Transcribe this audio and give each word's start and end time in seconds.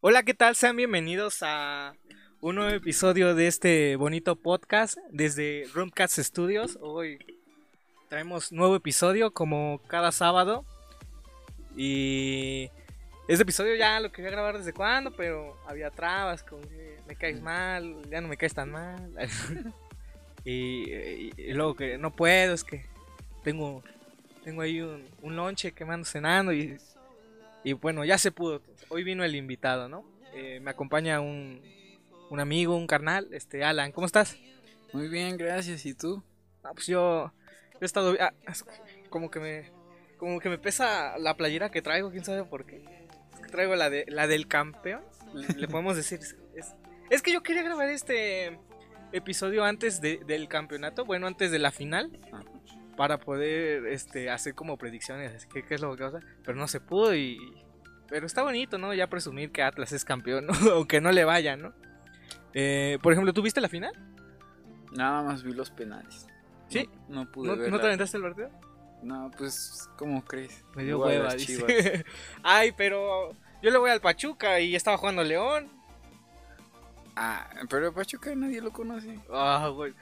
Hola, 0.00 0.22
¿qué 0.22 0.34
tal? 0.34 0.56
Sean 0.56 0.76
bienvenidos 0.76 1.38
a 1.42 1.94
un 2.40 2.56
nuevo 2.56 2.70
episodio 2.74 3.34
de 3.34 3.46
este 3.46 3.96
bonito 3.96 4.36
podcast 4.36 4.96
desde 5.10 5.66
Roomcast 5.74 6.18
Studios. 6.18 6.78
Hoy 6.80 7.18
traemos 8.08 8.50
nuevo 8.52 8.76
episodio 8.76 9.32
como 9.32 9.80
cada 9.88 10.10
sábado. 10.12 10.64
Y 11.76 12.70
este 13.28 13.42
episodio 13.42 13.76
ya 13.76 14.00
lo 14.00 14.10
quería 14.10 14.30
grabar 14.30 14.58
desde 14.58 14.72
cuando, 14.72 15.14
pero 15.14 15.56
había 15.66 15.90
trabas, 15.90 16.42
como 16.42 16.62
que 16.62 16.98
me 17.06 17.14
caes 17.16 17.40
mal, 17.40 17.96
ya 18.10 18.20
no 18.20 18.28
me 18.28 18.36
caes 18.36 18.54
tan 18.54 18.70
mal. 18.70 19.12
y, 20.44 20.90
y- 20.92 21.32
y 21.36 21.52
luego 21.52 21.76
que 21.76 21.98
no 21.98 22.10
puedo, 22.10 22.54
es 22.54 22.64
que 22.64 22.86
tengo, 23.44 23.82
tengo 24.44 24.62
ahí 24.62 24.80
un, 24.80 25.06
un 25.22 25.36
lonche 25.36 25.72
que 25.72 25.84
me 25.84 25.92
ando 25.94 26.06
cenando 26.06 26.52
y, 26.52 26.76
y 27.64 27.72
bueno, 27.74 28.04
ya 28.04 28.18
se 28.18 28.32
pudo. 28.32 28.62
Hoy 28.88 29.04
vino 29.04 29.24
el 29.24 29.34
invitado, 29.34 29.88
¿no? 29.88 30.04
Eh, 30.34 30.60
me 30.60 30.70
acompaña 30.70 31.20
un, 31.20 31.62
un 32.30 32.40
amigo, 32.40 32.76
un 32.76 32.86
carnal, 32.86 33.28
este 33.32 33.64
Alan, 33.64 33.92
¿cómo 33.92 34.06
estás? 34.06 34.36
Muy 34.92 35.08
bien, 35.08 35.36
gracias. 35.36 35.84
¿Y 35.86 35.94
tú? 35.94 36.22
Ah, 36.62 36.70
pues 36.72 36.86
yo, 36.86 37.32
yo 37.72 37.78
he 37.80 37.84
estado 37.84 38.16
ah, 38.20 38.32
como 39.08 39.30
que 39.30 39.40
me 39.40 39.72
como 40.16 40.38
que 40.38 40.50
me 40.50 40.58
pesa 40.58 41.16
la 41.18 41.36
playera 41.36 41.70
que 41.70 41.80
traigo, 41.82 42.10
quién 42.10 42.24
sabe 42.24 42.44
por 42.44 42.66
qué. 42.66 42.84
Es 43.34 43.40
que 43.40 43.48
traigo 43.50 43.74
la 43.76 43.88
de 43.90 44.04
la 44.08 44.26
del 44.26 44.46
campeón, 44.46 45.02
le, 45.34 45.48
le 45.48 45.68
podemos 45.68 45.96
decir. 45.96 46.20
Es, 46.54 46.74
es 47.10 47.22
que 47.22 47.32
yo 47.32 47.42
quería 47.42 47.62
grabar 47.62 47.88
este 47.88 48.58
episodio 49.12 49.64
antes 49.64 50.00
de- 50.00 50.18
del 50.26 50.46
campeonato, 50.48 51.04
bueno, 51.04 51.26
antes 51.26 51.50
de 51.50 51.58
la 51.58 51.70
final, 51.72 52.18
Ah, 52.32 52.42
para 53.00 53.18
poder 53.18 53.86
este 53.86 54.28
hacer 54.28 54.54
como 54.54 54.76
predicciones, 54.76 55.46
que 55.46 55.64
qué 55.64 55.74
es 55.74 55.80
lo 55.80 55.96
que 55.96 56.04
pasa, 56.04 56.20
pero 56.44 56.58
no 56.58 56.68
se 56.68 56.80
pudo 56.80 57.14
y 57.14 57.38
pero 58.10 58.26
está 58.26 58.42
bonito, 58.42 58.76
¿no? 58.76 58.92
Ya 58.92 59.06
presumir 59.06 59.52
que 59.52 59.62
Atlas 59.62 59.92
es 59.92 60.04
campeón, 60.04 60.44
¿no? 60.44 60.52
aunque 60.74 61.00
no 61.00 61.10
le 61.10 61.24
vaya, 61.24 61.56
¿no? 61.56 61.72
Eh, 62.52 62.98
por 63.00 63.14
ejemplo, 63.14 63.32
¿tú 63.32 63.40
viste 63.40 63.62
la 63.62 63.70
final? 63.70 63.94
Nada 64.92 65.22
más 65.22 65.42
vi 65.42 65.54
los 65.54 65.70
penales. 65.70 66.26
¿Sí? 66.68 66.90
No, 67.08 67.24
no 67.24 67.32
pude 67.32 67.48
¿No, 67.48 67.56
ver. 67.56 67.70
¿no 67.70 67.80
te 67.80 67.86
aventaste 67.86 68.18
el 68.18 68.22
partido? 68.22 68.50
No, 69.02 69.30
pues, 69.38 69.88
¿cómo 69.96 70.22
crees? 70.22 70.62
Me 70.74 70.84
dio 70.84 70.96
Igual 70.96 71.08
hueva, 71.10 71.34
dice. 71.36 71.56
Chivas. 71.56 72.04
Ay, 72.42 72.72
pero 72.76 73.34
yo 73.62 73.70
le 73.70 73.78
voy 73.78 73.88
al 73.88 74.02
Pachuca 74.02 74.60
y 74.60 74.76
estaba 74.76 74.98
jugando 74.98 75.24
León. 75.24 75.70
Ah, 77.16 77.48
pero 77.70 77.94
Pachuca 77.94 78.34
nadie 78.34 78.60
lo 78.60 78.70
conoce. 78.70 79.18
Ah, 79.32 79.72
güey. 79.74 79.94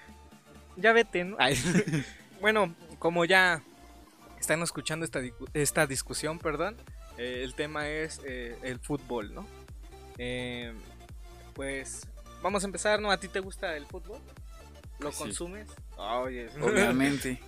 Ya 0.76 0.92
vete, 0.92 1.22
¿no? 1.22 1.36
Ay. 1.38 1.54
bueno, 2.40 2.74
como 2.98 3.24
ya 3.24 3.62
están 4.40 4.62
escuchando 4.62 5.04
esta, 5.04 5.20
dicu- 5.20 5.48
esta 5.54 5.86
discusión, 5.86 6.38
perdón, 6.38 6.76
eh, 7.16 7.42
el 7.44 7.54
tema 7.54 7.88
es 7.88 8.20
eh, 8.24 8.56
el 8.62 8.78
fútbol, 8.80 9.34
¿no? 9.34 9.46
Eh, 10.18 10.72
pues 11.54 12.06
vamos 12.42 12.62
a 12.62 12.66
empezar, 12.66 13.00
¿no? 13.00 13.10
¿A 13.10 13.18
ti 13.18 13.28
te 13.28 13.40
gusta 13.40 13.76
el 13.76 13.86
fútbol? 13.86 14.20
¿Lo 15.00 15.12
Sí. 15.12 15.18
consumes? 15.18 15.68
Ah, 15.96 16.18
Obviamente. 16.62 17.40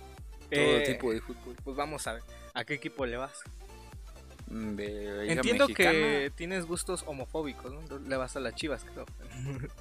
todo 0.49 0.59
Eh, 0.61 0.83
tipo 0.85 1.11
de 1.13 1.21
fútbol. 1.21 1.55
Pues 1.63 1.75
vamos 1.77 2.05
a 2.07 2.13
ver, 2.13 2.23
¿a 2.53 2.63
qué 2.65 2.73
equipo 2.75 3.05
le 3.05 3.17
vas? 3.17 3.33
Mm, 4.47 4.75
De 4.75 5.31
Entiendo 5.31 5.67
Mexicana. 5.67 5.91
que 5.91 6.31
tienes 6.35 6.65
gustos 6.65 7.03
homofóbicos, 7.07 7.71
¿no? 7.71 7.99
Le 7.99 8.17
vas 8.17 8.35
a 8.35 8.41
las 8.41 8.53
chivas, 8.55 8.83
creo. 8.83 9.05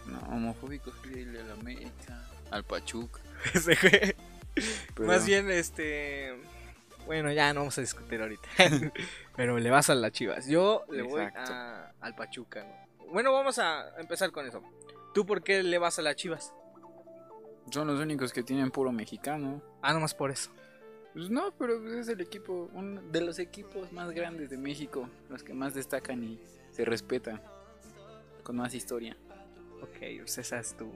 No, 0.06 0.18
homofóbicos, 0.28 0.94
el 1.12 1.32
de 1.32 1.42
la 1.42 1.54
América. 1.54 2.24
Al 2.52 2.62
Pachuca. 2.64 3.20
Pero- 4.94 5.06
Más 5.08 5.26
bien, 5.26 5.50
este. 5.50 6.36
Bueno, 7.06 7.32
ya 7.32 7.52
no 7.52 7.60
vamos 7.60 7.76
a 7.78 7.80
discutir 7.80 8.20
ahorita. 8.20 8.48
Pero 9.36 9.58
le 9.58 9.70
vas 9.70 9.90
a 9.90 9.94
las 9.94 10.12
chivas. 10.12 10.46
Yo 10.46 10.84
le 10.90 11.02
voy 11.02 11.22
a- 11.22 11.92
al 12.00 12.14
Pachuca. 12.14 12.64
¿no? 12.64 13.06
Bueno, 13.12 13.32
vamos 13.32 13.58
a 13.58 13.98
empezar 13.98 14.30
con 14.30 14.46
eso. 14.46 14.62
¿Tú 15.14 15.26
por 15.26 15.42
qué 15.42 15.62
le 15.62 15.78
vas 15.78 15.98
a 15.98 16.02
las 16.02 16.14
chivas? 16.16 16.52
Son 17.72 17.86
los 17.86 17.98
únicos 18.00 18.32
que 18.32 18.42
tienen 18.42 18.70
puro 18.70 18.92
mexicano. 18.92 19.62
Ah, 19.82 19.92
nomás 19.92 20.14
por 20.14 20.30
eso. 20.30 20.50
Pues 21.14 21.28
no, 21.30 21.52
pero 21.58 21.80
pues 21.80 21.92
es 21.94 22.08
el 22.08 22.20
equipo, 22.20 22.70
uno 22.72 23.00
de 23.10 23.20
los 23.20 23.40
equipos 23.40 23.90
más 23.92 24.10
grandes 24.12 24.48
de 24.50 24.56
México, 24.56 25.08
los 25.28 25.42
que 25.42 25.52
más 25.52 25.74
destacan 25.74 26.22
y 26.22 26.40
se 26.70 26.84
respetan, 26.84 27.42
con 28.44 28.56
más 28.56 28.74
historia. 28.74 29.16
Ok, 29.82 29.98
pues 30.18 30.38
esa 30.38 30.60
es 30.60 30.76
tu, 30.76 30.88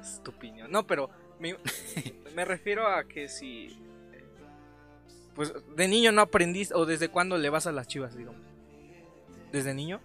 es 0.00 0.22
tu 0.22 0.30
opinión. 0.30 0.70
No, 0.70 0.86
pero 0.86 1.10
me, 1.42 1.56
me 2.34 2.44
refiero 2.44 2.86
a 2.88 3.04
que 3.04 3.28
si. 3.28 3.66
eh, 4.12 4.24
Pues 5.34 5.52
de 5.76 5.88
niño 5.88 6.12
no 6.12 6.22
aprendiste, 6.22 6.74
o 6.74 6.86
desde 6.86 7.08
cuándo 7.08 7.36
le 7.38 7.50
vas 7.50 7.66
a 7.66 7.72
las 7.72 7.86
chivas, 7.88 8.16
digo. 8.16 8.34
¿Desde 9.52 9.74
niño? 9.74 10.00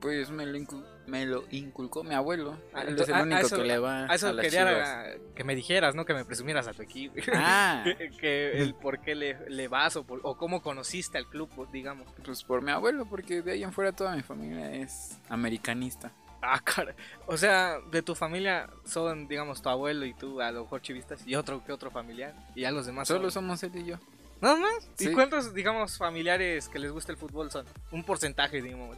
Pues 0.00 0.30
me 0.30 0.44
lo, 0.46 0.58
incu- 0.58 0.84
me 1.06 1.24
lo 1.26 1.44
inculcó 1.50 2.04
mi 2.04 2.14
abuelo. 2.14 2.58
Ah, 2.74 2.82
Él 2.82 2.98
es 3.00 3.08
el 3.08 3.14
a- 3.14 3.18
a 3.18 3.22
único 3.22 3.40
eso- 3.40 3.56
que 3.56 3.64
le 3.64 3.78
va 3.78 4.04
A 4.04 4.14
eso 4.14 4.28
a 4.28 4.32
las 4.34 4.44
quería 4.44 4.66
Chivas. 4.68 5.16
que 5.34 5.44
me 5.44 5.54
dijeras, 5.54 5.94
¿no? 5.94 6.04
Que 6.04 6.14
me 6.14 6.24
presumieras 6.24 6.68
a 6.68 6.72
tu 6.74 6.82
equipo. 6.82 7.14
Ah, 7.34 7.82
que, 7.98 8.10
que 8.10 8.58
el 8.62 8.74
por 8.74 9.00
qué 9.00 9.14
le, 9.14 9.50
le 9.50 9.68
vas 9.68 9.96
o, 9.96 10.04
por- 10.04 10.20
o 10.22 10.36
cómo 10.36 10.62
conociste 10.62 11.18
al 11.18 11.26
club, 11.28 11.50
digamos. 11.72 12.08
pues 12.24 12.44
por 12.44 12.62
mi 12.62 12.70
abuelo, 12.72 13.06
porque 13.06 13.42
de 13.42 13.52
ahí 13.52 13.62
en 13.64 13.72
fuera 13.72 13.92
toda 13.92 14.14
mi 14.16 14.22
familia 14.22 14.72
es 14.74 15.18
americanista. 15.30 16.12
Ah, 16.54 16.60
cara. 16.64 16.94
O 17.26 17.36
sea, 17.36 17.78
de 17.90 18.02
tu 18.02 18.14
familia 18.14 18.68
son, 18.84 19.26
digamos, 19.28 19.62
tu 19.62 19.68
abuelo 19.68 20.06
y 20.06 20.14
tú, 20.14 20.40
a 20.40 20.50
lo 20.52 20.62
mejor 20.62 20.80
chivistas, 20.82 21.26
y 21.26 21.34
otro 21.34 21.64
que 21.64 21.72
otro 21.72 21.90
familiar. 21.90 22.34
Y 22.54 22.62
ya 22.62 22.70
los 22.70 22.86
demás 22.86 23.08
Solo 23.08 23.30
son... 23.30 23.44
somos 23.44 23.62
él 23.62 23.72
y 23.76 23.84
yo. 23.84 23.96
¿Nada 24.40 24.56
más? 24.56 24.88
¿Y 24.98 25.04
Sí. 25.06 25.12
cuántos, 25.12 25.54
digamos, 25.54 25.96
familiares 25.96 26.68
que 26.68 26.78
les 26.78 26.92
gusta 26.92 27.10
el 27.12 27.18
fútbol 27.18 27.50
son? 27.50 27.66
Un 27.90 28.04
porcentaje, 28.04 28.60
digamos. 28.60 28.96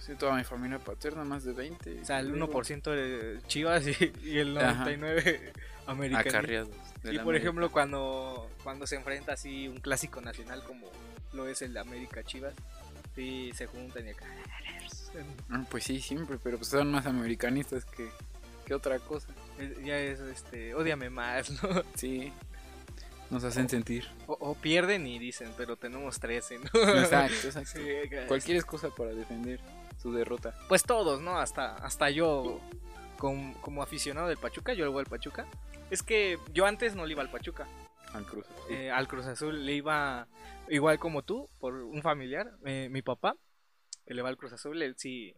Sé, 0.00 0.14
toda 0.16 0.34
mi 0.34 0.44
familia 0.44 0.78
paterna, 0.78 1.24
más 1.24 1.44
de 1.44 1.52
20. 1.52 2.00
O 2.02 2.04
sea, 2.04 2.20
el 2.20 2.28
Luego, 2.28 2.52
1% 2.62 2.82
de 2.90 3.40
chivas 3.46 3.84
y, 3.86 4.12
y 4.22 4.38
el 4.38 4.58
Ajá. 4.58 4.84
99% 4.86 5.52
americanos. 5.86 6.26
Acarreados. 6.34 6.68
Y 7.04 7.08
por 7.08 7.10
América. 7.20 7.36
ejemplo, 7.38 7.70
cuando, 7.70 8.50
cuando 8.64 8.86
se 8.86 8.96
enfrenta 8.96 9.32
así 9.34 9.68
un 9.68 9.78
clásico 9.78 10.20
nacional 10.20 10.62
como 10.64 10.90
lo 11.32 11.46
es 11.48 11.62
el 11.62 11.72
de 11.72 11.80
América 11.80 12.22
Chivas, 12.24 12.54
sí 13.14 13.52
se 13.54 13.66
juntan 13.66 14.06
y 14.06 14.10
acá. 14.10 14.26
Ah, 15.50 15.64
Pues 15.70 15.84
sí, 15.84 16.00
siempre, 16.00 16.38
pero 16.42 16.56
pues 16.58 16.68
son 16.68 16.90
más 16.90 17.06
americanistas 17.06 17.84
que, 17.84 18.08
que 18.66 18.74
otra 18.74 18.98
cosa. 18.98 19.28
Ya 19.84 19.98
es 19.98 20.20
este, 20.20 20.74
odiame 20.74 21.10
más, 21.10 21.50
¿no? 21.62 21.82
Sí, 21.94 22.32
nos 23.30 23.42
hacen 23.44 23.68
sentir. 23.68 24.06
O, 24.26 24.34
o 24.34 24.54
pierden 24.54 25.06
y 25.06 25.18
dicen, 25.18 25.52
pero 25.56 25.76
tenemos 25.76 26.18
13, 26.20 26.58
¿no? 26.58 26.64
Exacto, 26.98 27.34
exacto. 27.46 27.70
Sí, 27.74 27.90
acá, 28.06 28.26
Cualquier 28.26 28.56
excusa 28.58 28.88
para 28.90 29.10
defender 29.12 29.60
su 30.00 30.12
derrota. 30.12 30.54
Pues 30.68 30.82
todos, 30.82 31.20
¿no? 31.20 31.38
Hasta, 31.38 31.74
hasta 31.76 32.10
yo, 32.10 32.60
com- 33.18 33.54
como 33.54 33.82
aficionado 33.82 34.28
del 34.28 34.36
Pachuca, 34.38 34.74
yo 34.74 34.84
le 34.84 34.90
voy 34.90 35.00
al 35.00 35.06
Pachuca. 35.06 35.46
Es 35.90 36.02
que 36.02 36.38
yo 36.52 36.66
antes 36.66 36.94
no 36.94 37.06
le 37.06 37.12
iba 37.12 37.22
al 37.22 37.30
Pachuca. 37.30 37.66
Al 38.12 38.24
Cruz. 38.24 38.46
Eh, 38.70 38.90
al 38.90 39.08
Cruz 39.08 39.26
Azul 39.26 39.64
le 39.66 39.72
iba 39.74 40.26
igual 40.68 40.98
como 40.98 41.22
tú, 41.22 41.48
por 41.60 41.74
un 41.74 42.02
familiar, 42.02 42.50
eh, 42.64 42.88
mi 42.90 43.02
papá, 43.02 43.36
que 44.06 44.14
le 44.14 44.22
va 44.22 44.28
al 44.28 44.36
Cruz 44.36 44.52
Azul, 44.52 44.80
él 44.82 44.94
sí, 44.96 45.34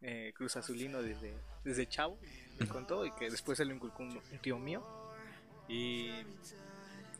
eh, 0.00 0.32
Cruz 0.36 0.56
Azulino 0.56 1.02
desde, 1.02 1.34
desde 1.64 1.88
chavo, 1.88 2.18
me 2.58 2.66
contó, 2.68 3.04
y 3.04 3.10
que 3.12 3.30
después 3.30 3.58
se 3.58 3.64
lo 3.64 3.74
inculcó 3.74 4.02
un, 4.02 4.16
un 4.18 4.38
tío 4.40 4.58
mío. 4.58 4.84
Y 5.68 6.10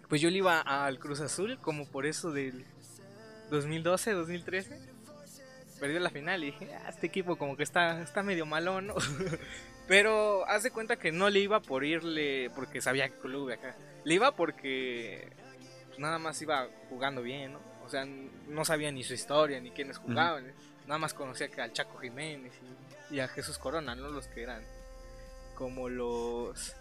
pues 0.08 0.20
yo 0.20 0.30
le 0.30 0.38
iba 0.38 0.60
al 0.60 0.98
Cruz 0.98 1.20
Azul 1.20 1.58
como 1.60 1.86
por 1.86 2.06
eso 2.06 2.30
del 2.30 2.64
2012, 3.50 4.12
2013. 4.12 4.94
Perdió 5.80 5.98
la 5.98 6.10
final 6.10 6.44
y 6.44 6.46
dije, 6.52 6.72
"Ah, 6.74 6.88
este 6.88 7.06
equipo 7.06 7.36
como 7.36 7.56
que 7.56 7.62
está, 7.64 8.00
está 8.00 8.22
medio 8.22 8.46
malo, 8.46 8.80
¿no? 8.80 8.94
Pero 9.88 10.46
haz 10.48 10.62
de 10.62 10.70
cuenta 10.70 10.96
que 10.96 11.12
no 11.12 11.28
le 11.28 11.40
iba 11.40 11.60
por 11.60 11.84
irle 11.84 12.50
porque 12.54 12.80
sabía 12.80 13.08
que 13.08 13.18
club 13.18 13.50
acá. 13.50 13.76
Le 14.04 14.14
iba 14.14 14.34
porque 14.34 15.28
nada 15.98 16.18
más 16.18 16.40
iba 16.40 16.68
jugando 16.88 17.22
bien, 17.22 17.54
¿no? 17.54 17.60
O 17.84 17.88
sea, 17.88 18.04
no 18.06 18.64
sabía 18.64 18.90
ni 18.92 19.02
su 19.02 19.12
historia, 19.12 19.60
ni 19.60 19.72
quiénes 19.72 19.98
jugaban. 19.98 20.46
¿eh? 20.46 20.54
Nada 20.86 20.98
más 20.98 21.14
conocía 21.14 21.48
que 21.48 21.60
al 21.62 21.72
Chaco 21.72 21.98
Jiménez 21.98 22.52
y, 23.10 23.20
a 23.20 23.28
Jesús 23.28 23.58
Corona, 23.58 23.94
¿no? 23.94 24.08
Los 24.08 24.26
que 24.28 24.42
eran 24.42 24.62
como 25.54 25.88
los 25.88 26.74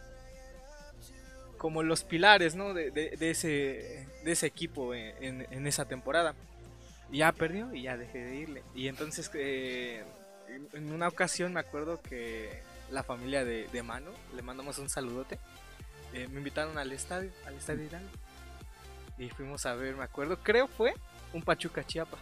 como 1.57 1.81
los 1.83 2.03
pilares, 2.03 2.55
¿no? 2.55 2.73
De, 2.73 2.91
de- 2.91 3.11
de 3.17 3.29
ese, 3.31 4.05
de 4.23 4.31
ese 4.31 4.47
equipo 4.47 4.93
en, 4.93 5.47
en- 5.49 5.67
esa 5.67 5.85
temporada. 5.85 6.35
Ya 7.11 7.31
perdió 7.31 7.73
y 7.73 7.83
ya 7.83 7.95
dejé 7.95 8.17
de 8.19 8.35
irle. 8.35 8.63
Y 8.75 8.87
entonces 8.87 9.29
eh, 9.33 10.03
en- 10.49 10.67
en 10.73 10.91
una 10.91 11.07
ocasión 11.07 11.53
me 11.53 11.59
acuerdo 11.61 12.01
que 12.01 12.61
la 12.91 13.03
familia 13.03 13.45
de, 13.45 13.67
de 13.71 13.83
Mano, 13.83 14.11
le 14.35 14.41
mandamos 14.41 14.77
un 14.79 14.89
saludote, 14.89 15.39
eh, 16.13 16.27
me 16.27 16.39
invitaron 16.39 16.77
al 16.77 16.91
estadio, 16.91 17.31
al 17.45 17.55
estadio 17.55 17.83
Hidalgo. 17.85 18.09
Y 19.17 19.29
fuimos 19.29 19.65
a 19.65 19.75
ver, 19.75 19.95
me 19.95 20.03
acuerdo, 20.03 20.37
creo 20.43 20.67
fue 20.67 20.93
un 21.31 21.41
Pachuca 21.43 21.83
Chiapa. 21.85 22.17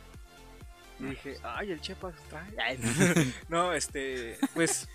Y 1.02 1.06
dije, 1.12 1.38
ay, 1.44 1.72
el 1.72 1.82
Chiapas 1.82 2.14
trae. 2.30 2.78
No, 3.50 3.74
este, 3.74 4.38
pues. 4.54 4.88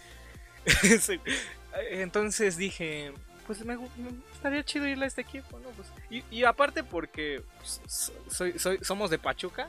Entonces 1.91 2.57
dije, 2.57 3.13
pues 3.47 3.65
me, 3.65 3.77
me 3.77 3.87
estaría 4.33 4.65
chido 4.65 4.87
irle 4.87 5.05
a 5.05 5.09
este 5.09 5.21
equipo, 5.23 5.59
¿no? 5.59 5.69
Pues, 5.71 5.89
y, 6.11 6.25
y 6.35 6.45
aparte 6.45 6.83
porque 6.85 7.43
pues, 7.59 7.81
so- 7.87 8.13
soy, 8.31 8.59
soy, 8.59 8.79
somos 8.83 9.11
de 9.11 9.19
Pachuca, 9.19 9.69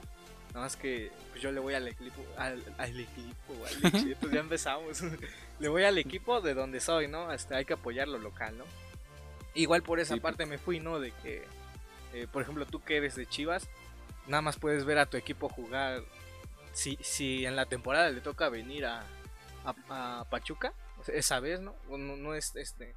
Nada 0.54 0.62
más 0.66 0.78
que 0.78 1.12
pues, 1.32 1.42
yo 1.42 1.52
le 1.52 1.60
voy 1.60 1.74
al 1.76 1.88
equipo, 1.88 2.24
al, 2.38 2.64
al 2.78 3.00
equipo, 3.00 3.54
al 3.66 3.86
equipo, 3.94 4.20
pues 4.22 4.34
ya 4.34 4.40
empezamos. 4.40 5.04
le 5.60 5.68
voy 5.68 5.84
al 5.84 5.98
equipo 5.98 6.40
de 6.42 6.54
donde 6.54 6.80
soy, 6.80 7.08
¿no? 7.08 7.32
Este, 7.34 7.54
hay 7.56 7.66
que 7.66 7.74
apoyar 7.74 8.08
lo 8.08 8.18
local, 8.18 8.58
¿no? 8.58 8.64
Igual 9.54 9.84
por 9.84 10.00
esa 10.00 10.16
Sí, 10.16 10.20
parte 10.20 10.46
me 10.46 10.58
fui, 10.58 10.80
¿no? 10.80 11.00
De 11.00 11.12
que, 11.24 11.44
eh, 12.14 12.28
por 12.32 12.42
ejemplo, 12.42 12.66
tú 12.66 12.82
que 12.82 12.96
eres 12.98 13.16
de 13.16 13.28
Chivas, 13.28 13.68
nada 14.28 14.42
más 14.42 14.58
puedes 14.58 14.86
ver 14.86 14.98
a 15.00 15.06
tu 15.06 15.18
equipo 15.18 15.50
jugar. 15.50 16.02
Si, 16.74 16.98
si 17.02 17.46
en 17.46 17.56
la 17.56 17.66
temporada 17.66 18.10
le 18.10 18.22
toca 18.22 18.50
venir 18.50 18.86
a, 18.86 19.04
a, 19.66 20.20
a 20.20 20.26
Pachuca, 20.30 20.74
esa 21.08 21.40
vez, 21.40 21.60
¿no? 21.60 21.76
O 21.90 21.98
no, 21.98 22.18
no 22.18 22.34
es 22.34 22.56
este, 22.56 22.96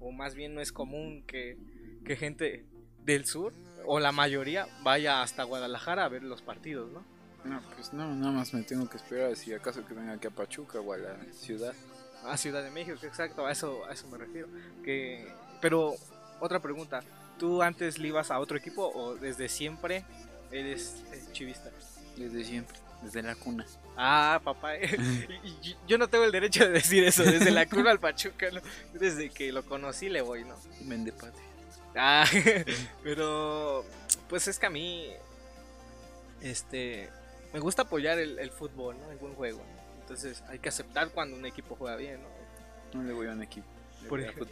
o 0.00 0.12
más 0.12 0.34
bien 0.34 0.54
no 0.54 0.60
es 0.60 0.72
común 0.72 1.24
que, 1.26 1.56
que 2.04 2.16
gente 2.16 2.64
del 3.04 3.26
sur, 3.26 3.52
o 3.86 4.00
la 4.00 4.12
mayoría, 4.12 4.66
vaya 4.82 5.22
hasta 5.22 5.44
Guadalajara 5.44 6.04
a 6.04 6.08
ver 6.08 6.22
los 6.22 6.42
partidos, 6.42 6.90
¿no? 6.92 7.04
No, 7.44 7.60
pues 7.74 7.92
no, 7.92 8.14
nada 8.14 8.32
más 8.32 8.54
me 8.54 8.62
tengo 8.62 8.88
que 8.88 8.96
esperar 8.96 9.36
si 9.36 9.52
acaso 9.52 9.84
que 9.86 9.92
venga 9.92 10.14
aquí 10.14 10.26
a 10.26 10.30
Pachuca 10.30 10.80
o 10.80 10.92
a 10.94 10.96
la 10.96 11.16
ciudad. 11.32 11.74
A 12.24 12.38
Ciudad 12.38 12.62
de 12.62 12.70
México, 12.70 12.96
exacto, 13.02 13.46
a 13.46 13.52
eso, 13.52 13.84
a 13.84 13.92
eso 13.92 14.08
me 14.08 14.16
refiero. 14.16 14.48
Que, 14.82 15.30
pero, 15.60 15.94
otra 16.40 16.60
pregunta, 16.60 17.02
¿tú 17.38 17.60
antes 17.60 17.98
le 17.98 18.08
ibas 18.08 18.30
a 18.30 18.38
otro 18.38 18.56
equipo 18.56 18.90
o 18.94 19.14
desde 19.16 19.50
siempre 19.50 20.04
eres 20.50 21.04
eh, 21.12 21.22
chivista? 21.32 21.70
Desde 22.16 22.44
siempre, 22.44 22.78
desde 23.04 23.22
la 23.22 23.34
cuna. 23.34 23.66
Ah, 23.96 24.40
papá, 24.42 24.76
eh, 24.76 24.96
yo 25.86 25.98
no 25.98 26.08
tengo 26.08 26.24
el 26.24 26.32
derecho 26.32 26.64
de 26.64 26.70
decir 26.70 27.04
eso, 27.04 27.22
desde 27.22 27.50
la 27.50 27.66
cuna 27.66 27.90
al 27.90 28.00
Pachuca, 28.00 28.50
¿no? 28.50 28.60
desde 28.92 29.30
que 29.30 29.52
lo 29.52 29.64
conocí 29.64 30.08
le 30.08 30.22
voy, 30.22 30.44
¿no? 30.44 30.56
Vende 30.82 31.12
patria. 31.12 31.44
Ah, 31.94 32.24
pero 33.04 33.84
pues 34.28 34.48
es 34.48 34.58
que 34.58 34.66
a 34.66 34.70
mí, 34.70 35.10
este, 36.40 37.10
me 37.52 37.60
gusta 37.60 37.82
apoyar 37.82 38.18
el, 38.18 38.38
el 38.38 38.50
fútbol, 38.50 38.98
¿no? 38.98 39.10
El 39.10 39.18
buen 39.18 39.34
juego. 39.34 39.58
¿no? 39.58 40.00
Entonces 40.00 40.42
hay 40.48 40.58
que 40.58 40.68
aceptar 40.68 41.10
cuando 41.10 41.36
un 41.36 41.46
equipo 41.46 41.76
juega 41.76 41.96
bien, 41.96 42.20
¿no? 42.22 42.98
No 42.98 43.06
le 43.06 43.12
voy 43.12 43.26
a 43.26 43.32
un 43.32 43.42
equipo. 43.42 43.66
le 44.02 44.08
Por 44.08 44.20
ejemplo. 44.20 44.46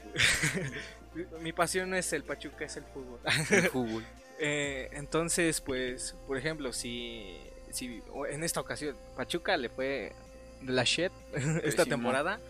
Mi 1.41 1.53
pasión 1.53 1.91
no 1.91 1.97
es 1.97 2.13
el 2.13 2.25
Pachuca, 2.25 2.65
es 2.65 2.77
el 2.77 2.85
fútbol. 2.85 3.21
El 3.51 3.69
fútbol. 3.69 4.05
Eh, 4.39 4.89
entonces, 4.93 5.61
pues, 5.61 6.17
por 6.27 6.39
ejemplo, 6.39 6.73
si, 6.73 7.39
si 7.73 8.03
en 8.31 8.45
esta 8.45 8.61
ocasión 8.61 8.97
Pachuca 9.17 9.57
le 9.57 9.69
fue 9.69 10.13
de 10.61 10.73
la 10.73 10.85
shit 10.85 11.11
esta 11.35 11.85
Pésimo. 11.85 11.85
temporada 11.87 12.41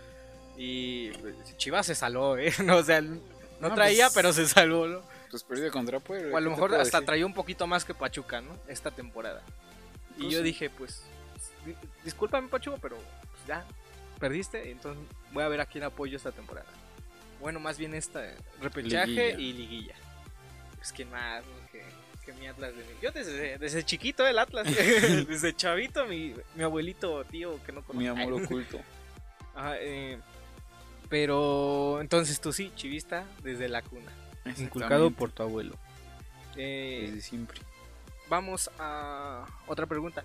y 0.56 1.10
pues, 1.12 1.56
Chivas 1.56 1.86
se 1.86 1.94
salvó, 1.94 2.36
¿eh? 2.36 2.52
No, 2.64 2.76
o 2.78 2.82
sea, 2.82 3.00
no, 3.00 3.18
No, 3.60 3.74
traía, 3.74 4.06
pues, 4.06 4.14
pero 4.14 4.32
se 4.32 4.46
salvó, 4.46 4.86
¿no? 4.86 5.00
Pues 5.30 5.42
perdió 5.44 5.70
contra 5.72 5.98
Puebla. 5.98 6.34
O 6.34 6.36
a 6.36 6.40
lo 6.40 6.50
¿qué 6.50 6.54
te 6.56 6.60
mejor 6.62 6.74
hasta 6.80 6.98
decir? 6.98 7.06
traía 7.06 7.26
un 7.26 7.32
poquito 7.34 7.66
más 7.66 7.84
que 7.86 7.94
Pachuca, 7.94 8.40
¿no? 8.42 8.54
Esta 8.68 8.90
temporada. 8.90 9.42
Y 10.18 10.22
Pues 10.24 10.32
yo 10.32 10.38
sí. 10.40 10.44
dije, 10.44 10.68
pues, 10.70 11.02
di- 11.64 11.74
discúlpame 12.04 12.48
Pachuca, 12.48 12.76
pero 12.82 12.96
pues, 12.96 13.46
ya 13.48 13.64
perdiste, 14.20 14.70
entonces 14.70 15.02
voy 15.32 15.42
a 15.42 15.48
ver 15.48 15.60
a 15.62 15.66
quién 15.66 15.84
apoyo 15.84 16.16
esta 16.18 16.32
temporada. 16.32 16.68
Bueno, 17.40 17.58
más 17.60 17.78
bien 17.78 17.94
esta 17.94 18.22
repechaje 18.60 19.06
Liguilla. 19.36 19.38
y 19.40 19.52
liguilla. 19.54 19.94
Pues 20.76 20.92
quién 20.92 21.10
más, 21.10 21.42
¿no? 21.44 21.61
Que, 22.22 22.32
mi 22.32 22.46
Atlas 22.46 22.74
de 22.74 22.84
Yo 23.02 23.10
desde, 23.12 23.58
desde 23.58 23.84
chiquito 23.84 24.26
el 24.26 24.38
Atlas, 24.38 24.66
desde 25.28 25.54
chavito 25.54 26.06
mi, 26.06 26.34
mi 26.54 26.62
abuelito, 26.62 27.24
tío, 27.24 27.62
que 27.64 27.72
no 27.72 27.80
Mi 27.92 28.06
conozco. 28.06 28.10
amor 28.22 28.32
oculto. 28.44 28.80
Ajá, 29.54 29.74
eh, 29.78 30.18
pero 31.08 32.00
entonces 32.00 32.40
tú 32.40 32.52
sí, 32.52 32.72
chivista 32.74 33.26
desde 33.42 33.68
la 33.68 33.82
cuna. 33.82 34.10
Inculcado 34.56 35.10
por 35.10 35.30
tu 35.30 35.42
abuelo. 35.42 35.76
Eh, 36.56 37.04
Desde 37.06 37.20
siempre. 37.22 37.60
vamos 38.28 38.70
a 38.78 39.46
otra 39.66 39.86
pregunta. 39.86 40.24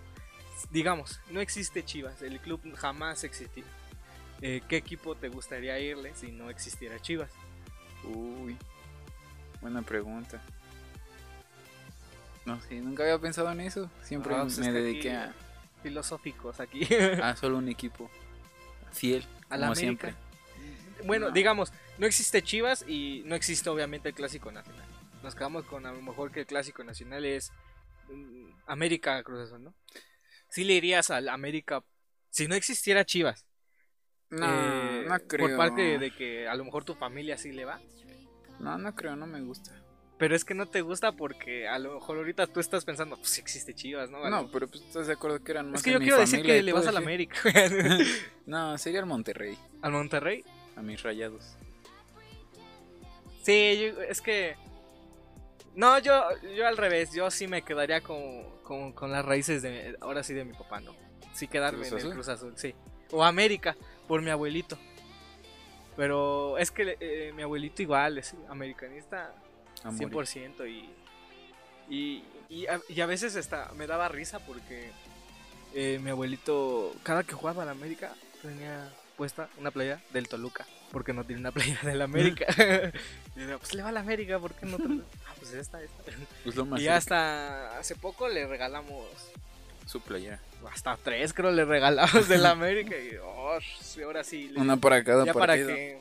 Digamos, 0.72 1.20
no 1.30 1.40
existe 1.40 1.86
Chivas, 1.86 2.22
el 2.22 2.40
club 2.40 2.62
jamás 2.76 3.24
existió. 3.24 3.64
Eh, 4.42 4.62
¿Qué 4.68 4.78
equipo 4.78 5.16
te 5.16 5.30
gustaría 5.30 5.78
irle 5.80 6.14
si 6.16 6.32
no 6.32 6.50
existiera 6.50 7.00
Chivas? 7.02 7.30
Uy. 8.04 8.58
Buena 9.62 9.82
pregunta. 9.82 10.42
No 12.48 12.62
sé, 12.62 12.76
nunca 12.82 13.04
había 13.04 13.20
pensado 13.20 13.52
en 13.52 13.62
eso. 13.62 13.90
Siempre 14.02 14.34
Ah, 14.36 14.44
pues 14.44 14.58
me 14.60 14.72
dediqué 14.72 15.16
aquí- 15.16 15.34
Filosóficos 15.84 16.60
aquí. 16.60 16.88
a, 17.22 17.30
a 17.30 17.36
solo 17.36 17.58
un 17.58 17.68
equipo. 17.70 18.10
Fiel. 18.92 19.26
A 19.50 19.58
la 19.58 19.68
como 19.68 19.74
América. 19.80 20.08
siempre. 20.08 20.16
Bueno, 21.06 21.28
No. 21.28 21.32
digamos, 21.34 21.72
no 21.98 22.06
existe 22.08 22.42
Chivas 22.42 22.84
y 22.88 23.22
no 23.26 23.36
existe 23.36 23.70
obviamente 23.70 24.10
el 24.10 24.16
Clásico 24.16 24.52
Nacional. 24.52 24.86
Nos 25.24 25.36
quedamos 25.36 25.66
con 25.66 25.86
a 25.86 25.92
lo 25.92 26.02
mejor 26.02 26.32
que 26.32 26.42
el 26.42 26.46
Clásico 26.46 26.84
Nacional 26.84 27.26
es 27.26 27.52
mm, 28.10 28.50
América 28.66 29.22
Cruz 29.24 29.42
Azul, 29.42 29.64
¿no? 29.64 29.74
Sí 30.50 30.64
le 30.64 30.74
irías 30.74 31.10
al 31.12 31.28
América 31.30 31.84
si 32.30 32.48
no 32.48 32.56
existiera 32.56 33.06
Chivas. 33.06 33.46
No, 34.30 34.46
Eh, 34.48 35.06
no 35.08 35.20
creo. 35.28 35.48
Por 35.48 35.58
parte 35.58 35.98
de 36.00 36.12
que 36.12 36.48
a 36.48 36.56
lo 36.56 36.64
mejor 36.66 36.84
tu 36.86 36.96
familia 36.96 37.38
sí 37.38 37.52
le 37.52 37.66
va. 37.66 37.80
No, 38.60 38.78
no 38.78 38.96
creo, 38.96 39.16
no 39.16 39.28
me 39.28 39.42
gusta. 39.42 39.72
Pero 40.18 40.36
es 40.36 40.44
que 40.44 40.56
no 40.56 40.66
te 40.66 40.82
gusta 40.82 41.12
porque 41.12 41.68
a 41.68 41.78
lo 41.78 41.94
mejor 41.96 42.18
ahorita 42.18 42.48
tú 42.48 42.60
estás 42.60 42.84
pensando, 42.86 43.18
pues 43.18 43.30
sí 43.30 43.42
existe 43.42 43.76
Chivas, 43.76 44.10
¿no? 44.10 44.28
No, 44.30 44.50
pero 44.52 44.68
pues 44.68 44.82
estás 44.84 45.06
de 45.08 45.14
acuerdo 45.14 45.44
que 45.44 45.52
eran 45.52 45.70
más 45.70 45.80
es 45.82 45.84
que 45.86 45.92
yo 45.92 46.00
mi 46.00 46.06
quiero 46.06 46.20
decir 46.20 46.42
que 46.44 46.64
le 46.64 46.74
vas 46.74 46.88
al 46.88 46.96
eso. 46.96 47.04
América. 47.04 47.38
No, 48.48 48.78
sería 48.78 49.00
el 49.02 49.06
Monterrey, 49.06 49.58
¿Al 49.82 49.92
Monterrey? 49.92 50.44
a 50.76 50.82
mis 50.82 51.04
rayados. 51.04 51.56
Sí, 53.44 53.78
yo- 53.80 54.02
es 54.02 54.22
que... 54.22 54.56
No, 55.76 56.00
yo, 56.00 56.24
yo 56.56 56.66
al 56.68 56.78
revés, 56.78 57.12
yo 57.14 57.30
sí 57.30 57.48
me 57.48 57.62
quedaría 57.62 58.02
con, 58.02 58.44
con, 58.64 58.94
con 58.94 59.12
las 59.12 59.24
raíces 59.24 59.62
de, 59.62 59.96
ahora 60.02 60.24
sí 60.24 60.34
de 60.34 60.44
mi 60.44 60.54
papá, 60.54 60.80
¿no? 60.80 60.96
Sí 61.34 61.48
quedarme 61.48 61.88
¿Cruz 61.88 62.02
en 62.02 62.08
el? 62.08 62.14
Cruz 62.14 62.28
Azul, 62.30 62.54
sí. 62.56 62.74
O 63.12 63.24
América, 63.24 63.76
por 64.08 64.22
mi 64.24 64.32
abuelito. 64.32 64.78
Pero 65.96 66.58
es 66.58 66.72
que 66.72 66.98
eh, 67.00 67.32
mi 67.36 67.44
abuelito 67.44 67.82
igual 67.84 68.18
es 68.18 68.34
americanista 68.50 69.34
a 69.84 69.92
morir. 69.92 70.10
100% 70.10 70.70
y, 70.70 70.90
y, 71.94 72.24
y, 72.50 72.68
a, 72.68 72.80
y 72.90 73.02
a 73.02 73.06
veces 73.06 73.36
hasta 73.36 73.72
me 73.76 73.88
daba 73.88 74.08
risa 74.10 74.40
porque 74.40 74.92
eh, 75.74 76.00
mi 76.02 76.10
abuelito, 76.10 76.94
cada 77.04 77.24
que 77.24 77.34
jugaba 77.34 77.64
a 77.64 77.66
la 77.66 77.72
América, 77.72 78.14
tenía 78.42 78.90
puesta 79.16 79.50
una 79.58 79.72
playa 79.72 80.02
del 80.14 80.28
Toluca, 80.28 80.66
porque 80.92 81.12
no 81.14 81.24
tiene 81.24 81.42
una 81.42 81.52
playa 81.52 81.80
del 81.84 82.02
América. 82.02 82.46
y 83.36 83.48
yo, 83.48 83.60
pues 83.60 83.74
le 83.74 83.84
va 83.84 83.90
a 83.90 83.92
la 83.92 84.00
América, 84.02 84.40
¿por 84.40 84.54
qué 84.54 84.66
no? 84.66 84.78
Ah, 85.28 85.34
pues 85.40 85.54
esta, 85.54 85.82
esta. 85.82 86.04
Pues 86.44 86.56
lo 86.56 86.66
más 86.66 86.80
Y 86.80 86.88
hasta 86.88 87.78
hace 87.78 87.96
poco 87.96 88.28
le 88.28 88.46
regalamos, 88.48 89.06
su 89.86 90.02
playera. 90.02 90.40
hasta 90.72 90.98
tres 90.98 91.34
creo 91.34 91.52
le 91.52 91.64
regalamos 91.66 92.28
del 92.28 92.46
América. 92.46 92.96
Y 92.98 93.16
oh, 93.24 93.58
ahora 94.04 94.24
sí. 94.24 94.50
le- 94.50 94.60
Una 94.60 94.78
para 94.78 95.04
cada 95.04 95.26
ya 95.26 95.34
para 95.34 95.48
partido. 95.54 95.68
que 95.70 96.00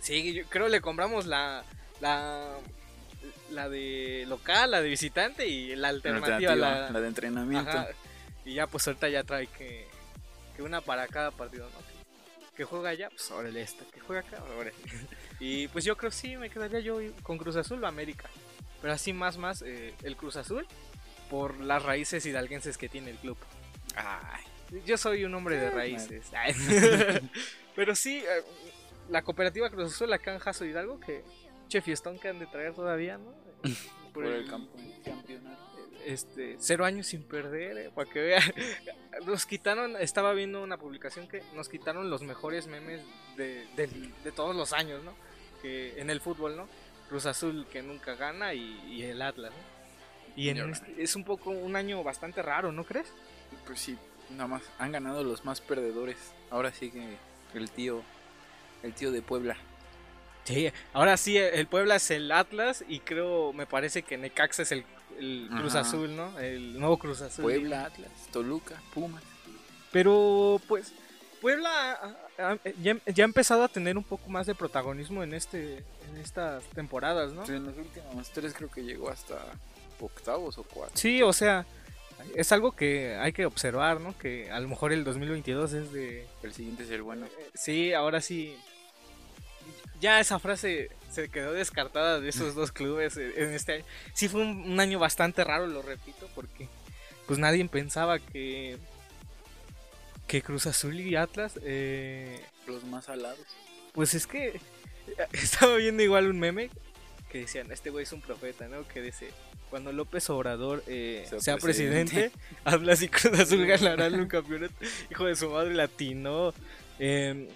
sí 0.00 0.32
yo 0.34 0.44
creo 0.46 0.68
le 0.68 0.80
compramos 0.80 1.26
la 1.26 1.64
la 2.00 2.56
la 3.50 3.68
de 3.68 4.24
local 4.28 4.70
la 4.72 4.82
de 4.82 4.88
visitante 4.88 5.46
y 5.46 5.68
la 5.76 5.82
La 5.82 5.88
alternativa, 5.88 6.52
alternativa, 6.52 6.54
la, 6.56 6.90
la 6.90 7.00
de 7.00 7.08
entrenamiento. 7.08 7.70
ajá, 7.70 7.88
y 8.44 8.54
ya 8.54 8.66
pues 8.66 8.86
ahorita 8.86 9.08
ya 9.08 9.24
trae 9.24 9.46
que, 9.46 9.86
que 10.56 10.62
una 10.62 10.80
para 10.80 11.06
cada 11.08 11.30
partido 11.30 11.64
no 11.70 11.78
que, 11.78 12.56
que 12.56 12.64
juega 12.64 12.90
allá 12.90 13.08
pues 13.10 13.30
órale 13.30 13.62
esta 13.62 13.84
que 13.92 14.00
juega 14.00 14.22
acá 14.22 14.42
órale. 14.58 14.72
Y 15.40 15.68
pues 15.68 15.84
yo 15.84 15.96
creo 15.96 16.10
sí 16.10 16.36
me 16.36 16.48
quedaría 16.50 16.80
yo 16.80 16.98
con 17.22 17.36
Cruz 17.38 17.56
Azul 17.56 17.82
o 17.84 17.86
América. 17.86 18.28
Pero 18.80 18.92
así 18.94 19.12
más 19.12 19.36
más 19.38 19.62
eh, 19.62 19.94
el 20.02 20.16
Cruz 20.16 20.36
Azul 20.36 20.66
por 21.30 21.58
las 21.60 21.82
raíces 21.82 22.24
hidalguenses 22.26 22.78
que 22.78 22.88
tiene 22.88 23.10
el 23.10 23.16
club. 23.18 23.36
Ay, 23.96 24.42
yo 24.84 24.96
soy 24.96 25.24
un 25.24 25.34
hombre 25.34 25.56
de 25.58 25.66
Eh, 25.66 25.70
raíces. 25.70 26.26
Pero 27.76 27.94
sí, 27.94 28.18
eh, 28.18 28.42
la 29.10 29.22
cooperativa 29.22 29.70
Cruz 29.70 29.92
Azul 29.94 30.12
acá 30.12 30.32
en 30.32 30.38
Jaso 30.38 30.64
Hidalgo, 30.64 30.98
que 31.00 31.22
che 31.68 31.80
fiestón 31.80 32.18
que 32.18 32.28
han 32.28 32.38
de 32.38 32.46
traer 32.46 32.74
todavía, 32.74 33.18
¿no? 33.18 33.34
por 34.14 34.24
el 34.26 34.48
campo 34.48 34.72
campeonato. 35.04 35.62
Este, 36.04 36.56
cero 36.60 36.84
años 36.84 37.08
sin 37.08 37.22
perder, 37.24 37.78
eh, 37.78 37.90
para 37.94 38.08
que 38.08 38.20
vean. 38.20 38.42
Nos 39.26 39.44
quitaron, 39.46 39.96
estaba 39.96 40.32
viendo 40.34 40.62
una 40.62 40.76
publicación 40.76 41.26
que 41.26 41.42
nos 41.54 41.70
quitaron 41.70 42.10
los 42.10 42.22
mejores 42.22 42.66
memes 42.66 43.00
de, 43.36 43.66
de 43.76 44.32
todos 44.32 44.54
los 44.54 44.74
años, 44.74 45.02
¿no? 45.02 45.14
Que 45.62 45.98
en 45.98 46.10
el 46.10 46.20
fútbol, 46.20 46.54
¿no? 46.54 46.68
Cruz 47.08 47.24
Azul 47.24 47.66
que 47.72 47.82
nunca 47.82 48.14
gana 48.14 48.52
y, 48.52 48.78
y 48.86 49.02
el 49.04 49.22
Atlas, 49.22 49.52
¿no? 49.52 49.76
Y 50.36 50.50
en 50.50 50.58
este- 50.70 51.02
es 51.02 51.16
un 51.16 51.24
poco 51.24 51.48
un 51.50 51.76
año 51.76 52.04
bastante 52.04 52.42
raro, 52.42 52.72
¿no 52.72 52.84
crees? 52.84 53.10
Pues 53.64 53.80
sí, 53.80 53.96
nada 54.32 54.48
más. 54.48 54.62
Han 54.78 54.92
ganado 54.92 55.24
los 55.24 55.46
más 55.46 55.62
perdedores. 55.62 56.18
Ahora 56.50 56.70
sí 56.72 56.90
que 56.90 57.16
el 57.54 57.70
tío, 57.70 58.02
el 58.82 58.92
tío 58.92 59.12
de 59.12 59.22
Puebla. 59.22 59.56
Sí, 60.46 60.72
ahora 60.92 61.16
sí, 61.16 61.36
el 61.36 61.66
Puebla 61.66 61.96
es 61.96 62.10
el 62.10 62.30
Atlas 62.32 62.84
y 62.88 63.00
creo, 63.00 63.52
me 63.52 63.66
parece 63.66 64.02
que 64.02 64.16
Necaxa 64.16 64.62
es 64.62 64.72
el, 64.72 64.84
el 65.18 65.48
Cruz 65.50 65.74
Ajá. 65.74 65.80
Azul, 65.80 66.14
¿no? 66.16 66.38
El 66.38 66.78
nuevo 66.78 66.98
Cruz 66.98 67.20
Azul. 67.20 67.42
Puebla, 67.44 67.84
Atlas, 67.86 68.10
Toluca, 68.32 68.80
Pumas. 68.94 69.22
Pero 69.92 70.60
pues 70.68 70.92
Puebla 71.40 72.16
ya, 72.82 72.96
ya 73.06 73.24
ha 73.24 73.26
empezado 73.26 73.62
a 73.64 73.68
tener 73.68 73.96
un 73.96 74.04
poco 74.04 74.28
más 74.30 74.46
de 74.46 74.54
protagonismo 74.54 75.22
en 75.22 75.34
este 75.34 75.84
en 76.08 76.16
estas 76.18 76.64
temporadas, 76.70 77.32
¿no? 77.32 77.42
Pues 77.42 77.56
en 77.56 77.64
los 77.66 77.76
últimos 77.76 78.30
tres 78.30 78.54
creo 78.54 78.70
que 78.70 78.82
llegó 78.82 79.10
hasta 79.10 79.36
octavos 80.00 80.58
o 80.58 80.62
cuartos. 80.62 81.00
Sí, 81.00 81.22
o 81.22 81.32
sea, 81.32 81.64
Es 82.34 82.50
algo 82.52 82.72
que 82.72 83.16
hay 83.16 83.32
que 83.32 83.46
observar, 83.46 84.00
¿no? 84.00 84.16
Que 84.18 84.50
a 84.50 84.58
lo 84.60 84.68
mejor 84.68 84.92
el 84.92 85.04
2022 85.04 85.72
es 85.74 85.92
de... 85.92 86.26
El 86.42 86.52
siguiente 86.52 86.82
es 86.82 86.90
el 86.90 87.02
bueno. 87.02 87.26
Sí, 87.54 87.92
ahora 87.92 88.20
sí. 88.20 88.56
Ya 90.00 90.20
esa 90.20 90.38
frase 90.38 90.90
se 91.10 91.28
quedó 91.28 91.52
descartada 91.52 92.20
de 92.20 92.28
esos 92.28 92.54
dos 92.54 92.72
clubes 92.72 93.16
en 93.16 93.52
este 93.54 93.74
año. 93.74 93.84
Sí 94.12 94.28
fue 94.28 94.42
un, 94.42 94.70
un 94.70 94.80
año 94.80 94.98
bastante 94.98 95.44
raro, 95.44 95.66
lo 95.66 95.82
repito, 95.82 96.28
porque 96.34 96.68
pues 97.26 97.38
nadie 97.38 97.64
pensaba 97.66 98.18
que 98.18 98.78
que 100.26 100.42
Cruz 100.42 100.66
Azul 100.66 100.98
y 100.98 101.14
Atlas 101.14 101.58
eh, 101.62 102.40
Los 102.66 102.84
más 102.84 103.08
alados. 103.08 103.46
pues 103.92 104.14
es 104.14 104.26
que 104.26 104.60
estaba 105.32 105.76
viendo 105.76 106.02
igual 106.02 106.28
un 106.28 106.38
meme 106.40 106.68
que 107.30 107.38
decían, 107.40 107.70
este 107.72 107.90
güey 107.90 108.04
es 108.04 108.12
un 108.12 108.20
profeta, 108.20 108.66
¿no? 108.68 108.86
Que 108.88 109.00
dice, 109.00 109.30
cuando 109.70 109.92
López 109.92 110.28
Obrador 110.30 110.82
eh, 110.86 111.24
Sea 111.28 111.40
sea, 111.40 111.56
presidente, 111.58 112.30
habla 112.64 112.96
si 112.96 113.08
Cruz 113.08 113.38
Azul 113.38 113.66
ganará 113.66 114.08
un 114.08 114.26
campeonato. 114.28 114.74
Hijo 115.10 115.24
de 115.26 115.34
su 115.36 115.50
madre 115.50 115.74
latino. 115.74 116.54
Eh, 116.98 117.48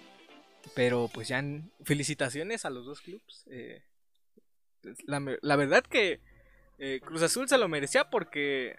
pero 0.74 1.08
pues 1.12 1.28
ya, 1.28 1.42
felicitaciones 1.84 2.64
a 2.64 2.70
los 2.70 2.86
dos 2.86 3.00
clubes. 3.00 3.44
eh, 3.50 3.82
la, 5.06 5.20
me- 5.20 5.38
la 5.42 5.56
verdad 5.56 5.82
que 5.84 6.20
eh, 6.78 7.00
Cruz 7.04 7.22
Azul 7.22 7.48
se 7.48 7.58
lo 7.58 7.68
merecía 7.68 8.08
porque 8.10 8.78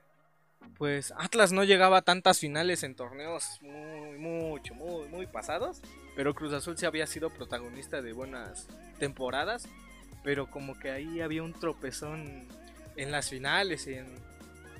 pues 0.77 1.11
Atlas 1.17 1.51
no 1.51 1.63
llegaba 1.63 1.97
a 1.97 2.01
tantas 2.03 2.39
finales 2.39 2.83
en 2.83 2.95
torneos 2.95 3.59
muy, 3.61 4.17
mucho, 4.17 4.73
muy, 4.75 5.07
muy 5.09 5.27
pasados. 5.27 5.81
Pero 6.15 6.33
Cruz 6.35 6.53
Azul 6.53 6.77
sí 6.77 6.85
había 6.85 7.07
sido 7.07 7.29
protagonista 7.29 8.01
de 8.01 8.13
buenas 8.13 8.67
temporadas. 8.99 9.67
Pero 10.23 10.49
como 10.51 10.77
que 10.77 10.91
ahí 10.91 11.19
había 11.21 11.41
un 11.41 11.53
tropezón 11.53 12.47
en 12.95 13.11
las 13.11 13.29
finales, 13.29 13.87
en, 13.87 14.05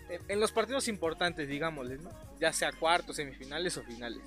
en, 0.10 0.22
en 0.27 0.39
los 0.39 0.51
partidos 0.51 0.88
importantes, 0.88 1.48
digámosle, 1.48 1.98
¿no? 1.98 2.12
Ya 2.39 2.53
sea 2.53 2.72
cuartos, 2.72 3.15
semifinales 3.15 3.75
o 3.77 3.84
finales. 3.84 4.22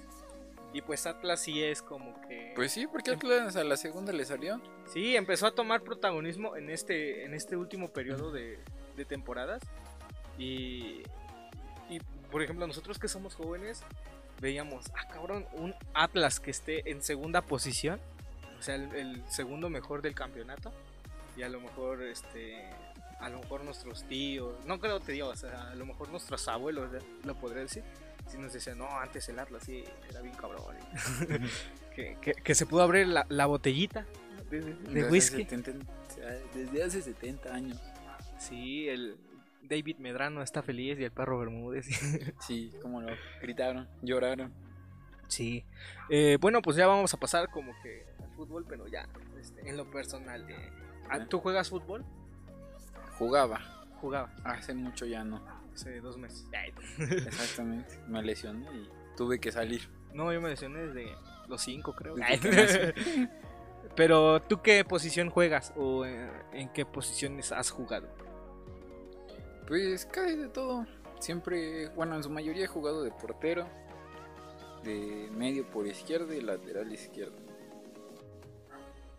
Y 0.74 0.82
pues 0.82 1.06
Atlas 1.06 1.40
sí 1.40 1.62
es 1.62 1.82
como 1.82 2.20
que... 2.22 2.52
Pues 2.56 2.72
sí, 2.72 2.88
porque 2.88 3.12
Atlas 3.12 3.54
a 3.54 3.62
la 3.62 3.76
segunda 3.76 4.12
le 4.12 4.24
salió. 4.24 4.60
Sí, 4.92 5.14
empezó 5.14 5.46
a 5.46 5.54
tomar 5.54 5.82
protagonismo 5.82 6.56
en 6.56 6.68
este, 6.68 7.24
en 7.24 7.32
este 7.32 7.56
último 7.56 7.90
periodo 7.90 8.32
de, 8.32 8.58
de 8.96 9.04
temporadas. 9.04 9.62
Y, 10.36 11.04
y, 11.88 12.00
por 12.28 12.42
ejemplo, 12.42 12.66
nosotros 12.66 12.98
que 12.98 13.06
somos 13.06 13.36
jóvenes, 13.36 13.82
veíamos, 14.40 14.86
ah, 14.96 15.06
cabrón, 15.06 15.46
un 15.52 15.76
Atlas 15.94 16.40
que 16.40 16.50
esté 16.50 16.90
en 16.90 17.02
segunda 17.02 17.40
posición, 17.40 18.00
o 18.58 18.62
sea, 18.62 18.74
el, 18.74 18.92
el 18.96 19.22
segundo 19.30 19.70
mejor 19.70 20.02
del 20.02 20.16
campeonato. 20.16 20.72
Y 21.36 21.42
a 21.42 21.48
lo 21.48 21.60
mejor, 21.60 22.02
este, 22.02 22.68
a 23.20 23.28
lo 23.28 23.38
mejor 23.38 23.62
nuestros 23.62 24.02
tíos, 24.08 24.56
no 24.66 24.80
creo 24.80 24.98
te 24.98 25.12
digo, 25.12 25.28
o 25.28 25.36
sea, 25.36 25.70
a 25.70 25.74
lo 25.76 25.86
mejor 25.86 26.08
nuestros 26.08 26.48
abuelos, 26.48 26.90
lo 27.22 27.34
podré 27.36 27.60
decir. 27.60 27.84
Si 28.28 28.38
nos 28.38 28.52
decían, 28.52 28.78
no, 28.78 28.88
antes 28.98 29.28
el 29.28 29.38
Atlas 29.38 29.62
sí 29.64 29.84
era 30.08 30.20
bien 30.20 30.34
cabrón. 30.34 30.76
que, 31.94 32.16
que, 32.20 32.32
que 32.34 32.54
se 32.54 32.66
pudo 32.66 32.82
abrir 32.82 33.06
la, 33.06 33.26
la 33.28 33.46
botellita 33.46 34.04
de, 34.50 34.60
de 34.60 34.74
Desde 34.74 35.00
hace 35.02 35.10
whisky. 35.10 35.36
70 35.44 35.72
desde 36.54 36.82
hace 36.82 37.02
70 37.02 37.54
años. 37.54 37.80
Sí, 38.38 38.88
el 38.88 39.16
David 39.62 39.96
Medrano 39.98 40.42
está 40.42 40.62
feliz 40.62 40.98
y 40.98 41.04
el 41.04 41.10
perro 41.12 41.38
Bermúdez. 41.38 41.86
Sí, 42.40 42.72
como 42.82 43.00
lo 43.00 43.12
gritaron, 43.40 43.88
lloraron. 44.02 44.52
sí. 45.28 45.64
Eh, 46.10 46.38
bueno, 46.40 46.60
pues 46.62 46.76
ya 46.76 46.86
vamos 46.86 47.12
a 47.14 47.16
pasar 47.18 47.50
como 47.50 47.72
que 47.82 48.04
al 48.22 48.30
fútbol, 48.34 48.64
pero 48.68 48.86
ya 48.88 49.08
este, 49.40 49.68
en 49.68 49.76
lo 49.76 49.90
personal. 49.90 50.46
eh, 50.50 50.70
¿Tú 51.28 51.38
juegas 51.40 51.68
fútbol? 51.70 52.04
Jugaba. 53.18 53.60
Jugaba 54.00 54.34
Hace 54.44 54.74
mucho 54.74 55.06
ya 55.06 55.24
no. 55.24 55.42
Hace 55.74 56.00
dos 56.00 56.16
meses. 56.16 56.46
Exactamente. 56.98 57.98
Me 58.08 58.22
lesioné 58.22 58.66
y 58.72 58.88
tuve 59.16 59.38
que 59.40 59.52
salir. 59.52 59.88
No, 60.12 60.32
yo 60.32 60.40
me 60.40 60.48
lesioné 60.48 60.86
desde 60.86 61.14
los 61.48 61.62
cinco, 61.62 61.94
creo. 61.94 62.14
Pero 63.96 64.42
¿tú 64.42 64.60
qué 64.62 64.84
posición 64.84 65.30
juegas 65.30 65.72
o 65.76 66.04
eh, 66.04 66.28
en 66.52 66.68
qué 66.72 66.84
posiciones 66.84 67.52
has 67.52 67.70
jugado? 67.70 68.08
Pues 69.66 70.06
casi 70.06 70.36
de 70.36 70.48
todo. 70.48 70.86
Siempre, 71.20 71.88
bueno, 71.90 72.16
en 72.16 72.22
su 72.22 72.30
mayoría 72.30 72.64
he 72.64 72.68
jugado 72.68 73.02
de 73.02 73.10
portero, 73.10 73.66
de 74.82 75.28
medio 75.32 75.64
por 75.70 75.86
izquierda 75.86 76.34
y 76.34 76.40
lateral 76.40 76.92
izquierdo. 76.92 77.36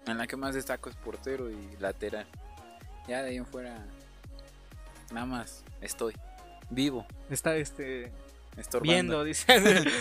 En 0.05 0.17
la 0.17 0.27
que 0.27 0.35
más 0.35 0.53
destaco 0.53 0.89
es 0.89 0.95
portero 0.97 1.49
y 1.49 1.77
lateral. 1.79 2.27
Ya 3.07 3.23
de 3.23 3.29
ahí 3.29 3.37
en 3.37 3.45
fuera, 3.45 3.85
nada 5.11 5.25
más 5.25 5.63
estoy 5.81 6.13
vivo, 6.69 7.05
Está 7.29 7.55
este 7.55 8.11
estorbando. 8.57 8.91
viendo, 8.93 9.23
dice. 9.23 9.45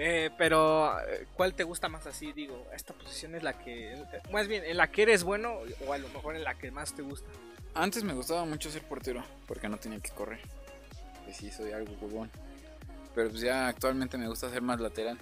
Eh, 0.00 0.30
pero, 0.38 0.96
eh, 1.00 1.26
¿cuál 1.34 1.54
te 1.54 1.64
gusta 1.64 1.88
más 1.88 2.06
así? 2.06 2.32
Digo, 2.32 2.68
esta 2.72 2.94
posición 2.94 3.34
es 3.34 3.42
la 3.42 3.58
que. 3.58 4.00
Más 4.30 4.46
bien, 4.46 4.64
en 4.64 4.76
la 4.76 4.92
que 4.92 5.02
eres 5.02 5.24
bueno 5.24 5.58
o 5.88 5.92
a 5.92 5.98
lo 5.98 6.08
mejor 6.10 6.36
en 6.36 6.44
la 6.44 6.54
que 6.54 6.70
más 6.70 6.94
te 6.94 7.02
gusta. 7.02 7.28
Antes 7.74 8.04
me 8.04 8.12
gustaba 8.14 8.44
mucho 8.44 8.70
ser 8.70 8.82
portero 8.84 9.24
porque 9.48 9.68
no 9.68 9.76
tenía 9.76 9.98
que 9.98 10.10
correr. 10.10 10.38
Pues 11.24 11.38
sí, 11.38 11.50
soy 11.50 11.72
algo 11.72 11.96
jugón. 11.98 12.30
Pero 13.12 13.30
pues 13.30 13.40
ya 13.42 13.66
actualmente 13.66 14.16
me 14.18 14.28
gusta 14.28 14.48
ser 14.50 14.62
más 14.62 14.78
lateral. 14.78 15.18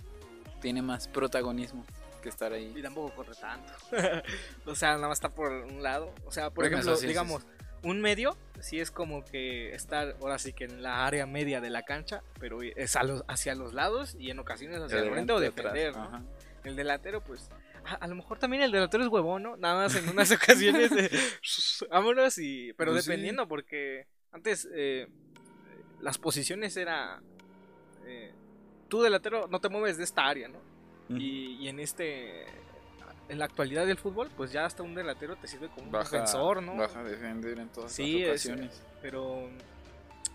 Tiene 0.61 0.83
más 0.83 1.09
protagonismo 1.09 1.87
que 2.23 2.29
estar 2.29 2.53
ahí. 2.53 2.71
Y 2.77 2.83
tampoco 2.83 3.15
corre 3.15 3.35
tanto. 3.35 3.73
o 4.67 4.75
sea, 4.75 4.97
nada 4.97 5.09
más 5.09 5.17
está 5.17 5.31
por 5.31 5.53
un 5.53 5.83
lado. 5.83 6.13
O 6.27 6.33
sea, 6.33 6.51
por 6.51 6.69
Bueno, 6.69 6.81
ejemplo, 6.81 7.01
digamos, 7.01 7.47
un 7.83 8.01
medio, 8.01 8.37
sí 8.61 8.81
es 8.81 8.91
como 8.91 9.25
que 9.25 9.75
estar 9.75 10.17
ahora 10.21 10.39
sí 10.39 10.53
que 10.53 10.65
en 10.65 10.83
la 10.83 11.07
área 11.07 11.27
media 11.27 11.61
de 11.61 11.71
la 11.71 11.83
cancha, 11.83 12.23
pero 12.41 12.63
es 12.63 12.97
a 12.97 13.03
los- 13.05 13.25
hacia 13.29 13.55
los 13.55 13.75
lados 13.75 14.17
y 14.19 14.31
en 14.31 14.39
ocasiones 14.39 14.81
hacia 14.81 14.99
el 15.01 15.11
frente 15.11 15.33
o 15.33 15.37
atrás, 15.37 15.55
defender. 15.55 15.97
¿no? 15.97 16.25
El 16.65 16.75
delantero, 16.77 17.23
pues. 17.23 17.49
A, 17.85 17.95
a 17.95 18.07
lo 18.09 18.17
mejor 18.17 18.39
también 18.41 18.63
el 18.65 18.73
delantero 18.73 19.05
es 19.05 19.09
huevón, 19.11 19.45
¿no? 19.45 19.57
Nada 19.57 19.83
más 19.85 19.95
en 19.95 20.09
unas 20.09 20.31
ocasiones. 20.33 20.91
eh, 20.93 21.11
vámonos 21.91 22.39
y. 22.39 22.73
Pero 22.73 22.91
Pues 22.93 23.05
sí. 23.05 23.11
dependiendo, 23.11 23.47
porque 23.47 24.07
antes 24.33 24.69
eh, 24.75 25.07
las 26.01 26.19
posiciones 26.19 26.77
era. 26.77 27.23
eh, 28.05 28.33
tú 28.89 29.03
delantero 29.03 29.47
no 29.49 29.61
te 29.61 29.69
mueves 29.69 29.97
de 29.99 30.05
esta 30.05 30.27
área, 30.27 30.49
¿no? 30.49 30.59
Y, 31.09 31.57
y 31.61 31.69
en 31.69 31.79
este. 31.79 32.47
En 33.29 33.39
la 33.41 33.45
actualidad 33.47 33.87
del 33.87 33.99
fútbol, 33.99 34.31
pues 34.37 34.53
ya 34.53 34.65
hasta 34.65 34.83
un 34.85 34.95
delantero 34.95 35.35
te 35.37 35.49
sirve 35.49 35.69
como 35.69 35.87
un 35.89 35.93
defensor, 35.93 36.63
¿no? 36.63 36.77
Baja 36.77 37.01
a 37.01 37.05
defender 37.05 37.59
en 37.59 37.69
todas 37.69 37.91
Sí, 37.93 38.21
las 38.21 38.37
es- 38.37 38.47
ocasiones. 38.47 38.83
Pero. 39.03 39.49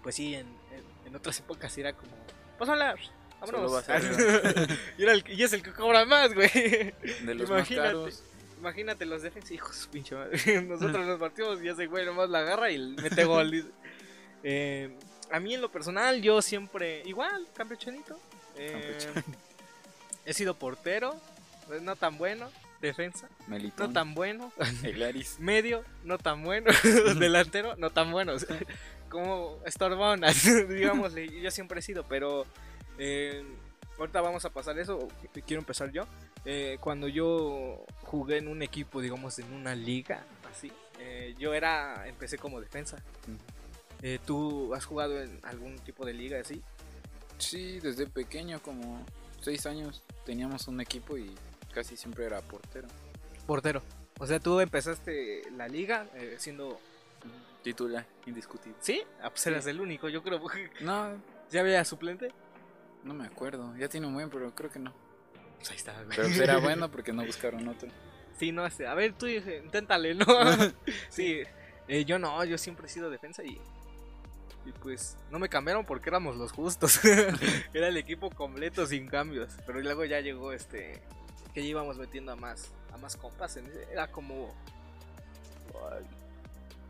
Pues 0.04 0.16
sí, 0.16 0.34
en, 0.36 0.48
en- 0.48 1.08
en 1.08 1.16
otras 1.16 1.40
épocas 1.40 1.78
era 1.78 1.94
como. 1.94 2.12
Pásala, 2.60 2.96
vámonos. 3.40 3.72
Vas 3.72 3.90
a- 3.90 3.98
y, 4.98 5.04
era 5.04 5.14
el, 5.14 5.24
y 5.28 5.42
es 5.44 5.54
el 5.54 5.64
que 5.64 5.72
cobra 5.72 6.04
más, 6.06 6.34
güey. 6.34 6.50
De 6.50 7.34
los 7.34 7.50
más 7.50 7.60
Imagínate. 7.72 7.88
caros. 7.88 8.24
Imagínate 8.60 9.06
los 9.06 9.22
defensas, 9.24 9.52
hijos, 9.52 9.90
pinche 9.92 10.14
madre. 10.14 10.62
Nosotros 10.62 11.06
nos 11.08 11.18
partimos 11.20 11.64
y 11.64 11.70
ese 11.70 11.88
güey 11.88 12.06
nomás 12.06 12.30
la 12.30 12.40
agarra 12.40 12.72
y 12.72 12.78
mete 13.02 13.24
gol. 13.26 13.72
Eh, 14.44 14.98
a 15.30 15.40
mí 15.40 15.54
en 15.54 15.62
lo 15.62 15.72
personal, 15.72 16.20
yo 16.24 16.42
siempre, 16.42 17.04
igual, 17.06 17.48
campechanito. 17.56 18.20
Eh, 18.58 18.98
he 20.26 20.34
sido 20.34 20.56
portero, 20.56 21.16
pues, 21.68 21.82
no 21.84 21.96
tan 21.96 22.18
bueno. 22.18 22.50
Defensa, 22.82 23.30
Melitón. 23.48 23.88
no 23.88 23.94
tan 23.94 24.14
bueno. 24.16 24.52
Medio, 25.40 25.84
no 26.04 26.18
tan 26.18 26.44
bueno. 26.44 26.72
Delantero, 27.20 27.76
no 27.78 27.92
tan 27.92 28.12
bueno. 28.12 28.34
Como 29.10 29.60
estorbón, 29.66 30.22
digámosle. 30.70 31.42
Yo 31.42 31.52
siempre 31.52 31.80
he 31.80 31.84
sido, 31.84 32.06
pero 32.08 32.46
eh, 32.98 33.44
ahorita 34.00 34.22
vamos 34.22 34.46
a 34.46 34.50
pasar 34.50 34.80
eso. 34.80 35.08
Quiero 35.46 35.62
empezar 35.62 35.92
yo. 35.92 36.06
Eh, 36.46 36.78
cuando 36.80 37.08
yo 37.08 37.86
jugué 38.04 38.38
en 38.38 38.48
un 38.48 38.62
equipo, 38.62 39.02
digamos, 39.02 39.38
en 39.40 39.54
una 39.54 39.76
liga, 39.76 40.26
así, 40.50 40.72
eh, 41.00 41.36
yo 41.38 41.54
era, 41.54 42.08
empecé 42.08 42.38
como 42.38 42.60
defensa. 42.60 42.98
Eh, 44.02 44.18
¿Tú 44.26 44.74
has 44.74 44.86
jugado 44.86 45.22
en 45.22 45.40
algún 45.44 45.78
tipo 45.80 46.06
de 46.06 46.14
liga 46.14 46.40
así? 46.40 46.62
Sí, 47.38 47.80
desde 47.80 48.08
pequeño, 48.08 48.62
como 48.62 49.06
6 49.42 49.66
años, 49.68 50.04
teníamos 50.26 50.68
un 50.68 50.82
equipo 50.82 51.18
y 51.18 51.36
casi 51.72 51.98
siempre 51.98 52.26
era 52.26 52.42
portero. 52.42 52.88
Portero. 53.46 53.82
O 54.20 54.28
sea, 54.28 54.40
tú 54.40 54.60
empezaste 54.60 55.44
la 55.52 55.68
liga 55.68 56.08
eh, 56.16 56.36
siendo... 56.38 56.80
Titular, 57.64 58.08
indiscutible. 58.26 58.76
¿Sí? 58.82 59.04
Ah, 59.22 59.30
pues 59.30 59.46
eras 59.46 59.68
el 59.68 59.80
único, 59.80 60.10
yo 60.10 60.24
creo. 60.24 60.42
No, 60.82 61.16
¿Ya 61.52 61.62
había 61.62 61.86
suplente? 61.86 62.32
no 63.04 63.14
me 63.14 63.26
acuerdo. 63.26 63.76
Ya 63.78 63.88
tiene 63.88 64.08
un 64.08 64.14
buen, 64.14 64.30
pero 64.30 64.54
creo 64.54 64.70
que 64.70 64.80
no. 64.80 64.94
Pues 65.58 65.72
ahí 65.72 65.78
está. 65.78 65.94
Pero 66.10 66.24
pues 66.24 66.40
era 66.40 66.58
bueno 66.58 66.90
porque 66.92 67.14
no 67.14 67.26
buscaron 67.26 67.68
otro. 67.68 67.90
Sí, 68.38 68.52
no, 68.52 68.66
este, 68.66 68.88
a 68.88 68.94
ver, 68.94 69.14
tú 69.14 69.28
eh, 69.28 69.62
inténtale, 69.64 70.16
¿no? 70.16 70.26
sí, 71.10 71.42
eh, 71.88 72.06
yo 72.06 72.18
no, 72.18 72.44
yo 72.46 72.58
siempre 72.58 72.88
he 72.88 72.90
sido 72.90 73.10
defensa 73.10 73.44
y, 73.44 73.60
y 74.66 74.72
pues 74.82 75.18
no 75.30 75.38
me 75.40 75.50
cambiaron 75.50 75.86
porque 75.86 76.10
éramos 76.10 76.36
los 76.38 76.52
justos. 76.52 77.04
Era 77.74 77.88
el 77.88 77.98
equipo 77.98 78.30
completo 78.32 78.86
sin 78.86 79.08
cambios, 79.08 79.52
pero 79.66 79.80
luego 79.82 80.06
ya 80.06 80.20
llegó 80.22 80.52
este 80.52 81.02
que 81.54 81.62
ya 81.62 81.70
íbamos 81.70 81.98
metiendo 81.98 82.32
a 82.32 82.36
más 82.36 82.72
a 82.94 82.98
más 82.98 83.16
compas, 83.16 83.58
era 83.92 84.12
como 84.12 84.54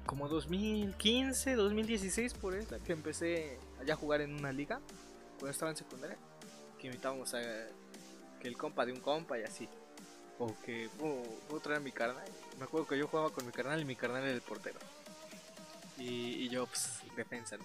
como 0.06 0.28
2015, 0.28 1.56
2016 1.56 2.34
por 2.34 2.56
esa 2.56 2.80
que 2.80 2.92
empecé 2.92 3.58
allá 3.80 3.94
a 3.94 3.98
jugar 3.98 4.22
en 4.22 4.34
una 4.34 4.52
liga 4.52 4.80
cuando 5.40 5.52
estaba 5.52 5.72
en 5.72 5.78
secundaria. 5.78 6.18
Que 6.80 6.88
invitábamos 6.88 7.34
a 7.34 7.40
que 8.40 8.48
el 8.48 8.58
compa 8.58 8.86
de 8.86 8.94
un 8.94 9.00
compa 9.00 9.40
y 9.40 9.44
así. 9.44 9.70
O 10.40 10.56
que 10.66 10.90
puedo, 11.00 11.22
puedo 11.48 11.62
traer 11.62 11.82
mi 11.82 11.92
carnal. 11.92 12.26
Me 12.58 12.66
acuerdo 12.66 12.88
que 12.88 12.98
yo 12.98 13.08
jugaba 13.08 13.30
con 13.30 13.46
mi 13.46 13.52
carnal 13.52 13.80
y 13.80 13.86
mi 13.86 13.96
carnal 13.96 14.24
era 14.24 14.32
el 14.32 14.42
portero. 14.42 14.80
Y, 15.98 16.50
yo, 16.50 16.66
pues, 16.66 17.00
defensa. 17.16 17.58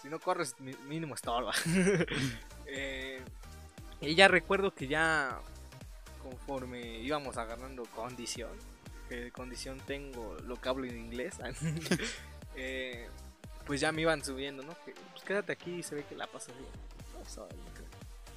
Si 0.00 0.08
no 0.08 0.20
corres, 0.20 0.54
mínimo 0.86 1.16
estorba. 1.16 1.52
eh, 2.66 3.20
y 4.00 4.14
ya 4.14 4.28
recuerdo 4.28 4.72
que 4.72 4.86
ya 4.86 5.40
conforme 6.22 6.98
íbamos 6.98 7.36
agarrando 7.36 7.84
condición, 7.94 8.50
que 9.08 9.30
condición 9.32 9.80
tengo 9.86 10.36
lo 10.46 10.60
que 10.60 10.68
hablo 10.68 10.84
en 10.86 10.96
inglés, 10.98 11.34
eh, 12.56 13.08
pues 13.66 13.80
ya 13.80 13.92
me 13.92 14.02
iban 14.02 14.24
subiendo, 14.24 14.62
¿no? 14.62 14.74
Que, 14.84 14.92
pues 15.12 15.24
quédate 15.24 15.52
aquí 15.52 15.76
y 15.76 15.82
se 15.82 15.94
ve 15.94 16.04
que 16.08 16.14
la 16.16 16.26
pasas 16.26 16.54
bien. 16.56 16.70
No, 17.18 17.28
sabe, 17.28 17.50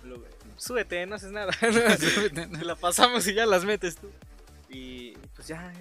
lo- 0.04 0.24
súbete, 0.58 1.06
no 1.06 1.16
haces 1.16 1.32
nada. 1.32 1.52
Te 1.62 2.66
la 2.66 2.76
pasamos 2.76 3.26
y 3.28 3.34
ya 3.34 3.46
las 3.46 3.66
metes 3.66 3.96
tú. 3.98 4.10
Y 4.70 5.14
pues 5.36 5.48
ya, 5.48 5.72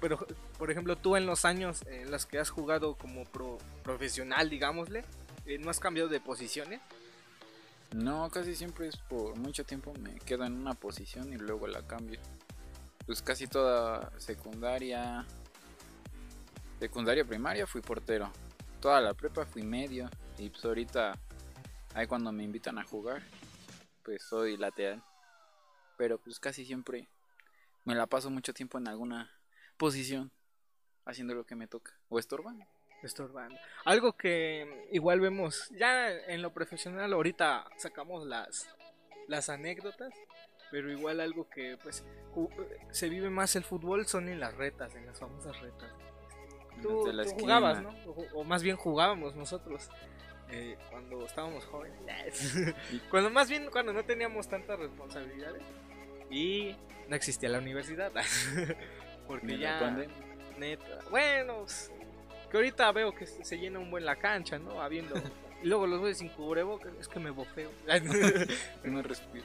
pero 0.00 0.26
por 0.58 0.70
ejemplo 0.70 0.96
tú 0.96 1.16
en 1.16 1.26
los 1.26 1.44
años 1.44 1.82
en 1.86 2.10
los 2.10 2.26
que 2.26 2.38
has 2.38 2.50
jugado 2.50 2.96
como 2.96 3.24
pro- 3.24 3.58
profesional, 3.84 4.50
digámosle, 4.50 5.04
eh, 5.46 5.58
¿no 5.58 5.70
has 5.70 5.78
cambiado 5.78 6.08
de 6.08 6.20
posiciones? 6.20 6.80
No, 7.96 8.28
casi 8.28 8.54
siempre 8.54 8.88
es 8.88 8.98
por 8.98 9.38
mucho 9.38 9.64
tiempo 9.64 9.94
me 9.94 10.16
quedo 10.16 10.44
en 10.44 10.52
una 10.52 10.74
posición 10.74 11.32
y 11.32 11.38
luego 11.38 11.66
la 11.66 11.80
cambio. 11.86 12.20
Pues 13.06 13.22
casi 13.22 13.46
toda 13.46 14.12
secundaria, 14.18 15.24
secundaria 16.78 17.24
primaria 17.24 17.66
fui 17.66 17.80
portero. 17.80 18.30
Toda 18.82 19.00
la 19.00 19.14
prepa 19.14 19.46
fui 19.46 19.62
medio 19.62 20.10
y 20.36 20.50
pues 20.50 20.62
ahorita 20.66 21.18
ahí 21.94 22.06
cuando 22.06 22.32
me 22.32 22.44
invitan 22.44 22.78
a 22.78 22.84
jugar, 22.84 23.22
pues 24.02 24.22
soy 24.22 24.58
lateral. 24.58 25.02
Pero 25.96 26.18
pues 26.18 26.38
casi 26.38 26.66
siempre 26.66 27.08
me 27.86 27.94
la 27.94 28.06
paso 28.06 28.28
mucho 28.28 28.52
tiempo 28.52 28.76
en 28.76 28.88
alguna 28.88 29.30
posición 29.78 30.30
haciendo 31.06 31.34
lo 31.34 31.46
que 31.46 31.56
me 31.56 31.66
toca 31.66 31.98
o 32.10 32.18
estorbando. 32.18 32.66
Estorbando. 33.02 33.56
Algo 33.84 34.12
que 34.14 34.86
igual 34.90 35.20
vemos, 35.20 35.68
ya 35.70 36.10
en 36.10 36.42
lo 36.42 36.52
profesional 36.52 37.12
ahorita 37.12 37.66
sacamos 37.76 38.26
las, 38.26 38.68
las 39.28 39.48
anécdotas, 39.48 40.12
pero 40.70 40.90
igual 40.90 41.20
algo 41.20 41.48
que 41.48 41.78
pues 41.82 42.04
se 42.90 43.08
vive 43.08 43.30
más 43.30 43.54
el 43.56 43.64
fútbol 43.64 44.06
son 44.06 44.28
en 44.28 44.40
las 44.40 44.54
retas, 44.54 44.94
en 44.94 45.06
las 45.06 45.18
famosas 45.18 45.60
retas. 45.60 45.90
Tú, 46.82 47.10
la 47.12 47.24
jugabas, 47.24 47.82
¿no? 47.82 47.90
O, 48.06 48.40
o 48.40 48.44
más 48.44 48.62
bien 48.62 48.76
jugábamos 48.76 49.34
nosotros 49.34 49.88
eh, 50.50 50.76
cuando 50.90 51.24
estábamos 51.24 51.64
jóvenes. 51.66 52.74
cuando 53.10 53.30
más 53.30 53.48
bien 53.48 53.68
cuando 53.70 53.92
no 53.92 54.04
teníamos 54.04 54.48
tantas 54.48 54.78
responsabilidades 54.78 55.62
y 56.30 56.76
no 57.08 57.16
existía 57.16 57.48
la 57.48 57.58
universidad. 57.58 58.12
Porque 59.26 59.58
ya 59.58 59.96
neta, 60.58 61.00
bueno, 61.10 61.58
pues, 61.58 61.92
que 62.50 62.56
ahorita 62.56 62.90
veo 62.92 63.12
que 63.14 63.26
se 63.26 63.58
llena 63.58 63.78
un 63.78 63.90
buen 63.90 64.04
la 64.04 64.16
cancha, 64.16 64.58
¿no? 64.58 64.80
Habiendo 64.80 65.14
y 65.62 65.66
luego 65.66 65.86
los 65.86 66.00
güeyes 66.00 66.18
sin 66.18 66.28
cubrebocas, 66.28 66.92
es 67.00 67.08
que 67.08 67.20
me 67.20 67.30
bofeo. 67.30 67.70
No 68.84 69.02
respiro. 69.02 69.44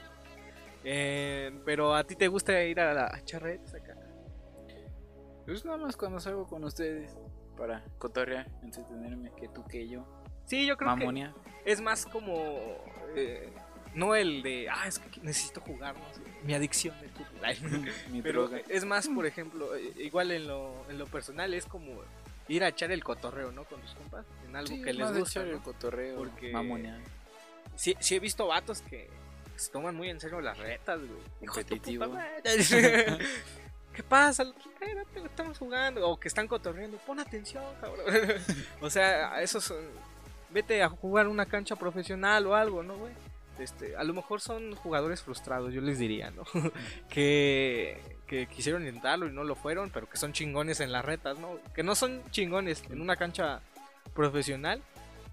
Eh, 0.84 1.52
pero 1.64 1.94
a 1.94 2.04
ti 2.04 2.16
te 2.16 2.28
gusta 2.28 2.62
ir 2.64 2.80
a 2.80 2.92
la 2.92 3.24
charretas 3.24 3.74
acá. 3.74 3.96
Pues 5.46 5.64
nada 5.64 5.78
más 5.78 5.96
cuando 5.96 6.20
salgo 6.20 6.46
con 6.46 6.64
ustedes 6.64 7.16
para 7.56 7.84
cotorrear, 7.98 8.48
entretenerme, 8.62 9.32
que 9.36 9.48
tú 9.48 9.64
que 9.64 9.88
yo. 9.88 10.06
Sí, 10.46 10.66
yo 10.66 10.76
creo 10.76 10.90
Mamonia. 10.90 11.34
que 11.64 11.72
es 11.72 11.80
más 11.80 12.06
como 12.06 12.34
eh, 13.16 13.52
no 13.94 14.14
el 14.14 14.42
de, 14.42 14.68
ah, 14.70 14.86
es 14.86 14.98
que 14.98 15.20
necesito 15.20 15.60
jugar, 15.60 15.94
¿no? 15.94 16.02
Mi 16.44 16.54
adicción 16.54 16.96
es 17.04 17.10
fútbol. 17.12 17.90
Mi 18.10 18.22
Pero 18.22 18.48
droga. 18.48 18.62
es 18.68 18.84
más, 18.84 19.08
por 19.08 19.26
ejemplo, 19.26 19.74
eh, 19.76 19.92
igual 19.98 20.30
en 20.30 20.46
lo, 20.48 20.88
en 20.88 20.98
lo 20.98 21.06
personal 21.06 21.54
es 21.54 21.66
como 21.66 22.02
ir 22.52 22.64
a 22.64 22.68
echar 22.68 22.92
el 22.92 23.02
cotorreo, 23.02 23.50
¿no? 23.50 23.64
Con 23.64 23.80
tus 23.80 23.94
compas, 23.94 24.26
en 24.46 24.56
algo 24.56 24.68
Sí, 24.68 24.82
que 24.82 24.92
les 24.92 25.08
gusta. 25.12 25.40
echar 25.40 25.46
¿no? 25.46 25.52
el 25.52 25.62
cotorreo, 25.62 26.16
Porque-. 26.16 26.52
Sí, 27.76 27.96
sí 27.98 28.16
he 28.16 28.20
visto 28.20 28.46
vatos 28.46 28.82
que 28.82 29.08
se 29.56 29.70
toman 29.70 29.96
muy 29.96 30.10
en 30.10 30.20
serio 30.20 30.40
las 30.40 30.58
retas, 30.58 31.00
güey. 31.00 31.46
Competitivo. 31.46 32.06
¿Qué 33.94 34.02
pasa? 34.02 34.42
Espérate, 34.42 35.20
estamos 35.24 35.58
jugando. 35.58 36.08
O 36.08 36.18
que 36.18 36.28
están 36.28 36.48
cotorreando. 36.48 36.96
Pon 36.98 37.20
atención, 37.20 37.64
cabrón. 37.80 38.06
o 38.80 38.90
sea, 38.90 39.40
esos 39.42 39.64
son... 39.64 39.78
Vete 40.50 40.82
a 40.82 40.88
jugar 40.88 41.28
una 41.28 41.46
cancha 41.46 41.76
profesional 41.76 42.46
o 42.46 42.54
algo, 42.54 42.82
¿no, 42.82 42.96
güey? 42.96 43.12
Este, 43.58 43.96
a 43.96 44.04
lo 44.04 44.14
mejor 44.14 44.40
son 44.40 44.74
jugadores 44.76 45.22
frustrados, 45.22 45.72
yo 45.72 45.80
les 45.80 45.98
diría, 45.98 46.30
¿no? 46.30 46.44
que, 47.08 48.11
que 48.32 48.46
quisieron 48.46 48.80
intentarlo 48.86 49.26
y 49.26 49.30
no 49.30 49.44
lo 49.44 49.54
fueron, 49.54 49.90
pero 49.90 50.08
que 50.08 50.16
son 50.16 50.32
chingones 50.32 50.80
en 50.80 50.90
las 50.90 51.04
retas, 51.04 51.38
¿no? 51.38 51.58
Que 51.74 51.82
no 51.82 51.94
son 51.94 52.22
chingones 52.30 52.82
en 52.88 53.02
una 53.02 53.16
cancha 53.16 53.60
profesional, 54.14 54.82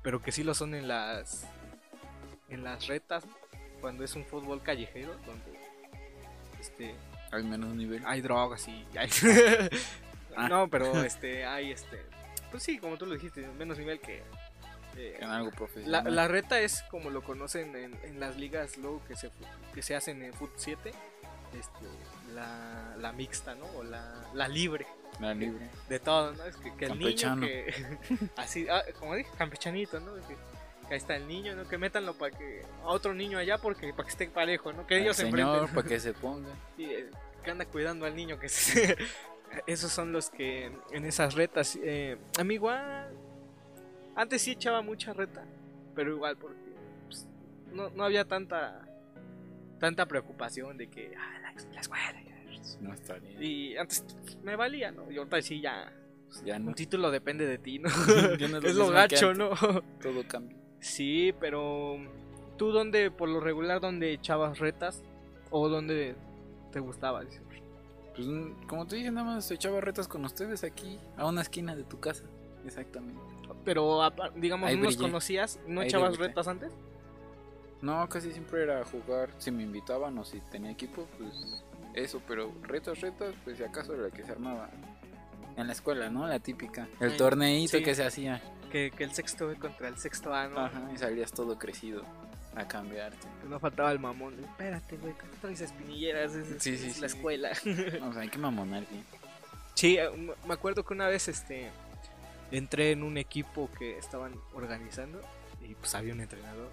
pero 0.02 0.22
que 0.22 0.34
sí 0.34 0.44
lo 0.44 0.54
son 0.54 0.76
en 0.76 0.90
las 0.90 1.48
en 2.50 2.62
las 2.66 2.88
retas 2.88 3.24
cuando 3.80 4.04
es 4.04 4.16
un 4.16 4.26
fútbol 4.26 4.62
callejero 4.62 5.14
donde 5.26 5.58
este 6.60 6.94
Al 7.32 7.46
menos 7.46 7.74
nivel. 7.74 8.04
hay 8.06 8.20
drogas 8.20 8.68
y 8.68 8.86
hay- 8.98 9.10
Ah. 10.36 10.48
no 10.50 10.70
pero 10.70 11.02
este 11.06 11.46
hay 11.46 11.72
este 11.72 12.04
pues 12.52 12.64
sí 12.64 12.80
como 12.80 12.98
tú 12.98 13.06
lo 13.06 13.14
dijiste 13.14 13.48
menos 13.58 13.78
nivel 13.78 14.02
que 14.02 14.22
eh, 14.98 15.18
En 15.22 15.30
algo 15.30 15.52
la, 15.52 15.56
profesional. 15.56 16.16
la 16.16 16.28
reta 16.28 16.60
es 16.60 16.82
como 16.92 17.10
lo 17.12 17.24
conocen 17.24 17.74
en, 17.78 17.98
en 18.04 18.20
las 18.20 18.36
ligas 18.36 18.76
luego 18.78 19.02
que 19.08 19.16
se 19.16 19.32
que 19.74 19.82
se 19.82 19.96
hacen 19.96 20.22
en 20.22 20.34
Foot 20.34 20.52
7 20.58 20.92
este, 21.58 21.86
la, 22.40 22.96
la 22.98 23.12
mixta 23.12 23.56
no 23.56 23.66
o 23.78 23.84
la, 23.84 24.04
la 24.34 24.48
libre 24.48 24.88
La 25.20 25.34
libre. 25.34 25.70
de 25.90 26.00
todo, 26.00 26.34
¿no? 26.34 26.46
Es 26.46 26.56
que, 26.58 26.74
que 26.76 26.86
el 26.86 26.98
niño 26.98 27.16
Campechano. 27.22 27.42
que 27.42 27.74
así, 28.38 28.68
ah, 28.70 28.82
como 29.00 29.16
dije, 29.16 29.30
campechanito, 29.38 30.00
¿no? 30.00 30.16
Que, 30.16 30.36
que 30.88 30.94
ahí 30.94 30.98
está 30.98 31.16
el 31.16 31.28
niño, 31.28 31.56
¿no? 31.56 31.68
Que 31.68 31.78
métanlo 31.78 32.18
para 32.18 32.36
que 32.38 32.64
a 32.84 32.88
otro 32.88 33.14
niño 33.14 33.38
allá 33.38 33.58
porque 33.58 33.92
para 33.92 34.04
que 34.06 34.10
esté 34.10 34.28
parejo, 34.30 34.74
¿no? 34.74 34.88
Que 34.88 34.96
Al 34.96 35.02
ellos 35.02 35.16
se 35.18 35.24
señor, 35.24 35.40
enfrenten. 35.40 35.76
para 35.76 35.88
que 35.88 36.00
se 36.00 36.14
ponga. 36.14 36.50
Sí, 36.78 36.86
eh, 36.86 37.10
que 37.44 37.52
anda 37.52 37.66
cuidando 37.66 38.06
al 38.06 38.16
niño 38.16 38.38
que 38.40 38.50
se... 38.50 38.98
esos 39.68 39.92
son 39.92 40.12
los 40.12 40.30
que 40.30 40.72
en 40.92 41.06
esas 41.06 41.34
retas 41.36 41.78
eh, 41.82 42.18
a 42.38 42.44
mí 42.44 42.56
igual 42.56 43.10
antes 44.16 44.42
sí 44.42 44.52
echaba 44.52 44.82
mucha 44.82 45.14
reta, 45.14 45.44
pero 45.96 46.12
igual 46.12 46.36
porque 46.38 46.60
pues, 47.06 47.26
no, 47.72 47.90
no 47.92 48.04
había 48.04 48.26
tanta 48.26 48.86
tanta 49.80 50.06
preocupación 50.06 50.76
de 50.78 50.90
que 50.90 51.14
ah, 51.18 51.40
la, 51.42 51.54
la 51.74 51.80
escuela 51.82 52.12
No 52.82 52.94
está 52.94 53.16
bien. 53.16 53.42
y 53.44 53.78
antes 53.78 54.06
me 54.44 54.56
valía, 54.56 54.92
¿no? 54.92 55.10
Y 55.12 55.18
ahorita 55.18 55.42
sí 55.42 55.62
ya 55.62 55.92
Ya 56.46 56.60
no. 56.60 56.68
un 56.70 56.74
título 56.76 57.10
depende 57.12 57.46
de 57.46 57.58
ti, 57.58 57.80
¿no? 57.80 57.90
No 58.50 58.58
es 58.60 58.64
es 58.66 58.76
lo 58.76 58.90
gacho. 58.90 59.34
¿no? 59.34 59.50
Todo 60.02 60.24
cambia. 60.28 60.58
Sí, 60.80 61.34
pero 61.40 61.98
tú 62.58 62.72
dónde, 62.72 63.12
por 63.12 63.30
lo 63.30 63.40
regular, 63.40 63.80
dónde 63.82 64.12
echabas 64.14 64.60
retas 64.60 65.04
o 65.50 65.68
dónde 65.70 66.16
te 66.72 66.80
gustaba? 66.80 67.24
Dice, 67.24 67.42
Pues 68.16 68.28
mm, 68.28 68.68
como 68.68 68.86
te 68.88 68.98
dije, 68.98 69.12
nada 69.12 69.26
más 69.36 69.50
echaba 69.52 69.82
retas 69.82 70.08
con 70.08 70.24
ustedes 70.26 70.64
aquí, 70.64 71.00
a 71.18 71.26
una 71.28 71.42
esquina 71.42 71.76
de 71.76 71.84
tu 71.84 72.00
casa. 72.00 72.24
Exactamente. 72.66 73.20
Pero 73.66 74.00
digamos, 74.36 74.72
no 74.72 74.84
nos 74.84 74.98
conocías, 74.98 75.60
¿no 75.68 75.82
Ahí 75.82 75.88
echabas 75.88 76.12
debuté. 76.12 76.28
retas 76.30 76.48
antes? 76.48 76.72
No, 77.82 78.08
casi 78.10 78.32
siempre 78.32 78.64
era 78.64 78.84
jugar. 78.86 79.32
Si 79.38 79.52
me 79.52 79.64
invitaban 79.64 80.18
o 80.18 80.24
si 80.26 80.40
tenía 80.52 80.72
equipo, 80.72 81.08
pues 81.18 81.64
eso. 81.94 82.22
Pero 82.28 82.54
retas, 82.64 83.02
retas, 83.02 83.34
pues 83.44 83.58
si 83.58 83.64
acaso 83.64 83.94
era 83.94 84.04
la 84.04 84.12
que 84.12 84.24
se 84.24 84.32
armaba 84.32 84.70
en 85.58 85.68
la 85.68 85.74
escuela, 85.74 86.10
¿no? 86.10 86.28
La 86.28 86.40
típica. 86.40 86.88
El 87.00 87.18
torneito 87.18 87.78
sí. 87.78 87.84
que 87.84 87.96
se 87.96 88.06
hacía. 88.06 88.42
Que, 88.72 88.92
que 88.92 89.04
el 89.04 89.12
sexto 89.14 89.48
B 89.48 89.56
contra 89.56 89.88
el 89.88 89.98
sexto 89.98 90.34
A, 90.34 90.48
¿no? 90.48 90.60
Ajá, 90.60 90.90
y 90.94 90.98
salías 90.98 91.32
todo 91.32 91.58
crecido 91.58 92.04
a 92.56 92.68
cambiarte. 92.68 93.28
No 93.48 93.60
faltaba 93.60 93.92
el 93.92 94.00
mamón. 94.00 94.40
Espérate, 94.40 94.98
güey, 94.98 95.14
no 95.14 95.38
traes 95.42 95.62
espinilleras, 95.62 96.36
es, 96.36 96.62
Sí, 96.62 96.74
es 96.74 96.82
sí, 96.82 97.02
la 97.02 97.10
sí. 97.10 97.18
escuela. 97.18 97.50
O 98.08 98.14
sea, 98.14 98.22
hay 98.22 98.30
que 98.30 98.38
mamonar 98.38 98.86
bien. 98.90 99.04
Sí, 99.74 99.98
me 100.46 100.54
acuerdo 100.54 100.84
que 100.84 100.94
una 100.94 101.08
vez 101.08 101.28
este 101.28 101.70
entré 102.52 102.92
en 102.92 103.04
un 103.04 103.18
equipo 103.18 103.70
que 103.78 103.98
estaban 103.98 104.34
organizando 104.54 105.22
y 105.62 105.76
pues 105.76 105.96
había 105.96 106.14
un 106.14 106.22
entrenador. 106.22 106.70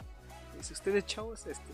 Dice, 0.56 0.72
ustedes 0.72 1.06
chavos, 1.06 1.46
este, 1.46 1.72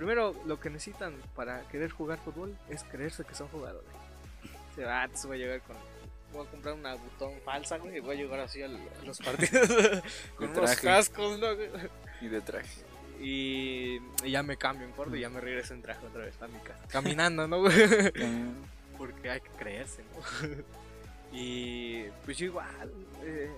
primero 0.00 0.34
lo 0.46 0.58
que 0.58 0.70
necesitan 0.70 1.14
para 1.36 1.60
querer 1.68 1.90
jugar 1.90 2.18
fútbol 2.18 2.56
es 2.70 2.82
creerse 2.84 3.22
que 3.22 3.34
son 3.34 3.48
jugadores. 3.48 3.90
Se 4.74 4.82
va, 4.82 5.04
entonces 5.04 5.26
voy 5.26 5.36
a 5.36 5.40
llegar 5.40 5.60
con 5.60 5.76
voy 6.32 6.46
a 6.46 6.50
comprar 6.50 6.74
una 6.74 6.94
botón 6.94 7.34
falsa, 7.44 7.76
güey, 7.76 7.98
y 7.98 8.00
voy 8.00 8.16
a 8.16 8.22
llegar 8.22 8.40
así 8.40 8.62
a 8.62 8.68
los 8.68 9.18
partidos 9.18 9.68
con 10.36 10.48
unos 10.48 10.76
cascos. 10.76 11.38
Y 12.22 12.28
de 12.28 12.40
traje. 12.40 12.82
Y, 13.20 14.00
y 14.24 14.30
ya 14.30 14.42
me 14.42 14.56
cambio 14.56 14.86
en 14.86 14.92
corto 14.94 15.14
y 15.16 15.20
ya 15.20 15.28
me 15.28 15.38
regreso 15.38 15.74
en 15.74 15.82
traje 15.82 16.06
otra 16.06 16.24
vez 16.24 16.40
a 16.40 16.48
mi 16.48 16.58
casa. 16.60 16.80
Caminando, 16.88 17.46
¿no? 17.46 17.62
Porque 18.96 19.30
hay 19.30 19.42
que 19.42 19.50
creerse, 19.50 20.02
¿no? 20.02 20.64
Y 21.36 22.04
pues 22.24 22.38
yo 22.38 22.46
igual, 22.46 22.90
eh, 23.22 23.50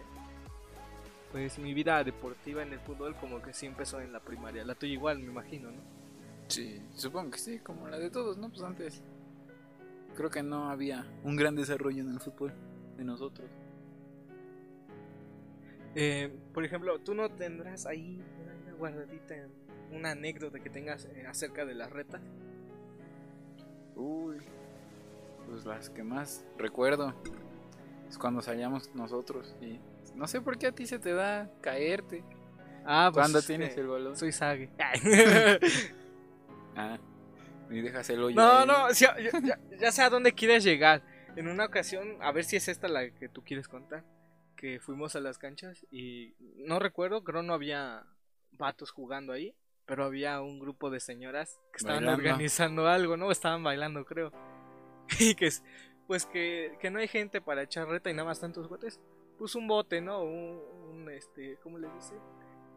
pues 1.31 1.57
mi 1.61 1.73
vida 1.73 2.03
deportiva 2.03 2.65
en 2.65 2.73
el 2.73 2.81
fútbol 2.81 3.15
como 3.15 3.41
que 3.41 3.55
sí 3.55 3.67
empezó 3.67 4.01
en 4.01 4.13
la 4.13 4.19
primaria. 4.19 4.65
La 4.65 4.75
tuya 4.75 4.93
igual, 4.93 5.21
me 5.21 5.27
imagino, 5.27 5.71
¿no? 5.71 6.02
Sí, 6.53 6.83
supongo 6.95 7.31
que 7.31 7.39
sí, 7.39 7.59
como 7.61 7.89
la 7.89 7.99
de 7.99 8.11
todos, 8.11 8.37
¿no? 8.37 8.51
Pues 8.51 8.63
antes 8.63 9.03
creo 10.17 10.29
que 10.29 10.43
no 10.43 10.69
había 10.69 11.07
un 11.25 11.37
gran 11.37 11.57
desarrollo 11.57 12.03
en 12.03 12.11
el 12.11 12.21
fútbol 12.21 12.53
de 12.99 13.05
nosotros. 13.05 13.49
Eh, 15.95 16.31
por 16.53 16.65
ejemplo, 16.65 16.99
tú 16.99 17.15
no 17.15 17.31
tendrás 17.31 17.87
ahí 17.87 18.23
una 18.43 18.75
guardadita, 18.75 19.35
una 19.91 20.11
anécdota 20.11 20.61
que 20.61 20.69
tengas 20.69 21.07
eh, 21.07 21.27
acerca 21.27 21.65
de 21.65 21.75
las 21.75 21.91
retas. 21.91 22.21
Uy, 23.97 24.37
pues 25.49 25.65
las 25.65 25.89
que 25.89 26.03
más 26.03 26.45
recuerdo 26.59 27.15
es 28.09 28.19
cuando 28.19 28.43
salíamos 28.43 28.95
nosotros 28.95 29.55
y 29.61 29.81
no 30.15 30.27
sé 30.27 30.43
por 30.43 30.59
qué 30.59 30.67
a 30.67 30.73
ti 30.73 30.87
se 30.87 30.99
te 30.99 31.15
da 31.15 31.51
caerte 31.63 32.23
Ah, 32.85 33.11
pues 33.13 33.23
cuando 33.23 33.39
es 33.39 33.47
tienes 33.47 33.77
el 33.77 33.87
balón. 33.87 34.17
Soy 34.17 34.33
Sage. 34.33 34.71
Ah, 36.77 36.99
y 37.71 37.81
dejas 37.81 38.09
el 38.11 38.23
hoyo. 38.23 38.37
no, 38.37 38.59
ahí. 38.59 38.67
no, 38.67 38.91
ya, 38.93 39.17
ya- 39.45 39.59
ya 39.79 39.93
sé 39.93 40.03
a 40.03 40.11
dónde 40.11 40.33
quieres 40.33 40.65
llegar. 40.65 41.03
En 41.37 41.49
una 41.49 41.65
ocasión, 41.65 42.19
a 42.21 42.31
ver 42.33 42.45
si 42.45 42.57
es 42.57 42.69
esta 42.69 42.89
la 42.89 43.11
que 43.11 43.29
tú 43.29 43.43
quieres 43.43 43.67
contar, 43.69 44.05
que 44.57 44.81
fuimos 44.81 45.17
a 45.17 45.21
las 45.21 45.39
canchas 45.39 45.87
y 45.91 46.35
no 46.57 46.79
recuerdo, 46.79 47.25
creo 47.25 47.43
no 47.43 47.55
había 47.55 48.05
vatos 48.53 48.91
jugando 48.91 49.33
ahí, 49.33 49.55
pero 49.87 50.05
había 50.05 50.41
un 50.43 50.59
grupo 50.61 50.91
de 50.91 51.01
señoras 51.01 51.59
que 51.73 51.79
estaban 51.79 52.05
Bailando. 52.05 52.19
organizando 52.23 52.87
algo, 52.87 53.17
¿no? 53.17 53.31
Estaban 53.31 53.63
bailando, 53.63 54.05
creo. 54.05 54.31
Y 55.19 55.35
que 55.35 55.47
es, 55.47 55.63
pues 56.07 56.27
que, 56.27 56.77
que 56.81 56.91
no 56.91 56.99
hay 56.99 57.09
gente 57.09 57.41
para 57.41 57.63
echar 57.63 57.89
reta 57.89 58.11
y 58.11 58.15
nada 58.15 58.29
más 58.29 58.41
tantos 58.41 58.69
botes. 58.69 59.01
Pues 59.39 59.55
un 59.57 59.67
bote, 59.67 60.01
¿no? 60.01 60.23
Un, 60.23 60.61
un, 60.91 61.11
este, 61.11 61.57
¿cómo 61.63 61.79
le 61.79 61.89
dice? 61.95 62.15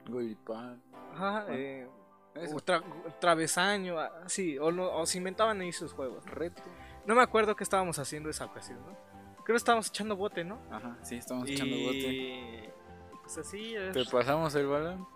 Golipán. 0.08 0.81
Ajá, 1.13 1.45
eh, 1.49 1.88
Eso. 2.35 2.55
o 2.55 2.59
tra- 2.59 2.83
travesaño, 3.19 3.97
así, 3.99 4.57
o, 4.59 4.71
no- 4.71 4.91
o 4.95 5.05
se 5.05 5.17
inventaban 5.17 5.61
ahí 5.61 5.71
sus 5.71 5.93
juegos. 5.93 6.25
Reto. 6.25 6.61
No 7.05 7.15
me 7.15 7.21
acuerdo 7.21 7.55
qué 7.55 7.63
estábamos 7.63 7.97
haciendo 7.99 8.29
esa 8.29 8.45
ocasión, 8.45 8.79
¿no? 8.85 8.97
Creo 9.43 9.53
que 9.53 9.57
estábamos 9.57 9.87
echando 9.89 10.15
bote, 10.15 10.43
¿no? 10.43 10.59
Ajá, 10.71 10.97
sí, 11.03 11.15
estamos 11.15 11.47
echando 11.49 11.75
bote. 11.77 12.73
Pues 13.23 13.37
así, 13.37 13.75
eh, 13.75 13.91
Te 13.93 14.05
pasamos 14.05 14.53
el 14.55 14.67
balón. 14.67 15.07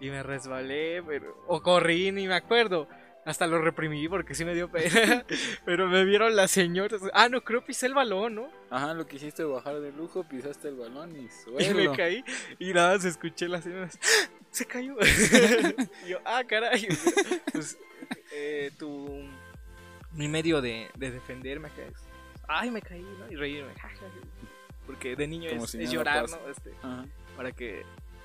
y 0.00 0.10
me 0.10 0.22
resbalé, 0.22 1.02
pero... 1.02 1.36
O 1.46 1.62
corrí, 1.62 2.10
ni 2.12 2.26
me 2.26 2.34
acuerdo. 2.34 2.88
Hasta 3.24 3.46
lo 3.46 3.58
reprimí 3.60 4.06
porque 4.08 4.34
sí 4.34 4.44
me 4.44 4.54
dio 4.54 4.70
pena. 4.70 5.24
pero 5.64 5.88
me 5.88 6.04
vieron 6.04 6.36
las 6.36 6.50
señoras. 6.50 7.00
Ah, 7.14 7.28
no, 7.28 7.42
creo 7.42 7.64
pisé 7.64 7.86
el 7.86 7.94
balón, 7.94 8.34
¿no? 8.34 8.50
Ajá, 8.70 8.92
lo 8.92 9.06
que 9.06 9.16
hiciste 9.16 9.44
bajar 9.44 9.80
de 9.80 9.92
lujo, 9.92 10.24
pisaste 10.24 10.68
el 10.68 10.76
balón 10.76 11.16
y 11.16 11.24
Y 11.58 11.64
suelo. 11.64 11.90
me 11.90 11.96
caí 11.96 12.24
y 12.58 12.72
nada, 12.74 12.98
se 13.00 13.08
escuché 13.08 13.48
las 13.48 13.64
señoras. 13.64 13.98
¡Ah! 14.02 14.30
Se 14.50 14.66
cayó. 14.66 14.94
y 16.06 16.08
yo, 16.10 16.18
ah, 16.24 16.42
caray. 16.46 16.86
Pues, 17.52 17.76
eh, 18.32 18.70
tu. 18.78 19.26
Mi 20.12 20.28
medio 20.28 20.60
de, 20.60 20.88
de 20.96 21.10
defenderme 21.10 21.68
acá 21.68 21.82
es. 21.82 21.96
Ay, 22.46 22.70
me 22.70 22.80
caí, 22.80 23.00
¿no? 23.02 23.32
Y 23.32 23.36
reírme. 23.36 23.72
Porque 24.86 25.16
de 25.16 25.26
niño 25.26 25.48
Como 25.50 25.64
es, 25.64 25.70
si 25.70 25.78
es 25.78 25.84
nada 25.84 25.94
llorar, 25.94 26.22
pasa. 26.22 26.38
¿no? 26.44 26.50
Este, 26.50 26.70
Ajá. 26.82 27.06
para 27.36 27.52
que 27.52 27.84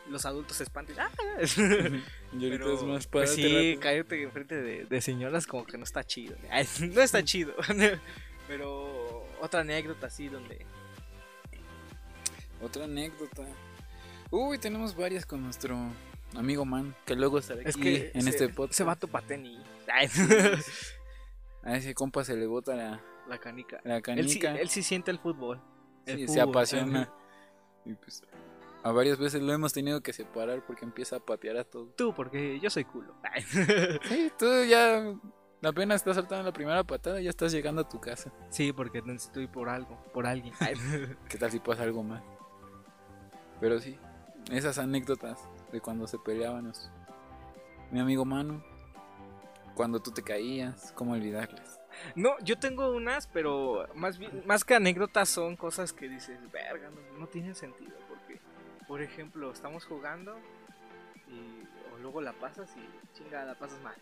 los 0.09 0.25
adultos 0.25 0.57
se 0.57 0.63
espanten. 0.63 0.95
¡Ah! 0.99 1.09
Y 1.47 2.43
ahorita 2.45 2.49
Pero, 2.49 2.73
es 2.73 2.83
más 2.83 3.07
pues 3.07 3.31
padre. 3.31 3.73
sí, 3.73 3.77
caerte 3.79 4.21
enfrente 4.23 4.55
de, 4.55 4.85
de 4.85 5.01
señoras 5.01 5.47
como 5.47 5.65
que 5.65 5.77
no 5.77 5.83
está 5.83 6.03
chido. 6.03 6.35
No 6.93 7.01
está 7.01 7.23
chido. 7.23 7.53
Pero 8.47 9.25
otra 9.41 9.61
anécdota 9.61 10.07
así 10.07 10.27
donde. 10.27 10.65
Otra 12.61 12.85
anécdota. 12.85 13.43
Uy, 14.31 14.57
tenemos 14.57 14.95
varias 14.95 15.25
con 15.25 15.41
nuestro 15.43 15.77
amigo 16.35 16.65
Man, 16.65 16.95
que 17.05 17.15
luego 17.15 17.39
estará 17.39 17.61
aquí 17.61 17.69
Es 17.69 17.77
que 17.77 18.11
en 18.13 18.23
se- 18.23 18.29
este 18.29 18.49
podcast. 18.49 18.77
Se 18.77 18.83
va 18.83 18.95
tu 18.95 19.07
pateni. 19.07 19.63
Ay, 19.91 20.07
A 21.63 21.75
ese 21.77 21.93
compa 21.93 22.23
se 22.23 22.35
le 22.35 22.45
bota 22.47 22.75
la, 22.75 23.01
La 23.27 23.37
canica. 23.39 23.79
la 23.83 23.97
Él 23.97 24.29
sí, 24.29 24.39
canica. 24.39 24.61
él 24.61 24.69
sí 24.69 24.83
siente 24.83 25.11
el 25.11 25.19
fútbol. 25.19 25.61
El 26.05 26.17
Sí, 26.17 26.21
fútbol. 26.25 26.33
se 26.35 26.41
apasiona. 26.41 27.13
Y 27.85 27.93
pues, 27.93 28.23
a 28.83 28.91
varias 28.91 29.17
veces 29.17 29.41
lo 29.41 29.51
hemos 29.51 29.73
tenido 29.73 30.01
que 30.01 30.13
separar 30.13 30.65
porque 30.65 30.85
empieza 30.85 31.17
a 31.17 31.19
patear 31.19 31.57
a 31.57 31.63
todo. 31.63 31.87
Tú, 31.95 32.13
porque 32.13 32.59
yo 32.59 32.69
soy 32.69 32.85
culo. 32.85 33.13
Sí, 34.07 34.31
tú 34.37 34.45
ya 34.65 35.13
apenas 35.63 35.97
estás 35.97 36.15
saltando 36.15 36.45
la 36.45 36.53
primera 36.53 36.83
patada, 36.83 37.19
ya 37.19 37.29
estás 37.29 37.51
llegando 37.51 37.81
a 37.81 37.89
tu 37.89 37.99
casa. 37.99 38.31
Sí, 38.49 38.71
porque 38.71 39.01
necesito 39.01 39.41
ir 39.41 39.49
por 39.49 39.69
algo, 39.69 40.01
por 40.13 40.25
alguien. 40.25 40.53
¿Qué 41.29 41.37
tal 41.37 41.51
si 41.51 41.59
pasa 41.59 41.83
algo 41.83 42.03
más? 42.03 42.23
Pero 43.59 43.79
sí, 43.79 43.97
esas 44.51 44.77
anécdotas 44.77 45.39
de 45.71 45.81
cuando 45.81 46.07
se 46.07 46.17
peleaban 46.17 46.71
mi 47.91 47.99
amigo 47.99 48.23
Manu, 48.23 48.63
cuando 49.75 49.99
tú 49.99 50.11
te 50.11 50.23
caías, 50.23 50.93
cómo 50.95 51.13
olvidarlas. 51.13 51.79
No, 52.15 52.37
yo 52.39 52.57
tengo 52.57 52.91
unas, 52.91 53.27
pero 53.27 53.87
más 53.95 54.17
bien, 54.17 54.43
más 54.45 54.63
que 54.63 54.75
anécdotas 54.75 55.27
son 55.27 55.55
cosas 55.57 55.91
que 55.91 56.07
dices, 56.07 56.39
verga, 56.51 56.89
no, 56.91 57.19
no 57.19 57.27
tienen 57.27 57.55
sentido. 57.55 58.08
Por 58.89 59.03
ejemplo, 59.03 59.51
estamos 59.51 59.85
jugando 59.85 60.35
y 61.27 61.93
o 61.93 61.99
luego 61.99 62.21
la 62.21 62.33
pasas 62.33 62.75
y 62.75 63.15
chinga, 63.15 63.45
la 63.45 63.53
pasas 63.53 63.79
mal. 63.81 63.95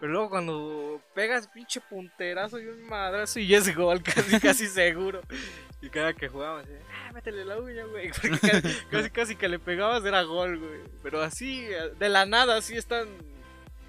Pero 0.00 0.10
luego 0.10 0.30
cuando 0.30 1.02
pegas 1.14 1.46
pinche 1.48 1.78
punterazo 1.82 2.58
y 2.58 2.68
un 2.68 2.88
madrazo 2.88 3.38
y 3.38 3.54
es 3.54 3.76
gol, 3.76 4.02
casi 4.14 4.40
casi 4.40 4.66
seguro. 4.66 5.20
Y 5.82 5.90
cada 5.90 6.14
que 6.14 6.26
jugamos, 6.26 6.66
eh, 6.68 6.80
ah, 6.90 7.12
métele 7.12 7.44
la 7.44 7.60
uña, 7.60 7.84
güey. 7.84 8.10
Porque 8.22 8.38
casi, 8.38 8.74
casi, 8.90 9.10
casi 9.10 9.36
que 9.36 9.46
le 9.46 9.58
pegabas 9.58 10.02
era 10.06 10.22
gol, 10.22 10.58
güey. 10.58 10.80
Pero 11.02 11.20
así, 11.20 11.66
de 11.98 12.08
la 12.08 12.24
nada, 12.24 12.56
así 12.56 12.78
están 12.78 13.08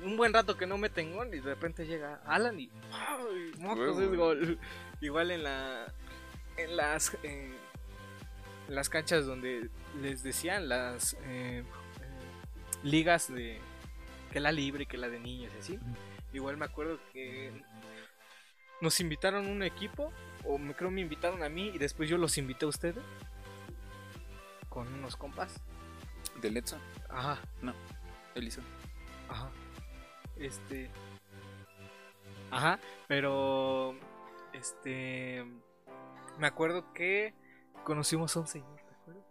un 0.03 0.17
buen 0.17 0.33
rato 0.33 0.57
que 0.57 0.67
no 0.67 0.77
meten 0.77 1.13
gol 1.13 1.33
y 1.33 1.39
de 1.39 1.49
repente 1.49 1.85
llega 1.85 2.21
Alan 2.25 2.59
y 2.59 2.69
¡ay! 2.91 3.53
mocos 3.57 3.97
es 3.97 4.17
gol. 4.17 4.59
Igual 4.99 5.31
en 5.31 5.43
la 5.43 5.93
en 6.57 6.75
las 6.75 7.15
en 7.23 7.68
las 8.69 8.89
canchas 8.89 9.25
donde 9.25 9.69
les 10.01 10.23
decían 10.23 10.69
las 10.69 11.17
eh, 11.25 11.63
ligas 12.83 13.33
de 13.33 13.59
que 14.31 14.39
la 14.39 14.51
libre, 14.51 14.85
que 14.85 14.97
la 14.97 15.09
de 15.09 15.19
niños 15.19 15.51
y 15.55 15.59
así. 15.59 15.79
Igual 16.33 16.57
me 16.57 16.65
acuerdo 16.65 16.99
que 17.11 17.51
nos 18.81 18.99
invitaron 18.99 19.47
un 19.47 19.63
equipo 19.63 20.11
o 20.45 20.57
me 20.57 20.73
creo 20.73 20.91
me 20.91 21.01
invitaron 21.01 21.43
a 21.43 21.49
mí 21.49 21.71
y 21.73 21.77
después 21.77 22.09
yo 22.09 22.17
los 22.17 22.37
invité 22.37 22.65
a 22.65 22.69
ustedes 22.69 23.03
con 24.69 24.87
unos 24.93 25.15
compas. 25.15 25.61
¿De 26.41 26.51
Letson? 26.51 26.79
Ajá. 27.09 27.39
Él 28.35 28.47
hizo. 28.47 28.61
Ajá. 29.27 29.49
Este. 30.37 30.89
Ajá, 32.51 32.79
pero. 33.07 33.95
Este. 34.53 35.45
Me 36.37 36.47
acuerdo 36.47 36.93
que 36.93 37.33
conocimos 37.83 38.35
a 38.35 38.39
un 38.39 38.47
señor, 38.47 38.79
¿te 38.87 38.93
acuerdas? 38.93 39.25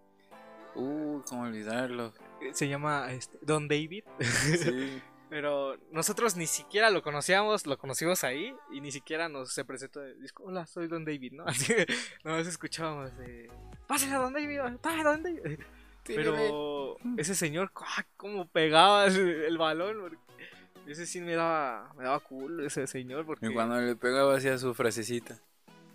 Uy, 0.74 1.22
cómo 1.28 1.42
olvidarlo. 1.42 2.12
Eh, 2.40 2.50
Se 2.52 2.68
llama 2.68 3.12
este, 3.12 3.38
Don 3.42 3.68
David. 3.68 4.04
Sí. 4.20 5.02
Pero 5.30 5.76
nosotros 5.92 6.37
ni 6.37 6.46
siquiera 6.46 6.90
lo 6.90 7.02
conocíamos, 7.02 7.66
lo 7.66 7.76
conocimos 7.76 8.24
ahí 8.24 8.54
y 8.70 8.80
ni 8.80 8.90
siquiera 8.90 9.28
nos 9.28 9.52
se 9.52 9.64
presentó. 9.64 10.02
disco, 10.14 10.44
Hola, 10.44 10.66
soy 10.66 10.88
Don 10.88 11.04
David, 11.04 11.32
¿no? 11.32 11.44
Así 11.46 11.74
que 11.74 11.87
nomás 12.24 12.46
escuchábamos 12.46 13.16
de. 13.18 13.50
Pásale 13.87 14.14
a 14.14 14.18
Don 14.18 14.32
David, 14.32 14.61
pásale 14.80 15.00
a 15.02 15.04
Don 15.04 15.22
David. 15.22 15.61
Pero 16.04 16.96
ese 17.18 17.34
señor, 17.34 17.70
cómo 18.16 18.48
pegaba 18.48 19.06
el 19.06 19.58
balón. 19.58 20.18
Ese 20.87 21.04
sí 21.04 21.20
me 21.20 21.34
daba, 21.34 21.92
me 21.98 22.04
daba 22.04 22.18
culo 22.20 22.64
ese 22.64 22.87
señor. 22.87 23.26
Porque... 23.26 23.46
Y 23.46 23.52
cuando 23.52 23.78
le 23.78 23.94
pegaba 23.94 24.34
hacía 24.34 24.56
su 24.56 24.72
frasecita. 24.72 25.38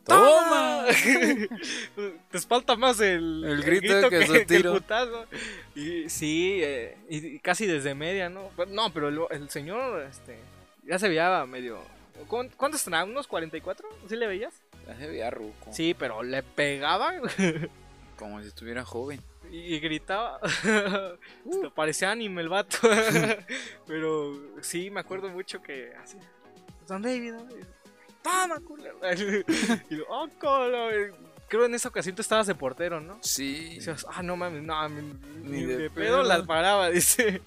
¡Toma! 0.06 0.86
Te 2.30 2.38
espalta 2.38 2.76
más 2.76 3.00
el, 3.00 3.44
El 3.46 3.64
grito 3.64 4.10
que 4.10 4.26
su 4.28 4.46
tiro. 4.46 4.74
el. 4.74 5.26
Y 5.76 6.10
sí, 6.10 6.60
eh, 6.62 6.98
y, 7.10 7.40
casi 7.40 7.66
desde 7.66 7.96
media, 7.96 8.30
¿no? 8.30 8.50
Pero- 8.58 8.72
no, 8.72 8.92
pero 8.94 9.08
el, 9.08 9.20
el 9.32 9.50
señor 9.50 10.02
este, 10.04 10.38
ya 10.84 11.00
se 11.00 11.08
veía 11.08 11.46
medio. 11.46 11.80
¿cuán- 12.28 12.50
¿Cuántos 12.58 12.84
tenía? 12.84 13.04
¿Unos 13.06 13.28
44? 13.28 13.88
¿Sí 14.10 14.16
le 14.16 14.28
veías? 14.28 14.54
Ya 14.88 14.96
se 14.98 15.08
veía 15.08 15.30
ruco. 15.32 15.72
Sí, 15.72 15.96
pero 15.98 16.22
le 16.24 16.44
pegaba 16.44 17.14
Como 18.18 18.42
si 18.42 18.48
estuviera 18.50 18.84
joven. 18.86 19.22
y, 19.52 19.76
y 19.76 19.80
gritaba. 19.80 20.40
Hasta 20.44 21.70
parecía 21.74 22.12
anime 22.12 22.42
el 22.42 22.50
vato. 22.50 22.78
pero 23.88 24.38
sí, 24.62 24.90
me 24.90 25.00
acuerdo 25.00 25.30
mucho 25.30 25.62
que 25.62 25.94
así. 26.04 26.18
Don 26.88 27.02
David, 27.02 27.34
¡Toma, 28.24 28.60
culero! 28.62 28.98
y 29.90 29.98
yo, 29.98 30.04
¡oh, 30.10 30.28
culo! 30.40 30.90
Creo 31.48 31.66
en 31.66 31.76
esa 31.76 31.90
ocasión 31.90 32.16
tú 32.16 32.22
estabas 32.22 32.48
de 32.48 32.56
portero, 32.56 33.00
¿no? 33.00 33.20
Sí. 33.22 33.74
Y 33.74 33.76
decías, 33.76 34.06
ah, 34.10 34.24
no 34.24 34.36
mames, 34.36 34.64
no, 34.64 34.90
ni, 34.90 35.02
Ni 35.02 35.52
ni 35.52 35.64
de 35.66 35.78
de, 35.78 35.90
pedo. 35.90 36.06
pedo 36.06 36.24
las 36.24 36.42
paraba, 36.48 36.90
dice. 36.92 37.42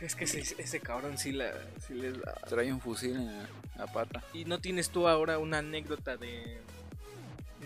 Es 0.00 0.14
que 0.14 0.24
ese, 0.24 0.40
ese 0.40 0.80
cabrón 0.80 1.16
sí, 1.18 1.32
la, 1.32 1.52
sí 1.86 1.94
les. 1.94 2.14
Trae 2.48 2.72
un 2.72 2.80
fusil 2.80 3.16
en 3.16 3.26
la, 3.26 3.48
la 3.76 3.86
pata. 3.86 4.22
¿Y 4.32 4.44
no 4.44 4.60
tienes 4.60 4.90
tú 4.90 5.08
ahora 5.08 5.38
una 5.38 5.58
anécdota 5.58 6.16
de, 6.16 6.60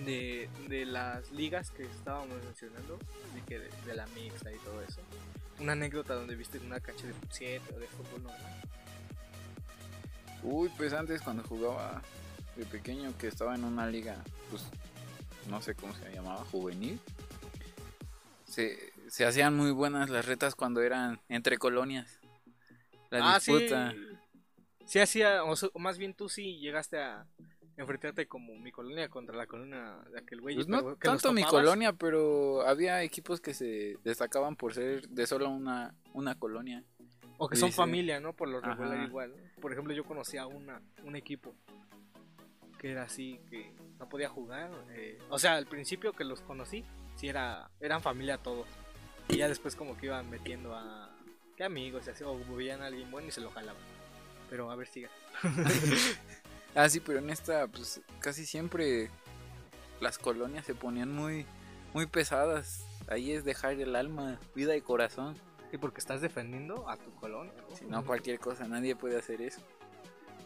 de, 0.05 0.49
de 0.69 0.85
las 0.87 1.31
ligas 1.33 1.71
que 1.71 1.83
estábamos 1.85 2.37
mencionando, 2.45 2.99
de, 3.35 3.41
que 3.47 3.59
de, 3.59 3.71
de 3.87 3.95
la 3.95 4.07
mixta 4.09 4.53
y 4.53 4.57
todo 4.59 4.83
eso. 4.83 5.01
Una 5.59 5.73
anécdota 5.73 6.15
donde 6.15 6.35
viste 6.35 6.59
una 6.59 6.81
cancha 6.81 7.07
de 7.07 7.15
7 7.31 7.63
o 7.75 7.79
de 7.79 7.87
fútbol 7.87 8.23
normal. 8.25 8.53
Uy, 10.49 10.71
pues 10.77 10.93
antes 10.93 11.23
cuando 11.23 11.43
jugaba 11.43 12.01
de 12.55 12.65
pequeño 12.67 13.13
que 13.19 13.27
estaba 13.27 13.57
en 13.57 13.65
una 13.65 13.89
liga, 13.89 14.23
pues 14.49 14.63
no 15.51 15.61
sé 15.61 15.75
cómo 15.75 15.93
se 15.93 16.09
llamaba, 16.13 16.45
juvenil. 16.53 17.01
Se, 18.45 18.93
se 19.09 19.27
hacían 19.27 19.57
muy 19.57 19.73
buenas 19.73 20.09
las 20.09 20.25
retas 20.25 20.55
cuando 20.55 20.83
eran 20.83 21.21
entre 21.29 21.59
colonias. 21.59 22.21
La 23.11 23.33
ah, 23.33 23.35
disputa. 23.39 23.91
sí. 23.91 23.99
Sí 24.87 25.01
hacía, 25.01 25.43
o, 25.43 25.57
so- 25.57 25.73
o 25.75 25.81
más 25.81 25.99
bien 25.99 26.15
tú 26.15 26.29
sí 26.29 26.59
llegaste 26.61 26.99
a 26.99 27.27
enfrentarte 27.77 28.29
como 28.29 28.55
mi 28.55 28.71
colonia 28.71 29.09
contra 29.09 29.37
la 29.37 29.49
colonia 29.49 29.99
de 30.13 30.21
aquel 30.21 30.41
güey. 30.41 30.55
Pues 30.55 30.69
no 30.69 30.97
que 30.97 31.09
tanto 31.09 31.33
mi 31.33 31.43
colonia, 31.43 31.93
pero 31.93 32.63
había 32.65 33.03
equipos 33.03 33.41
que 33.41 33.53
se 33.53 33.97
destacaban 34.05 34.55
por 34.55 34.75
ser 34.75 35.09
de 35.09 35.27
solo 35.27 35.51
una, 35.51 35.93
una 36.13 36.37
colonia. 36.39 36.85
O 37.39 37.49
que 37.49 37.57
son 37.57 37.71
sí. 37.71 37.77
familia, 37.77 38.21
¿no? 38.21 38.33
Por 38.33 38.49
lo 38.49 38.61
regular 38.61 38.95
Ajá. 38.95 39.05
igual. 39.05 39.35
Por 39.61 39.73
ejemplo, 39.73 39.93
yo 39.93 40.05
conocía 40.05 40.47
una, 40.47 40.81
un 41.05 41.17
equipo 41.17 41.55
que 42.79 42.93
era 42.93 43.03
así, 43.05 43.41
que 43.51 43.73
no 43.99 44.09
podía 44.09 44.29
jugar. 44.29 44.71
eh, 44.91 45.19
o 45.31 45.39
sea, 45.39 45.55
al 45.55 45.67
principio 45.67 46.13
que 46.13 46.25
los 46.25 46.41
conocí, 46.41 46.85
sí 47.17 47.29
era, 47.29 47.71
eran 47.81 48.01
familia 48.03 48.39
todos. 48.39 48.67
Y 49.29 49.37
ya 49.37 49.49
después 49.49 49.75
como 49.77 49.97
que 49.97 50.07
iban 50.07 50.31
metiendo 50.31 50.75
a... 50.75 51.11
¿Qué 51.57 51.65
amigos? 51.65 52.07
Y 52.07 52.11
así, 52.11 52.23
o 52.23 52.39
veían 52.55 52.83
a 52.83 52.87
alguien 52.87 53.11
bueno 53.11 53.29
y 53.29 53.31
se 53.31 53.41
lo 53.41 53.51
jalaban. 53.51 53.83
Pero 54.51 54.71
a 54.71 54.77
ver, 54.77 54.89
siga. 54.89 55.11
Ah, 56.77 56.91
sí, 56.91 57.01
pero 57.01 57.21
en 57.21 57.31
esta, 57.31 57.67
pues 57.69 58.03
casi 58.21 58.45
siempre 58.45 59.09
las 59.99 60.19
colonias 60.19 60.67
se 60.67 60.75
ponían 60.75 61.11
muy, 61.11 61.47
muy 61.95 62.05
pesadas. 62.05 62.87
Ahí 63.09 63.33
es 63.33 63.47
dejar 63.47 63.81
el 63.81 63.97
alma, 63.97 64.39
vida 64.55 64.77
y 64.77 64.83
corazón. 64.83 65.37
Porque 65.79 66.01
estás 66.01 66.21
defendiendo 66.21 66.89
a 66.89 66.97
tu 66.97 67.15
colonia. 67.15 67.53
¿no? 67.69 67.77
Si 67.77 67.85
no, 67.85 68.05
cualquier 68.05 68.39
cosa, 68.39 68.67
nadie 68.67 68.97
puede 68.97 69.19
hacer 69.19 69.41
eso. 69.43 69.61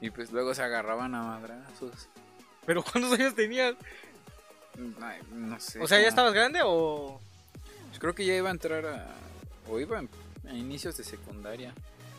Y 0.01 0.11
pues 0.11 0.33
luego 0.33 0.55
se 0.55 0.63
agarraban 0.63 1.15
a 1.15 1.23
madrazos. 1.23 2.09
Pero 2.67 2.83
¿cuántos 2.83 3.13
años 3.13 3.35
tenías? 3.35 3.75
No 5.33 5.61
sé. 5.61 5.81
O 5.81 5.87
sea, 5.87 6.01
¿ya 6.01 6.09
estabas 6.09 6.33
grande 6.33 6.61
o...? 6.65 7.21
pues 7.89 7.99
creo 7.99 8.15
que 8.15 8.25
ya 8.25 8.35
iba 8.35 8.49
a 8.49 8.53
entrar 8.53 8.87
a. 8.87 9.07
O 9.69 9.81
iba 9.81 9.99
a 9.99 10.55
inicios 10.55 10.97
de 10.97 11.05
secundaria. 11.05 11.75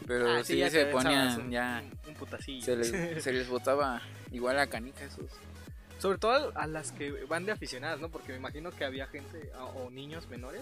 Pero 0.06 0.30
Ah, 0.30 0.43
sí, 0.43 0.58
ya 0.58 0.69
se 0.69 0.86
ponían 0.88 1.39
un, 1.39 1.52
ya. 1.52 1.84
Un, 2.08 2.13
putacillo. 2.15 2.63
Se 2.65 2.76
les, 2.76 2.89
se 3.24 3.32
les 3.32 3.47
botaba 3.47 4.02
igual 4.32 4.60
a 4.60 4.67
canica 4.67 5.06
esos. 5.06 5.32
Sobre 6.00 6.17
todo 6.17 6.52
a 6.56 6.67
las 6.67 6.91
que 6.91 7.12
van 7.26 7.45
de 7.45 7.52
aficionadas, 7.52 8.00
¿no? 8.00 8.10
Porque 8.10 8.32
me 8.32 8.39
imagino 8.39 8.71
que 8.71 8.84
había 8.84 9.08
gente 9.08 9.52
o 9.76 9.89
niños 9.89 10.28
menores 10.28 10.62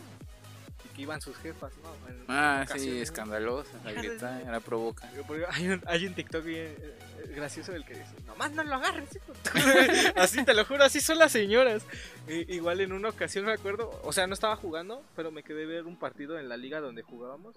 y 0.86 0.90
que 0.96 1.02
iban 1.04 1.22
sus 1.22 1.36
jefas, 1.38 1.72
¿no? 1.84 2.08
En- 2.10 2.24
Ah, 2.28 2.66
sí, 2.78 3.00
escandalosa, 3.00 3.72
a 3.86 3.92
gritar, 3.92 4.54
a 4.54 4.60
provocar. 4.60 5.10
Porque 5.28 5.46
Hay 5.50 5.68
un, 5.70 5.82
hay 5.88 6.06
un 6.08 6.14
TikTok 6.14 6.44
bien, 6.44 6.68
eh, 6.68 6.96
eh, 7.20 7.34
gracioso 7.36 7.72
del 7.72 7.84
que 7.86 7.96
dice, 7.96 8.14
nomás 8.28 8.52
no 8.54 8.64
lo 8.64 8.76
agarres. 8.76 9.10
hijo". 9.16 9.34
así, 10.16 10.44
te 10.46 10.54
lo 10.54 10.64
juro, 10.66 10.84
así 10.84 11.02
son 11.02 11.18
las 11.20 11.32
señoras. 11.32 11.84
Igual 12.28 12.82
en 12.82 12.94
una 12.94 13.10
ocasión 13.10 13.46
me 13.46 13.54
acuerdo, 13.54 14.00
o 14.04 14.14
sea, 14.14 14.28
no 14.28 14.34
estaba 14.34 14.56
jugando, 14.56 15.04
pero 15.16 15.32
me 15.32 15.44
quedé 15.44 15.66
ver 15.66 15.86
un 15.86 15.98
partido 15.98 16.40
en 16.40 16.48
la 16.50 16.58
liga 16.58 16.80
donde 16.80 17.02
jugábamos. 17.02 17.56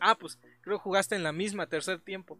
Ah, 0.00 0.16
pues 0.18 0.38
creo 0.62 0.78
que 0.78 0.82
jugaste 0.82 1.14
en 1.16 1.22
la 1.22 1.32
misma, 1.32 1.66
tercer 1.66 2.00
tiempo. 2.00 2.38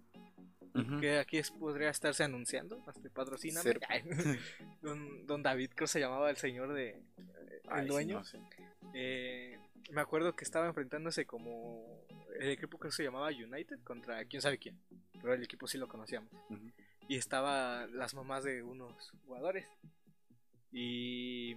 Que 1.00 1.18
aquí 1.18 1.36
es- 1.38 1.50
podría 1.50 1.90
estarse 1.90 2.22
anunciando. 2.22 2.78
Patrocíname. 3.12 3.62
Serpa. 3.64 3.88
don, 4.82 5.26
don 5.26 5.42
David, 5.42 5.70
creo 5.74 5.86
que 5.86 5.92
se 5.92 6.00
llamaba 6.00 6.30
el 6.30 6.36
señor 6.36 6.72
de. 6.72 6.90
eh, 6.90 7.62
Ay, 7.68 7.80
el 7.80 7.86
sí, 7.86 7.88
dueño. 7.88 8.18
no 8.18 8.24
sé. 8.24 8.38
Eh, 8.94 9.58
me 9.90 10.00
acuerdo 10.00 10.34
que 10.34 10.44
estaba 10.44 10.66
enfrentándose 10.66 11.26
como. 11.26 12.04
El 12.38 12.50
equipo 12.50 12.78
que 12.78 12.90
se 12.90 13.04
llamaba 13.04 13.28
United 13.28 13.80
contra 13.84 14.24
quién 14.24 14.40
sabe 14.40 14.58
quién. 14.58 14.80
Pero 15.20 15.34
el 15.34 15.42
equipo 15.42 15.66
sí 15.66 15.78
lo 15.78 15.88
conocíamos. 15.88 16.30
Y 17.08 17.16
estaba 17.16 17.86
las 17.86 18.14
mamás 18.14 18.44
de 18.44 18.62
unos 18.62 19.12
jugadores. 19.24 19.66
Y. 20.72 21.56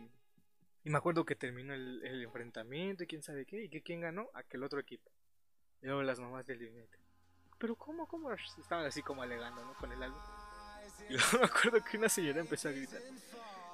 Y 0.86 0.89
me 0.89 0.97
acuerdo 0.97 1.25
que 1.25 1.36
terminó 1.36 1.73
el, 1.73 2.03
el 2.03 2.23
enfrentamiento 2.23 3.03
y 3.03 3.07
quién 3.07 3.23
sabe 3.23 3.45
qué. 3.45 3.63
Y 3.63 3.69
que 3.69 3.81
quién 3.81 4.01
ganó, 4.01 4.29
aquel 4.33 4.63
otro 4.63 4.79
equipo. 4.79 5.09
Y 5.81 5.86
luego 5.86 6.03
las 6.03 6.19
mamás 6.19 6.45
del 6.45 6.57
United. 6.57 6.99
Pero 7.57 7.75
¿cómo? 7.75 8.07
¿Cómo? 8.07 8.31
Estaban 8.33 8.86
así 8.86 9.01
como 9.01 9.21
alegando, 9.21 9.63
¿no? 9.63 9.73
Con 9.75 9.91
el 9.91 10.03
álbum. 10.03 10.19
Y 11.09 11.13
luego 11.13 11.27
me 11.39 11.45
acuerdo 11.45 11.83
que 11.83 11.97
una 11.97 12.09
señora 12.09 12.41
empezó 12.41 12.69
a 12.69 12.71
gritar. 12.71 13.01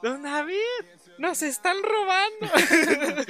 Don 0.01 0.23
David, 0.23 0.85
nos 1.17 1.41
están 1.41 1.77
robando. 1.83 2.47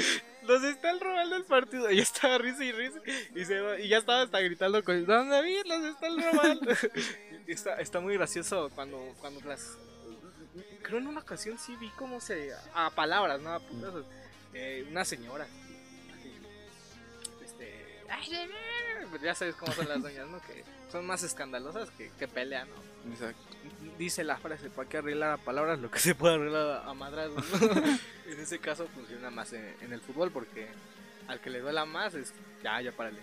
nos 0.47 0.63
están 0.63 0.99
robando 0.99 1.36
el 1.36 1.45
partido. 1.45 1.91
Y 1.91 1.99
estaba 1.99 2.38
risa 2.38 2.63
y 2.63 2.71
risa. 2.71 2.99
Y, 3.36 3.45
se 3.45 3.84
y 3.84 3.88
ya 3.88 3.97
estaba 3.97 4.21
hasta 4.21 4.39
gritando 4.39 4.84
con 4.84 5.05
Don 5.05 5.29
David, 5.29 5.65
nos 5.65 5.84
están 5.86 6.21
robando. 6.21 6.71
Está, 7.47 7.82
está 7.82 7.99
muy 7.99 8.13
gracioso 8.13 8.69
cuando, 8.75 9.15
cuando 9.19 9.41
las... 9.41 9.75
Creo 10.84 10.99
en 10.99 11.08
una 11.08 11.21
ocasión 11.21 11.58
sí 11.58 11.75
vi 11.77 11.89
cómo 11.97 12.21
se... 12.21 12.51
A 12.75 12.91
palabras, 12.91 13.41
¿no? 13.41 13.51
A 13.51 13.60
putazos. 13.60 14.05
Eh, 14.53 14.86
una 14.88 15.03
señora. 15.03 15.47
Ya 19.24 19.36
sabes 19.36 19.56
cómo 19.56 19.72
son 19.74 19.88
las 19.89 20.02
doñas, 20.02 20.28
¿no? 20.28 20.39
Que 20.41 20.63
son 20.91 21.06
más 21.06 21.24
escandalosas 21.24 21.89
que, 21.91 22.12
que 22.17 22.28
pelean, 22.28 22.67
¿no? 22.69 23.12
Exacto. 23.12 23.41
dice 23.98 24.24
la 24.24 24.38
frase, 24.38 24.69
¿para 24.69 24.89
qué 24.89 24.98
arreglar 24.98 25.32
a 25.32 25.38
palabras 25.38 25.80
lo 25.80 25.89
que 25.89 26.00
se 26.00 26.15
puede 26.15 26.36
arreglar 26.36 26.84
a 26.86 26.93
madrazos? 26.93 27.43
¿no? 27.62 27.72
en 28.32 28.39
ese 28.39 28.60
caso 28.60 28.88
funciona 28.93 29.30
más 29.30 29.54
en, 29.54 29.76
en 29.82 29.93
el 29.93 30.02
fútbol 30.02 30.32
porque 30.32 30.67
al 31.28 31.39
que 31.39 31.50
le 31.52 31.60
duela 31.60 31.86
más 31.86 32.15
es, 32.15 32.34
ya, 32.63 32.82
ya 32.82 32.91
párale. 32.91 33.19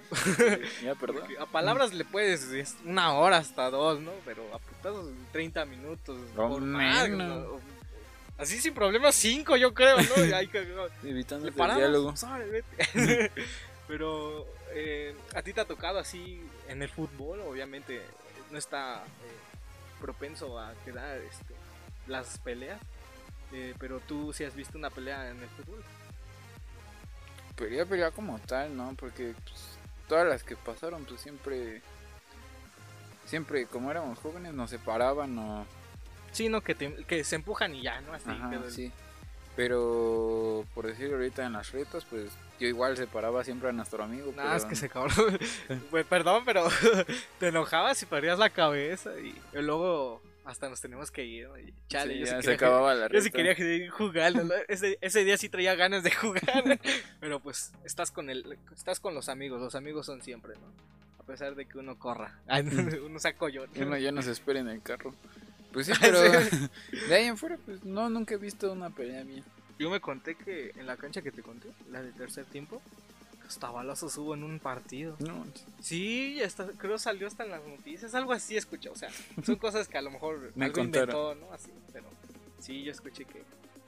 Ya, 0.82 0.94
perdón. 0.94 1.22
Porque 1.22 1.38
a 1.38 1.46
palabras 1.46 1.92
le 1.92 2.04
puedes, 2.04 2.44
es 2.52 2.76
una 2.84 3.12
hora 3.14 3.38
hasta 3.38 3.68
dos, 3.68 4.00
¿no? 4.00 4.12
Pero 4.24 4.42
a 4.54 4.58
putazos 4.58 5.10
30 5.32 5.64
minutos. 5.66 6.18
No, 6.36 6.48
por 6.48 6.60
más, 6.62 7.08
menos. 7.08 7.44
¿no? 7.48 7.60
Así 8.38 8.60
sin 8.60 8.74
problemas, 8.74 9.14
cinco 9.14 9.56
yo 9.56 9.74
creo, 9.74 9.96
¿no? 9.96 10.24
Y 10.24 10.32
ahí 10.32 10.46
que- 10.46 10.66
Evitando 11.02 11.50
¿Le 11.50 11.64
el 11.64 11.76
diálogo. 11.76 12.14
Vete. 12.50 13.32
Pero 13.88 14.46
eh, 14.78 15.14
a 15.34 15.42
ti 15.42 15.52
te 15.52 15.60
ha 15.62 15.64
tocado 15.64 15.98
así 15.98 16.40
en 16.68 16.82
el 16.82 16.88
fútbol, 16.90 17.40
obviamente 17.40 18.02
no 18.50 18.58
está 18.58 19.02
eh, 19.04 19.98
propenso 20.00 20.58
a 20.58 20.74
quedar 20.84 21.18
este, 21.18 21.54
las 22.06 22.38
peleas. 22.38 22.80
eh, 23.52 23.74
pero 23.78 24.00
tú 24.00 24.32
sí 24.32 24.44
has 24.44 24.54
visto 24.54 24.76
una 24.76 24.90
pelea 24.90 25.30
en 25.30 25.40
el 25.42 25.48
fútbol. 25.48 25.82
Pelea, 27.56 27.86
pelea 27.86 28.10
como 28.10 28.38
tal, 28.40 28.76
¿no? 28.76 28.94
Porque 28.96 29.34
pues, 29.44 29.78
todas 30.08 30.28
las 30.28 30.42
que 30.44 30.56
pasaron, 30.56 31.04
pues 31.06 31.20
siempre. 31.22 31.80
Siempre, 33.24 33.66
como 33.66 33.90
éramos 33.90 34.18
jóvenes, 34.18 34.52
nos 34.52 34.70
separaban 34.70 35.38
o. 35.38 35.66
Sí, 36.32 36.48
no, 36.50 36.60
que, 36.60 36.74
te- 36.74 37.04
que 37.04 37.24
se 37.24 37.36
empujan 37.36 37.74
y 37.74 37.82
ya, 37.82 38.00
¿no? 38.02 38.12
Así 38.12 38.28
Ajá, 38.28 38.50
sí. 38.70 38.92
Pero, 39.56 40.64
por 40.74 40.86
decir 40.86 41.12
ahorita 41.12 41.44
en 41.46 41.54
las 41.54 41.72
retas, 41.72 42.04
pues 42.04 42.30
yo 42.60 42.68
igual 42.68 42.96
separaba 42.96 43.42
siempre 43.42 43.70
a 43.70 43.72
nuestro 43.72 44.04
amigo. 44.04 44.32
Nada, 44.36 44.50
pero- 44.50 44.56
es 44.58 44.64
que 44.66 44.76
se 44.76 44.88
cabrón. 44.88 45.38
Pues, 45.90 46.04
perdón, 46.06 46.42
pero 46.44 46.68
te 47.40 47.48
enojabas 47.48 48.00
y 48.02 48.06
perdías 48.06 48.38
la 48.38 48.50
cabeza 48.50 49.10
y, 49.18 49.34
luego 49.54 50.20
hasta 50.44 50.68
nos 50.68 50.80
tenemos 50.80 51.10
que 51.10 51.24
ir. 51.24 51.48
chale, 51.88 52.14
Sí, 52.14 52.20
yo 52.20 52.26
sí 52.26 52.32
ya 52.32 52.42
se 52.42 52.48
que- 52.50 52.54
acababa 52.54 52.94
la 52.94 53.08
Yo 53.08 53.20
sí 53.20 53.28
reta. 53.30 53.36
quería 53.36 53.54
¿no? 54.44 54.52
ese, 54.68 54.98
ese 55.00 55.24
día 55.24 55.36
sí 55.38 55.48
traía 55.48 55.74
ganas 55.74 56.02
de 56.04 56.10
jugar, 56.12 56.78
pero 57.20 57.40
pues 57.40 57.72
estás 57.84 58.10
con 58.10 58.30
el, 58.30 58.58
estás 58.74 59.00
con 59.00 59.14
los 59.14 59.28
amigos, 59.28 59.60
los 59.60 59.74
amigos 59.74 60.06
son 60.06 60.22
siempre, 60.22 60.54
¿no? 60.54 60.66
A 61.18 61.22
pesar 61.26 61.56
de 61.56 61.64
que 61.66 61.78
uno 61.78 61.98
corra, 61.98 62.38
Ay, 62.46 62.62
uno 63.04 63.18
sea 63.18 63.32
coyote. 63.36 63.80
Y 63.80 63.82
uno 63.82 63.96
ya 63.98 64.12
nos 64.12 64.26
espera 64.28 64.60
en 64.60 64.68
el 64.68 64.80
carro. 64.82 65.12
Pues 65.76 65.88
sí, 65.88 65.92
pero 66.00 66.22
de 66.22 67.14
ahí 67.14 67.26
en 67.26 67.36
fuera, 67.36 67.58
pues 67.58 67.84
no, 67.84 68.08
nunca 68.08 68.34
he 68.34 68.38
visto 68.38 68.72
una 68.72 68.88
pelea 68.88 69.22
bien. 69.24 69.44
Yo 69.78 69.90
me 69.90 70.00
conté 70.00 70.34
que 70.34 70.70
en 70.70 70.86
la 70.86 70.96
cancha 70.96 71.20
que 71.20 71.30
te 71.30 71.42
conté, 71.42 71.68
la 71.90 72.00
de 72.00 72.12
tercer 72.12 72.46
tiempo, 72.46 72.80
hasta 73.46 73.70
balazos 73.70 74.16
hubo 74.16 74.32
en 74.32 74.42
un 74.42 74.58
partido. 74.58 75.18
No, 75.18 75.44
Sí, 75.82 76.40
hasta, 76.42 76.68
creo 76.78 76.96
salió 76.98 77.26
hasta 77.26 77.44
en 77.44 77.50
las 77.50 77.62
noticias, 77.62 78.14
algo 78.14 78.32
así 78.32 78.56
escuché, 78.56 78.88
o 78.88 78.96
sea, 78.96 79.10
son 79.44 79.56
cosas 79.56 79.86
que 79.86 79.98
a 79.98 80.00
lo 80.00 80.10
mejor 80.10 80.50
Me 80.56 80.64
algo 80.64 80.80
inventó, 80.80 81.34
¿no? 81.34 81.52
Así, 81.52 81.70
pero 81.92 82.06
sí, 82.58 82.82
yo 82.82 82.90
escuché 82.90 83.26
que, 83.26 83.42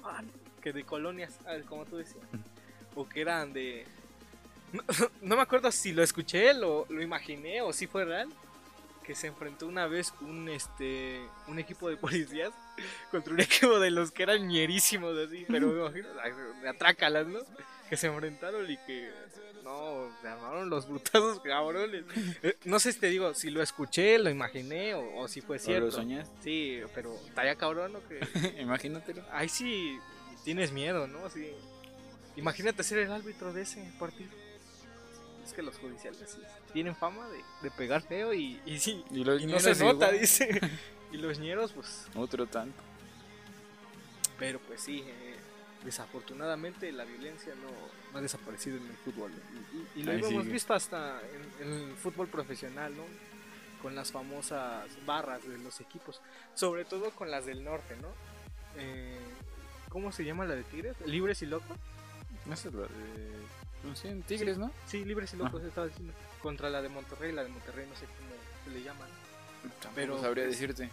ah, 0.04 0.22
que 0.60 0.74
de 0.74 0.84
colonias, 0.84 1.38
como 1.70 1.86
tú 1.86 1.96
decías, 1.96 2.22
o 2.96 3.08
que 3.08 3.22
eran 3.22 3.54
de... 3.54 3.86
No, 4.74 4.82
no 5.22 5.36
me 5.36 5.40
acuerdo 5.40 5.72
si 5.72 5.92
lo 5.92 6.02
escuché, 6.02 6.52
lo, 6.52 6.84
lo 6.90 7.00
imaginé 7.00 7.62
o 7.62 7.72
si 7.72 7.86
fue 7.86 8.04
real, 8.04 8.28
que 9.08 9.14
se 9.14 9.26
enfrentó 9.26 9.66
una 9.66 9.86
vez 9.86 10.12
un, 10.20 10.48
este, 10.50 11.18
un 11.46 11.58
equipo 11.58 11.88
de 11.88 11.96
policías 11.96 12.52
contra 13.10 13.32
un 13.32 13.40
equipo 13.40 13.80
de 13.80 13.90
los 13.90 14.10
que 14.12 14.22
eran 14.22 14.46
ñerísimos, 14.46 15.16
así, 15.18 15.46
pero 15.48 15.68
me 15.68 15.80
imagino, 15.80 16.08
atrácalas, 16.68 17.26
¿no? 17.26 17.40
Que 17.88 17.96
se 17.96 18.06
enfrentaron 18.08 18.70
y 18.70 18.76
que, 18.86 19.10
no, 19.64 20.10
se 20.20 20.28
armaron 20.28 20.68
los 20.68 20.86
brutazos 20.86 21.40
cabrones. 21.40 22.04
Eh, 22.42 22.56
No 22.66 22.78
sé 22.78 22.92
si 22.92 23.00
te 23.00 23.06
digo, 23.06 23.32
si 23.32 23.48
lo 23.50 23.62
escuché, 23.62 24.18
lo 24.18 24.28
imaginé 24.28 24.94
o, 24.94 25.16
o 25.20 25.26
si 25.26 25.40
fue 25.40 25.56
¿O 25.56 25.58
lo 25.58 25.64
cierto. 25.64 25.90
soñaste? 25.92 26.36
Sí, 26.42 26.80
pero 26.94 27.14
estaría 27.26 27.56
cabrón, 27.56 27.94
¿no? 27.94 28.00
Que, 28.06 28.20
Imagínatelo. 28.60 29.22
ahí 29.32 29.48
sí, 29.48 29.98
tienes 30.44 30.70
miedo, 30.70 31.06
¿no? 31.08 31.24
Así, 31.24 31.50
imagínate 32.36 32.82
ser 32.82 32.98
el 32.98 33.10
árbitro 33.10 33.54
de 33.54 33.62
ese 33.62 33.82
partido. 33.98 34.30
Es 35.48 35.54
que 35.54 35.62
los 35.62 35.78
judiciales 35.78 36.22
sí, 36.30 36.42
tienen 36.72 36.94
fama 36.94 37.26
de, 37.28 37.38
de 37.62 37.70
pegar 37.70 38.02
feo 38.02 38.34
y, 38.34 38.60
y 38.66 38.78
sí, 38.78 39.02
Y, 39.10 39.24
los 39.24 39.40
y 39.42 39.46
no 39.46 39.58
se 39.58 39.70
nota, 39.70 40.06
igual. 40.08 40.20
dice. 40.20 40.60
Y 41.10 41.16
los 41.16 41.38
ñeros, 41.38 41.72
pues, 41.72 42.06
Otro 42.14 42.46
tanto. 42.46 42.82
pero 44.38 44.58
pues 44.60 44.82
sí, 44.82 45.02
eh, 45.06 45.36
desafortunadamente 45.84 46.92
la 46.92 47.04
violencia 47.06 47.54
no, 47.54 47.70
no 48.12 48.18
ha 48.18 48.20
desaparecido 48.20 48.76
en 48.76 48.86
el 48.86 48.96
fútbol. 48.98 49.30
¿no? 49.32 49.88
Y, 49.96 50.00
y 50.00 50.02
lo 50.02 50.12
Ahí 50.12 50.18
hemos 50.18 50.42
sigue. 50.42 50.52
visto 50.52 50.74
hasta 50.74 51.18
en, 51.60 51.66
en 51.66 51.72
el 51.90 51.96
fútbol 51.96 52.28
profesional, 52.28 52.94
¿no? 52.94 53.04
Con 53.80 53.94
las 53.94 54.12
famosas 54.12 54.86
barras 55.06 55.48
de 55.48 55.56
los 55.58 55.80
equipos, 55.80 56.20
sobre 56.54 56.84
todo 56.84 57.10
con 57.12 57.30
las 57.30 57.46
del 57.46 57.64
norte, 57.64 57.96
¿no? 58.02 58.08
Eh, 58.76 59.18
¿Cómo 59.88 60.12
se 60.12 60.24
llama 60.26 60.44
la 60.44 60.56
de 60.56 60.64
Tigres? 60.64 60.94
¿Libres 61.06 61.40
y 61.40 61.46
locos? 61.46 61.76
No 62.44 62.54
sé, 62.54 62.70
la 62.70 62.86
No 63.84 63.94
sé, 63.94 64.08
en 64.10 64.22
Tigres, 64.22 64.58
¿no? 64.58 64.70
Sí, 64.86 65.04
Libres 65.04 65.32
y 65.34 65.36
locos 65.36 65.62
estaba 65.62 65.86
diciendo. 65.86 66.12
Contra 66.42 66.68
la 66.70 66.82
de 66.82 66.88
Monterrey, 66.88 67.32
la 67.32 67.42
de 67.44 67.48
Monterrey 67.48 67.86
no 67.88 67.96
sé 67.96 68.06
cómo 68.06 68.30
se 68.64 68.70
le 68.70 68.84
llama. 68.84 69.04
¿no? 69.04 69.70
Tampoco 69.70 69.92
Pero, 69.94 70.20
sabría 70.20 70.44
pues, 70.44 70.58
decirte. 70.58 70.90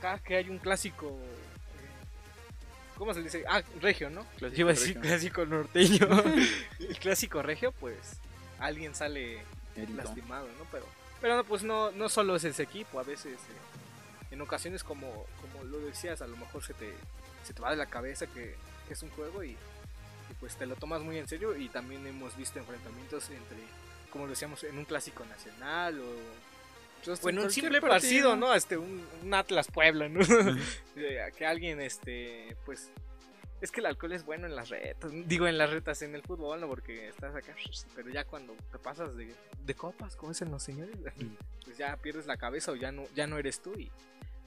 Cada 0.00 0.18
que 0.18 0.36
hay 0.36 0.48
un 0.48 0.58
clásico... 0.58 1.06
eh, 1.08 2.96
¿Cómo 2.96 3.12
se 3.12 3.20
le 3.20 3.24
dice? 3.24 3.44
Ah, 3.48 3.62
regio, 3.80 4.10
¿no? 4.10 4.24
Clásico 4.38 4.60
Iba 4.60 4.70
a 4.70 4.74
decir 4.74 4.94
regio. 4.94 5.00
clásico 5.02 5.46
norteño. 5.46 6.08
el 6.78 6.98
clásico 6.98 7.42
regio, 7.42 7.72
pues 7.72 7.96
alguien 8.58 8.94
sale 8.94 9.42
lastimado, 9.94 10.46
¿no? 10.58 10.64
Pero, 10.70 10.86
pero 11.20 11.36
no, 11.36 11.44
pues 11.44 11.62
no, 11.64 11.90
no 11.92 12.08
solo 12.08 12.36
es 12.36 12.44
ese 12.44 12.62
equipo, 12.62 13.00
a 13.00 13.02
veces 13.02 13.34
eh, 13.34 14.30
en 14.30 14.40
ocasiones 14.40 14.84
como, 14.84 15.26
como 15.40 15.64
lo 15.64 15.78
decías, 15.80 16.22
a 16.22 16.26
lo 16.26 16.36
mejor 16.36 16.62
se 16.62 16.74
te, 16.74 16.92
se 17.44 17.52
te 17.52 17.60
va 17.60 17.70
de 17.70 17.76
la 17.76 17.86
cabeza 17.86 18.26
que, 18.26 18.54
que 18.86 18.94
es 18.94 19.02
un 19.02 19.10
juego 19.10 19.42
y, 19.42 19.56
y, 20.30 20.34
pues 20.34 20.56
te 20.56 20.66
lo 20.66 20.76
tomas 20.76 21.02
muy 21.02 21.18
en 21.18 21.28
serio 21.28 21.56
y 21.56 21.68
también 21.68 22.06
hemos 22.06 22.36
visto 22.36 22.58
enfrentamientos 22.58 23.30
entre, 23.30 23.58
como 24.10 24.26
decíamos, 24.26 24.62
en 24.64 24.78
un 24.78 24.84
clásico 24.84 25.24
nacional 25.24 25.98
o 26.00 26.04
Pues 26.98 27.08
hasta 27.08 27.22
bueno, 27.22 27.42
un 27.42 27.50
simple 27.50 27.80
partido, 27.80 28.36
¿no? 28.36 28.54
Este, 28.54 28.76
un, 28.76 29.06
un 29.22 29.34
Atlas 29.34 29.68
Puebla, 29.68 30.08
¿no? 30.08 30.20
Eh, 30.96 31.32
que 31.36 31.44
alguien, 31.44 31.80
este, 31.80 32.56
pues, 32.64 32.90
es 33.60 33.70
que 33.70 33.80
el 33.80 33.86
alcohol 33.86 34.12
es 34.12 34.24
bueno 34.24 34.46
en 34.46 34.54
las 34.54 34.68
retas, 34.68 35.10
digo 35.26 35.46
en 35.46 35.58
las 35.58 35.70
retas 35.70 36.02
en 36.02 36.14
el 36.14 36.22
fútbol, 36.22 36.60
¿no? 36.60 36.68
Porque 36.68 37.08
estás 37.08 37.34
acá, 37.34 37.54
pero 37.96 38.10
ya 38.10 38.24
cuando 38.24 38.54
te 38.70 38.78
pasas 38.78 39.16
de, 39.16 39.34
de 39.64 39.74
copas, 39.74 40.16
como 40.16 40.32
dicen 40.32 40.50
los 40.50 40.62
señores, 40.62 40.96
pues 41.64 41.78
ya 41.78 41.96
pierdes 41.96 42.26
la 42.26 42.36
cabeza 42.36 42.72
o 42.72 42.76
ya 42.76 42.92
no, 42.92 43.04
ya 43.14 43.26
no 43.26 43.38
eres 43.38 43.60
tú 43.60 43.72
y 43.72 43.90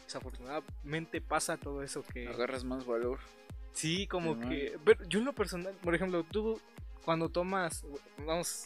desafortunadamente 0.05 1.19
pasa 1.19 1.57
todo 1.57 1.83
eso 1.83 2.03
que... 2.03 2.27
Agarras 2.27 2.63
más 2.63 2.85
valor. 2.85 3.19
Sí, 3.77 4.07
como 4.07 4.39
que. 4.39 4.75
Pero 4.83 5.03
yo 5.05 5.19
en 5.19 5.25
lo 5.25 5.33
personal, 5.33 5.71
por 5.83 5.93
ejemplo, 5.93 6.23
tú 6.23 6.59
cuando 7.05 7.29
tomas. 7.29 7.85
Vamos 8.25 8.65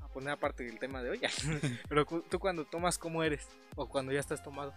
a 0.00 0.06
poner 0.06 0.30
aparte 0.30 0.68
el 0.68 0.78
tema 0.78 1.02
de 1.02 1.10
hoy. 1.10 1.20
pero 1.88 2.06
tú 2.06 2.38
cuando 2.38 2.64
tomas, 2.64 2.96
¿cómo 2.96 3.24
eres? 3.24 3.48
O 3.74 3.88
cuando 3.88 4.12
ya 4.12 4.20
estás 4.20 4.40
tomado. 4.40 4.72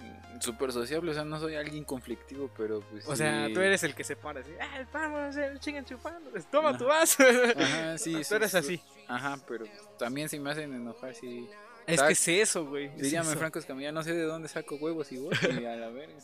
Mm, 0.00 0.40
Súper 0.40 0.72
sociable, 0.72 1.12
o 1.12 1.14
sea, 1.14 1.24
no 1.24 1.38
soy 1.38 1.54
alguien 1.54 1.84
conflictivo, 1.84 2.50
pero 2.56 2.80
pues. 2.80 3.06
O 3.06 3.14
sea, 3.14 3.46
sí. 3.46 3.54
tú 3.54 3.60
eres 3.60 3.84
el 3.84 3.94
que 3.94 4.02
se 4.02 4.16
para 4.16 4.40
así. 4.40 4.50
¡Ah, 4.60 4.84
vamos! 4.92 5.36
eh, 5.36 5.54
chingan 5.60 5.84
chupando! 5.84 6.30
Toma 6.50 6.70
Ajá. 6.70 6.78
tu 6.78 6.84
vaso. 6.86 7.22
Ajá, 7.56 7.96
sí, 7.96 8.14
tú 8.14 8.24
sí, 8.24 8.34
eres 8.34 8.50
sí. 8.50 8.56
así. 8.56 8.80
Ajá, 9.06 9.38
pero 9.46 9.66
también 10.00 10.28
si 10.28 10.40
me 10.40 10.50
hacen 10.50 10.74
enojar, 10.74 11.14
sí. 11.14 11.48
Es 11.86 11.96
Tac. 11.96 12.08
que 12.08 12.12
es 12.12 12.28
eso, 12.28 12.66
güey. 12.66 12.86
es 12.86 13.02
Dígame, 13.02 13.30
eso. 13.30 13.38
Franco 13.38 13.58
Escamilla, 13.60 13.92
no 13.92 14.02
sé 14.02 14.14
de 14.14 14.24
dónde 14.24 14.48
saco 14.48 14.74
huevos 14.76 15.10
y 15.12 15.18
voy 15.18 15.34
y 15.42 15.64
a 15.64 15.76
la 15.76 15.88
verga. 15.88 16.18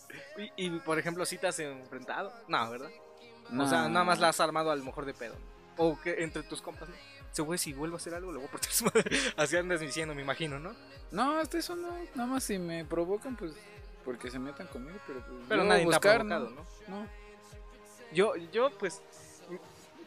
Y, 0.57 0.67
y, 0.67 0.71
por 0.81 0.99
ejemplo, 0.99 1.25
si 1.25 1.39
te 1.39 1.47
has 1.47 1.59
enfrentado. 1.61 2.33
No, 2.49 2.71
¿verdad? 2.71 2.91
O 3.53 3.69
sea, 3.69 3.89
nada 3.89 4.05
más 4.05 4.19
la 4.21 4.29
has 4.29 4.41
armado 4.41 4.71
a 4.71 4.77
lo 4.77 4.85
mejor 4.85 5.05
de 5.05 5.15
pedo. 5.15 5.35
O 5.77 6.01
que 6.01 6.23
entre 6.23 6.43
tus 6.43 6.63
compas, 6.63 6.89
¿no? 6.89 6.95
Ese 7.31 7.43
güey, 7.43 7.59
si 7.59 7.73
vuelvo 7.73 7.97
a 7.97 7.99
hacer 7.99 8.15
algo, 8.15 8.31
le 8.31 8.39
voy 8.39 8.47
a 8.47 8.51
partir 8.51 8.71
su 8.71 8.85
madre. 8.85 9.05
Así 9.37 9.57
andas 9.57 9.81
diciendo, 9.81 10.15
me 10.15 10.23
imagino, 10.23 10.61
¿no? 10.61 10.75
No, 11.11 11.39
hasta 11.39 11.59
eso 11.59 11.75
no. 11.75 11.89
Nada 12.15 12.29
más 12.29 12.45
si 12.45 12.59
me 12.59 12.85
provocan, 12.85 13.37
pues. 13.37 13.53
Porque 14.05 14.31
se 14.31 14.39
metan 14.39 14.69
conmigo, 14.69 14.99
pero 15.07 15.21
pues. 15.21 15.41
Pero 15.49 15.65
nadie 15.65 15.81
te 15.81 15.83
ha 15.83 15.87
buscar, 15.87 16.17
provocado, 16.19 16.51
¿no? 16.51 16.65
¿no? 16.87 17.09
Yo, 18.13 18.37
yo, 18.53 18.71
pues, 18.79 19.03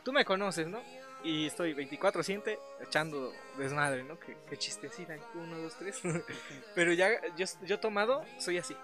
tú 0.04 0.14
me 0.14 0.24
conoces, 0.24 0.68
¿no? 0.68 0.80
Y 1.24 1.48
estoy 1.48 1.74
24-7 1.74 2.58
echando 2.80 3.34
desmadre, 3.58 4.04
¿no? 4.04 4.18
Qué, 4.20 4.38
qué 4.50 4.56
chistecita, 4.56 5.16
¿eh? 5.16 5.22
uno, 5.34 5.58
dos, 5.58 5.74
tres. 5.78 6.00
Pero 6.76 6.94
ya, 6.94 7.10
yo, 7.36 7.46
yo 7.66 7.80
tomado, 7.82 8.24
soy 8.40 8.58
así. 8.58 8.76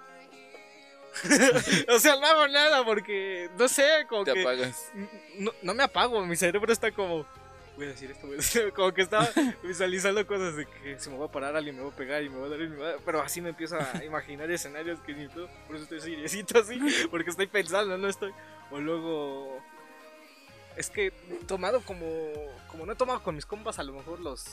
o 1.89 1.99
sea, 1.99 2.15
no 2.17 2.26
hago 2.26 2.47
nada 2.47 2.84
porque, 2.84 3.49
no 3.58 3.67
sé, 3.67 4.06
como 4.10 4.23
Te 4.23 4.34
que... 4.34 4.41
apagas. 4.41 4.91
No, 5.38 5.52
no 5.62 5.73
me 5.73 5.84
apago, 5.84 6.26
mi 6.26 6.36
cerebro 6.36 6.71
está 6.71 6.91
como... 6.91 7.26
Voy 7.76 7.86
a 7.86 7.89
decir 7.89 8.12
esto, 8.12 8.28
voy 8.28 8.36
a 8.36 8.38
decir... 8.38 8.71
Como 8.73 8.93
que 8.93 9.02
estaba 9.02 9.28
visualizando 9.63 10.26
cosas 10.28 10.56
de 10.56 10.65
que 10.67 10.99
si 10.99 11.10
me 11.10 11.17
voy 11.17 11.28
a 11.28 11.32
parar 11.32 11.56
alguien 11.56 11.76
me 11.76 11.82
voy 11.82 11.91
a 11.91 11.95
pegar 11.95 12.21
y 12.23 12.30
me 12.30 12.38
voy 12.38 12.47
a 12.47 12.49
dar... 12.49 12.62
y 12.62 12.67
me 12.67 12.78
va 12.78 12.89
a- 12.91 12.97
Pero 13.04 13.21
así 13.21 13.41
me 13.41 13.49
empiezo 13.49 13.78
a 13.78 14.04
imaginar 14.04 14.49
escenarios 14.52 14.99
que 15.02 15.13
ni 15.13 15.28
tú... 15.28 15.47
Por 15.67 15.76
eso 15.76 15.84
estoy 15.84 16.02
seriecito 16.02 16.60
así, 16.60 16.80
porque 17.12 17.30
estoy 17.30 17.47
pensando, 17.47 17.97
no 17.97 18.08
estoy... 18.08 18.32
O 18.71 18.80
luego... 18.80 19.60
Es 20.76 20.89
que 20.89 21.12
tomado 21.47 21.82
como... 21.82 22.06
Como 22.67 22.86
no 22.86 22.93
he 22.93 22.95
tomado 22.95 23.21
con 23.23 23.36
mis 23.36 23.45
compas, 23.45 23.78
a 23.80 23.84
lo 23.84 23.93
mejor 23.93 24.19
los... 24.19 24.45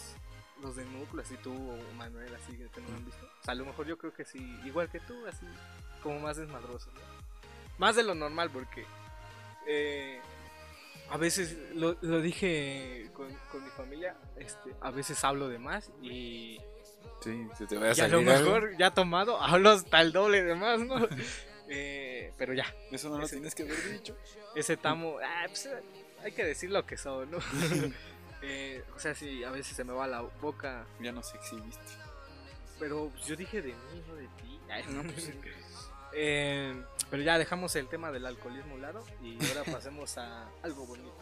Los 0.62 0.77
de 0.77 0.85
núcleo, 0.85 1.23
así 1.23 1.37
tú 1.38 1.53
o 1.53 1.94
Manuel, 1.94 2.35
así 2.35 2.53
que 2.57 2.64
no 2.81 2.88
me 2.88 2.96
han 2.96 3.05
visto. 3.05 3.25
O 3.40 3.44
sea, 3.44 3.53
a 3.53 3.55
lo 3.55 3.64
mejor 3.64 3.87
yo 3.87 3.96
creo 3.96 4.12
que 4.12 4.25
sí, 4.25 4.38
igual 4.64 4.90
que 4.90 5.01
tú, 5.01 5.27
así, 5.27 5.46
como 6.03 6.20
más 6.20 6.37
desmadroso, 6.37 6.90
¿no? 6.92 7.01
Más 7.79 7.96
de 7.96 8.03
lo 8.03 8.14
normal, 8.14 8.51
porque 8.51 8.85
eh, 9.66 10.20
a 11.09 11.16
veces 11.16 11.57
lo, 11.75 11.96
lo 12.03 12.20
dije 12.20 13.11
con, 13.14 13.29
con 13.51 13.64
mi 13.64 13.70
familia, 13.70 14.16
este, 14.37 14.75
a 14.81 14.90
veces 14.90 15.23
hablo 15.25 15.49
de 15.49 15.59
más 15.59 15.90
y, 16.03 16.59
Sí, 17.23 17.46
se 17.57 17.66
te 17.66 17.77
va 17.79 17.90
a 17.90 17.94
y 17.94 18.01
a 18.01 18.09
lo 18.09 18.23
salir 18.23 18.29
algo. 18.31 18.53
mejor 18.55 18.77
ya 18.79 18.92
tomado 18.92 19.40
hablo 19.40 19.70
hasta 19.70 20.01
el 20.01 20.12
doble 20.12 20.42
de 20.42 20.55
más, 20.55 20.81
¿no? 20.81 20.96
Eh, 21.73 22.33
pero 22.37 22.53
ya, 22.53 22.66
Eso 22.90 23.09
no 23.11 23.18
lo 23.18 23.29
tienes 23.29 23.55
que 23.55 23.62
haber 23.62 23.92
dicho. 23.92 24.18
ese 24.57 24.77
tamo, 24.77 25.18
ah, 25.25 25.44
pues, 25.46 25.68
hay 26.20 26.33
que 26.33 26.44
decir 26.44 26.68
lo 26.70 26.85
que 26.85 26.96
son, 26.96 27.31
¿no? 27.31 27.38
Eh, 28.42 28.83
o 28.96 28.98
sea, 28.98 29.14
sí, 29.14 29.44
a 29.44 29.50
veces 29.50 29.76
se 29.76 29.85
me 29.85 29.92
va 29.92 30.07
la 30.07 30.22
boca, 30.22 30.87
Ya 31.00 31.12
nos 31.12 31.35
exhibiste. 31.35 31.81
pero 32.79 33.11
pues, 33.11 33.26
yo 33.26 33.37
dije 33.37 33.61
de 33.62 33.68
mí, 33.74 34.03
no 34.09 34.14
de 34.14 34.26
ti. 34.29 34.61
Ay, 34.70 34.85
no, 34.88 35.03
pues, 35.03 35.31
eh, 36.12 36.83
pero 37.11 37.22
ya 37.22 37.38
dejamos 37.38 37.74
el 37.76 37.88
tema 37.88 38.11
del 38.11 38.26
alcoholismo 38.26 38.72
a 38.72 38.74
un 38.76 38.83
lado 38.83 39.05
y 39.22 39.38
ahora 39.48 39.64
pasemos 39.72 40.16
a 40.18 40.48
algo 40.62 40.87
bonito, 40.87 41.14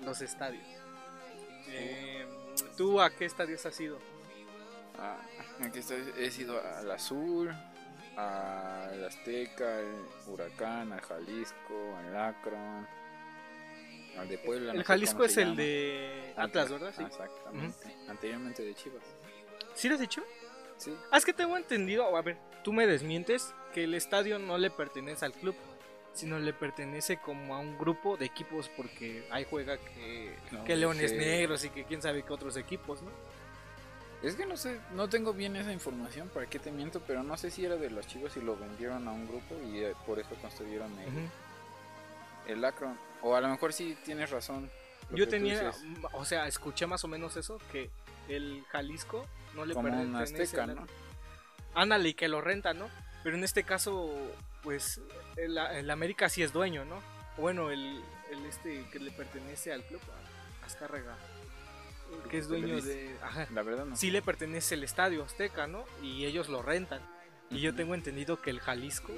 a 0.00 0.04
los 0.04 0.20
estadios. 0.20 0.64
Eh, 1.68 2.26
¿Tú 2.76 3.00
a 3.00 3.10
qué 3.10 3.24
estadios 3.24 3.64
has 3.66 3.78
ido? 3.80 3.98
Ah, 4.98 5.18
aquí 5.62 5.80
estoy, 5.80 6.12
he 6.18 6.30
sido 6.30 6.60
al 6.62 6.90
Azul, 6.90 7.50
al 8.16 9.04
Azteca, 9.04 9.78
al 9.78 10.06
Huracán, 10.28 10.92
al 10.92 11.00
Jalisco, 11.00 11.96
al 11.98 12.16
Akron, 12.16 12.86
al 14.18 14.28
de 14.28 14.38
Puebla. 14.38 14.72
no 14.72 14.78
El 14.80 14.84
sé 14.84 14.84
Jalisco 14.86 15.24
es 15.24 15.36
el 15.36 15.56
de 15.56 16.32
Atlas, 16.36 16.70
¿verdad? 16.70 16.92
Sí. 16.96 17.02
Exactamente. 17.04 17.96
Anteriormente 18.08 18.62
de 18.64 18.74
Chivas. 18.74 19.02
¿Sí 19.74 19.88
lo 19.88 19.94
has 19.94 20.00
dicho? 20.00 20.22
Sí. 20.76 20.94
Ah, 21.10 21.18
es 21.18 21.24
que 21.24 21.32
tengo 21.32 21.56
entendido, 21.56 22.16
a 22.16 22.22
ver, 22.22 22.36
tú 22.62 22.72
me 22.72 22.86
desmientes 22.86 23.54
que 23.72 23.84
el 23.84 23.94
estadio 23.94 24.38
no 24.38 24.58
le 24.58 24.70
pertenece 24.70 25.24
al 25.24 25.32
club, 25.32 25.54
sino 26.12 26.38
le 26.38 26.52
pertenece 26.52 27.16
como 27.18 27.54
a 27.54 27.58
un 27.58 27.76
grupo 27.78 28.16
de 28.16 28.26
equipos 28.26 28.68
porque 28.76 29.26
ahí 29.30 29.46
juega 29.48 29.76
que, 29.78 30.36
No, 30.52 30.64
que 30.64 30.76
Leones 30.76 31.10
que- 31.12 31.18
Negros 31.18 31.64
y 31.64 31.70
que 31.70 31.84
quién 31.84 32.00
sabe 32.02 32.22
qué 32.22 32.32
otros 32.32 32.56
equipos, 32.56 33.02
¿no? 33.02 33.10
Es 34.22 34.36
que 34.36 34.46
no 34.46 34.56
sé, 34.56 34.80
no 34.94 35.08
tengo 35.08 35.34
bien 35.34 35.54
esa 35.56 35.70
información, 35.72 36.30
para 36.32 36.46
qué 36.46 36.58
te 36.58 36.72
miento, 36.72 37.02
pero 37.06 37.22
no 37.22 37.36
sé 37.36 37.50
si 37.50 37.64
era 37.66 37.76
de 37.76 37.90
los 37.90 38.06
Chivas 38.06 38.34
y 38.36 38.40
lo 38.40 38.56
vendieron 38.56 39.06
a 39.06 39.12
un 39.12 39.26
grupo 39.28 39.54
y 39.70 39.80
eh, 39.80 39.92
por 40.06 40.18
eso 40.18 40.30
construyeron 40.40 40.90
el. 41.00 41.08
El 42.46 42.64
Akron. 42.64 42.98
O 43.22 43.34
a 43.36 43.40
lo 43.40 43.48
mejor 43.48 43.72
sí 43.72 43.96
tienes 44.04 44.30
razón. 44.30 44.70
Yo 45.10 45.28
tenía, 45.28 45.70
o 46.12 46.24
sea, 46.24 46.46
escuché 46.46 46.86
más 46.86 47.04
o 47.04 47.08
menos 47.08 47.36
eso, 47.36 47.58
que 47.70 47.90
el 48.28 48.64
Jalisco 48.70 49.26
no 49.54 49.64
le 49.66 49.74
como 49.74 49.88
un 49.88 50.12
pertenece 50.12 50.42
Azteca, 50.44 50.66
la- 50.66 50.74
¿no? 50.74 50.86
Ándale, 51.74 52.10
y 52.10 52.14
que 52.14 52.28
lo 52.28 52.40
renta, 52.40 52.72
¿no? 52.72 52.88
Pero 53.22 53.36
en 53.36 53.44
este 53.44 53.64
caso, 53.64 54.10
pues, 54.62 55.00
el, 55.36 55.56
el 55.58 55.90
América 55.90 56.28
sí 56.28 56.42
es 56.42 56.52
dueño, 56.52 56.84
¿no? 56.84 57.00
Bueno, 57.36 57.70
el, 57.70 58.02
el 58.30 58.46
este 58.46 58.84
que 58.92 58.98
le 58.98 59.10
pertenece 59.10 59.72
al 59.72 59.82
club, 59.84 60.00
Azcárraga, 60.64 61.16
que 62.30 62.38
es 62.38 62.48
dueño 62.48 62.80
de... 62.80 63.16
Ajá, 63.22 63.46
La 63.52 63.62
verdad 63.62 63.84
no. 63.86 63.96
sí 63.96 64.10
le 64.10 64.22
pertenece 64.22 64.74
el 64.76 64.84
estadio 64.84 65.24
Azteca, 65.24 65.66
¿no? 65.66 65.84
Y 66.02 66.24
ellos 66.26 66.48
lo 66.48 66.62
rentan. 66.62 67.00
Y 67.50 67.60
yo 67.60 67.70
Ujú. 67.70 67.76
tengo 67.76 67.94
entendido 67.94 68.40
que 68.40 68.50
el 68.50 68.60
Jalisco 68.60 69.12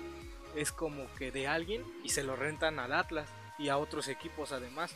es 0.57 0.73
como 0.73 1.07
que 1.15 1.31
de 1.31 1.47
alguien 1.47 1.85
y 2.03 2.09
se 2.11 2.23
lo 2.25 2.35
rentan 2.37 2.79
al 2.79 2.93
Atlas 2.93 3.29
y 3.59 3.69
a 3.69 3.77
otros 3.79 4.09
equipos 4.09 4.53
además. 4.53 4.93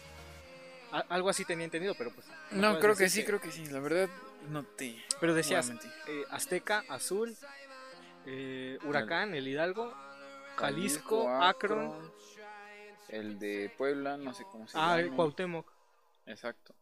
A- 0.92 1.04
algo 1.08 1.28
así 1.28 1.44
tenía 1.44 1.64
entendido, 1.64 1.94
pero 1.96 2.10
pues... 2.12 2.26
No, 2.50 2.78
creo 2.80 2.96
que 2.96 3.08
sí, 3.08 3.24
creo 3.24 3.40
que 3.40 3.52
sí. 3.52 3.64
La 3.66 3.78
verdad 3.80 4.08
no 4.48 4.64
te... 4.64 4.96
Pero 5.20 5.34
decías, 5.34 5.70
eh, 6.08 6.24
Azteca, 6.30 6.82
Azul, 6.88 7.36
eh, 8.26 8.78
Huracán, 8.84 9.34
el 9.34 9.46
Hidalgo, 9.46 9.94
Jalisco, 10.56 11.28
Akron, 11.30 12.12
El 13.08 13.38
de 13.38 13.72
Puebla, 13.78 14.16
no 14.16 14.34
sé 14.34 14.44
cómo 14.50 14.66
se 14.68 14.76
Ah, 14.76 14.96
llama. 14.96 15.00
el 15.00 15.10
Cuauhtémoc. 15.12 15.70
Exacto. 16.26 16.74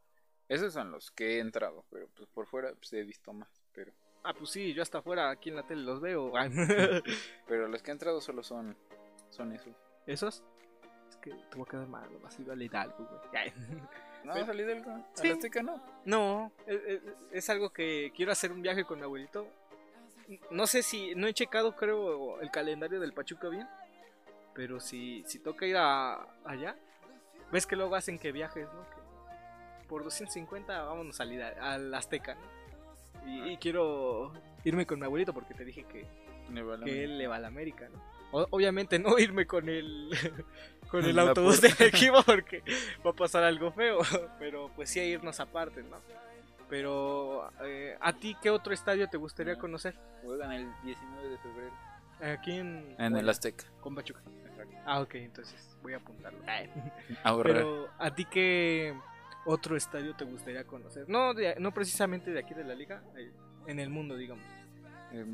Esos 0.48 0.72
son 0.72 0.90
los 0.90 1.10
que 1.10 1.36
he 1.36 1.40
entrado, 1.40 1.84
pero 1.90 2.08
pues 2.16 2.28
por 2.30 2.46
fuera 2.46 2.72
pues, 2.74 2.92
he 2.94 3.02
visto 3.02 3.32
más. 3.34 3.48
Pero, 3.72 3.92
Ah, 4.24 4.34
pues 4.34 4.50
sí, 4.50 4.74
yo 4.74 4.82
hasta 4.82 4.98
afuera 4.98 5.30
aquí 5.30 5.48
en 5.48 5.56
la 5.56 5.62
tele 5.62 5.82
los 5.82 6.00
veo. 6.00 6.32
pero 7.46 7.68
los 7.68 7.82
que 7.82 7.90
he 7.90 7.92
entrado 7.92 8.20
solo 8.20 8.42
son, 8.42 8.76
son 9.30 9.52
esos. 9.52 9.74
¿Esos? 10.06 10.42
Es 11.08 11.16
que 11.16 11.30
voy 11.56 11.64
a 11.66 11.70
quedar 11.70 11.86
mal, 11.86 12.08
vas 12.22 12.38
a 12.38 12.42
ir 12.42 12.50
al 12.50 12.60
Hidalgo, 12.62 12.96
güey. 13.30 13.52
No, 14.24 14.34
Pero- 14.34 14.46
salí 14.46 14.64
del 14.64 14.80
¿A 14.82 15.06
Sí. 15.14 15.28
la 15.28 15.34
Azteca 15.34 15.62
no? 15.62 15.80
No, 16.04 16.50
es, 16.66 16.80
es- 16.84 17.02
es 17.30 17.50
algo 17.50 17.70
que 17.70 18.12
quiero 18.16 18.32
hacer 18.32 18.50
un 18.50 18.60
viaje 18.62 18.84
con 18.84 18.98
mi 18.98 19.04
abuelito. 19.04 19.46
No 20.50 20.66
sé 20.66 20.82
si, 20.82 21.14
no 21.14 21.28
he 21.28 21.32
checado 21.32 21.76
creo 21.76 22.40
el 22.40 22.50
calendario 22.50 22.98
del 23.00 23.12
Pachuca 23.14 23.48
bien, 23.48 23.66
pero 24.54 24.80
si, 24.80 25.22
si 25.26 25.38
toca 25.38 25.66
ir 25.66 25.76
a, 25.76 26.26
allá, 26.44 26.76
ves 27.52 27.64
que 27.64 27.76
luego 27.76 27.94
hacen 27.94 28.18
que 28.18 28.32
viajes, 28.32 28.66
¿no? 28.74 28.82
Que 28.90 29.86
por 29.88 30.02
250 30.02 30.82
vámonos 30.82 31.20
al, 31.20 31.30
Hida- 31.32 31.56
al 31.60 31.94
Azteca, 31.94 32.34
¿no? 32.34 32.57
Y, 33.28 33.50
y 33.52 33.56
quiero 33.58 34.32
irme 34.64 34.86
con 34.86 34.98
mi 34.98 35.04
abuelito 35.04 35.32
porque 35.34 35.54
te 35.54 35.64
dije 35.64 35.84
que, 35.84 36.06
que 36.84 37.04
él 37.04 37.18
le 37.18 37.26
va 37.26 37.36
a 37.36 37.38
la 37.40 37.48
América, 37.48 37.88
¿no? 37.92 38.02
O- 38.30 38.46
obviamente 38.50 38.98
no 38.98 39.18
irme 39.18 39.46
con 39.46 39.68
el 39.68 40.10
con 40.90 41.04
el 41.04 41.18
autobús 41.18 41.60
del 41.60 41.74
equipo 41.80 42.22
porque 42.26 42.62
va 43.06 43.10
a 43.10 43.14
pasar 43.14 43.44
algo 43.44 43.70
feo, 43.72 43.98
pero 44.38 44.70
pues 44.74 44.90
sí 44.90 45.00
a 45.00 45.04
irnos 45.04 45.40
aparte, 45.40 45.82
¿no? 45.82 45.96
Pero 46.68 47.50
eh, 47.62 47.96
a 48.00 48.12
ti 48.12 48.36
qué 48.42 48.50
otro 48.50 48.74
estadio 48.74 49.08
te 49.08 49.16
gustaría 49.16 49.54
Ah. 49.54 49.58
conocer? 49.58 49.94
Juegan 50.24 50.52
el 50.52 50.68
19 50.84 51.28
de 51.28 51.38
febrero. 51.38 51.72
Aquí 52.20 52.52
en 52.52 52.94
En 52.98 53.16
el 53.16 53.28
Azteca. 53.28 53.64
con 53.80 53.94
Pachuca. 53.94 54.20
Ah, 54.84 55.00
ok, 55.00 55.14
entonces 55.16 55.76
voy 55.82 55.92
a 55.94 55.98
apuntarlo. 55.98 56.38
Ahorrar. 57.22 57.52
Pero 57.54 57.88
a 57.98 58.14
ti 58.14 58.24
qué 58.24 58.94
otro 59.46 59.76
estadio 59.76 60.14
te 60.14 60.24
gustaría 60.24 60.64
conocer? 60.64 61.08
No 61.08 61.34
de- 61.34 61.56
no 61.58 61.72
precisamente 61.72 62.30
de 62.30 62.38
aquí 62.40 62.54
de 62.54 62.64
la 62.64 62.74
liga, 62.74 63.02
eh, 63.16 63.32
en 63.66 63.78
el 63.80 63.90
mundo, 63.90 64.16
digamos. 64.16 64.44
Eh, 65.12 65.24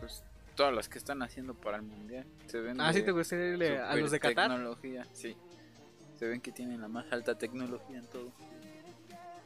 pues 0.00 0.24
todas 0.54 0.74
las 0.74 0.88
que 0.88 0.98
están 0.98 1.22
haciendo 1.22 1.54
para 1.54 1.76
el 1.76 1.82
mundial. 1.82 2.26
Se 2.46 2.58
ven 2.60 2.80
Ah, 2.80 2.92
sí 2.92 3.02
te 3.02 3.12
gustaría 3.12 3.48
irle 3.52 3.78
a 3.78 3.94
los 3.96 4.10
de 4.10 4.20
Qatar. 4.20 4.50
tecnología, 4.50 5.06
sí. 5.12 5.36
Se 6.16 6.26
ven 6.26 6.40
que 6.40 6.50
tienen 6.50 6.80
la 6.80 6.88
más 6.88 7.10
alta 7.12 7.36
tecnología 7.38 7.98
en 7.98 8.06
todo. 8.08 8.32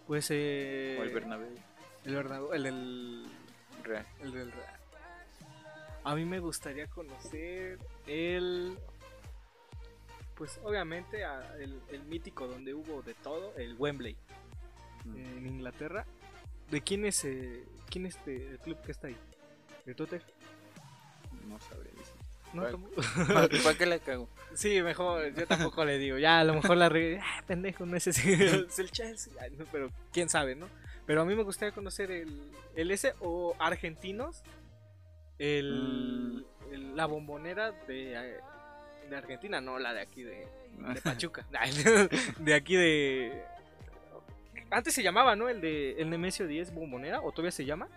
Pues 0.07 0.29
eh, 0.31 0.97
o 0.99 1.03
el 1.03 1.11
Bernabéu. 1.11 1.55
el 2.05 2.15
Bernabéu, 2.15 2.53
el 2.55 2.63
del 2.63 3.27
Real. 3.85 4.07
El 4.21 4.33
del 4.33 4.53
Real. 4.53 4.77
A 6.05 6.15
mí 6.17 6.25
me 6.25 6.41
gustaría 6.41 6.87
conocer 6.89 7.79
el. 8.07 8.77
Pues 10.37 10.59
obviamente 10.65 11.25
a- 11.25 11.57
el, 11.59 11.81
el 11.91 12.03
mítico 12.05 12.47
donde 12.49 12.75
hubo 12.75 13.03
de 13.03 13.15
todo, 13.15 13.55
el 13.57 13.75
Wembley, 13.79 14.17
Mm. 15.05 15.17
en 15.17 15.47
Inglaterra. 15.47 16.07
¿De 16.71 16.81
quién 16.81 17.05
es, 17.05 17.25
eh, 17.25 17.65
quién 17.91 18.07
es 18.07 18.25
de- 18.25 18.51
el 18.53 18.59
club 18.61 18.81
que 18.83 18.93
está 18.93 19.09
ahí? 19.09 19.17
¿De 19.85 19.95
Tottenham? 19.95 20.27
No 21.49 21.59
sabré 21.61 21.91
decir. 21.91 22.15
¿No? 22.55 22.63
¿Para, 23.27 23.49
para 23.49 23.75
qué 23.79 23.87
le 23.87 23.99
cago? 24.01 24.29
sí, 24.55 24.81
mejor, 24.83 25.35
yo 25.35 25.47
tampoco 25.47 25.85
le 25.85 25.99
digo. 25.99 26.19
Ya, 26.19 26.41
a 26.41 26.45
lo 26.45 26.55
mejor 26.55 26.77
la 26.77 26.89
re... 26.89 27.19
Ah, 27.21 27.43
pendejo, 27.47 27.85
no 27.87 27.97
es 27.97 28.07
ese, 28.07 28.33
es 28.67 28.79
el 28.79 28.91
Chelsea. 28.91 29.33
Ay, 29.41 29.51
no, 29.59 29.65
pero 29.73 29.91
quién 30.13 30.29
sabe, 30.29 30.55
¿no? 30.55 30.69
Pero 31.07 31.23
a 31.23 31.25
mí 31.25 31.35
me 31.35 31.43
gustaría 31.43 31.75
conocer 31.75 32.11
el, 32.11 32.53
el 32.77 32.91
ese 32.91 33.15
o 33.21 33.57
argentinos. 33.59 34.43
El, 35.39 36.47
el- 36.71 36.95
la 36.97 37.07
bombonera 37.07 37.73
de, 37.73 38.13
eh, 38.15 38.41
de 39.13 39.19
Argentina, 39.19 39.61
no 39.61 39.79
la 39.79 39.93
de 39.95 40.01
aquí 40.01 40.23
de, 40.23 40.49
de 40.95 41.01
Pachuca. 41.05 41.47
de 42.39 42.55
aquí 42.55 42.77
de. 42.77 43.45
Antes 44.71 44.95
se 44.95 45.03
llamaba, 45.03 45.37
¿no? 45.37 45.49
El 45.49 45.61
de 45.61 46.01
el 46.01 46.09
Nemesio 46.11 46.47
10 46.47 46.75
bombonera, 46.75 47.21
o 47.21 47.31
todavía 47.31 47.53
se 47.53 47.65
llama. 47.65 47.89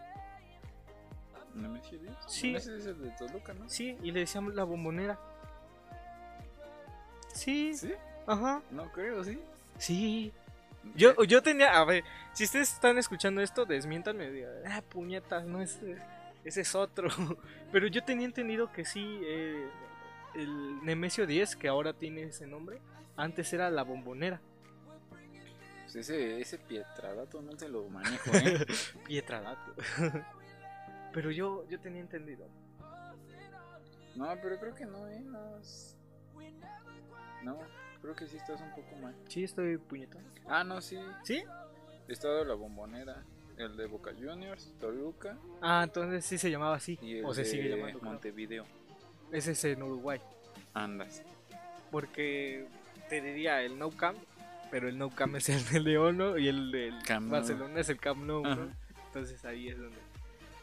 ¿Nemesio 1.53 1.97
Díaz? 1.99 2.17
Sí. 2.27 2.47
Nemesio 2.47 2.75
es 2.75 2.85
el 2.85 3.01
de 3.01 3.09
Toluca, 3.11 3.53
¿no? 3.53 3.69
Sí, 3.69 3.97
y 4.03 4.11
le 4.11 4.19
decíamos 4.21 4.53
la 4.55 4.65
bombonera. 4.65 5.17
Sí, 7.33 7.73
¿Sí? 7.75 7.93
ajá, 8.27 8.61
No 8.71 8.91
creo, 8.91 9.23
¿sí? 9.23 9.39
sí. 9.77 10.33
Yo, 10.95 11.23
yo 11.23 11.41
tenía, 11.41 11.79
a 11.79 11.83
ver, 11.83 12.03
si 12.33 12.43
ustedes 12.43 12.71
están 12.71 12.97
escuchando 12.97 13.41
esto, 13.41 13.65
desmiéntanme, 13.65 14.29
digan, 14.29 14.51
ah, 14.67 14.83
puñetas, 14.87 15.43
no, 15.45 15.59
ese, 15.61 15.97
ese 16.43 16.61
es 16.61 16.75
otro. 16.75 17.09
Pero 17.71 17.87
yo 17.87 18.03
tenía 18.03 18.25
entendido 18.25 18.71
que 18.71 18.85
sí, 18.85 19.19
eh, 19.23 19.67
el 20.35 20.83
Nemesio 20.83 21.25
10, 21.27 21.55
que 21.55 21.67
ahora 21.67 21.93
tiene 21.93 22.23
ese 22.23 22.47
nombre, 22.47 22.79
antes 23.15 23.51
era 23.53 23.69
la 23.69 23.83
bombonera. 23.83 24.41
Pues 25.83 25.95
ese, 25.95 26.41
ese 26.41 26.57
Pietradato 26.57 27.41
no 27.41 27.55
te 27.55 27.69
lo 27.69 27.87
manejo, 27.89 28.31
¿eh? 28.33 28.65
Pietradato. 29.07 29.75
Pero 31.13 31.31
yo, 31.31 31.65
yo 31.69 31.79
tenía 31.79 32.01
entendido. 32.01 32.45
no, 34.15 34.27
pero 34.41 34.59
creo 34.59 34.75
que 34.75 34.85
no, 34.85 35.07
¿eh? 35.07 35.21
No, 35.21 35.57
es- 35.59 35.95
no, 37.43 37.57
creo 38.01 38.15
que 38.15 38.27
sí 38.27 38.35
estás 38.37 38.59
un 38.59 38.71
poco 38.71 38.95
mal. 38.97 39.15
Sí, 39.29 39.43
estoy 39.45 39.77
puñetón. 39.77 40.23
Ah, 40.45 40.63
no, 40.63 40.81
sí. 40.81 40.97
¿Sí? 41.23 41.43
Estado 42.09 42.39
de 42.39 42.45
la 42.45 42.53
bombonera. 42.55 43.23
El 43.57 43.77
de 43.77 43.85
Boca 43.85 44.11
Juniors, 44.11 44.73
Toluca 44.81 45.37
Ah, 45.61 45.81
entonces 45.85 46.25
sí 46.25 46.37
se 46.37 46.51
llamaba 46.51 46.75
así. 46.75 46.99
y 47.01 47.19
el 47.19 47.25
O 47.25 47.33
se 47.33 47.43
de 47.43 47.47
sigue 47.47 47.69
llamando. 47.69 48.01
Montevideo. 48.01 48.65
Ese 49.31 49.51
es 49.51 49.63
en 49.65 49.83
Uruguay. 49.83 50.19
Andas. 50.73 51.21
Porque 51.91 52.67
te 53.09 53.21
diría 53.21 53.61
el 53.61 53.77
No 53.79 53.91
Camp, 53.91 54.17
pero 54.71 54.87
el 54.89 54.97
No 54.97 55.09
Camp 55.09 55.35
es 55.35 55.49
el 55.49 55.65
de 55.69 55.79
León 55.79 56.17
¿no? 56.17 56.37
y 56.37 56.47
el 56.47 56.71
del. 56.71 56.95
Barcelona 57.21 57.79
es 57.79 57.89
el 57.89 57.99
Camp 57.99 58.23
Nou. 58.23 58.43
¿no? 58.43 58.69
Entonces 59.07 59.43
ahí 59.45 59.69
es 59.69 59.77
donde. 59.77 59.97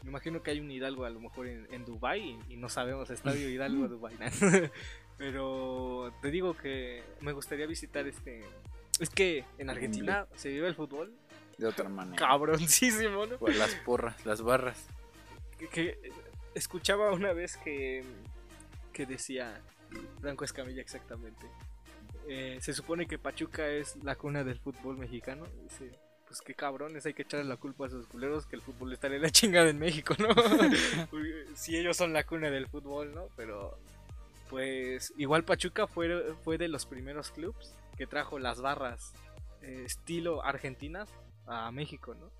Me 0.03 0.09
imagino 0.09 0.43
que 0.43 0.51
hay 0.51 0.59
un 0.59 0.69
Hidalgo 0.69 1.05
a 1.05 1.09
lo 1.09 1.19
mejor 1.21 1.47
en, 1.47 1.65
en 1.71 1.85
Dubai 1.85 2.37
y, 2.49 2.53
y 2.53 2.57
no 2.57 2.67
sabemos 2.67 3.09
Estadio 3.09 3.49
Hidalgo 3.49 3.87
Dubai. 3.89 4.13
pero 5.17 6.13
te 6.21 6.29
digo 6.31 6.55
que 6.57 7.03
me 7.21 7.31
gustaría 7.31 7.65
visitar 7.65 8.05
este. 8.07 8.43
Es 8.99 9.09
que 9.09 9.45
en 9.57 9.69
Argentina 9.69 10.27
se 10.35 10.49
vive 10.49 10.67
el 10.67 10.75
fútbol 10.75 11.11
De 11.57 11.65
otra 11.65 11.89
manera. 11.89 12.15
cabroncísimo, 12.17 13.25
¿no? 13.25 13.37
Pues 13.37 13.57
las 13.57 13.73
porras, 13.75 14.23
las 14.25 14.41
barras. 14.43 14.85
que, 15.57 15.67
que 15.67 16.11
escuchaba 16.53 17.11
una 17.11 17.33
vez 17.33 17.57
que, 17.57 18.03
que 18.93 19.05
decía 19.05 19.61
Franco 20.21 20.45
Escamilla 20.45 20.81
exactamente. 20.81 21.45
eh, 22.27 22.57
se 22.61 22.73
supone 22.73 23.05
que 23.07 23.17
Pachuca 23.17 23.67
es 23.67 23.95
la 24.03 24.15
cuna 24.15 24.43
del 24.43 24.59
fútbol 24.59 24.97
mexicano. 24.97 25.45
Dice, 25.63 25.91
pues 26.27 26.41
qué 26.41 26.53
cabrones, 26.53 27.05
hay 27.05 27.13
que 27.13 27.23
echarle 27.23 27.47
la 27.49 27.57
culpa 27.57 27.85
a 27.85 27.87
esos 27.87 28.07
culeros 28.07 28.45
que 28.45 28.55
el 28.55 28.61
fútbol 28.61 28.93
está 28.93 29.07
en 29.07 29.21
la 29.21 29.29
chingada 29.31 29.69
en 29.69 29.79
México, 29.79 30.15
¿no? 30.17 30.29
si 31.55 31.77
ellos 31.77 31.97
son 31.97 32.13
la 32.13 32.23
cuna 32.23 32.49
del 32.49 32.67
fútbol, 32.67 33.13
¿no? 33.13 33.27
Pero 33.35 33.77
pues 34.49 35.13
igual 35.17 35.43
Pachuca 35.43 35.87
fue, 35.87 36.33
fue 36.43 36.57
de 36.57 36.67
los 36.67 36.85
primeros 36.85 37.31
clubs 37.31 37.73
que 37.97 38.07
trajo 38.07 38.39
las 38.39 38.61
barras 38.61 39.13
eh, 39.61 39.83
estilo 39.85 40.43
argentinas 40.43 41.09
a 41.45 41.71
México, 41.71 42.15
¿no? 42.15 42.31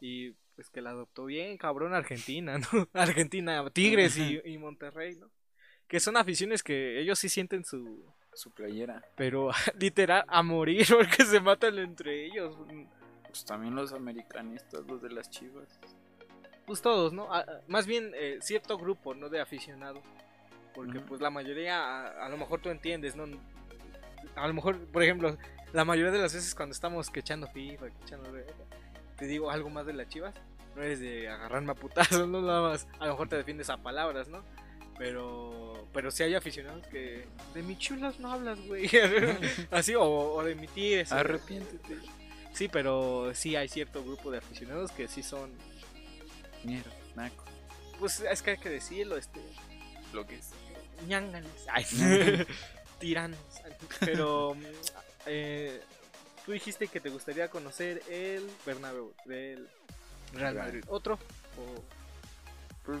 Y 0.00 0.32
pues 0.54 0.68
que 0.70 0.80
la 0.82 0.90
adoptó 0.90 1.24
bien, 1.26 1.56
cabrón, 1.56 1.94
Argentina, 1.94 2.58
¿no? 2.58 2.66
Argentina, 2.92 3.68
Tigres 3.70 4.16
y, 4.18 4.40
y 4.44 4.58
Monterrey, 4.58 5.16
¿no? 5.16 5.30
Que 5.88 6.00
son 6.00 6.16
aficiones 6.16 6.62
que 6.62 6.98
ellos 7.00 7.18
sí 7.18 7.28
sienten 7.28 7.64
su... 7.64 8.04
Su 8.34 8.50
playera. 8.50 9.02
Pero 9.14 9.50
literal 9.78 10.24
a 10.26 10.42
morir 10.42 10.86
porque 10.96 11.24
se 11.24 11.40
matan 11.40 11.78
entre 11.78 12.24
ellos. 12.26 12.56
Pues 13.26 13.44
también 13.44 13.74
los 13.74 13.92
americanistas, 13.92 14.86
los 14.86 15.02
de 15.02 15.10
las 15.10 15.28
chivas. 15.30 15.78
Pues 16.66 16.80
todos, 16.80 17.12
¿no? 17.12 17.32
A- 17.32 17.40
a- 17.40 17.60
más 17.68 17.86
bien 17.86 18.12
eh, 18.14 18.38
cierto 18.40 18.78
grupo, 18.78 19.14
¿no? 19.14 19.28
De 19.28 19.40
aficionados. 19.40 20.02
Porque 20.74 21.00
pues 21.00 21.20
la 21.20 21.28
mayoría, 21.28 21.78
a, 21.78 22.26
a 22.26 22.28
lo 22.30 22.38
mejor 22.38 22.60
tú 22.62 22.70
entiendes, 22.70 23.14
¿no? 23.16 23.24
A 24.36 24.48
lo 24.48 24.54
mejor, 24.54 24.78
por 24.86 25.02
ejemplo, 25.02 25.36
la 25.74 25.84
mayoría 25.84 26.10
de 26.12 26.18
las 26.18 26.32
veces 26.32 26.54
cuando 26.54 26.72
estamos 26.72 27.10
que 27.10 27.20
echando 27.20 27.46
FIFA, 27.48 27.90
que 27.90 28.02
echando... 28.04 28.30
Te 29.18 29.26
digo 29.26 29.50
algo 29.50 29.68
más 29.68 29.84
de 29.84 29.92
las 29.92 30.08
chivas. 30.08 30.34
No 30.74 30.82
eres 30.82 31.00
de 31.00 31.28
agarrarme 31.28 31.72
a 31.72 31.74
putazos, 31.74 32.26
no 32.28 32.40
nada 32.40 32.62
más. 32.62 32.88
A 32.98 33.04
lo 33.06 33.12
mejor 33.12 33.28
te 33.28 33.36
defiendes 33.36 33.68
a 33.68 33.76
palabras, 33.76 34.28
¿no? 34.28 34.42
Pero, 34.98 35.86
pero 35.92 36.10
sí 36.10 36.22
hay 36.22 36.34
aficionados 36.34 36.86
que 36.88 37.26
de 37.54 37.62
mi 37.62 37.76
chulas 37.78 38.18
no 38.20 38.30
hablas, 38.32 38.58
güey. 38.66 38.88
Así, 39.70 39.94
o, 39.94 40.02
o 40.04 40.44
de 40.44 40.54
mi 40.54 40.66
tigres. 40.68 41.10
o- 41.12 41.16
Arrepiéntete. 41.16 41.96
Sí, 42.52 42.68
pero 42.68 43.32
sí 43.34 43.56
hay 43.56 43.68
cierto 43.68 44.04
grupo 44.04 44.30
de 44.30 44.38
aficionados 44.38 44.92
que 44.92 45.08
sí 45.08 45.22
son. 45.22 45.50
Mierda, 46.64 46.90
naco. 47.16 47.44
Pues 47.98 48.20
es 48.20 48.42
que 48.42 48.52
hay 48.52 48.58
que 48.58 48.68
decirlo, 48.70 49.16
este. 49.16 49.40
Lo 50.12 50.26
que 50.26 50.36
es. 50.36 50.50
ñanganes. 51.08 51.50
Ay, 51.72 51.84
tiranos. 53.00 53.38
Pero. 54.00 54.54
eh, 55.26 55.80
tú 56.44 56.52
dijiste 56.52 56.88
que 56.88 57.00
te 57.00 57.08
gustaría 57.08 57.48
conocer 57.48 58.02
el 58.10 58.46
Bernabéu 58.66 59.12
del 59.24 59.66
Real 60.34 60.54
Real. 60.54 60.66
Madrid. 60.66 60.84
¿Otro? 60.88 61.14
O- 61.56 61.82
Pues, 62.84 63.00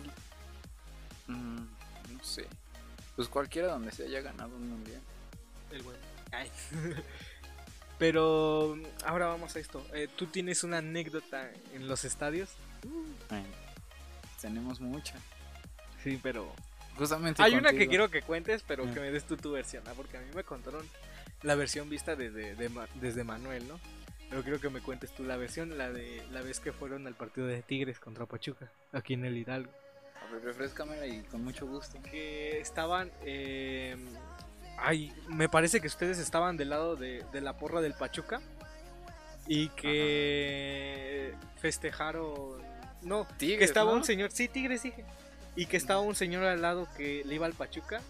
mm, 1.26 1.64
no 2.12 2.22
sé. 2.24 2.46
Pues 3.16 3.28
cualquiera 3.28 3.68
donde 3.68 3.92
se 3.92 4.04
haya 4.04 4.20
ganado 4.20 4.54
un 4.56 4.68
mundial. 4.68 5.00
El 5.70 5.82
bueno. 5.82 5.98
Ay. 6.32 6.50
Pero 7.98 8.76
ahora 9.04 9.26
vamos 9.26 9.54
a 9.54 9.60
esto. 9.60 9.84
Eh, 9.94 10.08
¿Tú 10.16 10.26
tienes 10.26 10.64
una 10.64 10.78
anécdota 10.78 11.50
en 11.72 11.86
los 11.86 12.04
estadios? 12.04 12.50
Bueno, 13.28 13.46
tenemos 14.40 14.80
mucha. 14.80 15.14
Sí, 16.02 16.18
pero 16.20 16.52
Justamente 16.96 17.40
hay 17.42 17.54
una 17.54 17.72
que 17.72 17.86
quiero 17.86 18.10
que 18.10 18.22
cuentes, 18.22 18.64
pero 18.66 18.84
Ah. 18.84 18.92
que 18.92 19.00
me 19.00 19.10
des 19.12 19.24
tú 19.24 19.36
tu 19.36 19.52
versión, 19.52 19.84
porque 19.96 20.16
a 20.16 20.20
mí 20.20 20.26
me 20.34 20.42
contaron 20.42 20.84
la 21.42 21.54
versión 21.54 21.88
vista 21.88 22.16
desde, 22.16 22.54
de 22.56 22.70
desde 22.96 23.22
Manuel, 23.24 23.66
¿no? 23.68 23.78
Pero 24.28 24.42
quiero 24.42 24.60
que 24.60 24.68
me 24.68 24.80
cuentes 24.80 25.14
tú 25.14 25.22
la 25.24 25.36
versión, 25.36 25.78
la 25.78 25.90
de 25.92 26.22
la 26.32 26.42
vez 26.42 26.58
que 26.58 26.72
fueron 26.72 27.06
al 27.06 27.14
partido 27.14 27.46
de 27.46 27.62
Tigres 27.62 28.00
contra 28.00 28.26
Pachuca, 28.26 28.70
aquí 28.92 29.14
en 29.14 29.24
el 29.24 29.36
Hidalgo. 29.36 29.70
A 30.28 30.32
ver, 30.32 30.42
refrescámela 30.44 31.06
y 31.06 31.22
con 31.22 31.44
mucho 31.44 31.66
gusto. 31.66 32.00
que 32.02 32.60
estaban. 32.60 33.10
eh, 33.24 33.96
ay, 34.78 35.12
me 35.28 35.48
parece 35.48 35.80
que 35.80 35.86
ustedes 35.86 36.18
estaban 36.18 36.56
del 36.56 36.70
lado 36.70 36.96
de, 36.96 37.24
de 37.32 37.40
la 37.40 37.56
porra 37.56 37.80
del 37.80 37.94
Pachuca. 37.94 38.40
Y 39.46 39.68
que 39.70 41.34
festejaron. 41.60 42.62
No, 43.02 43.26
Tigres, 43.36 43.58
que 43.58 43.64
estaba 43.64 43.90
¿no? 43.90 43.98
un 43.98 44.04
señor. 44.04 44.30
Sí, 44.30 44.48
Tigres 44.48 44.82
dije. 44.84 45.04
Y 45.56 45.66
que 45.66 45.76
estaba 45.76 46.00
un 46.00 46.14
señor 46.14 46.44
al 46.44 46.62
lado 46.62 46.88
que 46.96 47.22
le 47.24 47.34
iba 47.34 47.46
al 47.46 47.54
Pachuca. 47.54 48.00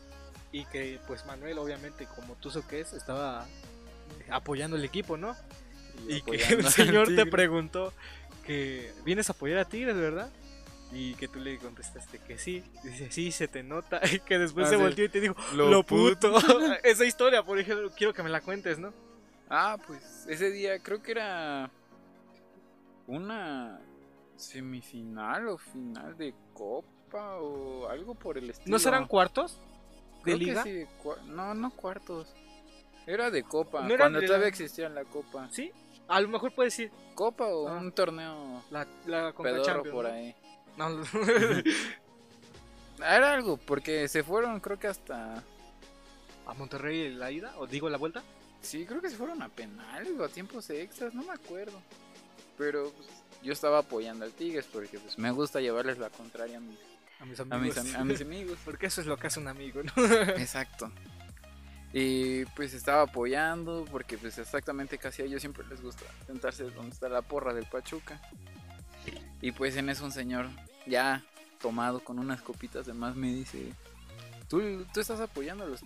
Y 0.52 0.66
que, 0.66 1.00
pues, 1.06 1.24
Manuel, 1.24 1.58
obviamente, 1.58 2.06
como 2.14 2.34
tú 2.34 2.50
que 2.68 2.80
es, 2.80 2.92
estaba 2.92 3.46
apoyando 4.30 4.76
el 4.76 4.84
equipo, 4.84 5.16
¿no? 5.16 5.34
Y 6.06 6.20
que 6.20 6.36
apoyando 6.42 6.56
el 6.68 6.72
señor 6.72 7.14
te 7.14 7.24
preguntó 7.24 7.94
que 8.44 8.92
vienes 9.04 9.30
a 9.30 9.32
apoyar 9.32 9.58
a 9.58 9.64
Tigres, 9.64 9.96
¿verdad? 9.96 10.30
Y 10.92 11.14
que 11.14 11.26
tú 11.26 11.40
le 11.40 11.58
contestaste 11.58 12.18
que 12.18 12.36
sí. 12.38 12.62
Dice, 12.84 13.10
sí, 13.10 13.32
se 13.32 13.48
te 13.48 13.62
nota. 13.62 14.00
Y 14.12 14.20
que 14.20 14.38
después 14.38 14.66
Ah, 14.66 14.70
se 14.70 14.76
sí. 14.76 14.82
volteó 14.82 15.04
y 15.04 15.08
te 15.08 15.20
dijo, 15.20 15.34
Lo 15.54 15.68
lo, 15.70 15.82
puto. 15.84 16.34
Esa 16.84 17.04
historia, 17.06 17.42
por 17.42 17.58
ejemplo, 17.58 17.90
quiero 17.96 18.12
que 18.12 18.22
me 18.22 18.28
la 18.30 18.40
cuentes, 18.42 18.78
¿no? 18.78 18.92
Ah, 19.48 19.78
pues 19.86 20.26
ese 20.28 20.50
día 20.50 20.78
creo 20.82 21.02
que 21.02 21.12
era 21.12 21.70
una 23.06 23.80
semifinal 24.36 25.48
o 25.48 25.58
final 25.58 26.16
de 26.16 26.34
copa 26.54 27.36
o 27.36 27.88
algo 27.88 28.14
por 28.14 28.38
el 28.38 28.50
estilo. 28.50 28.70
¿No 28.70 28.78
serán 28.78 29.06
cuartos 29.06 29.58
de 30.18 30.22
Creo 30.22 30.38
que 30.38 30.44
liga? 30.44 30.62
sí, 30.62 30.70
de 30.72 30.88
no, 31.26 31.54
no 31.54 31.70
cuartos. 31.70 32.34
Era 33.06 33.30
de 33.30 33.42
copa, 33.42 33.82
¿No 33.82 33.94
era 33.94 34.04
cuando 34.04 34.20
de 34.20 34.26
todavía 34.26 34.44
la- 34.44 34.48
existía 34.48 34.88
la 34.88 35.04
copa. 35.04 35.48
Sí, 35.50 35.72
a 36.08 36.20
lo 36.20 36.28
mejor 36.28 36.54
puedes 36.54 36.76
decir 36.76 36.90
Copa 37.14 37.46
o 37.46 37.68
Ah. 37.68 37.76
un 37.78 37.92
torneo 37.92 38.62
la, 38.70 38.86
la 39.06 39.34
Champions, 39.62 39.88
por 39.90 40.04
¿no? 40.06 40.10
ahí. 40.12 40.34
No. 40.76 41.02
Era 42.98 43.32
algo, 43.32 43.56
porque 43.56 44.08
se 44.08 44.22
fueron 44.22 44.60
creo 44.60 44.78
que 44.78 44.86
hasta... 44.86 45.42
¿A 46.46 46.54
Monterrey 46.54 47.14
la 47.14 47.30
ida? 47.30 47.54
¿O 47.58 47.66
digo 47.66 47.88
la 47.88 47.98
vuelta? 47.98 48.22
Sí, 48.60 48.84
creo 48.86 49.00
que 49.00 49.10
se 49.10 49.16
fueron 49.16 49.42
a 49.42 49.48
penales 49.48 50.12
o 50.18 50.24
a 50.24 50.28
tiempos 50.28 50.68
extras, 50.70 51.14
no 51.14 51.22
me 51.22 51.32
acuerdo. 51.32 51.80
Pero 52.58 52.90
pues, 52.90 53.08
yo 53.42 53.52
estaba 53.52 53.78
apoyando 53.78 54.24
al 54.24 54.32
Tigres 54.32 54.66
porque 54.72 54.98
pues, 54.98 55.18
me 55.18 55.30
gusta 55.30 55.60
llevarles 55.60 55.98
la 55.98 56.10
contraria 56.10 56.58
a 56.58 56.60
mis, 56.60 56.78
A 57.20 57.24
mis 57.24 57.40
a 57.40 57.42
amigos. 57.42 57.84
mis, 57.84 57.94
a 57.94 58.04
mis 58.04 58.20
amigos. 58.22 58.58
Porque 58.64 58.86
eso 58.86 59.00
es 59.00 59.06
lo 59.06 59.16
que 59.16 59.28
hace 59.28 59.40
un 59.40 59.48
amigo, 59.48 59.82
¿no? 59.82 59.92
Exacto. 60.36 60.90
Y 61.92 62.44
pues 62.56 62.72
estaba 62.72 63.02
apoyando 63.02 63.84
porque 63.90 64.16
pues 64.16 64.38
exactamente 64.38 64.96
casi 64.96 65.22
a 65.22 65.24
ellos 65.26 65.42
siempre 65.42 65.66
les 65.66 65.82
gusta 65.82 66.04
sentarse 66.26 66.64
donde 66.70 66.94
está 66.94 67.08
la 67.08 67.22
porra 67.22 67.52
del 67.52 67.66
Pachuca. 67.66 68.20
Y 69.42 69.52
pues 69.52 69.76
en 69.76 69.90
eso 69.90 70.04
un 70.04 70.12
señor 70.12 70.48
ya 70.86 71.22
tomado 71.60 72.00
con 72.00 72.18
unas 72.18 72.40
copitas 72.40 72.86
de 72.86 72.94
más 72.94 73.16
me 73.16 73.34
dice, 73.34 73.74
tú, 74.48 74.86
tú 74.94 75.00
estás 75.00 75.20
apoyando 75.20 75.64
a 75.64 75.66
los... 75.66 75.80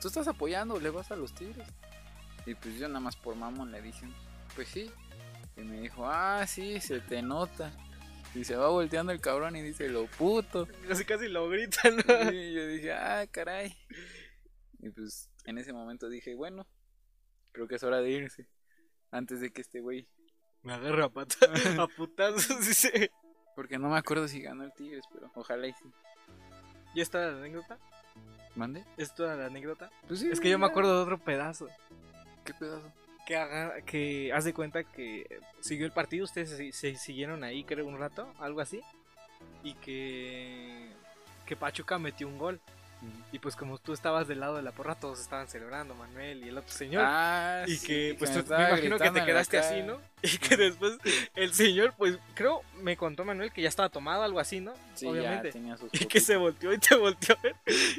Tú 0.00 0.08
estás 0.08 0.28
apoyando, 0.28 0.80
le 0.80 0.90
vas 0.90 1.10
a 1.10 1.16
los 1.16 1.34
tigres. 1.34 1.68
Y 2.46 2.54
pues 2.54 2.78
yo 2.78 2.88
nada 2.88 3.00
más 3.00 3.16
por 3.16 3.36
mamón 3.36 3.72
le 3.72 3.82
dije, 3.82 4.06
pues 4.54 4.68
sí. 4.68 4.90
Y 5.56 5.62
me 5.62 5.80
dijo, 5.80 6.06
ah, 6.06 6.46
sí, 6.46 6.80
se 6.80 7.00
te 7.00 7.20
nota. 7.20 7.72
Y 8.34 8.44
se 8.44 8.56
va 8.56 8.68
volteando 8.68 9.12
el 9.12 9.20
cabrón 9.20 9.56
y 9.56 9.62
dice, 9.62 9.88
lo 9.88 10.06
puto. 10.06 10.68
Casi 10.88 11.04
casi 11.04 11.28
lo 11.28 11.48
gritan, 11.48 11.96
¿no? 11.96 12.32
Y 12.32 12.54
yo 12.54 12.66
dije, 12.66 12.92
ah, 12.92 13.26
caray. 13.30 13.76
Y 14.80 14.90
pues 14.90 15.30
en 15.44 15.58
ese 15.58 15.72
momento 15.72 16.08
dije, 16.08 16.34
bueno, 16.34 16.66
creo 17.52 17.66
que 17.66 17.76
es 17.76 17.82
hora 17.82 18.00
de 18.00 18.10
irse. 18.10 18.48
Antes 19.10 19.40
de 19.40 19.52
que 19.52 19.62
este 19.62 19.80
güey. 19.80 20.08
Me 20.64 20.72
agarra 20.72 21.04
a 21.04 21.08
pata, 21.10 21.36
a 21.78 21.86
putazos, 21.86 22.66
dice. 22.66 23.10
Porque 23.54 23.78
no 23.78 23.90
me 23.90 23.98
acuerdo 23.98 24.26
si 24.26 24.40
ganó 24.40 24.64
el 24.64 24.72
Tigres, 24.72 25.04
pero 25.12 25.30
ojalá 25.34 25.66
y 25.66 25.72
sí. 25.72 25.84
¿Y 26.94 27.00
esta 27.00 27.28
anécdota? 27.28 27.78
¿Mande? 28.56 28.84
¿Esto 28.96 29.24
era 29.24 29.36
la 29.36 29.46
anécdota? 29.46 29.90
Pues 30.08 30.20
sí. 30.20 30.30
Es 30.30 30.40
que 30.40 30.48
yo 30.48 30.58
me 30.58 30.66
acuerdo 30.66 30.96
de 30.96 31.02
otro 31.02 31.18
pedazo. 31.18 31.68
¿Qué 32.44 32.54
pedazo? 32.54 32.90
Que, 33.26 33.36
haga, 33.36 33.80
que 33.82 34.32
haz 34.32 34.44
de 34.44 34.54
cuenta 34.54 34.84
que 34.84 35.40
siguió 35.60 35.86
el 35.86 35.92
partido, 35.92 36.24
ustedes 36.24 36.50
se, 36.50 36.72
se 36.72 36.94
siguieron 36.96 37.42
ahí, 37.42 37.64
creo, 37.64 37.86
un 37.86 37.98
rato, 37.98 38.32
algo 38.38 38.60
así. 38.60 38.80
Y 39.62 39.74
que, 39.74 40.90
que 41.46 41.56
Pachuca 41.56 41.98
metió 41.98 42.28
un 42.28 42.38
gol. 42.38 42.60
Y 43.32 43.38
pues 43.40 43.56
como 43.56 43.78
tú 43.78 43.92
estabas 43.92 44.28
del 44.28 44.40
lado 44.40 44.56
de 44.56 44.62
la 44.62 44.70
porra, 44.72 44.94
todos 44.94 45.20
estaban 45.20 45.48
celebrando, 45.48 45.94
Manuel 45.94 46.44
y 46.44 46.48
el 46.48 46.56
otro 46.56 46.72
señor. 46.72 47.02
Ah, 47.04 47.64
y 47.66 47.76
sí, 47.76 47.86
que 47.86 48.16
pues 48.18 48.30
me 48.30 48.36
tú- 48.36 48.48
me 48.48 48.54
estaba 48.54 48.68
imagino 48.70 48.98
que 48.98 49.10
te 49.10 49.24
quedaste 49.24 49.58
así, 49.58 49.82
¿no? 49.82 49.98
Y 50.22 50.38
que 50.38 50.56
después 50.56 50.96
el 51.34 51.52
señor, 51.52 51.92
pues 51.98 52.16
creo, 52.34 52.62
me 52.80 52.96
contó 52.96 53.24
Manuel 53.24 53.52
que 53.52 53.60
ya 53.60 53.68
estaba 53.68 53.88
tomado, 53.88 54.22
algo 54.22 54.38
así, 54.40 54.60
¿no? 54.60 54.72
Sí, 54.94 55.06
Obviamente. 55.06 55.48
ya 55.48 55.52
tenía 55.52 55.76
sus 55.76 55.90
Y 56.00 56.06
que 56.06 56.20
se 56.20 56.36
volteó 56.36 56.72
y 56.72 56.78
te 56.78 56.94
volteó 56.94 57.36
a 57.36 57.42
ver 57.42 57.56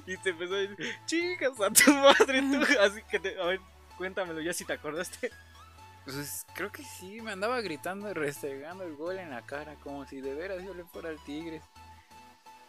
y 0.07 0.17
te 0.17 0.29
empezó 0.29 0.55
a 0.55 0.57
decir, 0.57 0.77
chicas, 1.05 1.51
a 1.59 1.69
tu 1.69 1.91
madre, 1.93 2.41
tú. 2.41 2.63
Así 2.81 3.01
que, 3.11 3.19
te- 3.19 3.39
a 3.39 3.45
ver, 3.45 3.59
cuéntamelo 3.97 4.41
ya 4.41 4.53
si 4.53 4.63
te 4.65 4.73
acordaste. 4.73 5.29
Pues 6.05 6.45
creo 6.53 6.71
que 6.71 6.83
sí, 6.83 7.19
me 7.21 7.31
andaba 7.31 7.59
gritando 7.61 8.09
y 8.09 8.13
restregando 8.13 8.83
el 8.83 8.95
gol 8.95 9.17
en 9.17 9.31
la 9.31 9.41
cara, 9.41 9.75
como 9.83 10.05
si 10.07 10.21
de 10.21 10.33
veras 10.35 10.63
yo 10.63 10.73
le 10.75 10.83
fuera 10.85 11.09
al 11.09 11.17
Tigres. 11.25 11.61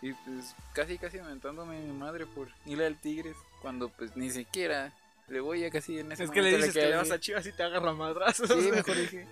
Y 0.02 0.12
pues 0.12 0.54
casi 0.72 0.98
casi 0.98 1.18
mentándome 1.20 1.76
a 1.76 1.80
mi 1.80 1.92
madre 1.92 2.26
por 2.26 2.48
irle 2.66 2.86
al 2.86 2.96
Tigres, 2.96 3.36
cuando 3.62 3.88
pues 3.88 4.16
ni 4.16 4.30
siquiera 4.30 4.92
le 5.28 5.40
voy 5.40 5.64
a 5.64 5.70
casi 5.70 5.98
en 5.98 6.12
ese 6.12 6.24
Es 6.24 6.30
que 6.30 6.42
le 6.42 6.56
dices 6.56 6.72
que 6.72 6.86
le 6.86 6.96
vas 6.96 7.10
a 7.10 7.18
Chivas 7.18 7.46
y 7.46 7.52
te 7.52 7.62
agarra 7.62 7.92
madrazos. 7.92 8.48
Sí, 8.48 8.70
mejor 8.70 8.96
dije. 8.96 9.26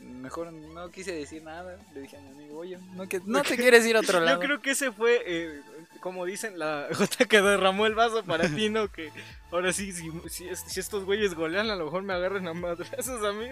Mejor 0.00 0.52
no 0.52 0.90
quise 0.90 1.12
decir 1.12 1.42
nada. 1.42 1.78
Le 1.94 2.00
dije 2.02 2.16
a 2.16 2.20
mi 2.20 2.30
amigo, 2.30 2.58
oye, 2.58 2.78
no, 2.94 3.08
que, 3.08 3.20
no 3.24 3.42
te 3.42 3.56
quieres 3.56 3.86
ir 3.86 3.96
a 3.96 4.00
otro 4.00 4.20
lado. 4.20 4.40
Yo 4.40 4.46
creo 4.46 4.60
que 4.60 4.72
ese 4.72 4.90
fue, 4.90 5.22
eh, 5.26 5.60
como 6.00 6.24
dicen, 6.24 6.58
la 6.58 6.88
gota 6.98 7.24
que 7.26 7.40
derramó 7.40 7.86
el 7.86 7.94
vaso 7.94 8.24
para 8.24 8.48
ti, 8.48 8.68
¿no? 8.68 8.90
Que 8.90 9.12
ahora 9.50 9.72
sí, 9.72 9.92
si, 9.92 10.10
si, 10.28 10.54
si 10.54 10.80
estos 10.80 11.04
güeyes 11.04 11.34
golean, 11.34 11.70
a 11.70 11.76
lo 11.76 11.84
mejor 11.84 12.02
me 12.02 12.14
agarren 12.14 12.48
a 12.48 12.54
madrazos 12.54 13.24
a 13.24 13.32
mí. 13.32 13.46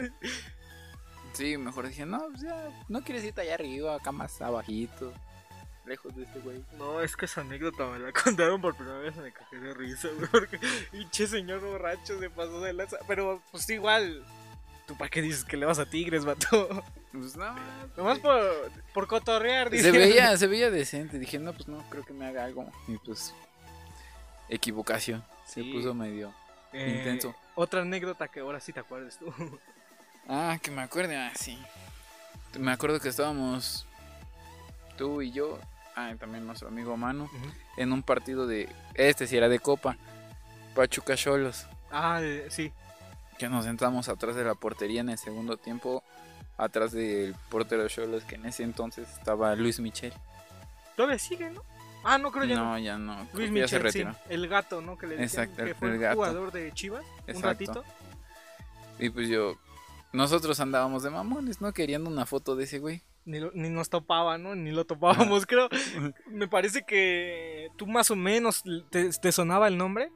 Sí, 1.33 1.57
mejor 1.57 1.89
dije, 1.89 2.05
no, 2.05 2.19
pues 2.31 2.43
ya, 2.43 2.69
no 2.89 3.03
quieres 3.03 3.25
irte 3.25 3.43
allá 3.43 3.55
arriba, 3.55 3.95
acá 3.95 4.11
más 4.11 4.43
abajito. 4.43 5.13
Lejos 5.87 6.15
de 6.15 6.25
este 6.25 6.39
güey. 6.41 6.63
No, 6.79 7.01
es 7.01 7.17
que 7.17 7.25
esa 7.25 7.41
anécdota 7.41 7.87
me 7.87 7.99
la 7.99 8.13
contaron 8.25 8.61
por 8.61 8.77
primera 8.77 8.99
vez 8.99 9.15
y 9.17 9.21
me 9.21 9.33
cagué 9.33 9.59
de 9.61 9.75
risa, 9.75 10.09
güey, 10.17 10.29
porque 10.31 10.59
pinche 10.91 11.27
señor 11.27 11.61
borracho 11.61 12.19
se 12.19 12.31
pasó 12.31 12.61
de 12.61 12.73
lanza. 12.73 12.99
Pero 13.09 13.43
pues 13.51 13.69
igual, 13.71 14.25
¿tú 14.87 14.97
para 14.97 15.11
qué 15.11 15.23
dices 15.23 15.45
que 15.45 15.57
le 15.57 15.67
vas 15.67 15.79
a 15.79 15.87
Tigres, 15.87 16.25
vato? 16.25 16.85
Pues 17.13 17.35
no, 17.37 17.57
Nomás 17.97 18.21
por, 18.21 18.71
por 18.95 19.09
cotorrear, 19.09 19.69
se 19.71 19.77
dice. 19.77 19.91
veía, 19.91 20.37
se 20.37 20.47
veía 20.47 20.71
decente. 20.71 21.19
Dije, 21.19 21.41
no, 21.41 21.53
pues 21.53 21.67
no, 21.67 21.79
creo 21.91 22.05
que 22.05 22.13
me 22.13 22.25
haga 22.25 22.45
algo. 22.45 22.71
Y 22.87 22.99
pues, 22.99 23.35
equivocación. 24.49 25.25
Se 25.45 25.65
puso 25.65 25.93
medio. 25.93 26.33
Eh, 26.73 26.99
intenso. 26.99 27.35
Otra 27.57 27.81
anécdota 27.83 28.29
que 28.29 28.39
ahora 28.41 28.61
sí 28.61 28.73
te 28.73 28.79
acuerdas 28.79 29.19
tú. 29.19 29.33
Ah, 30.29 30.57
que 30.63 30.71
me 30.71 30.83
acuerde, 30.83 31.17
ah, 31.17 31.33
sí. 31.35 31.59
Me 32.57 32.71
acuerdo 32.71 33.01
que 33.01 33.09
estábamos 33.09 33.87
tú 35.01 35.23
y 35.23 35.33
yo, 35.33 35.59
ah, 35.97 36.13
y 36.13 36.17
también 36.17 36.47
nuestro 36.47 36.69
amigo 36.69 36.95
Manu, 36.95 37.27
en 37.79 37.91
un 37.91 38.03
partido 38.03 38.47
de, 38.47 38.69
este 38.95 39.27
sí 39.27 39.35
era 39.35 39.49
de 39.49 39.59
Copa, 39.59 39.97
Pachuca 40.75 41.17
Cholos, 41.17 41.67
ah, 41.91 42.21
eh, 42.23 42.47
sí. 42.51 42.71
que 43.39 43.49
nos 43.49 43.65
sentamos 43.65 44.11
atrás 44.11 44.37
de 44.37 44.45
la 44.45 44.55
portería 44.55 45.01
en 45.01 45.09
el 45.09 45.17
segundo 45.17 45.57
tiempo, 45.57 46.05
atrás 46.59 46.93
del 46.93 47.35
portero 47.49 47.89
Cholos, 47.89 48.25
que 48.25 48.35
en 48.35 48.45
ese 48.45 48.63
entonces 48.63 49.09
estaba 49.09 49.57
Luis 49.57 49.81
Michel. 49.81 50.13
Todavía 50.97 51.19
sigue, 51.19 51.49
¿no? 51.49 51.63
Ah, 52.05 52.19
no 52.19 52.31
creo 52.31 52.45
ya 52.45 52.57
no. 52.57 52.65
No, 52.65 52.79
ya 52.79 52.99
no, 52.99 53.27
Luis 53.33 53.51
que 53.51 53.61
ya 53.61 53.69
se 53.69 53.81
Michel, 53.81 54.13
sí. 54.13 54.19
El 54.29 54.49
gato, 54.49 54.83
¿no? 54.83 54.99
Que 54.99 55.07
le 55.07 55.17
decían 55.17 55.45
Exacto, 55.45 55.65
que 55.65 55.75
fue 55.75 55.93
el 55.93 55.99
gato. 55.99 56.17
jugador 56.17 56.53
de 56.53 56.73
Chivas 56.73 57.07
un 57.27 57.41
ratito. 57.41 57.85
Y 58.99 59.09
pues 59.09 59.31
yo, 59.31 59.57
nosotros 60.13 60.61
andábamos 60.61 61.03
de 61.03 61.09
mamones, 61.09 61.63
¿no? 61.63 61.73
Queriendo 61.73 62.11
una 62.11 62.27
foto 62.27 62.55
de 62.55 62.65
ese 62.65 62.79
güey. 62.81 63.03
Ni, 63.25 63.39
ni 63.55 63.69
nos 63.69 63.91
topaba, 63.91 64.39
¿no? 64.39 64.55
Ni 64.55 64.71
lo 64.71 64.85
topábamos, 64.87 65.47
creo. 65.47 65.69
Me 66.27 66.49
parece 66.49 66.83
que 66.85 67.69
tú 67.77 67.87
más 67.87 68.11
o 68.11 68.17
menos 68.17 68.63
te, 68.91 69.11
te 69.11 69.31
sonaba 69.33 69.69
el 69.69 69.77
nombre, 69.79 70.11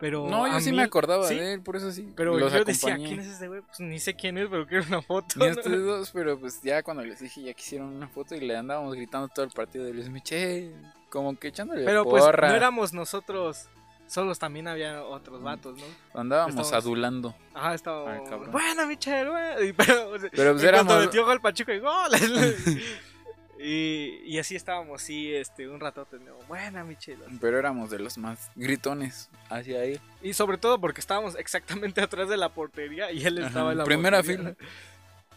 pero 0.00 0.28
No, 0.28 0.46
yo 0.46 0.60
sí 0.60 0.70
mí- 0.70 0.76
me 0.78 0.82
acordaba 0.82 1.26
¿sí? 1.26 1.36
de 1.36 1.54
él, 1.54 1.62
por 1.62 1.76
eso 1.76 1.90
sí. 1.92 2.12
Pero 2.16 2.36
los 2.38 2.52
yo 2.52 2.64
decía, 2.64 2.94
acompañé. 2.94 3.08
¿quién 3.08 3.20
es 3.20 3.26
ese 3.34 3.48
güey? 3.48 3.62
Pues 3.62 3.80
ni 3.80 3.98
sé 4.00 4.14
quién 4.14 4.38
es, 4.38 4.48
pero 4.48 4.66
quiero 4.66 4.84
una 4.88 5.02
foto. 5.02 5.34
Ni 5.36 5.46
¿no? 5.46 5.52
ustedes 5.52 5.84
dos, 5.84 6.10
pero 6.12 6.38
pues 6.38 6.60
ya 6.62 6.82
cuando 6.82 7.04
les 7.04 7.20
dije 7.20 7.42
ya 7.42 7.54
quisieron 7.54 7.88
una 7.88 8.08
foto 8.08 8.34
y 8.34 8.40
le 8.40 8.56
andábamos 8.56 8.94
gritando 8.94 9.28
todo 9.28 9.44
el 9.44 9.50
partido 9.52 9.84
de 9.84 9.94
Luis 9.94 10.08
Michel, 10.10 10.74
como 11.10 11.38
que 11.38 11.48
echándole 11.48 11.84
Pero 11.84 12.04
pues 12.04 12.24
no 12.24 12.30
éramos 12.54 12.92
nosotros 12.92 13.68
solos 14.08 14.38
también 14.38 14.66
había 14.68 15.04
otros 15.04 15.42
vatos, 15.42 15.76
¿no? 15.78 15.84
Andábamos 16.20 16.54
Estábamos- 16.56 16.72
adulando. 16.84 17.34
Ajá, 17.54 17.74
estaba. 17.74 18.12
Ay, 18.14 18.20
cabrón. 18.28 18.50
bueno, 18.50 18.86
Michelle, 18.86 19.30
bueno. 19.30 19.62
y- 19.64 19.72
Pero, 19.72 20.10
Pero 20.10 20.10
pues 20.10 20.24
y 20.32 20.36
cuando 20.36 20.64
éramos- 20.68 21.00
metió 21.06 21.24
gol 21.24 21.40
Pachuca 21.40 21.74
y 21.74 21.78
gol. 21.78 22.10
y, 23.60 24.20
y 24.24 24.38
así 24.38 24.54
estábamos, 24.56 25.02
sí, 25.02 25.34
este, 25.34 25.68
un 25.68 25.80
rato. 25.80 26.06
Buena, 26.46 26.84
Michelle. 26.84 27.22
Pero 27.40 27.58
éramos 27.58 27.90
de 27.90 27.98
los 27.98 28.16
más 28.18 28.50
gritones 28.54 29.28
hacia 29.50 29.84
él. 29.84 30.00
Y 30.22 30.32
sobre 30.32 30.58
todo 30.58 30.80
porque 30.80 31.00
estábamos 31.00 31.34
exactamente 31.36 32.00
atrás 32.00 32.28
de 32.28 32.36
la 32.36 32.48
portería 32.50 33.10
y 33.12 33.24
él 33.24 33.38
Ajá, 33.38 33.46
estaba 33.48 33.72
en 33.72 33.78
la 33.78 33.84
primera 33.84 34.18
portería. 34.18 34.54
fila. 34.54 34.68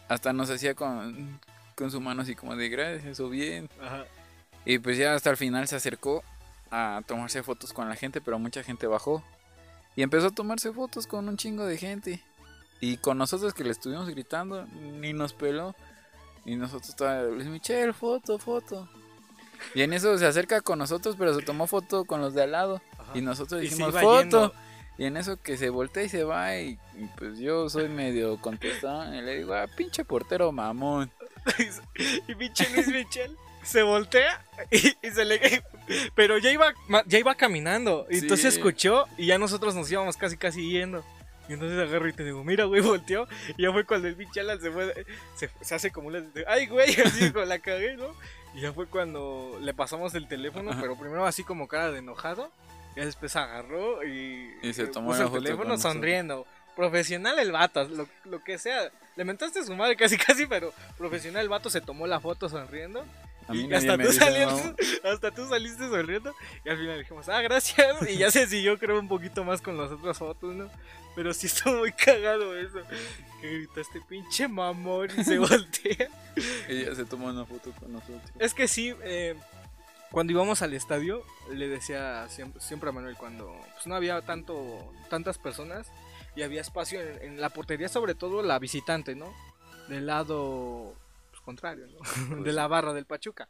Hasta 0.08 0.32
nos 0.32 0.50
hacía 0.50 0.74
con, 0.74 1.40
con 1.74 1.90
su 1.90 2.00
mano 2.00 2.22
así 2.22 2.34
como 2.34 2.54
de 2.54 2.68
gracias 2.68 3.18
o 3.20 3.28
bien. 3.28 3.68
Ajá. 3.82 4.04
Y 4.64 4.78
pues 4.78 4.96
ya 4.96 5.14
hasta 5.14 5.30
el 5.30 5.36
final 5.36 5.66
se 5.66 5.74
acercó 5.74 6.22
a 6.72 7.02
tomarse 7.06 7.42
fotos 7.42 7.72
con 7.72 7.88
la 7.88 7.94
gente, 7.94 8.20
pero 8.20 8.38
mucha 8.38 8.62
gente 8.62 8.86
bajó. 8.86 9.22
Y 9.94 10.02
empezó 10.02 10.28
a 10.28 10.30
tomarse 10.30 10.72
fotos 10.72 11.06
con 11.06 11.28
un 11.28 11.36
chingo 11.36 11.66
de 11.66 11.76
gente. 11.76 12.22
Y 12.80 12.96
con 12.96 13.18
nosotros 13.18 13.52
que 13.52 13.62
le 13.62 13.70
estuvimos 13.70 14.08
gritando, 14.08 14.66
ni 14.66 15.12
nos 15.12 15.34
peló. 15.34 15.76
Y 16.46 16.56
nosotros 16.56 16.96
todavía, 16.96 17.30
Luis 17.30 17.46
Michel, 17.46 17.92
foto, 17.92 18.38
foto. 18.38 18.88
Y 19.74 19.82
en 19.82 19.92
eso 19.92 20.16
se 20.18 20.26
acerca 20.26 20.62
con 20.62 20.78
nosotros, 20.78 21.14
pero 21.16 21.34
se 21.34 21.42
tomó 21.42 21.66
foto 21.66 22.06
con 22.06 22.22
los 22.22 22.32
de 22.34 22.42
al 22.42 22.52
lado. 22.52 22.80
Ajá. 22.98 23.12
Y 23.14 23.20
nosotros 23.20 23.60
Y 23.60 23.64
dijimos 23.64 23.90
iba 23.90 24.00
foto. 24.00 24.20
yendo. 24.20 24.54
Y 24.98 25.04
en 25.04 25.16
eso 25.18 25.36
que 25.36 25.56
se 25.58 25.68
voltea 25.68 26.04
y 26.04 26.08
se 26.08 26.24
va. 26.24 26.56
Y, 26.58 26.78
y 26.96 27.06
pues 27.18 27.38
yo 27.38 27.68
soy 27.68 27.90
medio 27.90 28.40
contestado. 28.40 29.14
Y 29.14 29.20
le 29.20 29.36
digo, 29.38 29.52
ah, 29.54 29.66
pinche 29.76 30.06
portero 30.06 30.50
mamón. 30.50 31.12
y 32.28 32.34
pinche 32.34 32.68
Luis 32.74 32.88
Michel 32.88 33.36
se 33.62 33.82
voltea 33.82 34.44
y, 34.70 34.88
y 35.06 35.10
se 35.10 35.24
le 35.24 35.62
pero 36.14 36.38
ya 36.38 36.50
iba 36.50 36.72
ya 37.06 37.18
iba 37.18 37.34
caminando 37.34 38.06
y 38.10 38.14
Sí. 38.16 38.20
entonces 38.22 38.54
escuchó 38.54 39.06
y 39.16 39.26
ya 39.26 39.38
nosotros 39.38 39.74
nos 39.74 39.90
íbamos 39.90 40.16
casi 40.16 40.36
casi 40.36 40.70
yendo 40.70 41.04
y 41.48 41.54
entonces 41.54 41.78
agarro 41.78 42.08
y 42.08 42.12
te 42.12 42.24
digo 42.24 42.42
mira 42.44 42.64
güey 42.64 42.80
volteó 42.82 43.26
y 43.56 43.62
ya 43.62 43.72
fue 43.72 43.84
cuando 43.84 44.08
el 44.08 44.16
pinche 44.16 44.40
Alan 44.40 44.60
se 44.60 44.70
fue 44.70 45.06
se, 45.36 45.50
se 45.60 45.74
hace 45.74 45.90
como 45.90 46.08
una 46.08 46.22
ay 46.46 46.66
güey 46.66 46.94
así 47.04 47.30
con 47.32 47.48
la 47.48 47.58
cagué 47.58 47.96
no 47.96 48.14
y 48.54 48.60
ya 48.60 48.72
fue 48.72 48.86
cuando 48.86 49.58
le 49.60 49.72
pasamos 49.74 50.14
el 50.14 50.28
teléfono 50.28 50.70
Ajá. 50.72 50.80
pero 50.82 50.96
primero 50.98 51.24
así 51.26 51.42
como 51.44 51.68
cara 51.68 51.90
de 51.90 51.98
enojado 52.00 52.50
y 52.94 53.00
después 53.00 53.34
agarró 53.36 54.04
y, 54.04 54.50
Y 54.62 54.74
se 54.74 54.86
tomó 54.86 55.10
puso 55.10 55.22
el 55.24 55.32
teléfono 55.32 55.70
nosotros. 55.70 55.92
sonriendo 55.94 56.46
profesional 56.76 57.38
el 57.38 57.52
vato 57.52 57.84
lo, 57.84 58.06
lo 58.24 58.42
que 58.44 58.58
sea 58.58 58.90
le 59.16 59.24
mentaste 59.24 59.58
a 59.60 59.64
su 59.64 59.74
madre 59.74 59.96
casi 59.96 60.16
casi 60.18 60.46
pero 60.46 60.72
profesional 60.98 61.42
el 61.42 61.48
vato 61.48 61.70
se 61.70 61.80
tomó 61.80 62.06
la 62.06 62.18
foto 62.20 62.48
sonriendo 62.48 63.04
A 63.52 63.54
mí 63.54 63.60
y 63.60 63.66
nadie 63.68 63.76
hasta 63.90 63.96
me 63.96 64.04
tú, 64.04 64.10
dice 64.10 64.24
saliste, 64.24 64.46
mamón. 64.54 64.76
hasta 65.12 65.30
tú 65.30 65.48
saliste 65.48 65.88
sonriendo 65.88 66.34
y 66.64 66.68
al 66.68 66.78
final 66.78 66.98
dijimos, 66.98 67.28
ah, 67.28 67.42
gracias. 67.42 68.08
Y 68.08 68.18
ya 68.18 68.30
se 68.30 68.46
siguió, 68.46 68.78
creo, 68.78 68.98
un 68.98 69.08
poquito 69.08 69.44
más 69.44 69.60
con 69.60 69.76
las 69.76 69.90
otras 69.90 70.18
fotos, 70.18 70.54
¿no? 70.54 70.70
Pero 71.14 71.34
sí 71.34 71.46
estuvo 71.46 71.78
muy 71.78 71.92
cagado 71.92 72.56
eso. 72.56 72.78
Que 73.40 73.48
gritaste, 73.58 74.00
pinche 74.08 74.48
mamón, 74.48 75.08
y 75.16 75.24
se 75.24 75.38
voltea. 75.38 76.08
Ella 76.68 76.94
se 76.94 77.04
tomó 77.04 77.26
una 77.26 77.44
foto 77.44 77.70
con 77.72 77.92
nosotros. 77.92 78.22
Es 78.38 78.54
que 78.54 78.66
sí, 78.68 78.94
eh, 79.02 79.34
cuando 80.10 80.32
íbamos 80.32 80.62
al 80.62 80.72
estadio, 80.74 81.22
le 81.50 81.68
decía 81.68 82.26
siempre, 82.28 82.60
siempre 82.60 82.88
a 82.88 82.92
Manuel, 82.92 83.16
cuando 83.16 83.54
pues, 83.74 83.86
no 83.86 83.94
había 83.94 84.20
tanto 84.22 84.92
tantas 85.10 85.38
personas 85.38 85.88
y 86.34 86.42
había 86.42 86.60
espacio 86.60 87.00
en, 87.00 87.22
en 87.22 87.40
la 87.40 87.50
portería, 87.50 87.88
sobre 87.88 88.14
todo 88.14 88.42
la 88.42 88.58
visitante, 88.58 89.14
¿no? 89.14 89.34
Del 89.88 90.06
lado 90.06 90.94
contrario, 91.42 91.86
¿no? 91.86 91.98
de 92.44 92.52
la 92.52 92.66
barra 92.68 92.92
del 92.92 93.06
Pachuca. 93.06 93.48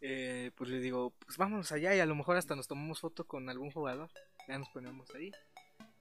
Eh, 0.00 0.50
pues 0.56 0.68
le 0.68 0.80
digo, 0.80 1.14
pues 1.24 1.36
vámonos 1.38 1.70
allá 1.70 1.94
y 1.94 2.00
a 2.00 2.06
lo 2.06 2.14
mejor 2.16 2.36
hasta 2.36 2.56
nos 2.56 2.66
tomamos 2.66 3.00
foto 3.00 3.24
con 3.26 3.48
algún 3.48 3.70
jugador. 3.70 4.10
Ya 4.48 4.58
nos 4.58 4.68
ponemos 4.70 5.08
ahí. 5.14 5.30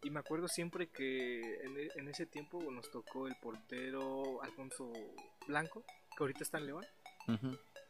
Y 0.04 0.10
me 0.10 0.20
acuerdo 0.20 0.48
siempre 0.48 0.88
que 0.90 1.40
en, 1.64 1.78
e- 1.78 1.90
en 1.96 2.08
ese 2.08 2.26
tiempo 2.26 2.60
nos 2.72 2.90
tocó 2.90 3.28
el 3.28 3.36
portero 3.36 4.42
Alfonso 4.42 4.92
Blanco, 5.48 5.84
que 6.18 6.24
ahorita 6.24 6.44
está 6.44 6.58
en 6.58 6.66
León. 6.66 6.86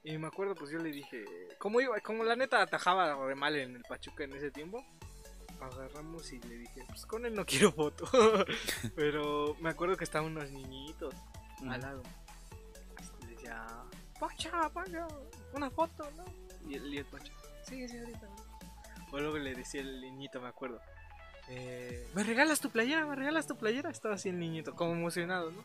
Y 0.03 0.17
me 0.17 0.27
acuerdo, 0.27 0.55
pues 0.55 0.71
yo 0.71 0.79
le 0.79 0.91
dije, 0.91 1.23
como 1.57 1.79
iba, 1.79 1.97
como 2.01 2.25
la 2.25 2.36
neta 2.36 2.61
atajaba 2.61 3.15
re 3.25 3.36
mal 3.36 3.55
en 3.55 3.75
el 3.77 3.84
Pachuca 3.84 4.25
en 4.25 4.34
ese 4.34 4.51
tiempo, 4.51 4.84
agarramos 5.61 6.34
y 6.34 6.39
le 6.41 6.57
dije, 6.57 6.84
pues 6.89 7.05
con 7.05 7.25
él 7.25 7.34
no 7.36 7.45
quiero 7.45 7.71
foto. 7.71 8.05
Pero 8.95 9.55
me 9.61 9.69
acuerdo 9.69 9.95
que 9.95 10.03
estaban 10.03 10.32
unos 10.32 10.51
niñitos 10.51 11.13
al 11.69 11.79
lado. 11.79 12.03
Decía, 13.51 13.65
Pacha, 14.19 14.69
Pacha, 14.69 15.07
una 15.53 15.69
foto, 15.69 16.09
¿no? 16.15 16.25
Y 16.69 16.75
el, 16.75 16.93
y 16.93 16.97
el 16.99 17.05
Pacha, 17.05 17.31
sí, 17.67 17.87
sí, 17.87 17.97
ahorita. 17.97 18.27
¿no?". 18.27 19.05
O 19.11 19.19
luego 19.19 19.37
le 19.37 19.53
decía 19.53 19.81
el 19.81 19.99
niñito, 20.01 20.39
me 20.39 20.47
acuerdo, 20.47 20.79
eh, 21.49 22.07
¿me 22.13 22.23
regalas 22.23 22.61
tu 22.61 22.69
playera? 22.69 23.05
¿Me 23.05 23.15
regalas 23.15 23.47
tu 23.47 23.57
playera? 23.57 23.89
Estaba 23.89 24.15
así 24.15 24.29
el 24.29 24.39
niñito, 24.39 24.73
como 24.75 24.93
emocionado, 24.93 25.51
¿no? 25.51 25.61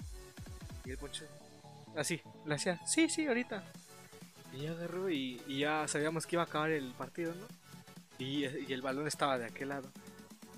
Y 0.84 0.90
el 0.90 0.98
Poncho, 0.98 1.26
así, 1.96 2.20
le 2.44 2.54
hacía, 2.54 2.84
sí, 2.86 3.08
sí, 3.08 3.26
ahorita. 3.26 3.62
Y 4.52 4.62
ya 4.62 4.72
agarró 4.72 5.10
y, 5.10 5.42
y 5.46 5.60
ya 5.60 5.86
sabíamos 5.86 6.26
que 6.26 6.36
iba 6.36 6.42
a 6.42 6.46
acabar 6.46 6.70
el 6.70 6.92
partido, 6.92 7.34
¿no? 7.34 7.46
Y, 8.18 8.46
y 8.46 8.72
el 8.72 8.82
balón 8.82 9.06
estaba 9.06 9.38
de 9.38 9.46
aquel 9.46 9.68
lado. 9.68 9.90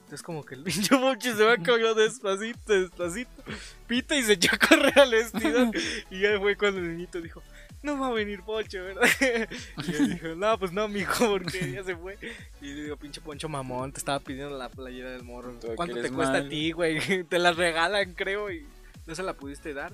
Entonces 0.09 0.22
como 0.22 0.42
que 0.42 0.54
el 0.54 0.62
pinche 0.64 0.88
Poncho 0.88 1.36
se 1.36 1.44
va 1.44 1.52
a 1.52 1.59
cagar 1.59 1.94
despacito, 1.94 2.72
despacito. 2.72 3.42
Pita 3.86 4.16
y 4.16 4.22
se 4.22 4.32
echó 4.32 4.48
a 4.54 4.59
correr 4.59 4.98
al 4.98 5.11
vestidor. 5.11 5.70
Y 6.11 6.20
ya 6.20 6.40
fue 6.40 6.56
cuando 6.56 6.80
el 6.80 6.96
niñito 6.96 7.20
dijo, 7.20 7.42
no 7.82 8.00
va 8.00 8.06
a 8.06 8.12
venir 8.12 8.42
Poncho, 8.42 8.82
¿verdad? 8.82 9.02
Y 9.86 9.94
él 9.94 10.14
dijo, 10.14 10.28
no, 10.28 10.59
pues 10.59 10.72
no, 10.72 10.88
mijo, 10.88 11.28
porque 11.28 11.72
ya 11.72 11.84
se 11.84 11.94
fue. 11.94 12.16
Y 12.62 12.68
le 12.68 12.82
digo, 12.84 12.96
pinche 12.96 13.20
Poncho 13.20 13.50
mamón, 13.50 13.92
te 13.92 13.98
estaba 13.98 14.18
pidiendo 14.18 14.56
la 14.56 14.70
playera 14.70 15.11
del 15.11 15.24
morro. 15.24 15.54
¿Cuánto 15.76 16.00
te 16.00 16.11
cuesta 16.11 16.38
a 16.38 16.48
ti, 16.48 16.72
güey? 16.72 17.24
Te 17.24 17.38
la 17.38 17.52
regalan, 17.52 18.14
creo, 18.14 18.50
y 18.50 18.66
no 19.06 19.14
se 19.14 19.22
la 19.22 19.34
pudiste 19.34 19.74
dar. 19.74 19.92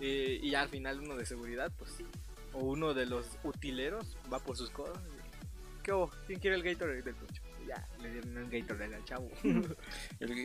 Eh, 0.00 0.40
y 0.42 0.52
ya 0.52 0.62
al 0.62 0.70
final 0.70 0.98
uno 0.98 1.14
de 1.14 1.26
seguridad, 1.26 1.70
pues, 1.78 1.90
o 2.54 2.60
uno 2.60 2.94
de 2.94 3.04
los 3.04 3.26
utileros 3.44 4.16
va 4.32 4.38
por 4.38 4.56
sus 4.56 4.70
cosas. 4.70 4.96
y, 4.96 5.82
¿Qué 5.82 5.92
hubo? 5.92 6.10
¿Quién 6.26 6.40
quiere 6.40 6.56
el 6.56 6.62
Gatorade 6.62 7.02
del 7.02 7.16
Poncho? 7.16 7.41
Ya, 7.66 7.86
le 8.00 8.12
dieron 8.12 8.36
el 8.38 8.48
Gatorade 8.50 8.94
al 8.96 9.04
chavo. 9.04 9.28
El 9.44 9.66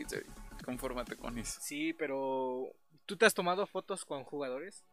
Gatorade, 0.02 0.26
confórmate 0.64 1.16
con 1.16 1.38
eso. 1.38 1.58
sí, 1.62 1.92
pero... 1.92 2.72
¿Tú 3.06 3.16
te 3.16 3.24
has 3.24 3.32
tomado 3.32 3.66
fotos 3.66 4.04
con 4.04 4.22
jugadores? 4.24 4.84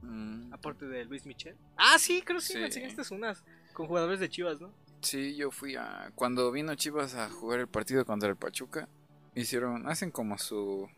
Mm, 0.00 0.52
Aparte 0.52 0.86
de 0.86 1.04
Luis 1.06 1.26
Michel. 1.26 1.56
Ah, 1.76 1.98
sí, 1.98 2.22
creo 2.22 2.38
que 2.38 2.44
sí, 2.44 2.54
me 2.54 2.70
Sí. 2.70 2.80
enseñaste 2.80 3.14
unas 3.14 3.42
con 3.72 3.86
jugadores 3.88 4.20
de 4.20 4.28
Chivas, 4.28 4.60
¿no? 4.60 4.72
Sí, 5.00 5.34
yo 5.34 5.50
fui 5.50 5.74
a. 5.76 6.12
Cuando 6.14 6.50
vino 6.52 6.74
Chivas 6.76 7.14
a 7.16 7.28
jugar 7.28 7.58
el 7.60 7.66
partido 7.68 8.04
contra 8.04 8.28
el 8.28 8.36
Pachuca, 8.36 8.88
hicieron. 9.34 9.88
Hacen 9.88 10.10
como 10.12 10.38
su. 10.38 10.88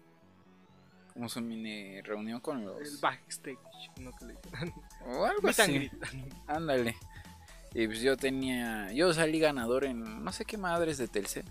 Como 1.14 1.30
su 1.30 1.40
mini 1.40 2.00
reunión 2.02 2.40
con 2.40 2.58
El 2.58 2.66
los. 2.66 3.00
backstage, 3.00 3.58
no 4.00 4.12
que 4.18 4.26
le 4.26 4.34
O 5.06 5.24
algo 5.24 5.48
así. 5.48 5.90
Ándale. 6.46 6.94
Y 7.78 7.86
pues 7.86 8.00
yo 8.00 8.16
tenía. 8.16 8.90
Yo 8.92 9.12
salí 9.12 9.38
ganador 9.38 9.84
en 9.84 10.24
no 10.24 10.32
sé 10.32 10.44
qué 10.44 10.56
madres 10.56 10.96
de 10.98 11.08
Telcel. 11.08 11.44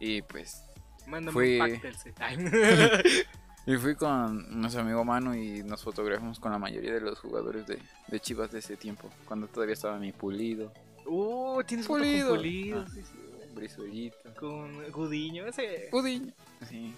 Y 0.00 0.22
pues. 0.22 0.62
Mándame 1.06 1.32
Fui- 1.32 1.58
un 1.60 1.68
pack 1.70 1.82
Telcel. 1.82 2.14
Y 3.66 3.76
fui 3.76 3.94
con 3.96 4.60
nuestro 4.62 4.80
amigo 4.80 5.04
Manu 5.04 5.34
y 5.34 5.62
nos 5.62 5.82
fotografiamos 5.82 6.40
con 6.40 6.50
la 6.52 6.58
mayoría 6.58 6.94
de 6.94 7.02
los 7.02 7.18
jugadores 7.18 7.66
de, 7.66 7.78
de 8.06 8.18
Chivas 8.20 8.50
de 8.50 8.60
ese 8.60 8.76
tiempo. 8.78 9.10
Cuando 9.26 9.46
todavía 9.46 9.74
estaba 9.74 9.98
mi 9.98 10.10
pulido. 10.10 10.72
Uh, 11.04 11.62
tienes 11.66 11.86
Pulido. 11.86 12.28
con 12.28 12.36
Pulido, 12.38 12.80
Ah. 12.86 12.90
sí, 12.94 13.02
sí. 13.02 13.54
Brizuellita. 13.54 14.34
Con 14.36 14.90
Gudiño, 14.90 15.44
ese 15.46 15.88
Pudiño. 15.90 16.32
Sí. 16.66 16.94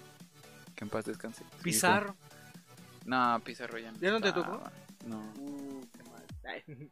Que 0.73 0.85
en 0.85 0.89
paz 0.89 1.03
descanse. 1.03 1.43
Sí, 1.43 1.63
Pizarro. 1.63 2.15
fue- 2.15 3.09
No, 3.09 3.41
Pizarro 3.43 3.77
ya 3.77 3.91
no. 3.91 3.97
¿Ya 3.99 4.11
no 4.11 4.21
te 4.21 4.31
tocó? 4.31 4.61
No. 5.07 5.19
Uh, 5.39 5.81
qué 5.91 6.03
mal. 6.09 6.91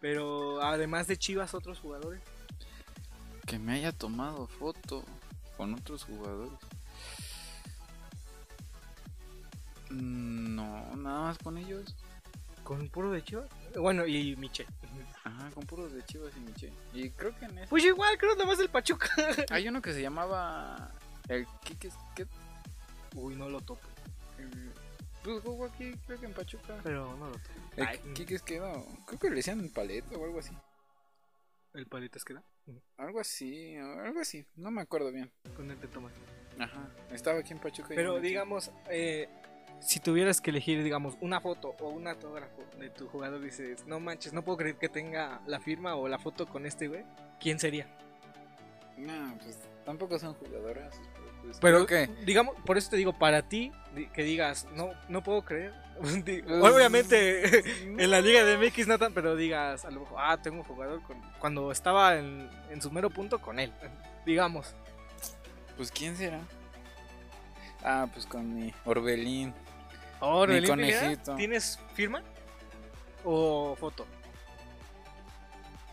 Pero 0.00 0.62
además 0.62 1.06
de 1.06 1.16
Chivas, 1.16 1.54
otros 1.54 1.80
jugadores. 1.80 2.20
Que 3.46 3.58
me 3.58 3.72
haya 3.72 3.92
tomado 3.92 4.46
foto 4.46 5.04
con 5.56 5.74
otros 5.74 6.04
jugadores. 6.04 6.52
No, 9.90 10.96
nada 10.96 11.20
más 11.22 11.38
con 11.38 11.58
ellos. 11.58 11.94
Con 12.64 12.88
puro 12.88 13.12
de 13.12 13.22
Chivas. 13.22 13.48
Bueno, 13.76 14.06
y 14.06 14.34
Michel. 14.36 14.66
Ajá, 15.24 15.50
con 15.50 15.64
puros 15.64 15.92
de 15.92 16.04
Chivas 16.04 16.32
y 16.36 16.40
Miche. 16.40 16.72
Y 16.92 17.10
creo 17.10 17.34
que 17.36 17.44
en 17.46 17.58
ese. 17.58 17.68
Pues 17.68 17.84
igual, 17.84 18.16
creo 18.18 18.34
nada 18.34 18.46
más 18.46 18.58
el 18.60 18.68
Pachuca. 18.68 19.08
Hay 19.50 19.68
uno 19.68 19.80
que 19.82 19.92
se 19.92 20.02
llamaba. 20.02 20.92
El 21.28 21.46
Kike. 21.64 21.90
Uy, 23.14 23.34
no 23.34 23.48
lo 23.48 23.60
topo. 23.60 23.80
El- 24.38 24.72
Pues 25.26 25.42
jugó 25.42 25.64
aquí, 25.64 25.92
creo 26.06 26.20
que 26.20 26.26
en 26.26 26.32
Pachuca. 26.32 26.78
Pero 26.84 27.16
no 27.16 27.26
lo 27.26 27.32
topo. 27.32 27.60
El 27.76 27.86
Ay, 27.86 27.98
Kike 28.14 28.38
quedó. 28.44 28.86
Creo 29.06 29.18
que 29.18 29.30
le 29.30 29.36
decían 29.36 29.68
paleta 29.70 30.16
o 30.16 30.24
algo 30.24 30.38
así. 30.38 30.56
el 31.74 31.86
palito 31.86 32.16
es 32.16 32.24
que 32.24 32.34
da. 32.34 32.44
Algo 32.96 33.18
así, 33.18 33.74
algo 33.76 34.20
así. 34.20 34.46
No 34.54 34.70
me 34.70 34.82
acuerdo 34.82 35.10
bien. 35.10 35.32
Con 35.56 35.68
él 35.68 35.78
te 35.78 35.88
tomas. 35.88 36.12
Ajá. 36.60 36.88
Estaba 37.10 37.40
aquí 37.40 37.52
en 37.52 37.58
Pachuca. 37.58 37.92
y 37.92 37.96
Pero 37.96 38.20
digamos, 38.20 38.70
eh, 38.88 39.28
si 39.80 39.98
tuvieras 39.98 40.40
que 40.40 40.50
elegir, 40.50 40.84
digamos, 40.84 41.16
una 41.20 41.40
foto 41.40 41.74
o 41.80 41.88
un 41.88 42.06
autógrafo 42.06 42.64
de 42.78 42.90
tu 42.90 43.08
jugador, 43.08 43.40
dices, 43.40 43.84
no 43.84 43.98
manches, 43.98 44.32
no 44.32 44.44
puedo 44.44 44.58
creer 44.58 44.76
que 44.76 44.88
tenga 44.88 45.42
la 45.48 45.58
firma 45.58 45.96
o 45.96 46.06
la 46.06 46.20
foto 46.20 46.46
con 46.46 46.66
este 46.66 46.86
güey, 46.86 47.04
¿quién 47.40 47.58
sería? 47.58 47.88
No, 48.96 49.36
pues 49.42 49.58
Tampoco 49.86 50.18
son 50.18 50.34
jugadoras. 50.34 51.00
Pues, 51.46 51.58
Pero 51.60 51.86
que, 51.86 52.08
digamos, 52.24 52.56
por 52.64 52.76
eso 52.76 52.90
te 52.90 52.96
digo, 52.96 53.12
para 53.12 53.42
ti, 53.42 53.72
que 54.12 54.22
digas, 54.22 54.66
no, 54.74 54.90
no 55.08 55.22
puedo 55.22 55.42
creer. 55.44 55.72
Pues, 55.96 56.74
Obviamente, 56.74 57.62
en 57.84 58.10
la 58.10 58.20
Liga 58.20 58.44
de 58.44 58.58
MX 58.58 58.86
no 58.86 58.98
tan, 58.98 59.14
pero 59.14 59.34
digas, 59.34 59.84
a 59.84 59.90
lo 59.90 60.00
mejor, 60.00 60.18
ah, 60.20 60.36
tengo 60.42 60.58
un 60.58 60.64
jugador 60.64 61.02
con, 61.02 61.16
cuando 61.38 61.72
estaba 61.72 62.16
en, 62.16 62.50
en 62.70 62.82
su 62.82 62.90
mero 62.90 63.08
punto 63.08 63.40
con 63.40 63.58
él. 63.58 63.72
Digamos. 64.26 64.74
Pues 65.76 65.90
quién 65.90 66.16
será. 66.16 66.40
Ah, 67.82 68.08
pues 68.12 68.26
con 68.26 68.54
mi 68.54 68.74
Orbelín. 68.84 69.48
Mi 69.48 69.54
Orbelín 70.20 70.74
Pineda, 70.74 71.00
conejito. 71.00 71.36
¿Tienes 71.36 71.78
firma? 71.94 72.22
¿O 73.24 73.76
foto? 73.78 74.06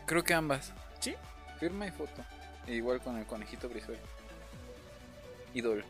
Creo 0.06 0.22
que 0.22 0.34
ambas. 0.34 0.72
¿Sí? 1.00 1.14
Firma 1.58 1.86
y 1.86 1.90
foto. 1.90 2.22
E 2.66 2.74
igual 2.74 3.00
con 3.00 3.16
el 3.16 3.26
conejito 3.26 3.68
Brizuela. 3.68 4.02
Ídolo. 5.54 5.82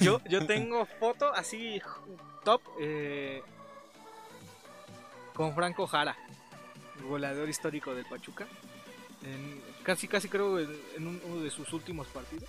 Yo, 0.00 0.20
yo 0.28 0.46
tengo 0.46 0.86
foto 0.86 1.32
así 1.32 1.80
top 2.44 2.60
eh, 2.80 3.42
con 5.34 5.54
Franco 5.54 5.86
Jara, 5.86 6.16
goleador 7.08 7.48
histórico 7.48 7.94
del 7.94 8.04
Pachuca. 8.06 8.46
En- 9.22 9.62
casi, 9.84 10.08
casi 10.08 10.28
creo 10.28 10.58
en, 10.58 10.80
en 10.96 11.06
un- 11.06 11.22
uno 11.24 11.42
de 11.42 11.50
sus 11.50 11.72
últimos 11.72 12.06
partidos 12.08 12.48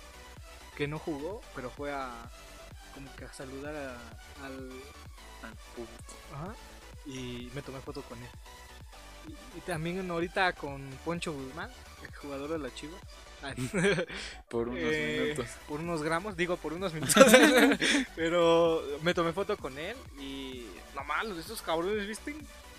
que 0.76 0.88
no 0.88 0.98
jugó, 0.98 1.40
pero 1.54 1.70
fue 1.70 1.92
a 1.92 2.10
como 2.94 3.14
que 3.16 3.24
a 3.24 3.32
saludar 3.32 3.74
a- 3.74 4.44
al 4.44 4.70
Al 5.42 5.54
público. 5.74 6.14
ajá, 6.32 6.54
y 7.06 7.50
me 7.54 7.62
tomé 7.62 7.80
foto 7.80 8.02
con 8.02 8.18
él. 8.18 8.28
Y, 9.28 9.58
y 9.58 9.60
también 9.62 10.10
ahorita 10.10 10.52
con 10.54 10.82
Poncho 11.04 11.32
Guzmán, 11.32 11.70
el 12.02 12.14
jugador 12.16 12.50
de 12.50 12.58
la 12.58 12.74
Chivas. 12.74 13.00
Por 14.48 14.68
unos 14.68 14.80
Eh, 14.84 15.22
minutos. 15.34 15.54
Por 15.68 15.80
unos 15.80 16.02
gramos, 16.02 16.36
digo 16.36 16.56
por 16.56 16.72
unos 16.72 16.92
minutos. 16.94 17.14
pero 18.16 18.82
me 19.02 19.14
tomé 19.14 19.32
foto 19.32 19.56
con 19.56 19.78
él 19.78 19.96
y 20.20 20.66
no 20.94 21.04
mames, 21.04 21.38
estos 21.38 21.60
cabrones, 21.62 22.06
¿viste? 22.06 22.34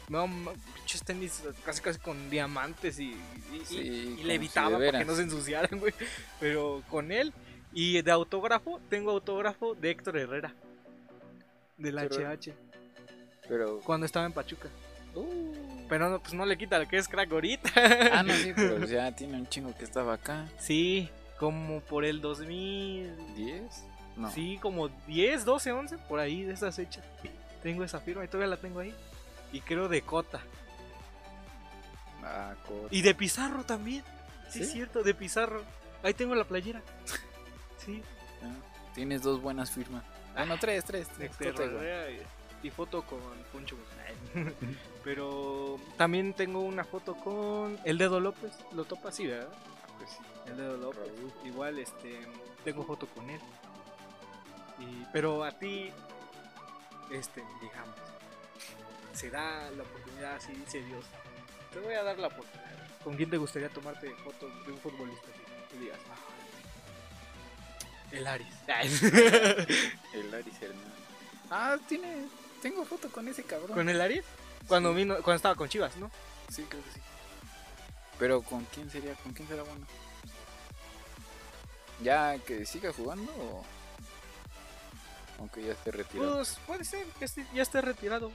No, 0.07 0.27
pinches 0.75 1.03
tenis 1.03 1.41
casi 1.65 1.81
casi 1.81 1.99
con 1.99 2.29
diamantes 2.29 2.99
y, 2.99 3.05
y, 3.05 3.55
y- 3.61 3.65
Sí, 3.65 3.77
y 4.19 4.23
si 4.23 4.23
de 4.23 4.85
para 4.85 4.99
que 4.99 5.05
no 5.05 5.15
se 5.15 5.23
ensuciaran, 5.23 5.79
güey. 5.79 5.93
Pero 6.39 6.83
con 6.89 7.11
él 7.11 7.33
y 7.73 8.01
de 8.01 8.11
autógrafo, 8.11 8.79
tengo 8.89 9.11
autógrafo 9.11 9.73
de 9.75 9.89
Héctor 9.91 10.17
Herrera. 10.17 10.53
Del 11.77 11.97
Héctor 11.97 12.21
HH, 12.39 12.53
Pero. 13.49 13.79
cuando 13.79 14.05
estaba 14.05 14.25
en 14.25 14.31
Pachuca. 14.31 14.69
Pero 15.87 16.09
no, 16.09 16.19
pues 16.19 16.33
no 16.33 16.45
le 16.45 16.57
quita 16.57 16.79
lo 16.79 16.87
que 16.87 16.97
es 16.97 17.07
crack 17.07 17.31
ahorita. 17.31 17.69
Ah, 18.13 18.23
no, 18.23 18.33
sí, 18.33 18.53
pero 18.55 18.83
ya 18.85 19.11
tiene 19.15 19.35
un 19.37 19.47
chingo 19.47 19.73
que 19.75 19.83
estaba 19.83 20.13
acá. 20.15 20.45
Sí, 20.59 21.09
como 21.39 21.79
por 21.81 22.05
el 22.05 22.21
2000. 22.21 23.15
¿10? 23.37 23.61
No. 24.17 24.31
Sí, 24.31 24.57
como 24.61 24.89
10, 25.07 25.45
12, 25.45 25.71
11, 25.73 25.97
por 25.99 26.19
ahí 26.19 26.43
de 26.43 26.53
esas 26.53 26.75
fechas. 26.75 27.03
Tengo 27.61 27.83
esa 27.83 27.99
firma 27.99 28.23
y 28.23 28.27
todavía 28.27 28.47
la 28.55 28.57
tengo 28.61 28.79
ahí. 28.79 28.93
Y 29.53 29.59
creo 29.61 29.87
de 29.87 30.01
Cota. 30.01 30.41
Ah, 32.23 32.55
co- 32.67 32.87
Y 32.91 33.01
de 33.01 33.13
Pizarro 33.13 33.63
también. 33.63 34.03
Sí, 34.49 34.61
es 34.61 34.67
¿Sí? 34.67 34.73
cierto, 34.73 35.03
de 35.03 35.13
Pizarro. 35.13 35.63
Ahí 36.03 36.13
tengo 36.13 36.35
la 36.35 36.43
playera. 36.45 36.81
Sí, 37.77 38.01
ah, 38.43 38.55
Tienes 38.95 39.21
dos 39.21 39.41
buenas 39.41 39.69
firmas. 39.71 40.03
Bueno, 40.35 40.57
tres, 40.59 40.83
tres. 40.85 41.07
de 41.17 41.29
tres. 41.29 41.51
Cota 41.53 41.63
foto 42.71 43.03
con 43.03 43.19
Guzmán. 43.53 44.53
Pero 45.03 45.79
también 45.97 46.33
tengo 46.33 46.61
una 46.61 46.83
foto 46.83 47.15
con 47.15 47.79
el 47.85 47.97
Dedo 47.97 48.19
López. 48.19 48.53
Lo 48.73 48.85
topa 48.85 49.09
así, 49.09 49.27
¿verdad? 49.27 49.49
Pues 49.97 50.09
sí. 50.11 50.17
El 50.47 50.57
Dedo 50.57 50.77
López. 50.77 51.11
Igual, 51.43 51.79
este, 51.79 52.19
tengo 52.63 52.83
foto 52.83 53.07
con 53.07 53.29
él. 53.29 53.39
Y, 54.79 55.05
pero 55.13 55.43
a 55.45 55.51
ti, 55.51 55.89
este, 57.09 57.41
digamos, 57.61 57.95
se 59.13 59.29
da 59.29 59.69
la 59.71 59.83
oportunidad, 59.83 60.35
así 60.35 60.51
dice 60.51 60.81
Dios. 60.83 61.05
Te 61.71 61.79
voy 61.79 61.93
a 61.93 62.03
dar 62.03 62.17
la 62.19 62.27
oportunidad. 62.27 62.65
¿Con 63.03 63.15
quién 63.15 63.29
te 63.29 63.37
gustaría 63.37 63.69
tomarte 63.69 64.09
foto 64.15 64.49
de 64.65 64.71
un 64.73 64.79
futbolista? 64.79 65.27
Que 65.71 65.79
digas, 65.79 65.99
"Ah, 66.11 66.25
el 68.11 68.27
Aris. 68.27 68.47
El 70.13 70.33
Aris 70.33 70.61
Hernández. 70.61 70.93
Ah, 71.49 71.77
tiene. 71.87 72.25
Tengo 72.65 72.83
foto 72.83 73.09
con 73.11 73.27
ese 73.27 73.43
cabrón. 73.43 73.73
¿Con 73.77 73.89
el 73.89 74.01
Aris? 74.01 74.23
Cuando 74.67 74.89
Sí. 74.89 74.95
vino, 74.95 75.13
cuando 75.17 75.35
estaba 75.35 75.53
con 75.53 75.69
Chivas, 75.69 75.95
¿no? 75.97 76.09
Sí, 76.49 76.65
creo 76.67 76.83
que 76.83 76.91
sí. 76.93 76.99
Pero 78.17 78.41
¿con 78.41 78.65
quién 78.73 78.89
sería? 78.89 79.13
¿Con 79.13 79.33
quién 79.33 79.47
será 79.47 79.61
bueno? 79.61 79.85
¿Ya 82.01 82.39
que 82.39 82.65
siga 82.65 82.91
jugando 82.91 83.31
o.? 83.33 83.63
Aunque 85.37 85.61
ya 85.61 85.73
esté 85.73 85.91
retirado. 85.91 86.37
Pues 86.37 86.57
puede 86.65 86.85
ser 86.85 87.05
que 87.19 87.27
ya 87.53 87.61
esté 87.61 87.81
retirado. 87.81 88.31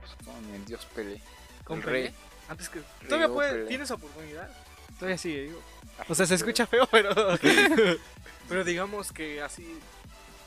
Pues, 0.00 0.10
con 0.22 0.54
el 0.54 0.62
dios 0.66 0.84
Pelé. 0.94 1.22
Con 1.64 1.78
El 1.78 1.84
Pelé. 1.84 2.02
rey. 2.02 2.14
Antes 2.50 2.68
que. 2.68 2.82
Todavía 3.08 3.28
o 3.28 3.32
puede, 3.32 3.52
Pelé. 3.52 3.66
tienes 3.68 3.90
oportunidad. 3.90 4.50
Todavía 4.98 5.16
sigue, 5.16 5.44
digo. 5.44 5.62
Ah, 5.98 6.04
O 6.10 6.14
sea, 6.14 6.26
se 6.26 6.34
escucha 6.34 6.66
feo, 6.66 6.86
pero. 6.90 7.08
pero 8.50 8.64
digamos 8.64 9.12
que 9.12 9.40
así 9.40 9.80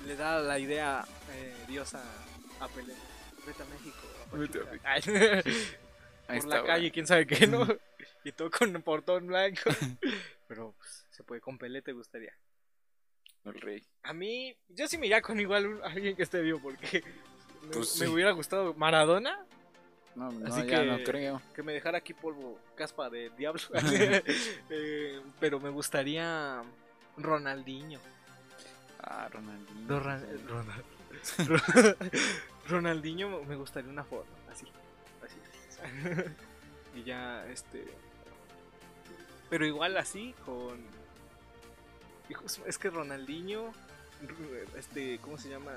le 0.06 0.16
da 0.16 0.38
la 0.42 0.60
idea 0.60 1.04
eh, 1.34 1.56
Dios 1.68 1.96
a, 1.96 2.04
a 2.60 2.68
Pelé. 2.68 2.94
Vete 3.46 3.64
a 3.64 3.66
México. 3.66 3.98
a 4.32 4.36
Vete 4.38 4.60
a. 4.60 4.92
Ay, 4.92 5.02
Ahí 6.30 6.40
Por 6.42 6.50
la 6.50 6.56
está, 6.58 6.68
calle, 6.68 6.92
quién 6.92 7.08
sabe 7.08 7.26
qué, 7.26 7.48
¿no? 7.48 7.66
y 8.26 8.32
todo 8.34 8.52
con 8.52 8.74
portón 8.82 9.28
blanco. 9.28 9.70
pero 10.48 10.74
pues, 10.78 11.06
se 11.12 11.24
puede 11.24 11.40
con 11.42 11.58
Pelé, 11.58 11.82
te 11.82 11.94
gustaría. 11.94 12.34
El 13.46 13.54
rey. 13.62 13.88
A 14.04 14.12
mí, 14.14 14.58
yo 14.68 14.88
sí 14.90 14.98
me 14.98 15.06
iría 15.06 15.22
con 15.22 15.40
igual 15.40 15.68
un- 15.68 15.84
alguien 15.84 16.18
que 16.18 16.24
esté 16.24 16.42
vivo, 16.42 16.60
porque 16.62 17.02
me, 17.62 17.70
Pues 17.70 17.98
me 18.02 18.10
hubiera 18.10 18.32
gustado 18.32 18.74
Maradona, 18.74 19.46
No, 20.16 20.30
no, 20.32 20.48
Así 20.54 20.68
ya 20.68 20.82
que- 20.82 20.86
no 20.86 20.98
creo. 21.06 21.42
que 21.56 21.64
me 21.64 21.72
dejara 21.72 22.00
aquí 22.00 22.14
polvo, 22.14 22.60
caspa 22.76 23.10
de 23.10 23.30
diablo. 23.38 23.62
Eh, 24.70 25.22
pero 25.40 25.62
me 25.62 25.70
gustaría 25.70 26.62
Ronaldinho. 27.16 28.02
Ah, 29.00 29.30
Ronaldinho. 29.32 29.88
No, 29.88 30.00
Ron- 30.02 30.48
Ronald- 30.48 30.84
Ronaldinho 32.70 33.44
me 33.44 33.56
gustaría 33.56 33.90
una 33.90 34.04
foto, 34.04 34.28
así. 34.52 34.66
así. 35.24 36.20
y 36.96 37.04
ya, 37.04 37.46
este. 37.48 37.86
Pero 39.50 39.66
igual 39.66 39.98
así, 39.98 40.34
con. 40.46 40.86
Es 42.66 42.78
que 42.78 42.90
Ronaldinho, 42.90 43.72
este, 44.76 45.18
¿cómo 45.20 45.38
se 45.38 45.50
llama? 45.50 45.72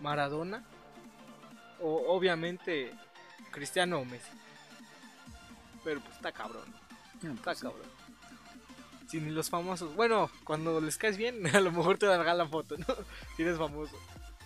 Maradona. 0.00 0.64
O 1.80 2.14
obviamente 2.14 2.92
Cristiano 3.50 3.98
o 3.98 4.04
Messi. 4.04 4.30
Pero 5.84 6.00
pues 6.00 6.14
está 6.16 6.32
cabrón. 6.32 6.64
No, 7.22 7.32
Está 7.32 7.44
pues 7.44 7.58
sí. 7.58 7.66
cabrón. 7.66 8.01
Si 9.12 9.20
ni 9.20 9.30
los 9.30 9.50
famosos. 9.50 9.94
Bueno, 9.94 10.30
cuando 10.44 10.80
les 10.80 10.96
caes 10.96 11.18
bien, 11.18 11.46
a 11.54 11.60
lo 11.60 11.70
mejor 11.70 11.98
te 11.98 12.06
dan 12.06 12.24
la 12.38 12.48
foto, 12.48 12.78
¿no? 12.78 12.86
Si 13.36 13.42
eres 13.42 13.58
famoso. 13.58 13.94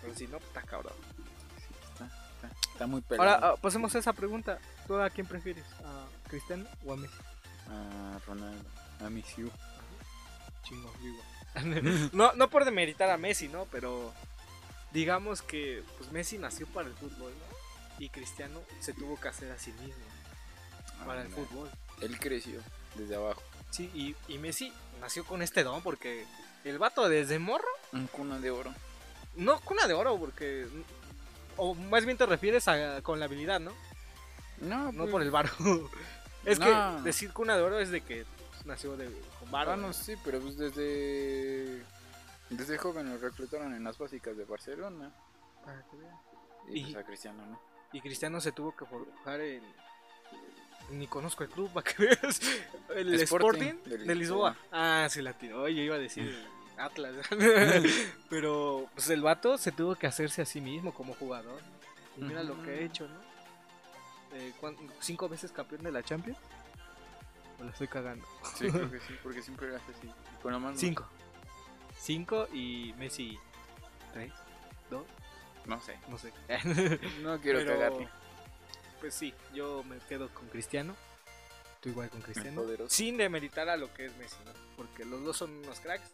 Pero 0.02 0.12
si 0.12 0.26
no, 0.26 0.38
está 0.38 0.60
cabrón. 0.62 0.92
Está, 1.92 2.06
está- 2.06 2.70
está 2.72 2.86
muy 2.88 3.00
pelado. 3.00 3.30
Ahora, 3.30 3.48
ah, 3.52 3.56
pasemos 3.62 3.94
a 3.94 4.00
esa 4.00 4.12
pregunta. 4.12 4.58
¿Tú 4.88 4.96
a 4.96 5.08
quién 5.08 5.28
prefieres? 5.28 5.64
¿A 5.84 6.06
Cristiano 6.28 6.66
o 6.84 6.92
a 6.94 6.96
Messi? 6.96 7.14
Ah, 7.68 8.18
Ronaldo. 8.26 8.64
A 8.98 9.08
Siu. 9.28 9.52
Chingo, 10.64 10.92
digo. 11.00 11.22
no, 12.12 12.32
no 12.32 12.50
por 12.50 12.64
demeritar 12.64 13.08
a 13.10 13.16
Messi, 13.18 13.46
¿no? 13.46 13.66
Pero 13.70 14.12
digamos 14.92 15.42
que 15.42 15.84
pues 15.96 16.10
Messi 16.10 16.38
nació 16.38 16.66
para 16.66 16.88
el 16.88 16.94
fútbol, 16.94 17.32
¿no? 17.32 17.56
Y 18.04 18.08
Cristiano 18.08 18.60
se 18.80 18.92
tuvo 18.94 19.18
que 19.20 19.28
hacer 19.28 19.52
a 19.52 19.58
sí 19.60 19.70
mismo 19.74 20.02
para 21.06 21.22
el 21.22 21.28
Ah, 21.28 21.36
fútbol. 21.36 21.70
Él 22.00 22.18
creció 22.18 22.60
desde 22.96 23.14
abajo. 23.14 23.42
Sí, 23.76 23.90
y, 23.94 24.16
y 24.32 24.38
Messi 24.38 24.72
nació 25.00 25.24
con 25.24 25.42
este 25.42 25.62
don 25.64 25.82
porque 25.82 26.24
el 26.64 26.78
vato 26.78 27.08
desde 27.08 27.38
morro 27.38 27.68
Un 27.92 28.06
cuna 28.06 28.38
de 28.38 28.50
oro. 28.50 28.72
No 29.36 29.60
cuna 29.60 29.86
de 29.86 29.92
oro, 29.94 30.16
porque. 30.18 30.66
O 31.58 31.74
más 31.74 32.04
bien 32.06 32.16
te 32.16 32.24
refieres 32.26 32.66
a 32.68 33.02
con 33.02 33.18
la 33.18 33.26
habilidad, 33.26 33.60
¿no? 33.60 33.72
No, 34.60 34.90
No 34.92 35.00
pues, 35.02 35.10
por 35.10 35.22
el 35.22 35.30
varo. 35.30 35.50
es 36.44 36.58
No. 36.58 36.64
que 36.96 37.02
decir 37.02 37.32
cuna 37.32 37.56
de 37.56 37.62
oro 37.62 37.78
es 37.78 37.90
de 37.90 38.00
que 38.00 38.24
pues, 38.52 38.64
nació 38.66 38.96
de, 38.96 39.10
con 39.38 39.50
varo. 39.50 39.72
Ah, 39.72 39.76
no, 39.76 39.92
sí, 39.92 40.14
pero 40.24 40.40
pues 40.40 40.56
desde. 40.56 41.82
Desde 42.48 42.78
joven 42.78 43.10
lo 43.10 43.18
reclutaron 43.18 43.74
en 43.74 43.82
las 43.84 43.98
básicas 43.98 44.36
de 44.36 44.44
Barcelona. 44.44 45.12
Para 45.64 45.82
que 45.90 45.96
veas. 45.96 46.14
Y, 46.68 46.78
Y- 46.80 46.82
pues 46.84 46.96
a 46.96 47.04
Cristiano, 47.06 47.44
¿no? 47.44 47.60
Y 47.92 48.00
Cristiano 48.00 48.40
se 48.40 48.52
tuvo 48.52 48.74
que 48.74 48.84
forjar 48.86 49.40
en. 49.40 49.62
Ni 50.90 51.06
conozco 51.06 51.42
el 51.44 51.50
club, 51.50 51.70
para 51.74 51.84
que 51.92 52.02
veas. 52.04 52.40
El 52.94 53.14
Sporting 53.14 53.56
Sporting, 53.62 53.90
de 53.90 53.98
de, 53.98 54.14
Lisboa. 54.14 54.50
Lisboa. 54.50 54.56
Ah, 54.72 55.08
sí, 55.10 55.20
latino. 55.22 55.62
Oye, 55.62 55.82
iba 55.82 55.96
a 55.96 55.98
decir 55.98 56.46
Atlas. 56.78 57.14
Pero 58.30 58.86
pues 58.94 59.08
el 59.10 59.22
vato 59.22 59.58
se 59.58 59.72
tuvo 59.72 59.94
que 59.96 60.06
hacerse 60.06 60.42
a 60.42 60.46
sí 60.46 60.60
mismo 60.60 60.92
como 60.94 61.14
jugador. 61.14 61.60
Y 62.16 62.22
mira 62.22 62.42
lo 62.42 62.60
que 62.62 62.70
ha 62.70 62.80
hecho, 62.80 63.06
¿no? 63.08 63.26
Eh, 64.36 64.52
¿cuán- 64.60 64.76
cinco 65.00 65.28
veces 65.28 65.52
campeón 65.52 65.82
de 65.82 65.92
la 65.92 66.02
Champions. 66.02 66.38
¿O 67.60 67.64
la 67.64 67.70
estoy 67.70 67.88
cagando? 67.88 68.26
Sí, 68.56 68.68
creo 68.70 68.90
que 68.90 69.00
sí, 69.00 69.14
porque 69.22 69.42
siempre 69.42 69.74
hace 69.74 69.92
así. 69.92 70.10
Con 70.42 70.52
la 70.52 70.58
mano. 70.58 70.76
Cinco. 70.76 71.06
Cinco 71.98 72.46
y 72.52 72.94
Messi. 72.98 73.38
¿Tres? 74.12 74.32
¿Dos? 74.90 75.04
No 75.66 75.80
sé. 75.80 75.98
No 76.08 76.16
sé. 76.18 76.32
No 77.22 77.40
quiero 77.40 77.58
Pero, 77.60 77.72
cagarle. 77.72 78.08
Pues 79.00 79.14
sí, 79.14 79.34
yo 79.54 79.84
me 79.84 79.98
quedo 80.08 80.28
con 80.32 80.48
Cristiano. 80.48 80.96
Tú 81.80 81.90
igual 81.90 82.10
con 82.10 82.22
Cristiano. 82.22 82.62
Sin 82.88 83.16
demeritar 83.16 83.68
a 83.68 83.76
lo 83.76 83.92
que 83.92 84.06
es 84.06 84.16
Messi, 84.16 84.36
¿no? 84.44 84.52
Porque 84.76 85.04
los 85.04 85.22
dos 85.24 85.36
son 85.36 85.50
unos 85.50 85.80
cracks. 85.80 86.10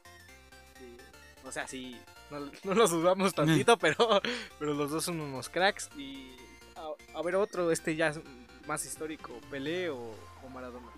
Y, 0.80 1.46
o 1.46 1.52
sea, 1.52 1.66
sí, 1.66 2.00
no, 2.30 2.50
no 2.64 2.74
los 2.74 2.90
dudamos 2.90 3.34
tantito, 3.34 3.76
pero, 3.78 4.20
pero 4.58 4.74
los 4.74 4.90
dos 4.90 5.04
son 5.04 5.20
unos 5.20 5.48
cracks. 5.48 5.88
Y 5.96 6.36
a, 6.76 7.18
a 7.18 7.22
ver 7.22 7.36
otro, 7.36 7.70
este 7.70 7.94
ya 7.96 8.08
es 8.08 8.20
más 8.66 8.84
histórico, 8.84 9.32
Pelé 9.50 9.90
o, 9.90 10.14
o 10.44 10.48
Maradona. 10.48 10.88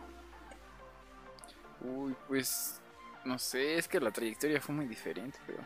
Uy, 1.81 2.17
pues. 2.27 2.81
No 3.25 3.39
sé, 3.39 3.79
es 3.79 3.89
que 3.89 4.01
la 4.01 4.11
trayectoria 4.11 4.61
fue 4.61 4.75
muy 4.75 4.87
diferente, 4.87 5.39
pero. 5.47 5.63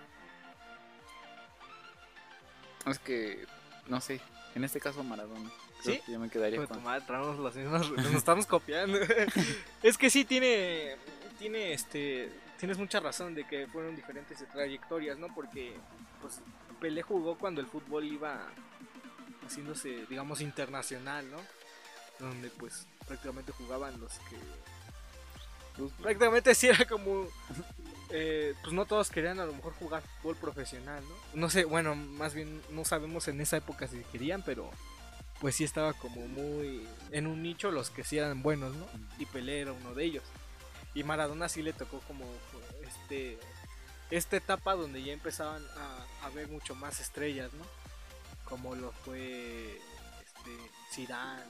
Es 2.86 2.98
que. 2.98 3.46
No 3.86 4.00
sé. 4.00 4.20
En 4.54 4.64
este 4.64 4.80
caso, 4.80 5.02
Maradona. 5.02 5.50
Creo 5.82 5.94
¿Sí? 5.94 6.02
que 6.04 6.12
yo 6.12 6.18
me 6.18 6.28
quedaría 6.28 6.58
con. 6.58 6.78
tu 6.78 6.80
madre, 6.80 7.04
traemos 7.06 7.38
las 7.38 7.54
mismas, 7.54 7.90
nos 7.90 8.14
estamos 8.14 8.46
copiando. 8.46 8.98
es 9.82 9.96
que 9.96 10.10
sí 10.10 10.24
tiene, 10.24 10.96
tiene 11.38 11.72
este, 11.72 12.32
tienes 12.58 12.78
mucha 12.78 13.00
razón 13.00 13.34
de 13.34 13.44
que 13.44 13.66
fueron 13.68 13.96
diferentes 13.96 14.38
trayectorias, 14.52 15.16
¿no? 15.18 15.32
Porque, 15.34 15.74
pues, 16.20 16.40
Pelé 16.80 17.02
jugó 17.02 17.38
cuando 17.38 17.60
el 17.60 17.66
fútbol 17.66 18.04
iba 18.04 18.46
haciéndose, 19.46 20.04
digamos, 20.08 20.40
internacional, 20.40 21.30
¿no? 21.30 21.38
Donde, 22.18 22.50
pues, 22.50 22.86
prácticamente 23.06 23.52
jugaban 23.52 23.98
los 24.00 24.12
que, 24.12 24.36
pues, 25.76 25.92
prácticamente 25.92 26.54
sí 26.54 26.66
era 26.66 26.84
como, 26.86 27.28
eh, 28.10 28.54
pues, 28.62 28.72
no 28.72 28.84
todos 28.84 29.10
querían 29.10 29.38
a 29.38 29.46
lo 29.46 29.52
mejor 29.52 29.72
jugar 29.74 30.02
fútbol 30.20 30.36
profesional, 30.36 31.02
¿no? 31.08 31.40
No 31.40 31.50
sé, 31.50 31.64
bueno, 31.64 31.94
más 31.94 32.34
bien 32.34 32.60
no 32.70 32.84
sabemos 32.84 33.28
en 33.28 33.40
esa 33.40 33.56
época 33.56 33.86
si 33.86 33.98
querían, 34.12 34.42
pero 34.42 34.70
pues 35.40 35.56
sí 35.56 35.64
estaba 35.64 35.92
como 35.92 36.26
muy 36.26 36.86
en 37.10 37.26
un 37.26 37.42
nicho 37.42 37.70
los 37.70 37.90
que 37.90 38.04
sí 38.04 38.18
eran 38.18 38.42
buenos, 38.42 38.74
¿no? 38.74 38.86
Y 39.18 39.26
Pelé 39.26 39.60
era 39.60 39.72
uno 39.72 39.94
de 39.94 40.04
ellos. 40.04 40.24
Y 40.94 41.04
Maradona 41.04 41.48
sí 41.48 41.62
le 41.62 41.72
tocó 41.72 42.00
como 42.00 42.24
este 42.86 43.38
esta 44.10 44.36
etapa 44.36 44.74
donde 44.74 45.02
ya 45.02 45.12
empezaban 45.12 45.62
a, 45.76 46.26
a 46.26 46.30
ver 46.30 46.48
mucho 46.48 46.74
más 46.74 46.98
estrellas, 46.98 47.52
¿no? 47.52 47.64
Como 48.48 48.74
lo 48.74 48.92
fue 48.92 49.76
este 50.24 50.50
Zidane 50.92 51.42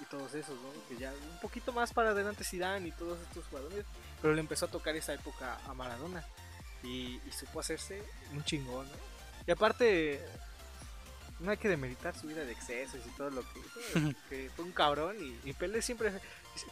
y 0.00 0.04
todos 0.04 0.34
esos, 0.34 0.54
¿no? 0.60 0.70
Que 0.88 0.96
ya 0.98 1.12
un 1.12 1.40
poquito 1.40 1.72
más 1.72 1.92
para 1.92 2.10
adelante 2.10 2.44
Zidane 2.44 2.88
y 2.88 2.92
todos 2.92 3.18
estos 3.20 3.46
jugadores, 3.46 3.86
pero 4.20 4.34
le 4.34 4.40
empezó 4.40 4.66
a 4.66 4.70
tocar 4.70 4.94
esa 4.96 5.14
época 5.14 5.58
a 5.66 5.74
Maradona 5.74 6.24
y, 6.82 7.20
y 7.26 7.32
supo 7.32 7.60
hacerse 7.60 8.02
un 8.32 8.44
chingón, 8.44 8.86
¿no? 8.86 9.14
Y 9.46 9.50
aparte 9.50 10.24
no 11.44 11.50
hay 11.52 11.56
que 11.58 11.68
demeritar 11.68 12.14
su 12.16 12.26
vida 12.26 12.44
de 12.44 12.52
excesos 12.52 13.00
y 13.06 13.10
todo 13.16 13.30
lo 13.30 13.42
que 13.42 14.14
que 14.28 14.50
fue 14.56 14.64
un 14.64 14.72
cabrón 14.72 15.16
y, 15.20 15.48
y 15.50 15.52
Pelé 15.52 15.82
siempre 15.82 16.10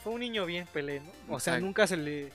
fue 0.02 0.12
un 0.12 0.20
niño 0.20 0.44
bien 0.46 0.66
Pelé, 0.72 1.00
¿no? 1.00 1.34
O 1.34 1.40
sea, 1.40 1.58
nunca 1.60 1.86
se 1.86 1.96
le 1.96 2.32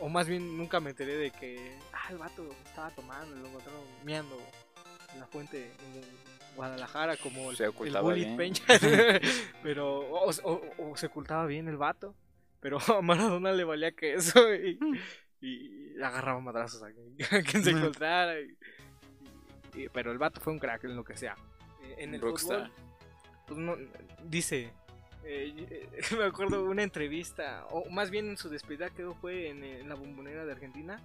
o 0.00 0.08
más 0.08 0.28
bien 0.28 0.56
nunca 0.56 0.78
me 0.78 0.90
enteré 0.90 1.16
de 1.16 1.30
que 1.32 1.76
ah, 1.92 2.06
el 2.10 2.18
vato 2.18 2.48
estaba 2.64 2.90
tomando, 2.90 3.34
lo 3.34 3.48
encontraron 3.48 3.82
miando 4.04 4.40
en 5.12 5.20
la 5.20 5.26
fuente 5.26 5.64
en 5.64 6.54
Guadalajara 6.54 7.16
como 7.16 7.50
el, 7.50 7.56
Se 7.56 7.64
el 7.64 7.72
Bully 7.72 8.24
bien. 8.24 8.36
Peña, 8.36 8.60
pero 9.64 9.98
o, 9.98 10.30
o- 10.30 10.62
o 10.78 10.96
se 10.96 11.06
ocultaba 11.06 11.46
bien 11.46 11.66
el 11.66 11.76
vato, 11.76 12.14
pero 12.60 12.78
a 12.80 13.02
Maradona 13.02 13.50
le 13.52 13.64
valía 13.64 13.90
que 13.92 14.14
eso 14.14 14.54
y, 14.54 14.78
y 15.40 16.00
agarraba 16.00 16.38
madrazos 16.40 16.82
a 16.84 16.92
quien, 16.92 17.16
a 17.40 17.42
quien 17.42 17.64
se 17.64 17.70
encontrara 17.70 18.38
y- 18.40 18.56
pero 19.92 20.12
el 20.12 20.18
vato 20.18 20.40
fue 20.40 20.52
un 20.52 20.60
crack 20.60 20.84
en 20.84 20.94
lo 20.94 21.02
que 21.02 21.16
sea. 21.16 21.36
Eh, 21.90 21.94
En 21.98 22.14
el 22.14 22.20
Rockstar. 22.20 22.70
fútbol, 22.70 22.72
pues 23.46 23.58
no, 23.58 23.76
dice, 24.24 24.70
eh, 25.24 25.88
me 26.18 26.24
acuerdo 26.24 26.64
una 26.64 26.82
entrevista, 26.82 27.66
o 27.70 27.88
más 27.90 28.10
bien 28.10 28.28
en 28.30 28.36
su 28.36 28.48
despedida 28.48 28.90
que 28.90 29.04
fue 29.20 29.48
en, 29.50 29.62
eh, 29.64 29.80
en 29.80 29.88
la 29.88 29.94
bombonera 29.94 30.44
de 30.44 30.52
Argentina, 30.52 31.00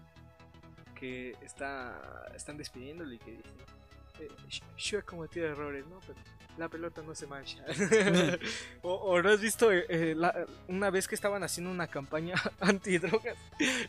que 0.96 1.36
está, 1.42 2.30
están 2.36 2.58
despidiéndole 2.58 3.16
y 3.16 3.20
que 3.20 3.32
dice, 3.32 4.62
"Yo- 4.78 5.00
he 5.00 5.04
cometido 5.04 5.48
errores, 5.48 5.86
¿no? 5.88 6.00
Pero 6.06 6.20
la 6.58 6.68
pelota 6.68 7.02
no 7.02 7.16
se 7.16 7.26
mancha. 7.26 7.64
o, 8.82 8.94
o 8.94 9.22
no 9.22 9.30
has 9.30 9.40
visto 9.40 9.72
eh, 9.72 10.14
la- 10.16 10.46
una 10.68 10.90
vez 10.90 11.08
que 11.08 11.16
estaban 11.16 11.42
haciendo 11.44 11.72
una 11.72 11.88
campaña 11.88 12.36
antidrogas 12.60 13.38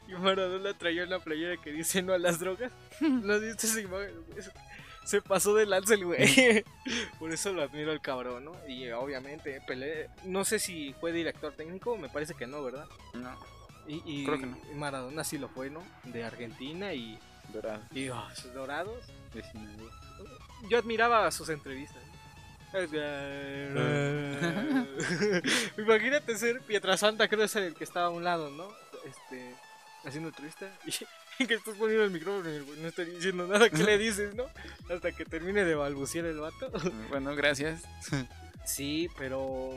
y 0.07 0.13
Maradona 0.13 0.77
traía 0.79 1.03
una 1.05 1.19
playera 1.19 1.57
que 1.61 1.73
dice 1.73 2.01
no 2.03 2.13
a 2.13 2.19
las 2.19 2.39
drogas. 2.39 2.71
¿No 3.01 3.33
has 3.35 3.41
visto 3.41 3.67
esa 3.67 3.81
imagen? 3.81 4.15
Se 5.11 5.21
pasó 5.21 5.57
de 5.57 5.67
lanza 5.67 5.95
el 5.95 6.05
güey. 6.05 6.65
Por 7.19 7.33
eso 7.33 7.53
lo 7.53 7.63
admiro 7.63 7.91
al 7.91 8.01
cabrón, 8.01 8.45
¿no? 8.45 8.53
Y 8.69 8.85
eh, 8.85 8.95
obviamente 8.95 9.61
Pelé, 9.67 10.09
no 10.23 10.45
sé 10.45 10.61
si 10.61 10.95
fue 11.01 11.11
director 11.11 11.53
técnico, 11.53 11.99
me 11.99 12.09
parece 12.09 12.35
que 12.35 12.47
no, 12.47 12.63
¿verdad? 12.63 12.87
No, 13.15 13.37
Y, 13.89 14.01
y 14.07 14.25
Creo 14.25 14.39
que 14.39 14.47
no. 14.47 14.57
Maradona 14.77 15.25
sí 15.25 15.37
lo 15.37 15.49
fue, 15.49 15.69
¿no? 15.69 15.83
De 16.05 16.23
Argentina 16.23 16.95
y, 16.95 17.19
dorado. 17.53 17.83
y 17.93 18.09
oh, 18.09 18.25
sus 18.37 18.55
dorados. 18.55 19.05
Sinaloa. 19.33 19.91
Yo 20.69 20.79
admiraba 20.79 21.29
sus 21.33 21.49
entrevistas. 21.49 22.05
Imagínate 25.77 26.39
ser 26.39 26.61
Pietrasanta, 26.61 27.27
creo 27.27 27.41
que 27.41 27.47
es 27.47 27.57
el 27.57 27.75
que 27.75 27.83
estaba 27.83 28.07
a 28.07 28.11
un 28.11 28.23
lado, 28.23 28.49
¿no? 28.51 28.69
Este, 29.05 29.57
haciendo 30.05 30.29
entrevista 30.29 30.73
y, 30.87 30.93
que 31.47 31.55
estás 31.55 31.75
poniendo 31.77 32.05
el 32.05 32.11
micrófono 32.11 32.51
y 32.51 32.81
no 32.81 32.89
está 32.89 33.05
diciendo 33.05 33.47
nada, 33.47 33.71
¿qué 33.71 33.83
le 33.83 33.99
dices, 33.99 34.35
no? 34.35 34.45
Hasta 34.93 35.13
que 35.13 35.25
termine 35.25 35.65
de 35.65 35.75
balbucear 35.75 36.27
el 36.27 36.39
vato. 36.39 36.71
Bueno, 37.09 37.35
gracias. 37.35 37.83
Sí, 38.65 39.09
pero 39.19 39.71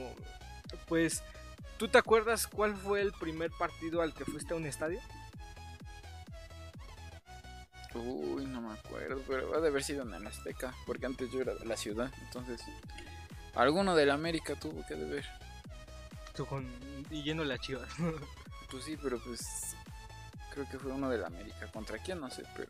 pues, 0.87 1.23
¿tú 1.77 1.87
te 1.87 1.97
acuerdas 1.97 2.47
cuál 2.47 2.75
fue 2.75 3.01
el 3.01 3.11
primer 3.13 3.51
partido 3.51 4.01
al 4.01 4.13
que 4.13 4.25
fuiste 4.25 4.53
a 4.53 4.57
un 4.57 4.65
estadio? 4.65 4.99
Uy, 7.95 8.45
no 8.45 8.61
me 8.61 8.73
acuerdo, 8.73 9.21
pero 9.27 9.55
ha 9.55 9.61
de 9.61 9.67
haber 9.67 9.83
sido 9.83 10.03
en 10.03 10.13
el 10.13 10.25
Azteca, 10.25 10.73
porque 10.85 11.05
antes 11.05 11.31
yo 11.31 11.41
era 11.41 11.53
de 11.53 11.65
la 11.65 11.77
ciudad, 11.77 12.11
entonces 12.25 12.61
alguno 13.55 13.95
del 13.95 14.09
América 14.09 14.55
tuvo 14.55 14.85
que 14.87 14.95
deber. 14.95 15.25
Tú 16.35 16.45
con 16.45 16.67
y 17.11 17.23
yendo 17.23 17.45
la 17.45 17.57
chivas. 17.57 17.89
Pues 18.71 18.85
sí, 18.85 18.97
pero 18.99 19.19
pues 19.19 19.75
creo 20.53 20.69
que 20.69 20.77
fue 20.77 20.91
uno 20.91 21.09
del 21.09 21.23
América. 21.23 21.67
¿Contra 21.71 21.97
quién? 21.97 22.19
No 22.19 22.29
sé, 22.29 22.43
pero 22.55 22.69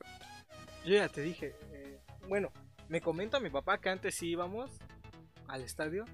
Yo 0.86 0.96
ya 0.96 1.10
te 1.10 1.22
dije, 1.22 1.56
eh, 1.72 2.00
bueno, 2.28 2.52
me 2.90 3.02
comenta 3.02 3.40
mi 3.40 3.50
papá 3.50 3.80
que 3.80 3.90
antes 3.90 4.16
sí 4.16 4.30
íbamos 4.30 4.72
al 5.48 5.62
estadio, 5.62 6.06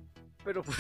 pero 0.44 0.64
pues 0.64 0.80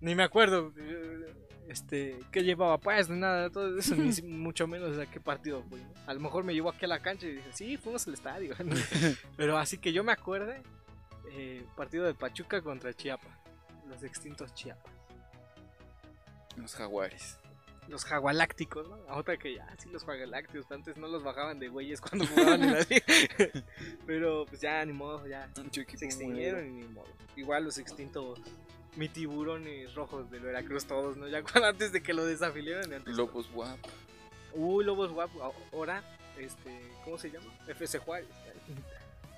ni 0.00 0.14
me 0.14 0.22
acuerdo 0.22 0.72
eh, 0.76 1.34
este 1.68 2.18
qué 2.30 2.42
llevaba 2.42 2.78
pues 2.78 3.08
ni 3.08 3.18
nada, 3.18 3.50
todo 3.50 3.78
eso, 3.78 3.94
ni 3.96 4.10
mucho 4.22 4.66
menos 4.66 4.98
a 4.98 5.06
qué 5.06 5.20
partido 5.20 5.62
fui. 5.68 5.82
A 6.06 6.14
lo 6.14 6.20
mejor 6.20 6.44
me 6.44 6.54
llevó 6.54 6.70
aquí 6.70 6.84
a 6.84 6.88
la 6.88 7.00
cancha 7.00 7.26
y 7.26 7.34
dije, 7.36 7.48
sí, 7.52 7.76
fuimos 7.76 8.06
al 8.06 8.14
estadio. 8.14 8.54
pero 9.36 9.58
así 9.58 9.78
que 9.78 9.92
yo 9.92 10.04
me 10.04 10.12
acuerde, 10.12 10.62
eh, 11.32 11.64
partido 11.76 12.04
de 12.04 12.14
Pachuca 12.14 12.62
contra 12.62 12.94
Chiapas, 12.94 13.32
los 13.88 14.02
extintos 14.02 14.54
Chiapas. 14.54 14.92
los 16.56 16.74
jaguares. 16.74 17.38
Los 17.88 18.04
jagualácticos, 18.04 18.88
¿no? 18.88 18.96
Ahora 19.08 19.36
que 19.36 19.54
ya, 19.56 19.68
sí, 19.78 19.88
los 19.90 20.04
jagualácticos, 20.04 20.70
antes 20.70 20.96
no 20.96 21.08
los 21.08 21.22
bajaban 21.24 21.58
de 21.58 21.68
güeyes 21.68 22.00
cuando 22.00 22.26
jugaban 22.26 22.62
en 22.62 22.72
la. 22.74 22.86
Pero 24.06 24.46
pues 24.46 24.60
ya, 24.60 24.84
ni 24.84 24.92
modo, 24.92 25.26
ya 25.26 25.48
se 25.54 26.04
extinguieron 26.04 26.66
y 26.66 26.70
ni 26.70 26.88
modo. 26.88 27.08
Igual 27.36 27.64
los 27.64 27.78
extintos, 27.78 28.38
mi 28.96 29.08
tiburones 29.08 29.94
rojos 29.94 30.30
del 30.30 30.40
Veracruz 30.42 30.84
todos, 30.86 31.16
¿no? 31.16 31.26
Ya 31.28 31.42
cuando 31.42 31.66
antes 31.68 31.92
de 31.92 32.02
que 32.02 32.14
lo 32.14 32.24
desafiliaran. 32.24 32.92
antes- 32.92 33.14
Lobos 33.16 33.50
guap. 33.52 33.78
Uy, 34.54 34.84
Lobos 34.84 35.10
Guapo, 35.12 35.42
ahora, 35.72 36.04
este, 36.36 36.78
¿cómo 37.04 37.16
se 37.16 37.30
llama? 37.30 37.52
FC 37.68 37.98
Juárez. 37.98 38.28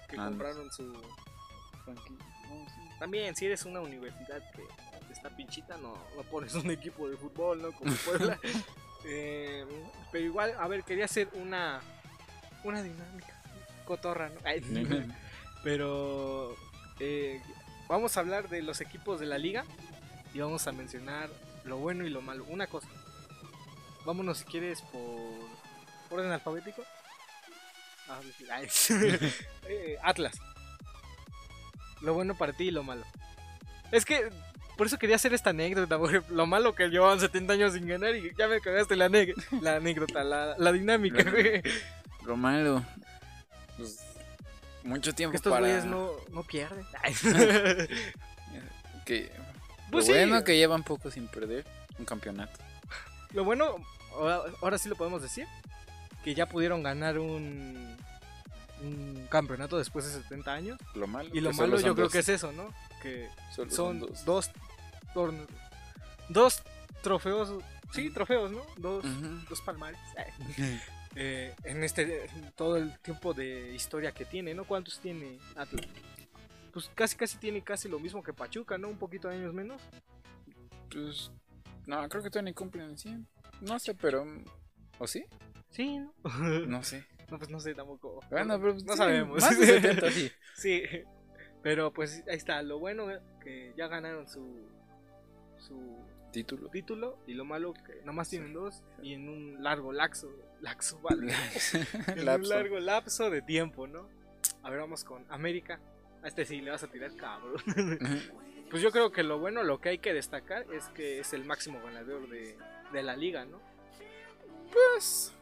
Que 0.08 0.16
Ah, 0.18 0.26
compraron 0.26 0.70
su... 0.72 0.92
También, 2.98 3.34
si 3.36 3.46
eres 3.46 3.64
una 3.64 3.80
universidad 3.80 4.42
que 4.52 4.62
está 5.24 5.36
pinchita, 5.36 5.78
no, 5.78 5.96
no 6.16 6.22
pones 6.24 6.54
un 6.54 6.70
equipo 6.70 7.08
de 7.08 7.16
fútbol, 7.16 7.62
¿no? 7.62 7.72
Como 7.72 7.92
Puebla. 7.94 8.38
Eh, 9.06 9.66
pero 10.10 10.24
igual, 10.24 10.54
a 10.58 10.66
ver, 10.66 10.82
quería 10.82 11.04
hacer 11.04 11.28
una, 11.34 11.82
una 12.62 12.82
dinámica 12.82 13.38
cotorra, 13.84 14.30
¿no? 14.30 14.40
Ay, 14.44 14.62
pero 15.62 16.56
eh, 17.00 17.42
vamos 17.86 18.16
a 18.16 18.20
hablar 18.20 18.48
de 18.48 18.62
los 18.62 18.80
equipos 18.80 19.20
de 19.20 19.26
la 19.26 19.36
liga 19.36 19.66
y 20.32 20.38
vamos 20.40 20.66
a 20.68 20.72
mencionar 20.72 21.28
lo 21.64 21.76
bueno 21.76 22.06
y 22.06 22.08
lo 22.08 22.22
malo. 22.22 22.46
Una 22.48 22.66
cosa, 22.66 22.88
vámonos 24.06 24.38
si 24.38 24.44
quieres 24.46 24.80
por 24.80 26.18
orden 26.18 26.32
alfabético. 26.32 26.82
Ah, 28.08 28.20
eh, 29.68 29.98
Atlas. 30.02 30.36
Lo 32.00 32.14
bueno 32.14 32.34
para 32.38 32.54
ti 32.54 32.68
y 32.68 32.70
lo 32.70 32.82
malo. 32.82 33.04
Es 33.92 34.06
que 34.06 34.30
por 34.76 34.86
eso 34.86 34.98
quería 34.98 35.16
hacer 35.16 35.32
esta 35.34 35.50
anécdota, 35.50 35.98
porque 35.98 36.22
lo 36.30 36.46
malo 36.46 36.74
que 36.74 36.88
llevaban 36.88 37.20
70 37.20 37.52
años 37.52 37.72
sin 37.74 37.86
ganar 37.86 38.14
y 38.16 38.32
ya 38.36 38.48
me 38.48 38.60
cagaste 38.60 38.96
la, 38.96 39.06
anécdota, 39.06 40.24
la, 40.24 40.54
la 40.58 40.72
dinámica, 40.72 41.22
La- 41.22 41.30
güey. 41.30 41.62
Lo 42.24 42.36
malo. 42.36 42.84
Pues, 43.76 43.98
mucho 44.82 45.10
Que 45.10 45.16
tiempo 45.16 45.36
estos 45.36 45.50
para. 45.52 45.66
güeyes 45.66 45.84
no, 45.84 46.10
no 46.30 46.42
pierden. 46.42 46.84
Que, 49.04 49.30
Pues 49.90 50.08
lo 50.08 50.14
sí. 50.14 50.18
bueno 50.18 50.44
que 50.44 50.56
llevan 50.56 50.82
poco 50.82 51.10
sin 51.10 51.28
perder 51.28 51.66
un 51.98 52.04
campeonato. 52.06 52.58
Lo 53.32 53.44
bueno, 53.44 53.76
ahora, 54.60 54.78
sí 54.78 54.88
lo 54.88 54.96
podemos 54.96 55.20
decir, 55.20 55.46
que 56.24 56.34
ya 56.34 56.46
pudieron 56.46 56.82
ganar 56.82 57.18
un, 57.18 57.94
un 58.82 59.26
campeonato 59.28 59.76
después 59.76 60.06
de 60.06 60.22
70 60.22 60.52
años. 60.52 60.78
Lo 60.94 61.06
malo. 61.06 61.28
Y 61.32 61.40
lo 61.40 61.52
malo 61.52 61.78
yo 61.78 61.94
creo 61.94 62.08
que 62.08 62.20
es 62.20 62.28
eso, 62.30 62.50
¿no? 62.52 62.72
Solo 63.54 63.70
son 63.70 64.00
dos. 64.00 64.24
dos, 64.24 64.50
torne- 65.14 65.46
dos 66.28 66.62
trofeos, 67.02 67.52
sí, 67.92 68.10
trofeos, 68.10 68.50
¿no? 68.50 68.62
Dos, 68.76 69.04
dos 69.48 69.60
palmares. 69.62 70.00
Eh, 71.16 71.54
en 71.62 71.84
este 71.84 72.28
todo 72.56 72.76
el 72.76 72.98
tiempo 72.98 73.34
de 73.34 73.72
historia 73.72 74.10
que 74.10 74.24
tiene, 74.24 74.52
¿no? 74.52 74.64
¿Cuántos 74.64 74.98
tiene 74.98 75.38
Atlas? 75.54 75.86
Pues 76.72 76.90
casi 76.92 77.14
casi 77.14 77.36
tiene 77.38 77.62
casi 77.62 77.88
lo 77.88 78.00
mismo 78.00 78.20
que 78.20 78.32
Pachuca, 78.32 78.78
¿no? 78.78 78.88
Un 78.88 78.98
poquito 78.98 79.28
de 79.28 79.36
años 79.36 79.54
menos. 79.54 79.80
Pues. 80.90 81.30
No, 81.86 82.08
creo 82.08 82.20
que 82.20 82.30
todavía 82.30 82.50
ni 82.50 82.54
cumplen 82.54 82.98
100. 82.98 83.28
No 83.60 83.78
sé, 83.78 83.94
pero. 83.94 84.26
¿O 84.98 85.06
sí? 85.06 85.24
Sí, 85.70 85.98
¿no? 85.98 86.12
No 86.66 86.82
sé. 86.82 87.06
No, 87.30 87.38
pues 87.38 87.48
no 87.48 87.58
sé 87.60 87.74
tampoco. 87.76 88.20
Bueno, 88.28 88.58
pero. 88.60 88.74
no 88.74 88.80
sí, 88.92 88.98
sabemos. 88.98 89.40
Más 89.40 89.58
de 89.58 89.66
70, 89.66 90.10
sí. 90.10 90.32
Sí, 90.56 90.82
pero 91.64 91.92
pues 91.92 92.22
ahí 92.28 92.36
está. 92.36 92.62
Lo 92.62 92.78
bueno 92.78 93.10
eh, 93.10 93.20
que 93.42 93.72
ya 93.76 93.88
ganaron 93.88 94.28
su 94.28 94.68
su 95.56 95.96
Título. 96.30 96.68
título 96.68 97.18
y 97.28 97.34
lo 97.34 97.44
malo 97.44 97.72
que 97.72 98.02
nomás 98.04 98.28
tienen 98.28 98.52
dos 98.52 98.82
y 99.00 99.14
en 99.14 99.28
un 99.28 99.62
largo 99.62 99.92
laxo, 99.92 100.28
laxo, 100.60 100.98
vale, 101.00 101.32
en 102.08 102.28
un 102.28 102.48
largo 102.48 102.80
lapso 102.80 103.30
de 103.30 103.40
tiempo, 103.40 103.86
¿no? 103.86 104.08
A 104.62 104.68
ver, 104.68 104.80
vamos 104.80 105.04
con 105.04 105.24
América. 105.30 105.80
A 106.22 106.28
este 106.28 106.44
sí 106.44 106.60
le 106.60 106.72
vas 106.72 106.82
a 106.82 106.88
tirar 106.88 107.14
cabrón. 107.16 107.62
pues 108.70 108.82
yo 108.82 108.90
creo 108.90 109.12
que 109.12 109.22
lo 109.22 109.38
bueno, 109.38 109.62
lo 109.62 109.80
que 109.80 109.90
hay 109.90 109.98
que 109.98 110.12
destacar 110.12 110.66
es 110.72 110.88
que 110.88 111.20
es 111.20 111.32
el 111.32 111.44
máximo 111.44 111.80
ganador 111.82 112.28
de, 112.28 112.58
de 112.92 113.02
la 113.02 113.16
liga, 113.16 113.44
¿no? 113.44 113.60
Pues. 114.72 115.32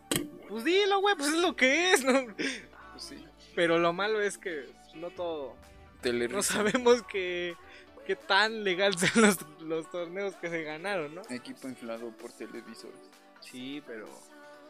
Pues 0.49 0.63
dilo, 0.63 1.01
güey, 1.01 1.17
pues 1.17 1.31
es 1.31 1.41
lo 1.41 1.57
que 1.57 1.93
es, 1.95 2.05
¿no? 2.05 2.27
pues 2.37 3.03
sí. 3.03 3.25
Pero 3.57 3.79
lo 3.79 3.95
malo 3.95 4.21
es 4.21 4.37
que 4.37 4.67
no 4.95 5.11
todo 5.11 5.57
No 6.03 6.43
sabemos 6.43 7.03
que, 7.03 7.55
qué 8.07 8.17
tan 8.17 8.65
legal 8.65 8.99
son 8.99 9.23
los, 9.23 9.39
los 9.61 9.91
torneos 9.91 10.35
que 10.37 10.49
se 10.49 10.63
ganaron, 10.63 11.15
¿no? 11.15 11.23
Equipo 11.31 11.69
inflado 11.69 12.11
por 12.11 12.33
televisores. 12.33 12.99
Sí, 13.41 13.83
pero 13.87 14.09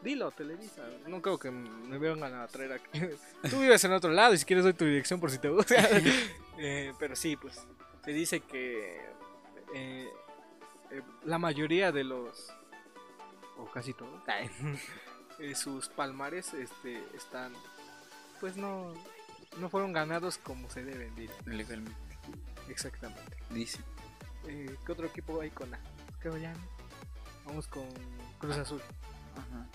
dilo, 0.02 0.30
Televisa. 0.32 0.82
No 1.06 1.22
creo 1.22 1.38
que 1.38 1.50
me 1.50 1.98
vengan 1.98 2.34
a 2.34 2.46
traer 2.48 2.72
aquí. 2.72 3.00
Tú 3.50 3.60
vives 3.60 3.82
en 3.84 3.92
otro 3.92 4.10
lado 4.10 4.34
y 4.34 4.38
si 4.38 4.44
quieres 4.44 4.64
doy 4.64 4.74
tu 4.74 4.84
dirección 4.84 5.20
por 5.20 5.30
si 5.30 5.38
te 5.38 5.48
gusta. 5.48 5.76
Eh, 6.58 6.92
pero 6.98 7.16
sí, 7.16 7.34
pues 7.34 7.58
se 8.04 8.12
dice 8.12 8.40
que 8.40 9.00
eh, 9.74 10.08
eh, 10.90 11.02
la 11.24 11.38
mayoría 11.38 11.90
de 11.90 12.04
los, 12.04 12.52
o 13.56 13.64
casi 13.70 13.94
todos, 13.94 14.22
sus 15.54 15.88
palmares 15.88 16.52
este, 16.52 17.02
están, 17.16 17.54
pues 18.38 18.58
no, 18.58 18.92
no 19.58 19.68
fueron 19.70 19.92
ganados 19.92 20.38
como 20.38 20.68
se 20.70 20.84
deben, 20.84 21.14
diría. 21.14 21.34
Legalmente. 21.46 21.96
Exactamente. 22.68 23.36
Dice. 23.50 23.78
Eh, 24.48 24.74
¿Qué 24.84 24.92
otro 24.92 25.06
equipo 25.06 25.40
hay 25.40 25.50
con 25.50 25.72
A? 25.74 25.78
Creo 26.20 26.36
ya. 26.38 26.52
Vamos 27.44 27.66
con 27.68 27.84
Cruz 28.38 28.56
Azul. 28.56 28.80
Ajá. 29.36 29.66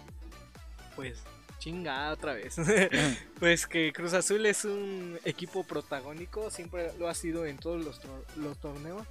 Pues 0.95 1.21
chinga 1.59 2.11
otra 2.11 2.33
vez. 2.33 2.55
pues 3.39 3.67
que 3.67 3.91
Cruz 3.93 4.13
Azul 4.13 4.45
es 4.45 4.65
un 4.65 5.19
equipo 5.25 5.63
protagónico, 5.63 6.49
siempre 6.49 6.91
lo 6.97 7.07
ha 7.09 7.13
sido 7.13 7.45
en 7.45 7.57
todos 7.57 7.83
los, 7.83 8.01
tor- 8.01 8.25
los 8.37 8.57
torneos. 8.59 9.05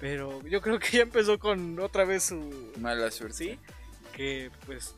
Pero 0.00 0.40
yo 0.46 0.60
creo 0.62 0.78
que 0.78 0.98
ya 0.98 1.02
empezó 1.02 1.38
con 1.40 1.78
otra 1.80 2.04
vez 2.04 2.24
su... 2.24 2.72
Mala 2.78 3.10
suerte. 3.10 3.36
Sí, 3.36 3.58
que 4.14 4.50
pues 4.64 4.94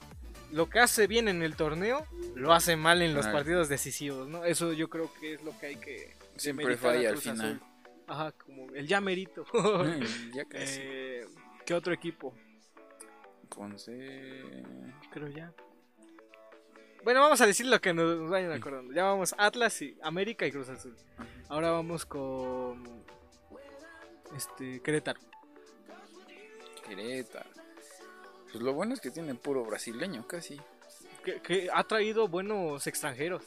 lo 0.53 0.69
que 0.69 0.81
hace 0.81 1.07
bien 1.07 1.29
en 1.29 1.43
el 1.43 1.57
torneo 1.57 2.07
lo 2.35 2.53
hace 2.53 2.77
mal 2.77 3.03
en 3.03 3.15
los 3.15 3.27
partidos 3.27 3.69
decisivos, 3.69 4.29
¿no? 4.29 4.45
Eso 4.45 4.73
yo 4.73 4.89
creo 4.89 5.13
que 5.21 5.35
es 5.35 5.43
lo 5.43 5.57
que 5.59 5.67
hay 5.67 5.77
que... 5.77 6.17
Siempre 6.37 6.77
falla 6.77 7.11
al 7.11 7.19
final. 7.19 7.57
Azul. 7.57 7.71
Ajá, 8.07 8.33
como 8.33 8.71
el 8.73 8.87
ya 8.87 9.01
merito. 9.01 9.47
ya 10.35 10.45
casi. 10.49 10.81
Eh, 10.83 11.27
¿Qué 11.65 11.75
otro 11.75 11.93
equipo? 11.93 12.35
Ponce. 13.49 14.43
Creo 15.13 15.29
ya. 15.29 15.53
Bueno, 17.05 17.21
vamos 17.21 17.41
a 17.41 17.47
decir 17.47 17.67
lo 17.67 17.81
que 17.81 17.95
nos 17.95 18.29
vayan 18.29 18.53
acordando. 18.53 18.93
Ya 18.93 19.05
vamos 19.05 19.35
Atlas 19.39 19.81
y 19.83 19.97
América 20.03 20.47
y 20.47 20.53
Cruz 20.53 20.69
Azul. 20.69 20.97
Ahora 21.49 21.71
vamos 21.71 22.05
con 22.05 23.05
este 24.37 24.81
Querétaro. 24.81 25.21
Querétaro. 26.87 27.60
Pues 28.53 28.63
lo 28.63 28.73
bueno 28.73 28.95
es 28.95 29.01
que 29.01 29.11
tiene 29.11 29.35
puro 29.35 29.65
brasileño 29.65 30.27
casi. 30.27 30.61
Que, 31.25 31.41
que 31.41 31.69
ha 31.73 31.85
traído 31.85 32.29
buenos 32.29 32.87
extranjeros. 32.87 33.43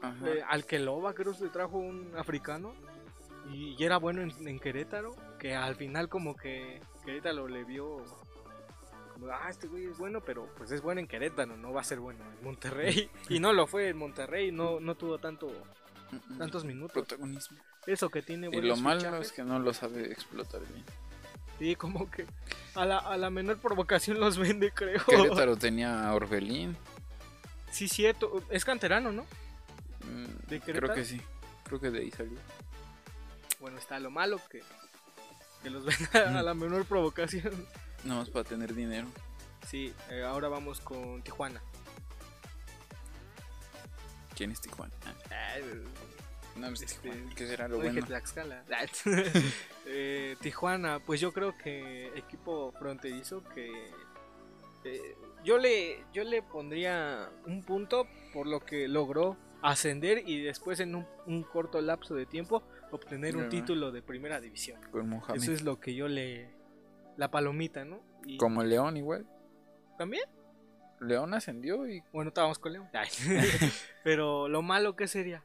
Ajá. 0.00 0.28
Eh, 0.28 0.42
al 0.48 0.64
que 0.66 0.78
Loba 0.78 1.14
creo 1.14 1.36
que 1.36 1.48
trajo 1.48 1.78
un 1.78 2.12
africano 2.16 2.74
y, 3.52 3.76
y 3.78 3.84
era 3.84 3.98
bueno 3.98 4.22
en, 4.22 4.48
en 4.48 4.58
Querétaro. 4.58 5.14
Que 5.38 5.54
al 5.54 5.76
final 5.76 6.08
como 6.08 6.36
que 6.36 6.80
Querétaro 7.04 7.48
le 7.48 7.64
vio 7.64 8.04
como, 9.14 9.26
ah, 9.28 9.48
este 9.50 9.68
güey 9.68 9.86
es 9.86 9.98
bueno, 9.98 10.20
pero 10.20 10.48
pues 10.56 10.70
es 10.72 10.80
bueno 10.80 11.00
en 11.00 11.06
Querétaro, 11.06 11.56
no 11.56 11.72
va 11.72 11.82
a 11.82 11.84
ser 11.84 12.00
bueno 12.00 12.24
en 12.24 12.44
Monterrey. 12.44 13.10
Y 13.28 13.38
no 13.40 13.52
lo 13.52 13.66
fue 13.66 13.88
en 13.88 13.98
Monterrey, 13.98 14.50
no, 14.50 14.80
no 14.80 14.96
tuvo 14.96 15.18
tanto 15.18 15.52
Mm, 16.12 16.34
mm. 16.34 16.38
tantos 16.38 16.64
minutos. 16.64 16.92
Protagonismo. 16.92 17.58
Eso 17.86 18.08
que 18.10 18.22
tiene 18.22 18.48
Y 18.52 18.60
lo 18.60 18.76
malo 18.76 19.16
es 19.16 19.32
que 19.32 19.42
no 19.42 19.58
lo 19.58 19.72
sabe 19.72 20.12
explotar 20.12 20.60
bien. 20.66 20.84
Sí, 21.58 21.76
como 21.76 22.10
que 22.10 22.26
a 22.74 22.84
la, 22.84 22.98
a 22.98 23.16
la 23.16 23.30
menor 23.30 23.58
provocación 23.58 24.18
los 24.18 24.36
vende, 24.38 24.70
creo. 24.72 25.04
Querétaro 25.06 25.56
tenía 25.56 26.08
a 26.08 26.14
Orbelín. 26.14 26.76
Sí, 27.70 27.88
cierto. 27.88 28.42
Es 28.50 28.64
canterano, 28.64 29.12
¿no? 29.12 29.22
Mm, 30.04 30.48
¿De 30.48 30.60
Creo 30.60 30.92
que 30.94 31.04
sí. 31.04 31.20
Creo 31.64 31.80
que 31.80 31.90
de 31.90 32.00
ahí 32.00 32.10
salió. 32.10 32.38
Bueno, 33.60 33.78
está 33.78 33.98
lo 34.00 34.10
malo 34.10 34.40
que, 34.50 34.60
que 35.62 35.70
los 35.70 35.84
venda 36.12 36.28
a 36.38 36.42
Mm. 36.42 36.44
la 36.44 36.54
menor 36.54 36.84
provocación. 36.84 37.66
Nada 38.04 38.20
más 38.20 38.30
para 38.30 38.44
tener 38.44 38.74
dinero. 38.74 39.06
Sí, 39.68 39.94
eh, 40.10 40.24
ahora 40.24 40.48
vamos 40.48 40.80
con 40.80 41.22
Tijuana. 41.22 41.62
¿Quién 44.34 44.50
es 44.50 44.60
Tijuana? 44.60 44.92
Ah, 45.30 45.54
no, 46.56 46.68
pues 46.68 46.82
Este, 46.82 47.10
Tijuana. 47.10 47.34
¿Qué 47.34 47.46
será 47.46 47.68
lo 47.68 47.76
no 47.78 47.82
bueno? 47.82 48.06
Tlaxcala. 48.06 48.64
Eh, 49.86 50.36
Tijuana, 50.40 51.00
pues 51.00 51.20
yo 51.20 51.32
creo 51.32 51.58
que 51.58 52.06
equipo 52.16 52.72
fronterizo 52.78 53.42
que 53.52 53.90
eh, 54.84 55.16
yo 55.44 55.58
le 55.58 56.04
yo 56.12 56.22
le 56.22 56.40
pondría 56.40 57.28
un 57.46 57.62
punto 57.64 58.06
por 58.32 58.46
lo 58.46 58.60
que 58.60 58.86
logró 58.86 59.36
ascender 59.60 60.22
y 60.26 60.40
después 60.40 60.78
en 60.80 60.94
un, 60.94 61.06
un 61.26 61.42
corto 61.42 61.80
lapso 61.80 62.14
de 62.14 62.26
tiempo 62.26 62.62
obtener 62.92 63.36
un 63.36 63.48
título 63.48 63.90
de 63.90 64.02
primera 64.02 64.40
división. 64.40 64.80
Con. 64.90 65.12
Eso 65.34 65.52
es 65.52 65.62
lo 65.62 65.80
que 65.80 65.94
yo 65.94 66.08
le 66.08 66.50
la 67.16 67.30
palomita, 67.30 67.84
¿no? 67.84 68.02
Y 68.24 68.36
Como 68.36 68.62
León 68.62 68.96
igual. 68.96 69.26
también, 69.98 70.24
León 71.00 71.34
ascendió 71.34 71.88
y 71.88 72.02
bueno, 72.12 72.28
estábamos 72.28 72.58
con 72.58 72.72
León. 72.72 72.88
Pero 74.04 74.48
lo 74.48 74.62
malo 74.62 74.94
que 74.96 75.08
sería 75.08 75.42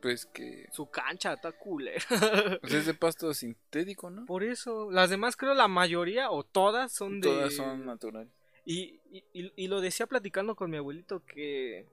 pues 0.00 0.26
que 0.26 0.66
su 0.72 0.86
cancha 0.90 1.32
está 1.34 1.52
culera. 1.52 2.00
pues 2.60 2.72
es 2.72 2.86
de 2.86 2.94
pasto 2.94 3.32
sintético, 3.34 4.10
¿no? 4.10 4.26
Por 4.26 4.42
eso, 4.44 4.90
las 4.90 5.10
demás 5.10 5.36
creo 5.36 5.54
la 5.54 5.68
mayoría 5.68 6.30
o 6.30 6.42
todas 6.44 6.92
son 6.92 7.20
de 7.20 7.28
Todas 7.28 7.54
son 7.54 7.84
naturales. 7.86 8.28
Y, 8.64 9.00
y, 9.10 9.24
y- 9.32 9.52
y 9.56 9.68
lo 9.68 9.80
decía 9.80 10.06
platicando 10.06 10.54
con 10.54 10.70
mi 10.70 10.76
abuelito 10.76 11.24
que 11.24 11.86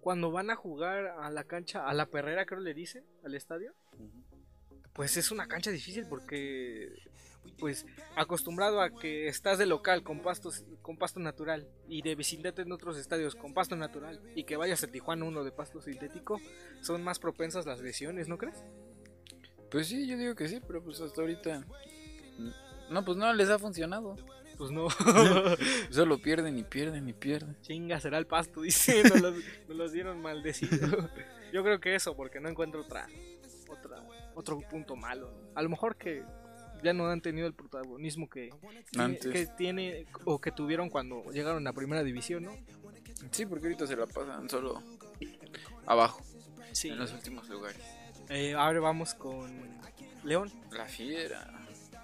cuando 0.00 0.30
van 0.30 0.50
a 0.50 0.56
jugar 0.56 1.06
a 1.06 1.30
la 1.30 1.44
cancha, 1.44 1.86
a 1.88 1.94
la 1.94 2.06
perrera 2.06 2.44
creo 2.46 2.60
le 2.60 2.74
dicen, 2.74 3.04
al 3.24 3.34
estadio, 3.34 3.72
pues 4.92 5.16
es 5.16 5.30
una 5.30 5.48
cancha 5.48 5.70
difícil 5.70 6.06
porque 6.08 6.88
pues 7.58 7.86
acostumbrado 8.16 8.80
a 8.80 8.90
que 8.90 9.28
estás 9.28 9.58
de 9.58 9.66
local 9.66 10.02
con 10.02 10.20
pastos 10.20 10.64
con 10.82 10.96
pasto 10.96 11.20
natural 11.20 11.68
y 11.88 12.02
de 12.02 12.14
vecindad 12.14 12.58
en 12.58 12.72
otros 12.72 12.96
estadios 12.96 13.34
con 13.34 13.54
pasto 13.54 13.76
natural 13.76 14.20
y 14.34 14.44
que 14.44 14.56
vayas 14.56 14.82
a 14.84 14.88
Tijuana 14.88 15.24
uno 15.24 15.44
de 15.44 15.52
pasto 15.52 15.80
sintético 15.80 16.40
son 16.80 17.02
más 17.02 17.18
propensas 17.18 17.66
las 17.66 17.80
lesiones, 17.80 18.28
¿no 18.28 18.38
crees? 18.38 18.64
Pues 19.70 19.88
sí, 19.88 20.06
yo 20.06 20.16
digo 20.16 20.34
que 20.34 20.48
sí, 20.48 20.60
pero 20.64 20.82
pues 20.84 21.00
hasta 21.00 21.20
ahorita. 21.20 21.66
No, 22.90 23.04
pues 23.04 23.16
no 23.16 23.32
les 23.32 23.50
ha 23.50 23.58
funcionado. 23.58 24.16
Pues 24.56 24.70
no. 24.70 24.88
Solo 25.90 26.18
pierden 26.18 26.56
y 26.56 26.62
pierden 26.62 27.08
y 27.08 27.12
pierden. 27.12 27.56
Chinga, 27.60 27.98
será 27.98 28.18
el 28.18 28.26
pasto, 28.26 28.60
dice. 28.60 29.02
Nos 29.08 29.20
los, 29.20 29.34
nos 29.68 29.76
los 29.76 29.92
dieron 29.92 30.22
maldecido. 30.22 31.10
Yo 31.52 31.64
creo 31.64 31.80
que 31.80 31.96
eso, 31.96 32.14
porque 32.14 32.38
no 32.38 32.48
encuentro 32.48 32.82
otra 32.82 33.08
otra 33.68 34.00
otro 34.34 34.60
punto 34.60 34.94
malo. 34.94 35.32
A 35.54 35.62
lo 35.62 35.68
mejor 35.68 35.96
que 35.96 36.22
ya 36.84 36.92
no 36.92 37.08
han 37.08 37.20
tenido 37.20 37.46
el 37.48 37.54
protagonismo 37.54 38.28
que, 38.28 38.50
Antes. 38.96 39.32
que 39.32 39.46
tiene 39.46 40.06
o 40.24 40.40
que 40.40 40.52
tuvieron 40.52 40.90
cuando 40.90 41.24
llegaron 41.32 41.66
a 41.66 41.72
primera 41.72 42.02
división, 42.04 42.44
¿no? 42.44 42.52
Sí, 43.30 43.46
porque 43.46 43.66
ahorita 43.66 43.86
se 43.86 43.96
la 43.96 44.06
pasan 44.06 44.48
solo 44.50 44.82
abajo, 45.86 46.20
Sí. 46.72 46.88
en 46.90 46.98
los 46.98 47.12
últimos 47.12 47.48
lugares. 47.48 47.80
Eh, 48.28 48.54
ahora 48.54 48.80
vamos 48.80 49.14
con 49.14 49.50
León. 50.24 50.50
La 50.72 50.84
fiera. 50.86 51.50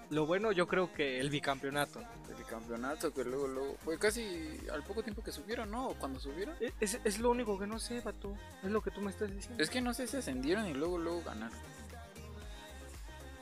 Lo 0.09 0.25
bueno 0.25 0.51
yo 0.51 0.67
creo 0.67 0.93
que 0.93 1.19
el 1.19 1.29
bicampeonato. 1.29 2.01
El 2.37 2.45
campeonato 2.45 3.13
que 3.13 3.23
luego, 3.23 3.47
luego. 3.47 3.77
Fue 3.83 3.97
casi 3.97 4.57
al 4.73 4.83
poco 4.83 5.03
tiempo 5.03 5.23
que 5.23 5.31
subieron, 5.31 5.71
¿no? 5.71 5.89
O 5.89 5.95
cuando 5.95 6.19
subieron. 6.19 6.55
E- 6.59 6.73
Es, 6.81 6.99
es 7.03 7.19
lo 7.19 7.29
único 7.31 7.57
que 7.57 7.65
no 7.65 7.79
sé, 7.79 8.01
Bato. 8.01 8.35
Es 8.61 8.69
lo 8.71 8.81
que 8.81 8.91
tú 8.91 8.99
me 9.01 9.09
estás 9.11 9.33
diciendo. 9.33 9.63
Es 9.63 9.69
que 9.69 9.79
no 9.79 9.93
sé 9.93 10.07
si 10.07 10.17
ascendieron 10.17 10.67
y 10.67 10.73
luego, 10.73 10.97
luego 10.97 11.21
ganaron. 11.23 11.57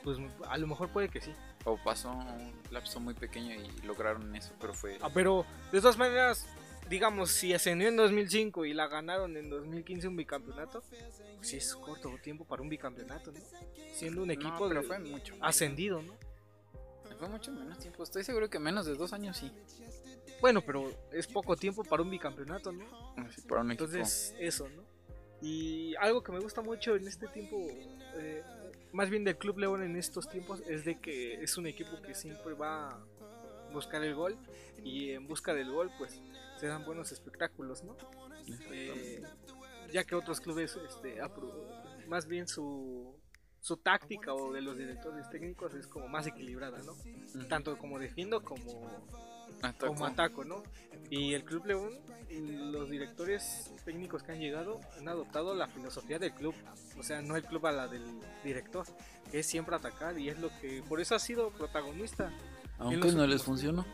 Pues 0.03 0.17
a 0.47 0.57
lo 0.57 0.67
mejor 0.67 0.89
puede 0.89 1.09
que 1.09 1.19
sí. 1.21 1.33
O 1.65 1.77
pasó 1.83 2.11
un 2.11 2.53
lapso 2.71 2.99
muy 2.99 3.13
pequeño 3.13 3.53
y 3.55 3.81
lograron 3.85 4.33
eso, 4.35 4.53
pero 4.59 4.73
fue. 4.73 4.97
Ah, 5.01 5.09
pero 5.13 5.45
de 5.71 5.81
todas 5.81 5.97
maneras, 5.97 6.47
digamos, 6.89 7.31
si 7.31 7.53
ascendió 7.53 7.89
en 7.89 7.97
2005 7.97 8.65
y 8.65 8.73
la 8.73 8.87
ganaron 8.87 9.35
en 9.35 9.49
2015 9.49 10.07
un 10.07 10.15
bicampeonato, 10.15 10.81
pues 11.37 11.47
sí 11.49 11.57
es 11.57 11.75
corto 11.75 12.17
tiempo 12.23 12.45
para 12.45 12.61
un 12.61 12.69
bicampeonato, 12.69 13.31
¿no? 13.31 13.39
Siendo 13.93 14.21
un 14.21 14.27
No, 14.27 14.33
equipo 14.33 14.69
de- 14.69 14.81
fue 14.83 14.99
mucho. 14.99 15.35
ascendido, 15.41 16.01
¿no? 16.01 16.13
Fue 17.17 17.27
mucho 17.27 17.51
menos 17.51 17.77
tiempo. 17.79 18.01
Estoy 18.03 18.23
seguro 18.23 18.49
que 18.49 18.59
menos 18.59 18.85
de 18.85 18.95
dos 18.95 19.11
años 19.11 19.35
sí. 19.35 19.51
Bueno, 20.39 20.61
pero 20.61 20.89
es 21.11 21.27
poco 21.27 21.57
tiempo 21.57 21.83
para 21.83 22.01
un 22.01 22.09
bicampeonato, 22.09 22.71
¿no? 22.71 22.85
Así, 23.17 23.41
para 23.41 23.59
un 23.61 23.71
equipo. 23.71 23.83
Entonces, 23.85 24.33
eso, 24.39 24.69
¿no? 24.69 24.83
Y 25.41 25.95
algo 25.97 26.23
que 26.23 26.31
me 26.31 26.39
gusta 26.39 26.61
mucho 26.61 26.95
en 26.95 27.05
este 27.07 27.27
tiempo, 27.27 27.57
eh, 28.15 28.41
más 28.91 29.09
bien 29.09 29.23
del 29.23 29.37
Club 29.37 29.59
León 29.59 29.83
en 29.83 29.95
estos 29.95 30.27
tiempos, 30.29 30.61
es 30.67 30.85
de 30.85 30.99
que 30.99 31.43
es 31.43 31.57
un 31.57 31.67
equipo 31.67 32.01
que 32.01 32.13
siempre 32.13 32.53
va 32.53 32.89
a 32.89 33.05
buscar 33.73 34.03
el 34.03 34.15
gol 34.15 34.37
y 34.83 35.11
en 35.11 35.27
busca 35.27 35.53
del 35.53 35.71
gol, 35.71 35.91
pues 35.97 36.21
se 36.57 36.67
dan 36.67 36.85
buenos 36.85 37.11
espectáculos, 37.11 37.83
¿no? 37.83 37.95
Eh, 38.71 39.21
ya 39.91 40.03
que 40.03 40.15
otros 40.15 40.39
clubes, 40.41 40.75
este, 40.75 41.19
más 42.07 42.27
bien 42.27 42.47
su, 42.47 43.15
su 43.61 43.77
táctica 43.77 44.33
o 44.33 44.51
de 44.51 44.61
los 44.61 44.77
directores 44.77 45.29
técnicos 45.29 45.73
es 45.73 45.87
como 45.87 46.07
más 46.07 46.27
equilibrada, 46.27 46.79
¿no? 46.83 46.95
Tanto 47.47 47.77
como 47.77 47.99
defiendo 47.99 48.43
como 48.43 49.07
Como 49.79 50.05
ataco, 50.05 50.43
¿no? 50.43 50.63
Y 51.09 51.33
el 51.33 51.43
Club 51.43 51.65
León, 51.65 51.91
los 52.71 52.89
directores 52.89 53.71
técnicos 53.83 54.21
que 54.23 54.31
han 54.33 54.39
llegado 54.39 54.79
han 54.99 55.07
adoptado 55.07 55.55
la 55.55 55.67
filosofía 55.67 56.19
del 56.19 56.33
club, 56.33 56.53
o 56.97 57.03
sea, 57.03 57.21
no 57.21 57.35
el 57.35 57.43
club 57.43 57.65
a 57.65 57.71
la 57.71 57.87
del 57.87 58.03
director, 58.43 58.85
que 59.31 59.39
es 59.39 59.47
siempre 59.47 59.75
atacar 59.75 60.19
y 60.19 60.29
es 60.29 60.37
lo 60.39 60.49
que 60.59 60.83
por 60.87 61.01
eso 61.01 61.15
ha 61.15 61.19
sido 61.19 61.49
protagonista. 61.51 62.31
Aunque 62.77 63.11
no 63.11 63.25
les 63.25 63.43
funcionó. 63.43 63.85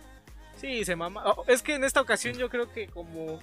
Sí, 0.58 0.84
se 0.86 0.96
mama. 0.96 1.24
Oh, 1.26 1.44
es 1.48 1.62
que 1.62 1.76
en 1.76 1.84
esta 1.84 2.02
ocasión 2.02 2.36
yo 2.36 2.50
creo 2.50 2.72
que 2.72 2.88
como 2.88 3.40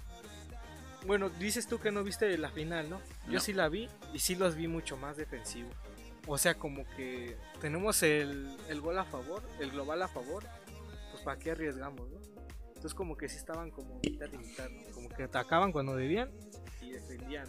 bueno, 1.07 1.31
dices 1.31 1.67
tú 1.67 1.79
que 1.81 1.91
no 1.91 2.05
viste 2.05 2.37
la 2.39 2.51
final, 2.51 2.89
¿no? 2.89 3.01
Yo 3.27 3.35
No. 3.35 3.41
sí 3.41 3.53
la 3.53 3.69
vi 3.69 3.89
y 4.15 4.19
sí 4.21 4.35
los 4.37 4.55
vi 4.55 4.69
mucho 4.69 4.97
más 4.97 5.17
defensivo. 5.17 5.71
O 6.27 6.39
sea, 6.39 6.55
como 6.55 6.85
que 6.97 7.37
tenemos 7.61 8.03
el, 8.05 8.57
el 8.69 8.81
gol 8.81 8.97
a 8.99 9.05
favor, 9.05 9.43
el 9.59 9.73
global 9.73 10.03
a 10.03 10.09
favor, 10.09 10.45
para 11.23 11.39
qué 11.39 11.53
arriesgamos, 11.53 12.11
¿no? 12.11 12.21
Entonces 12.69 12.95
como 12.95 13.17
que 13.17 13.29
sí 13.29 13.37
estaban 13.37 13.71
como 13.71 14.01
mitad 14.01 14.27
y 14.33 14.39
mitad, 14.39 14.69
¿no? 14.69 14.83
Como 14.93 15.09
que 15.09 15.23
atacaban 15.23 15.73
cuando 15.73 15.95
debían 15.95 16.31
y 16.81 16.91
defendían. 16.91 17.47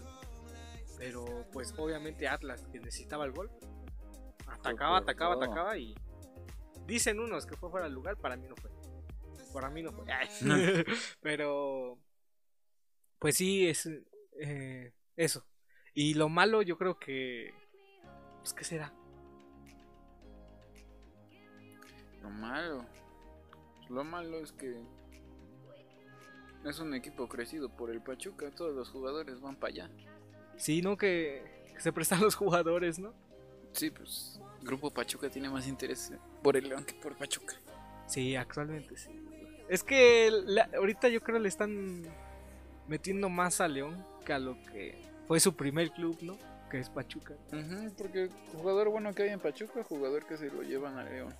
Pero 0.97 1.25
pues 1.51 1.73
obviamente 1.77 2.27
Atlas, 2.27 2.67
que 2.71 2.79
necesitaba 2.79 3.25
el 3.25 3.31
gol, 3.31 3.49
atacaba, 4.47 4.99
atacaba, 4.99 5.35
atacaba 5.35 5.77
y 5.77 5.95
dicen 6.85 7.19
unos 7.19 7.45
que 7.45 7.57
fue 7.57 7.69
fuera 7.69 7.87
de 7.87 7.93
lugar, 7.93 8.17
para 8.17 8.35
mí 8.35 8.47
no 8.47 8.55
fue. 8.55 8.69
Para 9.53 9.69
mí 9.69 9.81
no 9.81 9.91
fue. 9.91 10.05
Pero 11.21 11.97
pues 13.19 13.37
sí, 13.37 13.67
es 13.67 13.89
eh, 14.39 14.93
eso. 15.15 15.45
Y 15.93 16.15
lo 16.15 16.27
malo 16.27 16.61
yo 16.61 16.77
creo 16.77 16.99
que... 16.99 17.53
Pues 18.39 18.53
qué 18.53 18.63
será. 18.63 18.93
Lo 22.21 22.29
malo. 22.29 22.85
Lo 23.93 24.03
malo 24.03 24.37
es 24.39 24.51
que 24.51 24.75
es 26.65 26.79
un 26.79 26.93
equipo 26.93 27.27
crecido 27.27 27.69
por 27.69 27.89
el 27.91 28.01
Pachuca. 28.01 28.49
Todos 28.51 28.73
los 28.75 28.89
jugadores 28.89 29.39
van 29.41 29.55
para 29.55 29.71
allá. 29.73 29.89
Sí, 30.57 30.81
¿no? 30.81 30.97
Que, 30.97 31.71
que 31.73 31.79
se 31.81 31.91
prestan 31.93 32.21
los 32.21 32.35
jugadores, 32.35 32.99
¿no? 32.99 33.13
Sí, 33.73 33.89
pues 33.89 34.39
Grupo 34.61 34.91
Pachuca 34.91 35.29
tiene 35.29 35.49
más 35.49 35.67
interés 35.67 36.11
por 36.41 36.55
el 36.57 36.69
León 36.69 36.85
que 36.85 36.93
por 36.93 37.15
Pachuca. 37.17 37.55
Sí, 38.07 38.35
actualmente 38.35 38.95
sí. 38.97 39.09
Es 39.69 39.83
que 39.83 40.29
la- 40.31 40.69
ahorita 40.75 41.09
yo 41.09 41.21
creo 41.21 41.39
le 41.39 41.47
están 41.49 42.03
metiendo 42.87 43.29
más 43.29 43.61
a 43.61 43.67
León 43.67 44.05
que 44.25 44.33
a 44.33 44.39
lo 44.39 44.61
que 44.65 45.01
fue 45.27 45.39
su 45.39 45.55
primer 45.55 45.91
club, 45.91 46.17
¿no? 46.21 46.37
Que 46.69 46.79
es 46.79 46.89
Pachuca. 46.89 47.33
Ujú, 47.51 47.93
porque 47.97 48.29
jugador 48.51 48.89
bueno 48.89 49.13
que 49.13 49.23
hay 49.23 49.29
en 49.29 49.39
Pachuca, 49.39 49.83
jugador 49.83 50.25
que 50.25 50.37
se 50.37 50.49
lo 50.51 50.61
llevan 50.63 50.97
a 50.97 51.03
León. 51.03 51.33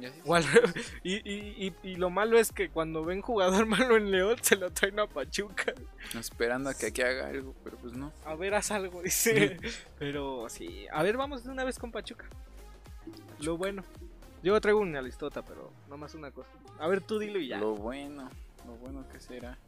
Y 0.00 0.06
así 0.06 0.20
O 0.24 0.34
al- 0.34 0.44
y, 1.04 1.14
y, 1.30 1.66
y, 1.66 1.74
y 1.82 1.96
lo 1.96 2.10
malo 2.10 2.38
es 2.38 2.52
que 2.52 2.68
cuando 2.70 3.04
ven 3.04 3.20
jugador 3.22 3.66
malo 3.66 3.96
en 3.96 4.10
León 4.10 4.36
se 4.42 4.56
lo 4.56 4.70
traen 4.70 4.98
a 5.00 5.06
Pachuca. 5.06 5.72
esperando 6.18 6.70
a 6.70 6.74
que 6.74 6.86
aquí 6.86 7.02
haga 7.02 7.28
algo, 7.28 7.54
pero 7.64 7.76
pues 7.78 7.92
no. 7.92 8.12
A 8.24 8.34
ver, 8.34 8.54
haz 8.54 8.70
algo, 8.70 9.02
dice. 9.04 9.58
Pero 9.98 10.48
sí, 10.48 10.86
a 10.92 11.02
ver, 11.02 11.16
vamos 11.16 11.44
de 11.44 11.50
una 11.50 11.64
vez 11.64 11.78
con 11.78 11.90
Pachuca. 11.92 12.26
Lo 13.40 13.56
bueno. 13.56 13.84
Yo 14.42 14.58
traigo 14.60 14.80
una 14.80 15.02
listota, 15.02 15.42
pero 15.42 15.70
nomás 15.88 16.14
una 16.14 16.30
cosa. 16.30 16.50
A 16.78 16.88
ver, 16.88 17.02
tú 17.02 17.18
dilo 17.18 17.38
y 17.38 17.48
ya. 17.48 17.58
Lo 17.58 17.74
bueno, 17.74 18.30
lo 18.66 18.72
bueno 18.76 19.06
que 19.08 19.20
será. 19.20 19.58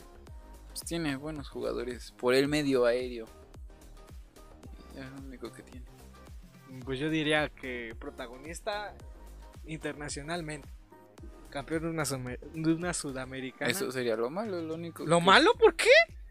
Pues 0.69 0.81
tiene 0.81 1.17
buenos 1.17 1.51
jugadores 1.51 2.13
por 2.13 2.33
el 2.35 2.49
medio 2.49 2.87
aéreo. 2.87 3.27
Es 4.97 5.11
lo 5.11 5.27
único 5.27 5.53
que 5.53 5.63
tiene. 5.63 5.85
Pues 6.87 6.99
yo 6.99 7.11
diría 7.11 7.51
que 7.51 7.95
protagonista 7.99 8.95
internacionalmente. 9.67 10.69
Campeón 11.51 11.83
de 11.83 11.89
una, 11.91 12.05
de 12.05 12.73
una 12.75 12.95
sudamericana. 12.95 13.71
Eso 13.71 13.91
sería 13.93 14.17
lo 14.17 14.31
malo, 14.31 14.63
lo 14.63 14.75
único. 14.75 15.05
¿Lo 15.05 15.19
que- 15.19 15.25
malo? 15.25 15.53
¿Por 15.59 15.75
qué? 15.77 15.91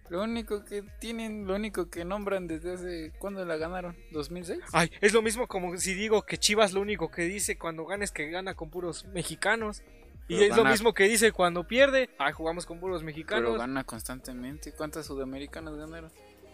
Lo 0.09 0.23
único 0.23 0.65
que 0.65 0.83
tienen, 0.99 1.47
lo 1.47 1.55
único 1.55 1.89
que 1.89 2.03
nombran 2.03 2.47
desde 2.47 2.73
hace. 2.73 3.11
¿Cuándo 3.19 3.45
la 3.45 3.55
ganaron? 3.55 3.95
¿2006? 4.11 4.59
Ay, 4.73 4.91
es 4.99 5.13
lo 5.13 5.21
mismo 5.21 5.47
como 5.47 5.77
si 5.77 5.93
digo 5.93 6.23
que 6.23 6.37
Chivas 6.37 6.73
lo 6.73 6.81
único 6.81 7.09
que 7.09 7.21
dice 7.23 7.57
cuando 7.57 7.85
gana 7.85 8.03
es 8.03 8.11
que 8.11 8.29
gana 8.29 8.53
con 8.55 8.69
puros 8.69 9.05
mexicanos. 9.13 9.83
Y 10.27 10.35
Pero 10.37 10.51
es 10.51 10.57
lo 10.57 10.65
mismo 10.65 10.93
que 10.93 11.03
dice 11.05 11.31
cuando 11.31 11.65
pierde. 11.67 12.09
Ay, 12.17 12.33
jugamos 12.33 12.65
con 12.65 12.79
puros 12.79 13.01
Pero 13.01 13.05
mexicanos. 13.05 13.57
gana 13.57 13.83
constantemente. 13.83 14.73
¿Cuántas 14.73 15.05
sudamericanas 15.05 15.75
ganaron? 15.75 16.11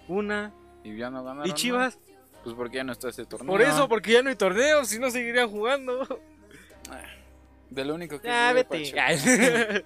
Una. 0.07 0.53
Y 0.83 0.95
ya 0.97 1.09
no 1.09 1.23
ganaron. 1.23 1.47
¿Y 1.49 1.53
Chivas? 1.53 1.97
Pues 2.43 2.55
porque 2.55 2.77
ya 2.77 2.83
no 2.83 2.91
está 2.91 3.09
ese 3.09 3.25
torneo. 3.25 3.47
Por 3.49 3.61
eso, 3.61 3.89
porque 3.89 4.11
ya 4.11 4.21
no 4.21 4.29
hay 4.29 4.35
torneos, 4.35 4.87
si 4.89 4.99
no 4.99 5.09
seguiría 5.09 5.47
jugando. 5.47 6.07
Ah, 6.91 7.03
De 7.69 7.85
lo 7.85 7.95
único 7.95 8.19
que. 8.19 8.27
Vete. 8.53 8.99
Ay. 8.99 9.17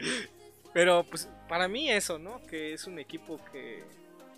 Pero 0.74 1.04
pues 1.04 1.28
para 1.50 1.68
mí 1.68 1.90
eso, 1.92 2.18
¿no? 2.18 2.42
Que 2.48 2.74
es 2.74 2.86
un 2.88 2.98
equipo 3.00 3.40
que, 3.52 3.84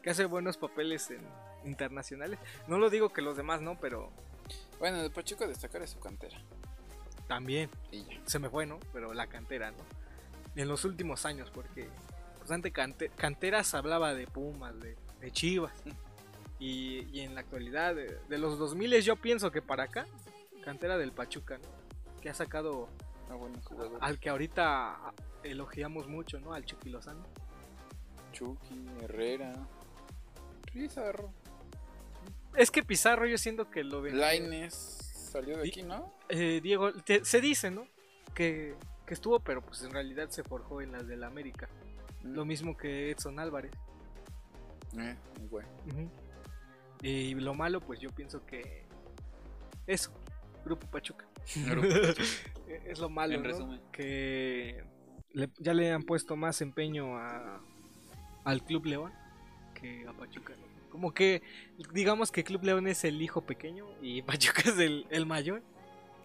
que 0.01 0.09
hace 0.09 0.25
buenos 0.25 0.57
papeles 0.57 1.11
en 1.11 1.21
internacionales. 1.63 2.39
No 2.67 2.77
lo 2.79 2.89
digo 2.89 3.09
que 3.09 3.21
los 3.21 3.37
demás 3.37 3.61
no, 3.61 3.79
pero 3.79 4.11
Bueno, 4.79 5.01
de 5.03 5.09
Pachuca 5.09 5.47
destacar 5.47 5.81
es 5.83 5.91
su 5.91 5.99
cantera. 5.99 6.37
también 7.27 7.69
Y 7.91 8.03
ya. 8.03 8.19
se 8.25 8.39
me 8.39 8.49
fue, 8.49 8.65
¿no? 8.65 8.79
Pero 8.91 9.13
la 9.13 9.27
cantera, 9.27 9.71
¿no? 9.71 9.77
En 10.55 10.67
los 10.67 10.83
últimos 10.85 11.25
años, 11.25 11.51
porque 11.53 11.87
pues 12.39 12.51
antes 12.51 12.73
cante- 12.73 13.09
canteras 13.15 13.73
hablaba 13.75 14.13
de 14.13 14.25
Pumas, 14.27 14.77
de, 14.79 14.97
de 15.21 15.31
Chivas. 15.31 15.71
Y, 16.59 17.07
y 17.11 17.21
en 17.21 17.35
la 17.35 17.41
actualidad, 17.41 17.93
de, 17.95 18.17
de 18.27 18.37
los 18.39 18.57
2000 18.57 19.01
yo 19.01 19.15
pienso 19.17 19.51
que 19.51 19.61
para 19.61 19.83
acá, 19.83 20.05
cantera 20.65 20.97
del 20.97 21.11
Pachuca, 21.11 21.57
¿no? 21.59 21.67
Que 22.23 22.29
ha 22.29 22.33
sacado 22.33 22.87
Ah, 23.29 23.35
bueno, 23.35 23.59
al 23.99 24.17
que 24.19 24.29
ahorita 24.29 25.13
elogiamos 25.43 26.07
mucho, 26.07 26.39
¿no? 26.39 26.53
Al 26.53 26.63
Chucky 26.65 26.89
Lozano. 26.89 27.23
Chucky, 28.31 28.85
Herrera. 29.01 29.53
Pizarro. 30.71 31.31
Es 32.55 32.71
que 32.71 32.81
Pizarro 32.83 33.25
yo 33.25 33.37
siento 33.37 33.69
que 33.69 33.83
lo 33.83 34.01
ven. 34.01 34.17
Laines 34.19 34.73
salió 35.31 35.57
de 35.57 35.67
aquí, 35.67 35.83
¿no? 35.83 36.13
Eh, 36.29 36.59
Diego, 36.63 36.93
te- 36.93 37.25
se 37.25 37.41
dice, 37.41 37.71
¿no? 37.71 37.87
Que, 38.33 38.75
que 39.05 39.13
estuvo, 39.13 39.39
pero 39.39 39.61
pues 39.61 39.83
en 39.83 39.91
realidad 39.91 40.29
se 40.29 40.43
forjó 40.43 40.81
en 40.81 40.91
las 40.93 41.05
del 41.07 41.23
América. 41.23 41.67
Lo 42.23 42.45
mismo 42.45 42.77
que 42.77 43.11
Edson 43.11 43.39
Álvarez. 43.39 43.71
Eh, 44.97 45.15
bueno. 45.49 45.67
Ujú. 45.91 46.09
Y 47.01 47.33
lo 47.35 47.53
malo, 47.53 47.81
pues 47.81 47.99
yo 47.99 48.09
pienso 48.11 48.45
que. 48.45 48.85
Eso, 49.87 50.11
Grupo 50.63 50.87
Pachuca. 50.87 51.25
Pachuca. 51.45 52.13
es 52.85 52.99
lo 52.99 53.09
malo, 53.09 53.33
En 53.35 53.41
¿no? 53.43 53.47
resumen. 53.49 53.81
Que 53.91 54.83
le- 55.33 55.49
ya 55.59 55.73
le 55.73 55.91
han 55.91 56.03
puesto 56.03 56.35
más 56.35 56.61
empeño 56.61 57.17
a, 57.17 57.61
al 58.45 58.63
Club 58.63 58.85
León 58.85 59.11
que 59.73 60.05
a 60.07 60.13
Pachuca. 60.13 60.53
¿no? 60.55 60.63
Como 60.89 61.13
que, 61.13 61.41
digamos 61.91 62.31
que 62.31 62.43
Club 62.43 62.63
León 62.63 62.87
es 62.87 63.03
el 63.03 63.21
hijo 63.21 63.41
pequeño 63.41 63.85
y 64.01 64.21
Pachuca 64.23 64.61
es 64.65 64.77
el, 64.79 65.05
el 65.09 65.25
mayor. 65.25 65.61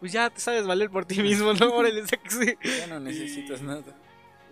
Pues 0.01 0.13
ya 0.13 0.31
te 0.31 0.39
sabes 0.41 0.67
valer 0.67 0.91
por 0.91 1.05
ti 1.07 1.21
mismo, 1.23 1.53
¿no? 1.55 1.75
Órale. 1.75 2.03
Ya 2.63 2.87
no 2.87 3.01
necesitas 3.01 3.61
Y- 3.61 3.65
nada. 3.65 3.83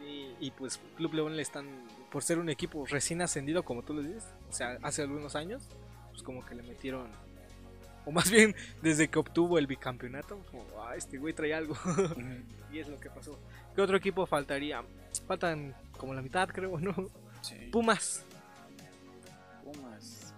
Y, 0.04 0.46
y, 0.46 0.50
pues 0.52 0.80
Club 0.96 1.14
León 1.14 1.36
le 1.36 1.42
están, 1.42 1.66
por 2.12 2.22
ser 2.22 2.38
un 2.38 2.48
equipo 2.48 2.86
recién 2.86 3.22
ascendido, 3.22 3.64
como 3.64 3.82
tú 3.82 3.92
lo 3.94 4.02
dices, 4.02 4.24
o 4.48 4.52
sea, 4.52 4.78
hace 4.82 5.02
algunos 5.02 5.34
años, 5.34 5.68
pues 6.10 6.22
como 6.22 6.44
que 6.46 6.54
le 6.54 6.62
metieron, 6.62 7.10
o 8.06 8.12
más 8.12 8.30
bien 8.30 8.54
desde 8.80 9.08
que 9.08 9.18
obtuvo 9.18 9.58
el 9.58 9.66
bicampeonato, 9.66 10.38
como, 10.50 10.64
ah, 10.80 10.96
este 10.96 11.18
güey 11.18 11.34
trae 11.34 11.52
algo. 11.52 11.76
y 12.72 12.78
es 12.78 12.88
lo 12.88 12.98
que 12.98 13.10
pasó. 13.10 13.38
¿Qué 13.74 13.82
otro 13.82 13.96
equipo 13.96 14.24
faltaría? 14.26 14.82
Faltan 15.26 15.74
como 15.98 16.14
la 16.14 16.22
mitad, 16.22 16.48
creo, 16.48 16.78
¿no? 16.78 16.94
Sí. 17.42 17.56
Pumas. 17.72 18.24
Pumas. 19.64 20.32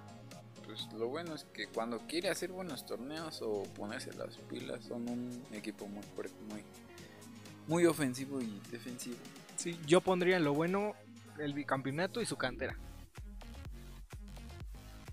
Pues 0.65 0.89
lo 0.95 1.09
bueno 1.09 1.35
es 1.35 1.45
que 1.53 1.67
cuando 1.67 1.99
quiere 2.01 2.31
hacer 2.31 2.51
buenos 2.51 2.87
torneos 2.87 3.41
o 3.43 3.65
ponerse 3.75 4.13
las 4.15 4.37
pilas, 4.39 4.85
son 4.85 5.09
un 5.09 5.43
equipo 5.53 5.87
muy 5.87 6.03
fuerte, 6.15 6.35
muy, 6.49 6.63
muy 7.67 7.85
ofensivo 7.85 8.41
y 8.41 8.61
defensivo. 8.71 9.17
Sí, 9.57 9.79
yo 9.87 10.01
pondría 10.01 10.39
en 10.39 10.45
lo 10.45 10.55
bueno 10.55 10.95
el 11.39 11.53
bicampeonato 11.53 12.23
y 12.23 12.27
su 12.27 12.37
cantera. 12.37 12.77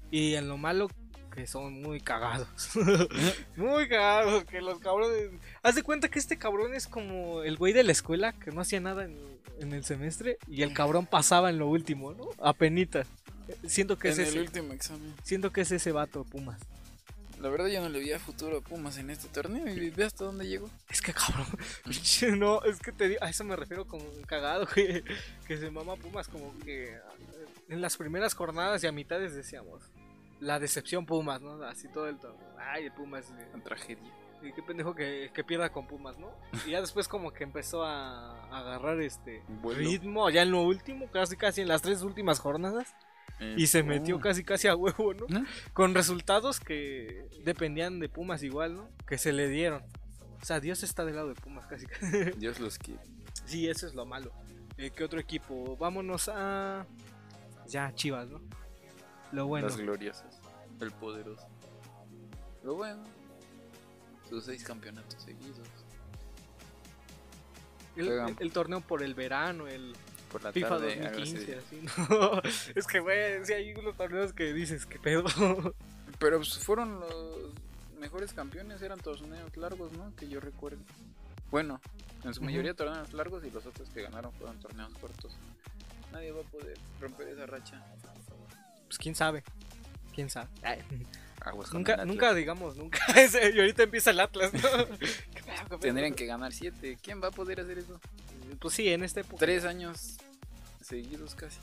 Y 0.10 0.36
en 0.36 0.48
lo 0.48 0.58
malo, 0.58 0.88
que 1.36 1.48
son 1.48 1.82
muy 1.82 2.00
cagados. 2.00 2.48
muy 3.56 3.88
cagados, 3.88 4.46
que 4.46 4.62
los 4.62 4.80
cabrones... 4.80 5.32
Haz 5.62 5.76
de 5.76 5.84
cuenta 5.84 6.08
que 6.10 6.18
este 6.18 6.38
cabrón 6.38 6.74
es 6.74 6.88
como 6.88 7.44
el 7.44 7.58
güey 7.58 7.74
de 7.74 7.84
la 7.84 7.92
escuela 7.92 8.34
que 8.34 8.52
no 8.52 8.62
hacía 8.62 8.80
nada 8.80 9.04
en, 9.04 9.18
en 9.60 9.74
el 9.74 9.84
semestre 9.84 10.38
y 10.48 10.64
el 10.64 10.74
cabrón 10.74 11.06
pasaba 11.06 11.50
en 11.50 11.60
lo 11.60 11.68
último, 11.68 12.14
¿no? 12.14 12.30
Apenitas. 12.42 13.08
Siento 13.68 14.00
que, 14.00 14.10
es 14.10 14.18
en 14.18 14.24
el 14.24 14.30
ese, 14.30 14.40
último 14.40 14.74
examen. 14.74 15.14
siento 15.24 15.52
que 15.52 15.62
es 15.62 15.72
ese 15.72 15.92
vato, 15.92 16.24
Pumas. 16.24 16.60
La 17.40 17.50
verdad 17.50 17.68
yo 17.68 17.82
no 17.82 17.90
le 17.90 18.00
veía 18.00 18.18
futuro 18.18 18.58
a 18.58 18.62
Pumas 18.62 18.98
en 18.98 19.10
este 19.10 19.28
torneo 19.28 19.68
y 19.68 19.90
ve 19.90 20.06
hasta 20.06 20.24
dónde 20.24 20.48
llegó. 20.48 20.70
Es 20.90 21.02
que 21.02 21.14
cabrón, 21.14 21.46
no, 22.40 22.64
es 22.64 22.80
que 22.80 22.92
te 22.92 23.10
digo, 23.10 23.24
a 23.24 23.30
eso 23.30 23.44
me 23.44 23.56
refiero 23.56 23.86
como 23.86 24.06
un 24.06 24.24
cagado, 24.24 24.66
que, 24.66 25.04
que 25.46 25.58
se 25.58 25.70
mama 25.70 25.96
Pumas, 25.96 26.28
como 26.28 26.58
que 26.60 26.98
en 27.70 27.82
las 27.82 27.98
primeras 27.98 28.34
jornadas 28.34 28.84
y 28.84 28.88
a 28.88 28.92
mitades 28.92 29.36
decíamos, 29.36 29.84
la 30.40 30.60
decepción 30.60 31.06
Pumas, 31.06 31.42
¿no? 31.42 31.64
Así 31.64 31.88
todo 31.88 32.08
el 32.08 32.18
todo, 32.18 32.38
ay, 32.58 32.90
Pumas, 32.90 33.30
eh, 33.32 33.50
Una 33.54 33.64
tragedia. 33.64 34.12
y 34.44 34.52
qué 34.54 34.62
pendejo 34.62 34.94
que, 34.94 35.32
que 35.34 35.44
pierda 35.44 35.72
con 35.72 35.88
Pumas, 35.88 36.18
¿no? 36.18 36.32
Y 36.68 36.72
ya 36.72 36.82
después 36.82 37.08
como 37.08 37.32
que 37.32 37.44
empezó 37.44 37.84
a, 37.84 38.44
a 38.50 38.60
agarrar 38.60 39.02
este 39.02 39.42
ritmo, 39.64 40.30
ya 40.30 40.42
en 40.44 40.52
lo 40.52 40.62
último, 40.64 41.10
casi 41.12 41.36
casi 41.38 41.62
en 41.62 41.68
las 41.68 41.82
tres 41.82 42.02
últimas 42.02 42.40
jornadas, 42.40 42.94
y 43.58 43.68
se 43.68 43.84
metió 43.84 44.20
casi 44.22 44.44
casi 44.46 44.68
a 44.70 44.76
huevo, 44.76 45.14
¿no? 45.14 45.26
¿No? 45.28 45.46
Con 45.74 45.94
resultados 45.94 46.60
que 46.62 47.28
dependían 47.44 48.00
de 48.00 48.08
Pumas 48.08 48.44
igual, 48.44 48.76
¿no? 48.76 48.90
Que 49.06 49.18
se 49.18 49.34
le 49.34 49.50
dieron. 49.50 49.84
O 50.42 50.46
sea, 50.46 50.60
Dios 50.62 50.84
está 50.84 51.04
del 51.04 51.16
lado 51.16 51.30
de 51.30 51.36
Pumas 51.36 51.66
casi. 51.66 51.86
casi. 51.86 52.32
Dios 52.38 52.60
los 52.62 52.78
quiere. 52.78 53.02
sí, 53.46 53.68
eso 53.68 53.88
es 53.88 53.94
lo 53.94 54.06
malo. 54.06 54.32
Eh, 54.78 54.92
¿Qué 54.96 55.04
otro 55.04 55.20
equipo? 55.20 55.76
Vámonos 55.78 56.30
a... 56.30 56.86
Ya, 57.68 57.94
Chivas, 57.96 58.30
¿no? 58.30 58.42
Lo 59.36 59.48
bueno. 59.48 59.68
Las 59.68 59.78
gloriosas. 59.78 60.40
El 60.80 60.92
poderoso. 60.92 61.48
Lo 62.64 62.76
bueno. 62.76 63.04
Sus 64.30 64.46
seis 64.46 64.64
campeonatos 64.64 65.22
seguidos. 65.22 65.60
El, 67.96 68.08
juegan. 68.08 68.30
el- 68.30 68.36
el 68.40 68.52
torneo 68.52 68.82
por 68.82 69.04
el 69.04 69.14
verano, 69.14 69.68
el 69.68 69.94
Por 70.32 70.44
la 70.44 70.52
FIFA 70.52 70.70
tarde. 70.70 70.94
algo 71.06 71.20
2015, 71.20 71.56
así. 71.58 71.86
¿no? 72.10 72.42
es 72.76 72.88
que, 72.88 73.00
güey, 73.00 73.46
sí 73.46 73.54
hay 73.54 73.74
unos 73.74 73.96
torneos 73.96 74.34
que 74.34 74.54
dices, 74.54 74.86
¿qué 74.86 75.00
pedo? 75.00 75.24
Pero 76.20 76.38
pues, 76.38 76.58
fueron 76.60 77.00
los 77.00 77.52
mejores 78.00 78.34
campeones, 78.34 78.82
eran 78.82 79.00
torneos 79.00 79.56
largos, 79.58 79.92
¿no? 79.94 80.14
Que 80.16 80.28
yo 80.28 80.40
recuerdo. 80.40 80.80
Bueno, 81.52 81.80
en 82.24 82.34
su 82.34 82.42
mayoría 82.42 82.74
torneos 82.74 83.14
largos 83.14 83.44
y 83.46 83.52
los 83.52 83.66
otros 83.66 83.90
que 83.90 84.02
ganaron 84.02 84.32
fueron 84.34 84.60
torneos 84.60 84.92
cortos. 85.00 85.38
Nadie 86.12 86.32
va 86.32 86.42
a 86.42 86.46
poder 86.46 86.78
romper 87.00 87.28
esa 87.30 87.46
racha. 87.46 87.82
Pues 88.88 88.98
quién 88.98 89.16
sabe. 89.16 89.44
¿Quién 90.14 90.30
sabe? 90.30 90.50
Ay, 90.64 90.80
Aguas 91.42 91.72
nunca, 91.74 92.04
nunca 92.06 92.34
digamos, 92.34 92.76
nunca. 92.76 93.00
Y 93.54 93.60
ahorita 93.60 93.84
empieza 93.84 94.12
el 94.12 94.20
Atlas, 94.20 94.52
¿no? 94.54 95.80
Tendrían 95.80 96.14
que 96.14 96.26
ganar 96.26 96.54
siete. 96.54 96.98
¿Quién 97.02 97.22
va 97.22 97.28
a 97.28 97.32
poder 97.32 97.60
hacer 97.60 97.78
eso? 97.78 98.00
Pues 98.60 98.74
sí, 98.74 98.90
en 98.90 99.04
esta 99.04 99.20
época. 99.22 99.38
Tres 99.38 99.66
años 99.66 100.18
seguidos 100.82 101.36
casi. 101.36 101.60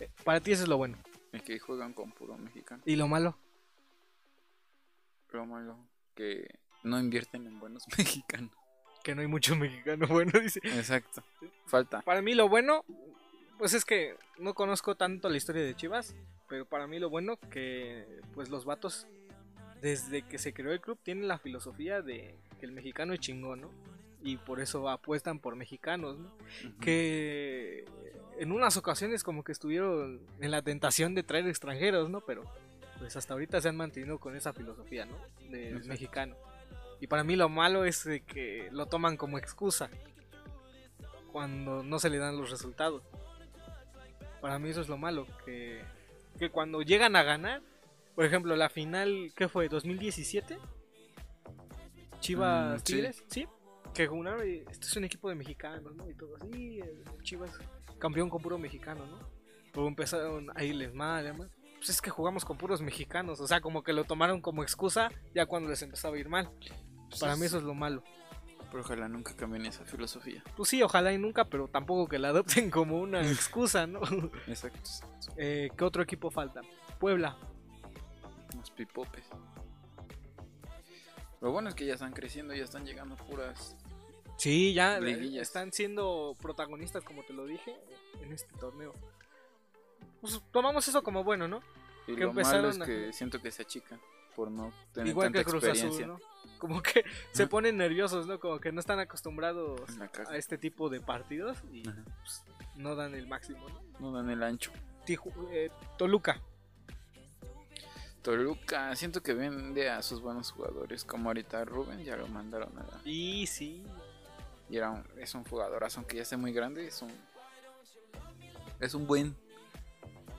Eh, 0.00 0.10
Para 0.24 0.40
ti 0.40 0.52
eso 0.52 0.64
es 0.64 0.68
lo 0.68 0.76
bueno. 0.76 0.98
El 1.32 1.42
que 1.42 1.58
juegan 1.58 1.92
con 1.94 2.10
puro 2.12 2.36
mexicano. 2.36 2.82
¿Y 2.84 2.96
lo 2.96 3.08
malo? 3.08 3.38
Lo 5.30 5.46
malo 5.46 5.78
que 6.14 6.46
no 6.82 6.98
invierten 7.00 7.46
en 7.46 7.58
buenos 7.58 7.84
mexicanos. 7.98 8.50
Que 9.02 9.14
no 9.14 9.20
hay 9.20 9.26
mucho 9.26 9.56
mexicano 9.56 10.06
bueno, 10.06 10.38
dice. 10.40 10.60
Exacto. 10.62 11.22
Falta. 11.66 12.02
Para 12.02 12.22
mí 12.22 12.34
lo 12.34 12.48
bueno, 12.48 12.84
pues 13.58 13.74
es 13.74 13.84
que 13.84 14.16
no 14.38 14.54
conozco 14.54 14.94
tanto 14.96 15.28
la 15.28 15.36
historia 15.36 15.62
de 15.62 15.74
Chivas, 15.74 16.14
pero 16.48 16.66
para 16.66 16.86
mí 16.86 16.98
lo 16.98 17.10
bueno 17.10 17.38
que 17.50 18.06
pues 18.34 18.48
los 18.48 18.64
vatos 18.64 19.06
desde 19.80 20.22
que 20.22 20.38
se 20.38 20.52
creó 20.52 20.72
el 20.72 20.80
club 20.80 20.98
tienen 21.02 21.28
la 21.28 21.38
filosofía 21.38 22.00
de 22.02 22.34
que 22.58 22.66
el 22.66 22.72
mexicano 22.72 23.12
es 23.12 23.20
chingón, 23.20 23.62
¿no? 23.62 23.70
Y 24.22 24.38
por 24.38 24.60
eso 24.60 24.88
apuestan 24.88 25.38
por 25.38 25.56
mexicanos, 25.56 26.18
¿no? 26.18 26.32
Que 26.80 27.84
en 28.38 28.52
unas 28.52 28.76
ocasiones 28.76 29.22
como 29.22 29.44
que 29.44 29.52
estuvieron 29.52 30.20
en 30.40 30.50
la 30.50 30.62
tentación 30.62 31.14
de 31.14 31.22
traer 31.22 31.46
extranjeros, 31.46 32.08
¿no? 32.08 32.22
Pero 32.22 32.44
pues 32.98 33.16
hasta 33.16 33.34
ahorita 33.34 33.60
se 33.60 33.68
han 33.68 33.76
mantenido 33.76 34.18
con 34.18 34.34
esa 34.36 34.52
filosofía, 34.52 35.04
¿no? 35.04 35.18
De 35.50 35.68
Exacto. 35.68 35.88
mexicano. 35.88 36.36
Y 37.00 37.06
para 37.06 37.24
mí 37.24 37.36
lo 37.36 37.48
malo 37.50 37.84
es 37.84 38.04
de 38.04 38.22
que 38.22 38.68
lo 38.72 38.86
toman 38.86 39.16
como 39.16 39.36
excusa 39.36 39.90
cuando 41.32 41.82
no 41.82 41.98
se 41.98 42.08
le 42.08 42.18
dan 42.18 42.38
los 42.38 42.50
resultados. 42.50 43.02
Para 44.44 44.58
mí 44.58 44.68
eso 44.68 44.82
es 44.82 44.90
lo 44.90 44.98
malo, 44.98 45.26
que, 45.46 45.82
que 46.38 46.50
cuando 46.50 46.82
llegan 46.82 47.16
a 47.16 47.22
ganar, 47.22 47.62
por 48.14 48.26
ejemplo, 48.26 48.54
la 48.56 48.68
final, 48.68 49.32
¿qué 49.34 49.48
fue? 49.48 49.70
¿2017? 49.70 50.58
Chivas 52.20 52.74
Mm, 52.74 52.76
sí. 52.76 52.84
Tigres, 52.84 53.24
¿sí? 53.28 53.48
Que 53.94 54.06
jugaron 54.06 54.46
y 54.46 54.56
este 54.70 54.86
es 54.86 54.96
un 54.98 55.04
equipo 55.04 55.30
de 55.30 55.34
mexicanos, 55.34 55.96
¿no? 55.96 56.10
Y 56.10 56.14
todo 56.14 56.36
así, 56.36 56.78
Chivas 57.22 57.52
campeón 57.98 58.28
con 58.28 58.42
puro 58.42 58.58
mexicano, 58.58 59.06
¿no? 59.06 59.18
Luego 59.72 59.88
empezaron 59.88 60.50
a 60.54 60.62
irles 60.62 60.92
mal, 60.92 61.24
además. 61.24 61.48
Pues 61.76 61.88
es 61.88 62.02
que 62.02 62.10
jugamos 62.10 62.44
con 62.44 62.58
puros 62.58 62.82
mexicanos, 62.82 63.40
o 63.40 63.46
sea, 63.46 63.62
como 63.62 63.82
que 63.82 63.94
lo 63.94 64.04
tomaron 64.04 64.42
como 64.42 64.62
excusa 64.62 65.10
ya 65.34 65.46
cuando 65.46 65.70
les 65.70 65.80
empezaba 65.80 66.16
a 66.16 66.18
ir 66.18 66.28
mal. 66.28 66.50
Para 67.18 67.34
mí 67.36 67.46
eso 67.46 67.56
es 67.56 67.64
lo 67.64 67.72
malo. 67.72 68.04
Pero 68.74 68.82
ojalá 68.82 69.08
nunca 69.08 69.36
cambien 69.36 69.66
esa 69.66 69.84
filosofía. 69.84 70.42
Pues 70.56 70.68
sí, 70.68 70.82
ojalá 70.82 71.12
y 71.12 71.18
nunca, 71.18 71.44
pero 71.44 71.68
tampoco 71.68 72.08
que 72.08 72.18
la 72.18 72.30
adopten 72.30 72.72
como 72.72 72.98
una 72.98 73.20
excusa, 73.30 73.86
¿no? 73.86 74.00
Exacto. 74.48 74.90
Eh, 75.36 75.70
¿Qué 75.78 75.84
otro 75.84 76.02
equipo 76.02 76.28
falta? 76.28 76.60
Puebla. 76.98 77.36
Los 78.58 78.72
pipopes. 78.72 79.22
Lo 81.40 81.52
bueno 81.52 81.68
es 81.68 81.76
que 81.76 81.86
ya 81.86 81.94
están 81.94 82.12
creciendo, 82.14 82.52
ya 82.52 82.64
están 82.64 82.84
llegando 82.84 83.14
puras. 83.14 83.76
Sí, 84.38 84.74
ya 84.74 84.96
eh, 84.96 85.02
Liguillas. 85.02 85.42
están 85.42 85.72
siendo 85.72 86.36
protagonistas, 86.42 87.04
como 87.04 87.22
te 87.22 87.32
lo 87.32 87.46
dije, 87.46 87.76
en 88.22 88.32
este 88.32 88.52
torneo. 88.58 88.92
Pues 90.20 90.42
tomamos 90.50 90.88
eso 90.88 91.00
como 91.04 91.22
bueno, 91.22 91.46
¿no? 91.46 91.60
Y 92.08 92.16
Que 92.16 92.22
lo 92.24 92.32
malo 92.32 92.70
es 92.70 92.80
a- 92.80 92.84
que 92.84 93.12
siento 93.12 93.40
que 93.40 93.52
se 93.52 93.62
achican 93.62 94.00
por 94.34 94.50
no 94.50 94.72
tener 94.92 95.08
Igual 95.08 95.26
tanta 95.26 95.38
que 95.40 95.44
Cruz 95.44 95.64
experiencia. 95.64 96.04
Azul, 96.06 96.18
¿no? 96.18 96.58
Como 96.58 96.82
que 96.82 97.04
se 97.32 97.46
ponen 97.46 97.76
nerviosos, 97.76 98.26
¿no? 98.26 98.38
Como 98.40 98.58
que 98.60 98.72
no 98.72 98.80
están 98.80 98.98
acostumbrados 98.98 99.80
a 100.30 100.36
este 100.36 100.56
tipo 100.58 100.88
de 100.88 101.00
partidos 101.00 101.58
y 101.72 101.86
Ajá. 101.88 102.02
no 102.76 102.94
dan 102.96 103.14
el 103.14 103.26
máximo, 103.26 103.68
¿no? 103.68 103.82
No 104.00 104.12
dan 104.12 104.30
el 104.30 104.42
ancho. 104.42 104.72
Tiju- 105.06 105.48
eh, 105.50 105.70
Toluca. 105.98 106.40
Toluca, 108.22 108.96
siento 108.96 109.22
que 109.22 109.34
vende 109.34 109.90
a 109.90 110.00
sus 110.02 110.20
buenos 110.22 110.50
jugadores. 110.52 111.04
Como 111.04 111.28
ahorita 111.28 111.64
Rubén 111.66 112.02
ya 112.04 112.16
lo 112.16 112.26
mandaron 112.28 112.76
a 112.78 112.82
la- 112.82 113.00
Y 113.04 113.46
sí, 113.46 113.84
Y 114.70 114.78
era 114.78 114.90
un- 114.90 115.04
es 115.18 115.34
un 115.34 115.44
jugadorazo, 115.44 116.00
aunque 116.00 116.16
ya 116.16 116.22
esté 116.22 116.38
muy 116.38 116.50
grande, 116.54 116.86
es 116.86 117.02
un. 117.02 117.12
Es 118.80 118.94
un 118.94 119.06
buen. 119.06 119.36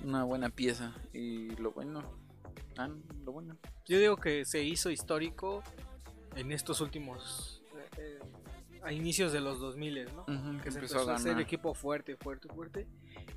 Una 0.03 0.23
buena 0.23 0.49
pieza. 0.49 0.95
Y 1.13 1.49
lo 1.57 1.71
bueno. 1.73 2.01
Ah, 2.77 2.89
lo 3.23 3.31
bueno. 3.31 3.57
Yo 3.85 3.99
digo 3.99 4.17
que 4.17 4.45
se 4.45 4.63
hizo 4.63 4.89
histórico 4.89 5.63
en 6.35 6.51
estos 6.51 6.81
últimos. 6.81 7.61
eh, 7.75 7.89
eh, 7.97 8.19
a 8.83 8.91
inicios 8.93 9.31
de 9.33 9.39
los 9.41 9.59
2000, 9.59 10.05
¿no? 10.13 10.21
Ujú, 10.23 10.61
Que 10.61 10.69
se 10.71 10.77
empezó 10.77 10.99
empezó 10.99 10.99
a 11.11 11.17
ganar. 11.17 11.41
equipo 11.41 11.73
fuerte, 11.73 12.15
fuerte, 12.17 12.47
fuerte. 12.49 12.87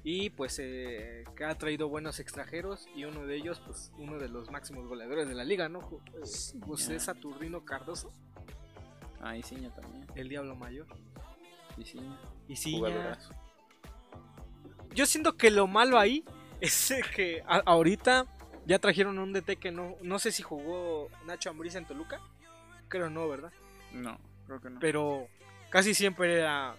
Y 0.05 0.31
pues 0.31 0.59
eh, 0.61 1.25
que 1.37 1.45
ha 1.45 1.55
traído 1.57 1.89
buenos 1.89 2.21
extranjeros. 2.21 2.87
Y 2.95 3.05
uno 3.05 3.25
de 3.27 3.37
ellos, 3.37 3.61
pues 3.65 3.91
uno 3.99 4.19
de 4.19 4.29
los 4.29 4.51
máximos 4.51 4.87
goleadores 4.87 5.27
de 5.29 5.35
la 5.35 5.45
liga, 5.45 5.69
¿no? 5.69 5.81
Eh, 6.15 6.21
José 6.67 6.95
ya. 6.95 7.01
Saturnino 7.01 7.65
Cardoso, 7.65 8.13
Ah, 9.21 9.37
y 9.37 9.43
Ciña 9.43 9.71
también. 9.75 10.07
el 10.17 10.29
Diablo 10.29 10.55
Mayor. 10.55 10.87
Ya- 11.79 12.79
Jugadorazo. 12.79 13.31
yo 14.95 15.07
siento 15.07 15.37
que 15.37 15.51
lo 15.51 15.67
malo 15.67 15.99
ahí 15.99 16.25
Ese 16.61 17.03
que 17.15 17.43
ahorita 17.47 18.27
ya 18.67 18.79
trajeron 18.79 19.19
un 19.19 19.33
DT 19.33 19.57
que 19.59 19.71
no, 19.73 19.97
no 20.03 20.19
sé 20.19 20.33
si 20.33 20.43
jugó 20.43 21.09
Nacho 21.27 21.51
Ambriz 21.51 21.75
en 21.75 21.87
Toluca. 21.87 22.21
Creo 22.89 23.11
no, 23.11 23.29
¿verdad? 23.29 23.53
No, 23.93 24.19
creo 24.47 24.61
que 24.61 24.71
no. 24.71 24.81
Pero 24.81 25.29
casi 25.71 25.95
siempre 25.95 26.35
era 26.39 26.75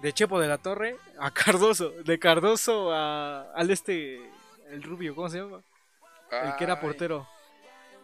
de 0.00 0.12
Chepo 0.12 0.40
de 0.40 0.48
la 0.48 0.58
Torre 0.58 0.96
a 1.18 1.30
Cardoso. 1.30 1.90
De 1.90 2.18
Cardoso 2.18 2.92
a, 2.92 3.52
al 3.52 3.70
este, 3.70 4.20
el 4.70 4.82
rubio, 4.82 5.14
¿cómo 5.14 5.28
se 5.28 5.38
llama? 5.38 5.62
El 6.30 6.56
que 6.56 6.64
era 6.64 6.80
portero. 6.80 7.26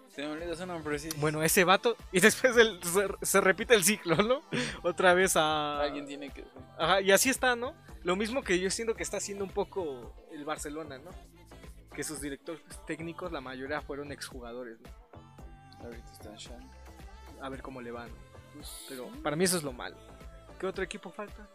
Se 0.08 0.22
me 0.22 0.28
olvidó 0.32 0.56
su 0.56 0.64
nombre, 0.66 0.98
sí. 0.98 1.10
Bueno, 1.18 1.42
ese 1.42 1.62
vato. 1.64 1.94
Y 2.10 2.20
después 2.20 2.56
el- 2.56 2.82
se, 2.82 3.06
se 3.20 3.40
repite 3.40 3.74
el 3.74 3.84
ciclo, 3.84 4.16
¿no? 4.16 4.40
Otra 4.82 5.12
vez 5.14 5.36
a... 5.36 5.80
Alguien 5.82 6.06
tiene 6.06 6.30
que. 6.30 6.42
Ajá, 6.78 7.02
y 7.02 7.12
así 7.12 7.28
está, 7.28 7.54
¿no? 7.54 7.74
Lo 8.02 8.16
mismo 8.16 8.42
que 8.42 8.58
yo 8.58 8.70
siento 8.70 8.94
que 8.94 9.02
está 9.02 9.18
haciendo 9.18 9.44
un 9.44 9.50
poco 9.50 10.14
el 10.32 10.44
Barcelona, 10.44 10.96
¿no? 10.98 11.10
Que 11.96 12.04
sus 12.04 12.20
directores 12.20 12.62
técnicos, 12.86 13.32
la 13.32 13.40
mayoría 13.40 13.80
fueron 13.80 14.12
exjugadores, 14.12 14.78
¿no? 14.80 14.88
Ahorita 15.82 16.12
está 16.12 16.34
Shan. 16.36 16.70
A 17.40 17.48
ver 17.48 17.62
cómo 17.62 17.80
le 17.80 17.90
van. 17.90 18.10
Pero 18.88 19.08
para 19.22 19.34
mí 19.34 19.44
eso 19.44 19.56
es 19.56 19.62
lo 19.62 19.72
malo. 19.72 19.96
¿Qué 20.60 20.66
otro 20.66 20.84
equipo 20.84 21.10
falta? 21.10 21.48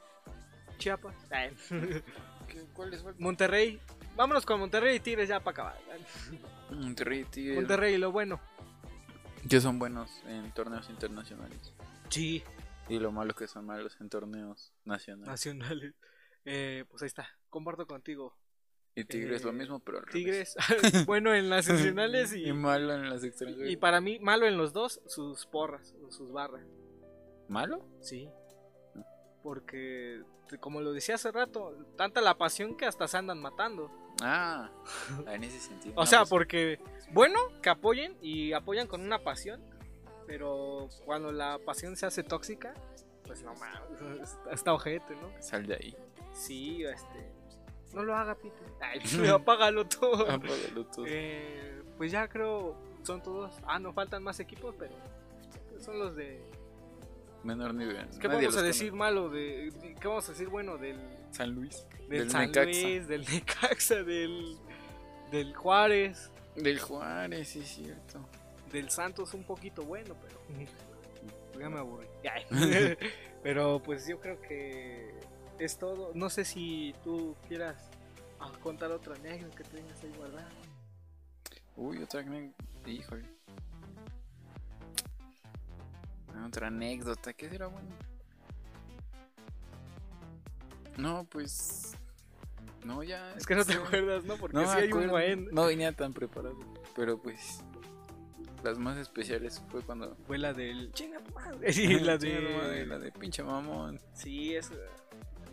Chiapas. 0.78 1.16
Ay, 1.30 1.56
¿Qué- 2.48 2.66
¿Cuál 2.74 2.94
es? 2.94 3.04
Monterrey. 3.20 3.80
Vámonos 4.16 4.46
con 4.46 4.60
Monterrey 4.60 4.98
y 4.98 5.00
Tigres 5.00 5.30
ya 5.30 5.40
para 5.40 5.52
acabar. 5.52 5.80
Monterrey, 6.72 7.24
Tigres. 7.26 7.56
Monterrey, 7.56 7.98
lo 7.98 8.12
bueno. 8.12 8.40
Que 9.50 9.62
son 9.62 9.80
buenos 9.80 10.10
en 10.28 10.52
torneos 10.54 10.90
internacionales. 10.90 11.74
Sí. 12.10 12.44
Y 12.90 13.00
lo 13.00 13.12
malo 13.12 13.34
que 13.34 13.48
son 13.48 13.66
malos 13.66 13.96
en 14.02 14.10
torneos 14.10 14.74
nacionales. 14.86 15.28
Nacionales. 15.30 15.94
Eh, 16.46 16.84
pues 16.90 17.02
ahí 17.04 17.08
está. 17.08 17.28
Comparto 17.50 17.88
contigo. 17.88 18.36
Y 18.96 19.06
Tigres 19.06 19.42
eh, 19.42 19.46
lo 19.46 19.54
mismo, 19.54 19.80
pero 19.80 20.00
al 20.00 20.06
revés. 20.06 20.56
Tigres, 20.82 21.06
bueno 21.06 21.34
en 21.34 21.50
las 21.50 21.68
nacionales 21.70 22.34
y, 22.36 22.50
Y 22.50 22.54
malo 22.54 22.94
en 22.94 23.10
las 23.10 23.24
extranjeras. 23.24 23.70
y 23.72 23.78
para 23.78 24.02
mí, 24.02 24.20
malo 24.20 24.46
en 24.48 24.58
los 24.58 24.74
dos, 24.74 25.02
sus 25.08 25.46
porras, 25.46 25.94
sus 26.10 26.32
barras. 26.32 26.66
¿Malo? 27.48 27.86
Sí. 28.02 28.30
Porque, 29.44 30.22
como 30.60 30.82
lo 30.82 30.94
decía 30.94 31.16
hace 31.16 31.32
rato, 31.32 31.76
tanta 31.98 32.22
la 32.22 32.38
pasión 32.38 32.76
que 32.78 32.86
hasta 32.86 33.08
se 33.08 33.18
andan 33.18 33.42
matando. 33.42 33.90
Ah, 34.22 34.70
en 35.28 35.44
ese 35.44 35.60
sentido. 35.60 35.96
O 35.96 36.02
No, 36.02 36.06
sea, 36.06 36.20
pues, 36.20 36.30
porque, 36.30 36.80
bueno, 37.12 37.40
que 37.62 37.70
apoyen 37.70 38.18
y 38.22 38.54
apoyan 38.54 38.88
con 38.88 39.02
una 39.02 39.20
pasión, 39.24 39.62
pero 40.28 40.90
cuando 41.06 41.32
la 41.32 41.60
pasión 41.66 41.96
se 41.96 42.06
hace 42.06 42.24
tóxica, 42.24 42.74
pues 43.26 43.42
no 43.44 43.54
mames, 43.56 44.38
está 44.52 44.74
ojete, 44.74 45.16
¿no? 45.16 45.32
Sal 45.42 45.66
de 45.66 45.76
ahí. 45.76 45.96
Sí, 46.34 46.84
este. 46.84 47.32
No 47.94 48.04
lo 48.04 48.16
haga, 48.16 48.36
Peter. 48.36 48.68
Ay, 48.82 49.00
apágalo 49.30 49.86
todo. 49.88 50.30
Apágalo 50.30 50.86
todo. 50.86 51.06
Eh, 51.08 51.82
pues 51.98 52.12
ya 52.12 52.28
creo, 52.28 52.76
son 53.04 53.22
todos. 53.22 53.54
Ah, 53.66 53.80
no 53.80 53.92
faltan 53.94 54.24
más 54.24 54.40
equipos, 54.40 54.76
pero 54.78 54.94
son 55.80 56.00
los 56.00 56.16
de. 56.16 56.42
Menor 57.44 57.74
nivel. 57.74 58.08
¿Qué 58.20 58.28
Nadie 58.28 58.48
vamos 58.48 58.58
a 58.58 58.62
decir 58.62 58.94
malo? 58.94 59.30
de 59.30 59.72
de- 59.72 59.96
¿Qué 59.96 60.08
vamos 60.08 60.28
a 60.30 60.32
decir 60.32 60.48
bueno 60.50 60.78
del. 60.78 61.00
San 61.32 61.52
Luis. 61.56 61.86
del, 62.08 62.10
Del 62.20 62.30
San 62.32 62.42
Necaxa. 62.48 62.64
Luis, 62.82 63.08
del 63.08 63.26
Necaxa, 63.26 64.04
del, 64.04 64.58
del 65.32 65.56
Juárez, 65.56 66.30
Del 66.56 66.80
Juárez, 66.80 67.48
sí, 67.50 67.60
es 67.62 67.68
cierto. 67.70 68.20
del 68.72 68.90
Santos 68.90 69.34
un 69.34 69.44
poquito 69.44 69.84
bueno, 69.84 70.14
pero 70.22 70.40
ya 71.60 71.70
me 71.70 71.80
aburrí. 71.80 72.08
Pero 73.44 73.82
pues 73.82 74.08
yo 74.08 74.20
creo 74.20 74.40
que 74.42 75.16
es 75.62 75.78
todo. 75.78 76.12
No 76.16 76.30
sé 76.30 76.44
si 76.44 76.96
tú 77.04 77.36
quieras 77.48 77.90
contar 78.64 78.92
otra 78.92 79.16
anécdota 79.16 79.56
que 79.56 79.64
tengas 79.64 80.04
ahí 80.04 80.12
guardada. 80.18 80.50
Uy, 81.76 82.02
otra 82.02 82.22
anécdota. 82.22 82.90
Híjole. 82.90 83.24
Otra 86.48 86.68
anécdota. 86.68 87.34
¿Qué 87.34 87.50
será 87.50 87.68
bueno? 87.68 87.90
No, 90.98 91.24
pues. 91.26 91.94
No, 92.84 93.04
ya. 93.04 93.34
Es 93.36 93.46
que 93.46 93.56
no 93.56 93.64
te 93.64 93.74
acuerdas, 93.76 94.24
¿no? 94.26 94.38
Porque 94.38 94.58
No, 94.58 94.72
sí 94.72 94.80
hay 94.80 94.92
un 94.92 95.10
buen. 95.10 95.50
No 95.52 95.66
venía 95.66 95.92
tan 95.94 96.14
preparado. 96.14 96.58
Pero 96.96 97.22
pues. 97.22 97.64
Las 98.64 98.78
más 98.78 98.98
especiales 98.98 99.62
fue 99.70 99.82
cuando. 99.84 100.16
Fue 100.28 100.38
la 100.38 100.54
del. 100.54 100.92
Chinga 100.94 101.20
madre. 101.34 101.72
Sí, 101.74 102.00
la 102.00 102.18
de. 102.18 102.86
La 102.88 102.98
de 102.98 103.12
pinche 103.12 103.44
mamón. 103.44 104.00
Sí, 104.14 104.56
es. 104.56 104.72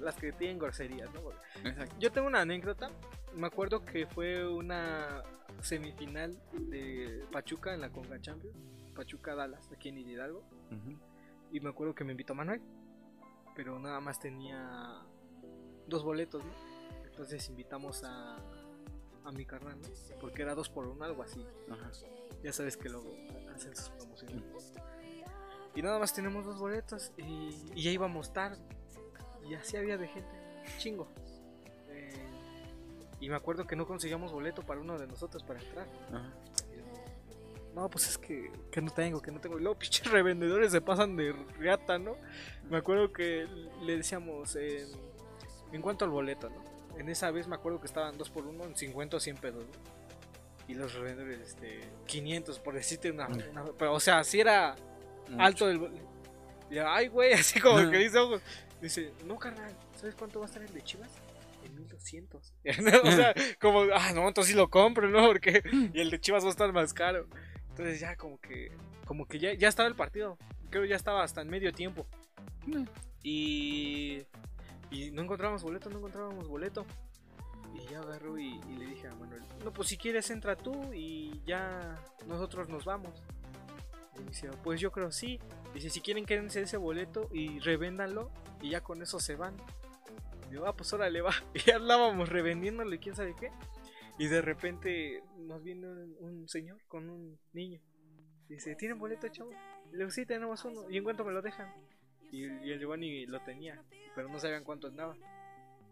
Las 0.01 0.17
que 0.17 0.33
tienen 0.33 0.59
groserías, 0.59 1.13
¿no? 1.13 1.21
Exacto. 1.69 1.95
Yo 1.99 2.13
tengo 2.13 2.27
una 2.27 2.41
anécdota. 2.41 2.91
Me 3.35 3.47
acuerdo 3.47 3.85
que 3.85 4.07
fue 4.07 4.47
una 4.47 5.23
semifinal 5.61 6.41
de 6.53 7.25
Pachuca 7.33 7.75
en 7.75 7.81
la 7.81 7.91
Conga 7.91 8.21
Champions. 8.21 8.57
Pachuca 8.95 9.35
Dallas, 9.35 9.69
aquí 9.73 9.89
en 9.89 9.99
Hidalgo. 9.99 10.43
Y 11.51 11.61
me 11.61 11.71
acuerdo 11.71 11.95
que 11.95 12.05
me 12.05 12.13
invitó 12.13 12.35
Manuel. 12.35 12.63
Pero 13.57 13.79
nada 13.79 14.01
más 14.01 14.21
tenía 14.21 15.03
dos 15.87 16.05
boletos, 16.05 16.45
¿no? 16.45 16.53
Entonces 17.05 17.49
invitamos 17.49 18.05
a, 18.05 18.37
a 19.25 19.33
mi 19.33 19.45
carnal, 19.45 19.81
¿no? 19.81 19.89
Porque 20.21 20.43
era 20.43 20.55
dos 20.55 20.69
por 20.69 20.87
uno, 20.87 21.05
algo 21.05 21.23
así. 21.23 21.45
Ajá. 21.69 21.91
Ya 22.43 22.53
sabes 22.53 22.77
que 22.77 22.89
luego 22.89 23.11
hacen 23.53 23.75
sus 23.75 23.89
promociones. 23.91 24.45
Y 25.75 25.83
nada 25.83 25.99
más 25.99 26.15
tenemos 26.15 26.45
dos 26.45 26.59
boletos 26.59 27.13
y, 27.17 27.73
y 27.75 27.83
ya 27.83 27.91
íbamos 27.91 28.33
tarde. 28.33 28.59
Y 29.49 29.55
así 29.55 29.77
había 29.77 29.97
de 29.97 30.09
gente, 30.09 30.29
chingo. 30.79 31.09
Eh, 31.91 32.11
y 33.21 33.29
me 33.29 33.37
acuerdo 33.37 33.67
que 33.67 33.77
no 33.77 33.87
conseguíamos 33.87 34.33
boleto 34.33 34.63
para 34.63 34.81
uno 34.81 34.99
de 34.99 35.07
nosotros 35.07 35.43
para 35.43 35.61
entrar. 35.61 35.87
Ajá. 36.13 36.33
No, 37.75 37.89
pues 37.89 38.09
es 38.09 38.19
que, 38.19 38.51
que 38.73 38.81
no 38.83 38.91
tengo, 38.91 39.23
que 39.23 39.31
no 39.31 39.41
tengo. 39.41 39.59
Y 39.59 39.63
luego 39.63 39.79
pinches 39.79 40.11
revendedores 40.11 40.73
se 40.73 40.81
pasan 40.81 41.17
de 41.17 41.33
reata, 41.59 41.99
¿no? 41.99 42.17
Me 42.69 42.77
acuerdo 42.79 43.13
que 43.13 43.47
le 43.83 43.97
decíamos, 43.97 44.57
eh, 44.57 44.87
en 45.73 45.81
cuanto 45.81 46.05
al 46.05 46.11
boleto, 46.11 46.51
¿no? 46.51 46.65
En 46.99 47.09
esa 47.09 47.31
vez 47.31 47.47
me 47.47 47.55
acuerdo 47.55 47.79
que 47.81 47.87
estaban 47.87 48.19
dos 48.19 48.31
por 48.31 48.45
uno 48.47 48.65
en 48.65 48.75
50 48.77 49.17
o 49.17 49.21
100 49.21 49.37
pesos, 49.37 49.65
¿no? 49.65 49.99
Y 50.67 50.75
los 50.75 50.93
revendedores, 50.95 51.41
este, 51.41 51.81
500, 52.07 52.59
por 52.59 52.75
decirte 52.75 53.11
una, 53.11 53.29
una- 53.29 53.65
Pero, 53.79 53.95
o 53.95 54.01
sea, 54.01 54.25
si 54.25 54.41
era 54.41 54.75
alto 55.39 55.71
el 55.71 55.79
boleto. 55.79 56.03
Y, 56.71 56.79
ay, 56.79 57.07
güey, 57.09 57.33
así 57.35 57.61
como 57.61 57.79
que 57.91 57.97
dice 57.99 58.19
ojos. 58.19 58.43
Dice, 58.81 59.13
no, 59.25 59.39
carnal, 59.39 59.75
¿sabes 59.97 60.15
cuánto 60.15 60.39
va 60.39 60.47
a 60.47 60.49
estar 60.49 60.63
el 60.63 60.73
de 60.73 60.83
Chivas? 60.83 61.11
En 61.65 61.75
1200. 61.75 62.55
o 63.05 63.11
sea, 63.11 63.35
como, 63.61 63.83
ah, 63.93 64.13
no, 64.15 64.29
entonces 64.29 64.53
sí 64.53 64.57
lo 64.57 64.71
compro, 64.71 65.09
¿no? 65.09 65.27
Porque 65.27 65.63
y 65.93 66.01
el 66.01 66.11
de 66.11 66.21
Chivas 66.21 66.45
va 66.45 66.49
a 66.49 66.51
estar 66.51 66.73
más 66.73 66.95
caro. 66.95 67.27
Entonces 67.71 68.01
ya 68.01 68.17
como 68.17 68.41
que, 68.41 68.73
como 69.05 69.27
que 69.27 69.39
ya, 69.39 69.55
ya 69.55 69.69
estaba 69.69 69.89
el 69.89 69.97
partido. 69.97 70.39
Creo 70.71 70.83
que 70.83 70.89
ya 70.89 70.97
estaba 70.97 71.25
hasta 71.25 71.41
en 71.41 71.49
medio 71.49 71.73
tiempo. 71.73 72.07
Mm. 72.67 72.85
Y, 73.23 74.23
y 74.91 75.11
no 75.11 75.23
encontrábamos 75.23 75.63
boleto, 75.63 75.91
no 75.91 75.99
encontrábamos 75.99 76.47
boleto. 76.47 76.87
Y 77.75 77.91
ya 77.91 78.01
agarró 78.01 78.39
y, 78.39 78.61
y 78.69 78.77
le 78.77 78.87
dije 78.87 79.09
a 79.09 79.15
Manuel, 79.15 79.43
no, 79.65 79.73
pues 79.73 79.89
si 79.89 79.97
quieres 79.97 80.31
entra 80.31 80.57
tú 80.57 80.93
y 80.93 81.43
ya 81.47 81.97
nosotros 82.27 82.69
nos 82.69 82.85
vamos. 82.85 83.23
Y 84.21 84.29
dice, 84.29 84.51
pues 84.63 84.81
yo 84.81 84.91
creo 84.91 85.11
sí. 85.11 85.39
Dice, 85.75 85.91
si 85.91 86.01
quieren 86.01 86.27
quédense 86.27 86.63
ese 86.63 86.77
boleto 86.77 87.29
y 87.33 87.59
revéndanlo 87.61 88.31
y 88.61 88.71
ya 88.71 88.83
con 88.83 89.03
eso 89.03 89.21
se 89.21 89.37
van. 89.37 89.55
Y 90.51 90.55
yo, 90.55 90.67
ah, 90.67 90.75
pues 90.75 90.93
órale, 90.93 91.21
va. 91.21 91.33
Y 91.55 91.61
ya 91.61 91.77
andábamos 91.77 92.29
revendiéndolo 92.29 92.95
y 92.95 92.99
quién 92.99 93.15
sabe 93.15 93.35
qué. 93.39 93.51
Y 94.19 94.27
de 94.27 94.43
repente 94.43 95.23
nos 95.37 95.63
viene 95.63 95.87
un, 95.87 96.49
señor 96.49 96.81
con 96.89 97.09
un 97.09 97.39
niño. 97.53 97.81
Dice, 98.49 98.75
¿tienen 98.75 98.99
boleto, 98.99 99.29
chavo? 99.29 99.51
Le 99.93 99.99
digo, 99.99 100.11
sí, 100.11 100.27
tenemos 100.27 100.65
uno. 100.65 100.91
¿Y 100.91 100.97
en 100.97 101.05
cuánto 101.05 101.25
me 101.25 101.33
lo 101.33 101.43
dejan? 101.43 101.73
Y, 102.33 102.45
y 102.45 102.73
el 102.73 102.81
Giovanni 102.81 103.27
lo 103.27 103.41
tenía, 103.41 103.83
pero 104.15 104.29
no 104.29 104.39
sabían 104.39 104.65
cuánto 104.65 104.89
andaba. 104.89 105.17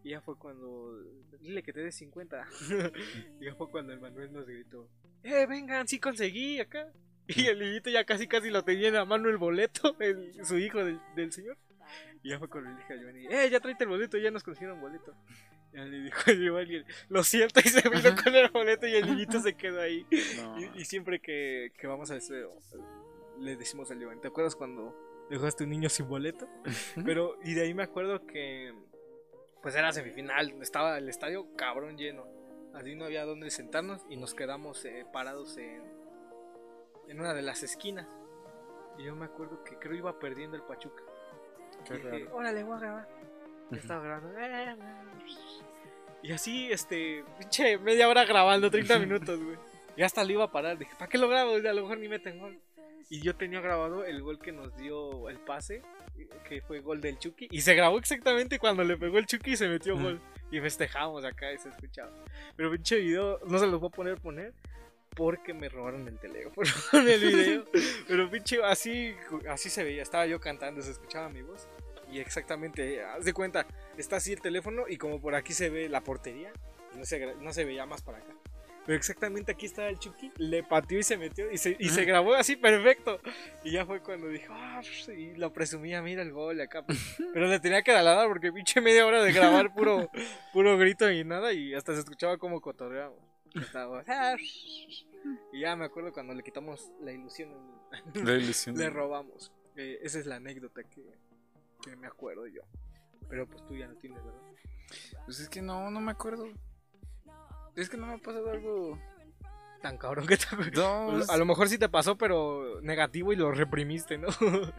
Y 0.06 0.10
ya 0.10 0.20
fue 0.20 0.38
cuando. 0.38 1.02
Dile 1.40 1.64
que 1.64 1.72
te 1.72 1.80
dé 1.80 1.90
50. 1.90 2.46
y 3.40 3.44
ya 3.44 3.56
fue 3.56 3.68
cuando 3.68 3.92
el 3.92 3.98
Manuel 3.98 4.32
nos 4.32 4.46
gritó: 4.46 4.88
¡Eh, 5.24 5.46
vengan! 5.46 5.88
¡Sí 5.88 5.98
conseguí 5.98 6.60
acá! 6.60 6.92
Y 7.28 7.46
el 7.46 7.58
niñito 7.58 7.90
ya 7.90 8.04
casi 8.04 8.28
casi 8.28 8.50
lo 8.50 8.62
tenía 8.64 8.88
en 8.88 8.94
la 8.94 9.04
mano 9.04 9.28
el 9.28 9.36
boleto, 9.36 9.96
el, 10.00 10.32
su 10.44 10.58
hijo 10.58 10.84
del, 10.84 11.00
del 11.14 11.32
señor. 11.32 11.56
Y 12.22 12.30
ya 12.30 12.38
fue 12.38 12.48
cuando 12.48 12.70
le 12.70 12.76
dije 12.76 12.92
a 12.92 12.96
Giovanni: 12.96 13.26
¡Eh, 13.26 13.50
ya 13.50 13.60
tráete 13.60 13.84
el 13.84 13.90
boleto! 13.90 14.18
Ya 14.18 14.30
nos 14.30 14.42
consiguieron 14.42 14.80
boleto. 14.80 15.14
Ya 15.72 15.84
le 15.84 16.00
dijo 16.00 16.18
a 16.26 16.32
Giovanni: 16.34 16.84
Lo 17.08 17.22
siento, 17.24 17.60
y 17.60 17.68
se 17.68 17.88
vino 17.88 18.16
con 18.22 18.34
el 18.34 18.48
boleto 18.50 18.86
y 18.86 18.94
el 18.94 19.06
niñito 19.06 19.40
se 19.40 19.54
quedó 19.54 19.80
ahí. 19.80 20.06
No. 20.36 20.60
Y, 20.60 20.80
y 20.80 20.84
siempre 20.84 21.20
que, 21.20 21.72
que 21.78 21.86
vamos 21.86 22.10
a 22.10 22.16
ese, 22.16 22.44
le 23.38 23.56
decimos 23.56 23.90
al 23.90 23.98
Giovanni, 23.98 24.20
¿te 24.20 24.28
acuerdas 24.28 24.56
cuando 24.56 24.94
dejaste 25.30 25.64
un 25.64 25.70
niño 25.70 25.88
sin 25.88 26.08
boleto? 26.08 26.48
Pero, 27.04 27.38
y 27.44 27.54
de 27.54 27.62
ahí 27.62 27.74
me 27.74 27.82
acuerdo 27.82 28.26
que, 28.26 28.72
pues 29.62 29.74
era 29.74 29.92
semifinal, 29.92 30.54
estaba 30.62 30.98
el 30.98 31.08
estadio 31.08 31.54
cabrón 31.56 31.96
lleno. 31.96 32.26
Así 32.74 32.94
no 32.94 33.06
había 33.06 33.24
dónde 33.24 33.50
sentarnos 33.50 34.02
y 34.10 34.16
nos 34.16 34.34
quedamos 34.34 34.84
eh, 34.84 35.06
parados 35.10 35.56
en, 35.56 35.82
en 37.08 37.20
una 37.20 37.34
de 37.34 37.42
las 37.42 37.62
esquinas. 37.62 38.06
Y 38.98 39.04
yo 39.04 39.14
me 39.14 39.26
acuerdo 39.26 39.62
que 39.64 39.76
creo 39.78 39.94
iba 39.94 40.18
perdiendo 40.18 40.56
el 40.56 40.62
Pachuca. 40.62 41.02
Qué 41.84 41.94
Y 41.94 41.96
dije, 41.98 42.10
raro. 42.10 42.36
órale, 42.36 42.64
voy 42.64 42.76
a 42.76 42.80
grabar. 42.80 43.08
Yo 43.70 43.76
estaba 43.78 44.02
grabando. 44.02 44.38
Y 46.22 46.32
así, 46.32 46.70
este, 46.72 47.24
pinche 47.38 47.78
media 47.78 48.08
hora 48.08 48.24
grabando, 48.24 48.70
30 48.70 48.98
minutos, 48.98 49.42
güey. 49.42 49.58
Y 49.96 50.02
hasta 50.02 50.24
le 50.24 50.32
iba 50.34 50.44
a 50.44 50.50
parar. 50.50 50.78
Dije, 50.78 50.92
¿para 50.98 51.08
qué 51.08 51.18
lo 51.18 51.28
grabo? 51.28 51.54
A 51.54 51.58
lo 51.58 51.82
mejor 51.82 51.98
ni 51.98 52.08
meten 52.08 52.38
gol. 52.38 52.58
Y 53.08 53.20
yo 53.20 53.36
tenía 53.36 53.60
grabado 53.60 54.04
el 54.04 54.20
gol 54.22 54.38
que 54.38 54.50
nos 54.52 54.76
dio 54.76 55.28
el 55.28 55.38
pase, 55.38 55.82
que 56.48 56.60
fue 56.62 56.80
gol 56.80 57.00
del 57.00 57.18
Chucky. 57.18 57.48
Y 57.50 57.60
se 57.60 57.74
grabó 57.74 57.98
exactamente 57.98 58.58
cuando 58.58 58.82
le 58.82 58.96
pegó 58.96 59.18
el 59.18 59.26
Chucky 59.26 59.52
y 59.52 59.56
se 59.56 59.68
metió 59.68 59.96
gol. 59.96 60.20
Y 60.50 60.60
festejamos 60.60 61.24
acá 61.24 61.52
y 61.52 61.58
se 61.58 61.68
escuchaba. 61.68 62.12
Pero 62.56 62.70
pinche 62.70 62.96
video, 62.96 63.38
no 63.46 63.58
se 63.58 63.66
los 63.66 63.80
voy 63.80 63.88
a 63.88 63.96
poner 63.96 64.20
poner. 64.20 64.52
Porque 65.16 65.54
me 65.54 65.68
robaron 65.68 66.06
el 66.06 66.18
teléfono 66.18 66.70
en 66.92 67.08
el 67.08 67.20
video. 67.20 67.64
Pero 68.06 68.30
pinche, 68.30 68.62
así, 68.62 69.14
así 69.48 69.70
se 69.70 69.82
veía. 69.82 70.02
Estaba 70.02 70.26
yo 70.26 70.38
cantando, 70.38 70.82
se 70.82 70.92
escuchaba 70.92 71.28
mi 71.28 71.42
voz. 71.42 71.68
Y 72.12 72.20
exactamente, 72.20 73.02
haz 73.02 73.24
de 73.24 73.32
cuenta, 73.32 73.66
está 73.96 74.16
así 74.16 74.32
el 74.32 74.40
teléfono 74.40 74.84
y 74.88 74.96
como 74.96 75.20
por 75.20 75.34
aquí 75.34 75.52
se 75.52 75.70
ve 75.70 75.88
la 75.88 76.02
portería. 76.02 76.52
No 76.94 77.04
se, 77.04 77.34
no 77.36 77.52
se 77.52 77.64
veía 77.64 77.84
más 77.86 78.02
para 78.02 78.18
acá. 78.18 78.32
Pero 78.86 78.96
exactamente 78.96 79.50
aquí 79.50 79.66
estaba 79.66 79.88
el 79.88 79.98
Chucky, 79.98 80.30
le 80.36 80.62
pateó 80.62 81.00
y 81.00 81.02
se 81.02 81.16
metió 81.16 81.50
y 81.50 81.58
se, 81.58 81.76
y 81.76 81.88
se 81.88 82.04
grabó 82.04 82.34
así 82.34 82.54
perfecto. 82.54 83.20
Y 83.64 83.72
ya 83.72 83.84
fue 83.84 84.00
cuando 84.00 84.28
dijo, 84.28 84.52
ah, 84.54 84.80
y 85.08 85.34
lo 85.34 85.52
presumía, 85.52 86.00
mira 86.02 86.22
el 86.22 86.30
gol 86.30 86.60
acá. 86.60 86.84
Pero 87.34 87.48
le 87.48 87.58
tenía 87.58 87.82
que 87.82 87.90
dar 87.90 88.28
porque 88.28 88.52
pinche 88.52 88.80
media 88.80 89.04
hora 89.04 89.24
de 89.24 89.32
grabar 89.32 89.74
puro, 89.74 90.08
puro 90.52 90.78
grito 90.78 91.10
y 91.10 91.24
nada. 91.24 91.52
Y 91.52 91.74
hasta 91.74 91.94
se 91.94 92.00
escuchaba 92.00 92.38
como 92.38 92.60
cotorreaba. 92.60 93.16
Ah, 93.74 94.36
y 95.52 95.60
ya 95.60 95.76
me 95.76 95.86
acuerdo 95.86 96.12
cuando 96.12 96.34
le 96.34 96.42
quitamos 96.42 96.90
la 97.00 97.12
ilusión. 97.12 97.50
La 98.14 98.34
ilusión. 98.36 98.76
le 98.76 98.90
robamos. 98.90 99.52
Eh, 99.76 99.98
esa 100.02 100.18
es 100.18 100.26
la 100.26 100.36
anécdota 100.36 100.82
que, 100.84 101.18
que 101.82 101.96
me 101.96 102.06
acuerdo 102.06 102.46
yo. 102.46 102.62
Pero 103.28 103.46
pues 103.46 103.64
tú 103.66 103.74
ya 103.74 103.88
no 103.88 103.94
tienes, 103.96 104.24
¿verdad? 104.24 104.40
Pues 105.24 105.40
es 105.40 105.48
que 105.48 105.62
no, 105.62 105.90
no 105.90 106.00
me 106.00 106.12
acuerdo. 106.12 106.48
Es 107.74 107.90
que 107.90 107.96
no 107.96 108.06
me 108.06 108.14
ha 108.14 108.18
pasado 108.18 108.50
algo 108.50 108.98
tan 109.82 109.98
cabrón 109.98 110.26
que 110.26 110.36
te 110.36 110.46
no, 110.72 111.20
A 111.28 111.36
lo 111.36 111.44
mejor 111.44 111.68
sí 111.68 111.78
te 111.78 111.88
pasó, 111.88 112.16
pero 112.16 112.80
negativo 112.82 113.32
y 113.32 113.36
lo 113.36 113.52
reprimiste, 113.52 114.18
¿no? 114.18 114.28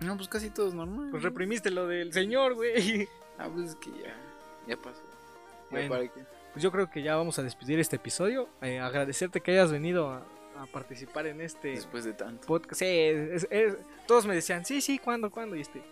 No, 0.00 0.16
pues 0.16 0.28
casi 0.28 0.50
todo 0.50 0.66
es 0.66 0.74
normal. 0.74 1.10
Pues 1.12 1.22
reprimiste 1.22 1.70
lo 1.70 1.86
del 1.86 2.12
señor, 2.12 2.54
güey. 2.54 3.08
Ah, 3.38 3.48
pues 3.48 3.70
es 3.70 3.76
que 3.76 3.90
ya, 3.90 4.16
ya 4.66 4.76
pasó. 4.76 5.00
Bueno, 5.70 5.94
pues 6.52 6.62
yo 6.62 6.70
creo 6.70 6.90
que 6.90 7.02
ya 7.02 7.16
vamos 7.16 7.38
a 7.38 7.42
despedir 7.42 7.78
este 7.80 7.96
episodio. 7.96 8.48
Eh, 8.60 8.78
agradecerte 8.78 9.40
que 9.40 9.52
hayas 9.52 9.72
venido 9.72 10.10
a, 10.10 10.26
participar 10.72 11.26
en 11.26 11.40
este 11.40 11.70
después 11.70 12.04
de 12.04 12.12
tanto 12.12 12.46
podcast. 12.46 12.78
Sí, 12.78 13.10
todos 14.06 14.26
me 14.26 14.34
decían, 14.34 14.64
sí, 14.64 14.80
sí, 14.80 14.96
¿cuándo, 15.00 15.28
cuándo? 15.28 15.56
Y 15.56 15.60
este, 15.60 15.82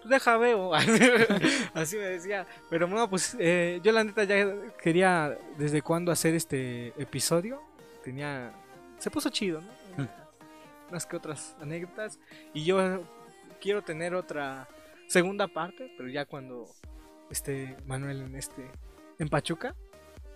pues 0.00 0.08
deja 0.08 0.38
veo. 0.38 0.72
Así 1.74 1.96
me 1.96 2.04
decía. 2.04 2.46
Pero 2.70 2.88
bueno, 2.88 3.10
pues 3.10 3.36
eh, 3.38 3.80
yo 3.82 3.92
la 3.92 4.02
neta 4.02 4.24
ya 4.24 4.54
quería 4.82 5.36
desde 5.58 5.82
cuándo 5.82 6.10
hacer 6.10 6.34
este 6.34 6.88
episodio. 6.96 7.60
Tenía... 8.02 8.52
Se 8.98 9.10
puso 9.10 9.28
chido, 9.28 9.60
¿no? 9.60 10.08
Más 10.90 11.04
que 11.04 11.16
otras 11.16 11.54
anécdotas. 11.60 12.18
Y 12.54 12.64
yo 12.64 13.02
quiero 13.60 13.82
tener 13.82 14.14
otra 14.14 14.68
segunda 15.06 15.48
parte, 15.48 15.92
pero 15.98 16.08
ya 16.08 16.24
cuando 16.24 16.66
esté 17.30 17.76
Manuel 17.86 18.22
en 18.22 18.36
este 18.36 18.70
en 19.18 19.28
Pachuca 19.28 19.74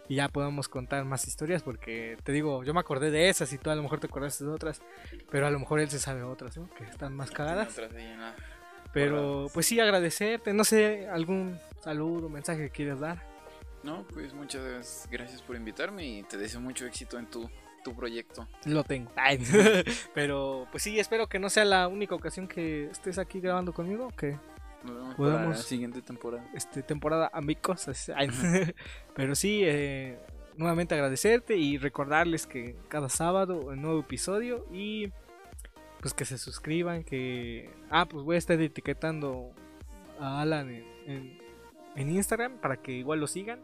y 0.08 0.16
ya 0.16 0.28
podamos 0.28 0.68
contar 0.68 1.04
más 1.04 1.26
historias 1.28 1.62
porque 1.62 2.16
te 2.22 2.32
digo, 2.32 2.64
yo 2.64 2.74
me 2.74 2.80
acordé 2.80 3.10
de 3.10 3.28
esas 3.28 3.52
y 3.52 3.58
tú 3.58 3.70
a 3.70 3.74
lo 3.74 3.82
mejor 3.82 4.00
te 4.00 4.06
acordaste 4.06 4.44
de 4.44 4.50
otras, 4.50 4.80
pero 5.30 5.46
a 5.46 5.50
lo 5.50 5.58
mejor 5.58 5.80
él 5.80 5.90
se 5.90 5.98
sabe 5.98 6.22
otras, 6.22 6.56
¿no? 6.56 6.68
Que 6.70 6.84
están 6.84 7.14
más 7.14 7.30
cagadas. 7.30 7.78
Pero 8.92 9.48
pues 9.52 9.66
sí, 9.66 9.78
agradecerte, 9.80 10.54
no 10.54 10.64
sé, 10.64 11.06
algún 11.08 11.60
saludo, 11.82 12.28
mensaje 12.28 12.64
que 12.64 12.70
quieras 12.70 13.00
dar. 13.00 13.22
No, 13.82 14.04
pues 14.08 14.32
muchas 14.34 15.06
gracias 15.10 15.42
por 15.42 15.56
invitarme 15.56 16.04
y 16.04 16.22
te 16.22 16.36
deseo 16.36 16.60
mucho 16.60 16.86
éxito 16.86 17.18
en 17.18 17.26
tu, 17.26 17.48
tu 17.84 17.94
proyecto. 17.94 18.48
Lo 18.64 18.82
tengo. 18.84 19.12
Pero 20.14 20.66
pues 20.70 20.82
sí, 20.82 20.98
espero 20.98 21.28
que 21.28 21.38
no 21.38 21.50
sea 21.50 21.64
la 21.64 21.86
única 21.86 22.14
ocasión 22.14 22.48
que 22.48 22.86
estés 22.86 23.18
aquí 23.18 23.40
grabando 23.40 23.72
conmigo, 23.72 24.08
que 24.16 24.38
podamos 25.16 25.56
la 25.56 25.62
siguiente 25.62 26.02
temporada. 26.02 26.48
Este 26.54 26.82
temporada 26.82 27.30
amigos, 27.32 27.88
pero 29.14 29.34
sí 29.34 29.62
eh, 29.64 30.18
nuevamente 30.56 30.94
agradecerte 30.94 31.56
y 31.56 31.78
recordarles 31.78 32.46
que 32.46 32.76
cada 32.88 33.08
sábado 33.08 33.60
un 33.60 33.82
nuevo 33.82 34.00
episodio 34.00 34.66
y 34.72 35.12
pues 36.00 36.14
que 36.14 36.24
se 36.24 36.38
suscriban, 36.38 37.04
que... 37.04 37.70
Ah, 37.90 38.06
pues 38.06 38.24
voy 38.24 38.36
a 38.36 38.38
estar 38.38 38.60
etiquetando 38.60 39.52
a 40.20 40.42
Alan 40.42 40.70
en, 40.70 41.38
en, 41.96 42.10
Instagram 42.10 42.58
para 42.58 42.76
que 42.76 42.92
igual 42.92 43.20
lo 43.20 43.26
sigan. 43.26 43.60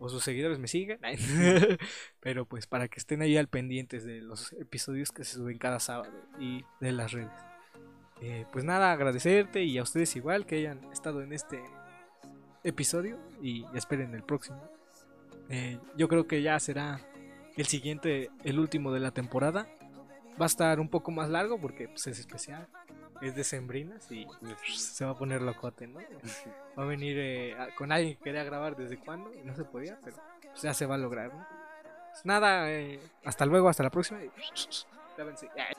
O 0.00 0.08
sus 0.08 0.24
seguidores 0.24 0.58
me 0.58 0.66
sigan. 0.66 0.98
Pero 2.20 2.44
pues 2.46 2.66
para 2.66 2.88
que 2.88 2.98
estén 2.98 3.22
ahí 3.22 3.36
al 3.36 3.48
pendientes 3.48 4.04
de 4.04 4.20
los 4.20 4.52
episodios 4.54 5.12
que 5.12 5.24
se 5.24 5.34
suben 5.34 5.58
cada 5.58 5.78
sábado 5.78 6.12
y 6.40 6.64
de 6.80 6.92
las 6.92 7.12
redes. 7.12 7.53
Eh, 8.26 8.46
pues 8.50 8.64
nada, 8.64 8.90
agradecerte 8.90 9.64
y 9.64 9.76
a 9.76 9.82
ustedes 9.82 10.16
igual 10.16 10.46
que 10.46 10.56
hayan 10.56 10.82
estado 10.90 11.20
en 11.20 11.34
este 11.34 11.62
episodio 12.62 13.18
y 13.42 13.66
esperen 13.74 14.14
el 14.14 14.22
próximo. 14.22 14.66
Eh, 15.50 15.78
yo 15.98 16.08
creo 16.08 16.26
que 16.26 16.40
ya 16.40 16.58
será 16.58 17.02
el 17.54 17.66
siguiente, 17.66 18.30
el 18.42 18.58
último 18.58 18.92
de 18.92 19.00
la 19.00 19.10
temporada 19.10 19.68
va 20.40 20.46
a 20.46 20.46
estar 20.46 20.80
un 20.80 20.88
poco 20.88 21.10
más 21.10 21.28
largo 21.28 21.60
porque 21.60 21.86
pues, 21.86 22.06
es 22.06 22.18
especial. 22.18 22.66
Es 23.20 23.34
de 23.34 23.44
sembrinas 23.44 24.10
y 24.10 24.26
se 24.74 25.04
va 25.04 25.10
a 25.10 25.18
poner 25.18 25.42
locote, 25.42 25.86
¿no? 25.86 26.00
Va 26.78 26.82
a 26.82 26.86
venir 26.86 27.16
eh, 27.18 27.56
con 27.76 27.92
alguien 27.92 28.16
que 28.16 28.24
quería 28.24 28.42
grabar 28.42 28.74
desde 28.74 28.98
cuando 28.98 29.30
no 29.44 29.54
se 29.54 29.64
podía, 29.64 29.98
pero 30.02 30.16
pues, 30.42 30.62
ya 30.62 30.74
se 30.74 30.86
va 30.86 30.96
a 30.96 30.98
lograr, 30.98 31.32
¿no? 31.32 31.46
Pues 32.10 32.24
nada, 32.24 32.72
eh, 32.72 32.98
hasta 33.24 33.46
luego, 33.46 33.68
hasta 33.68 33.82
la 33.82 33.90
próxima. 33.90 34.18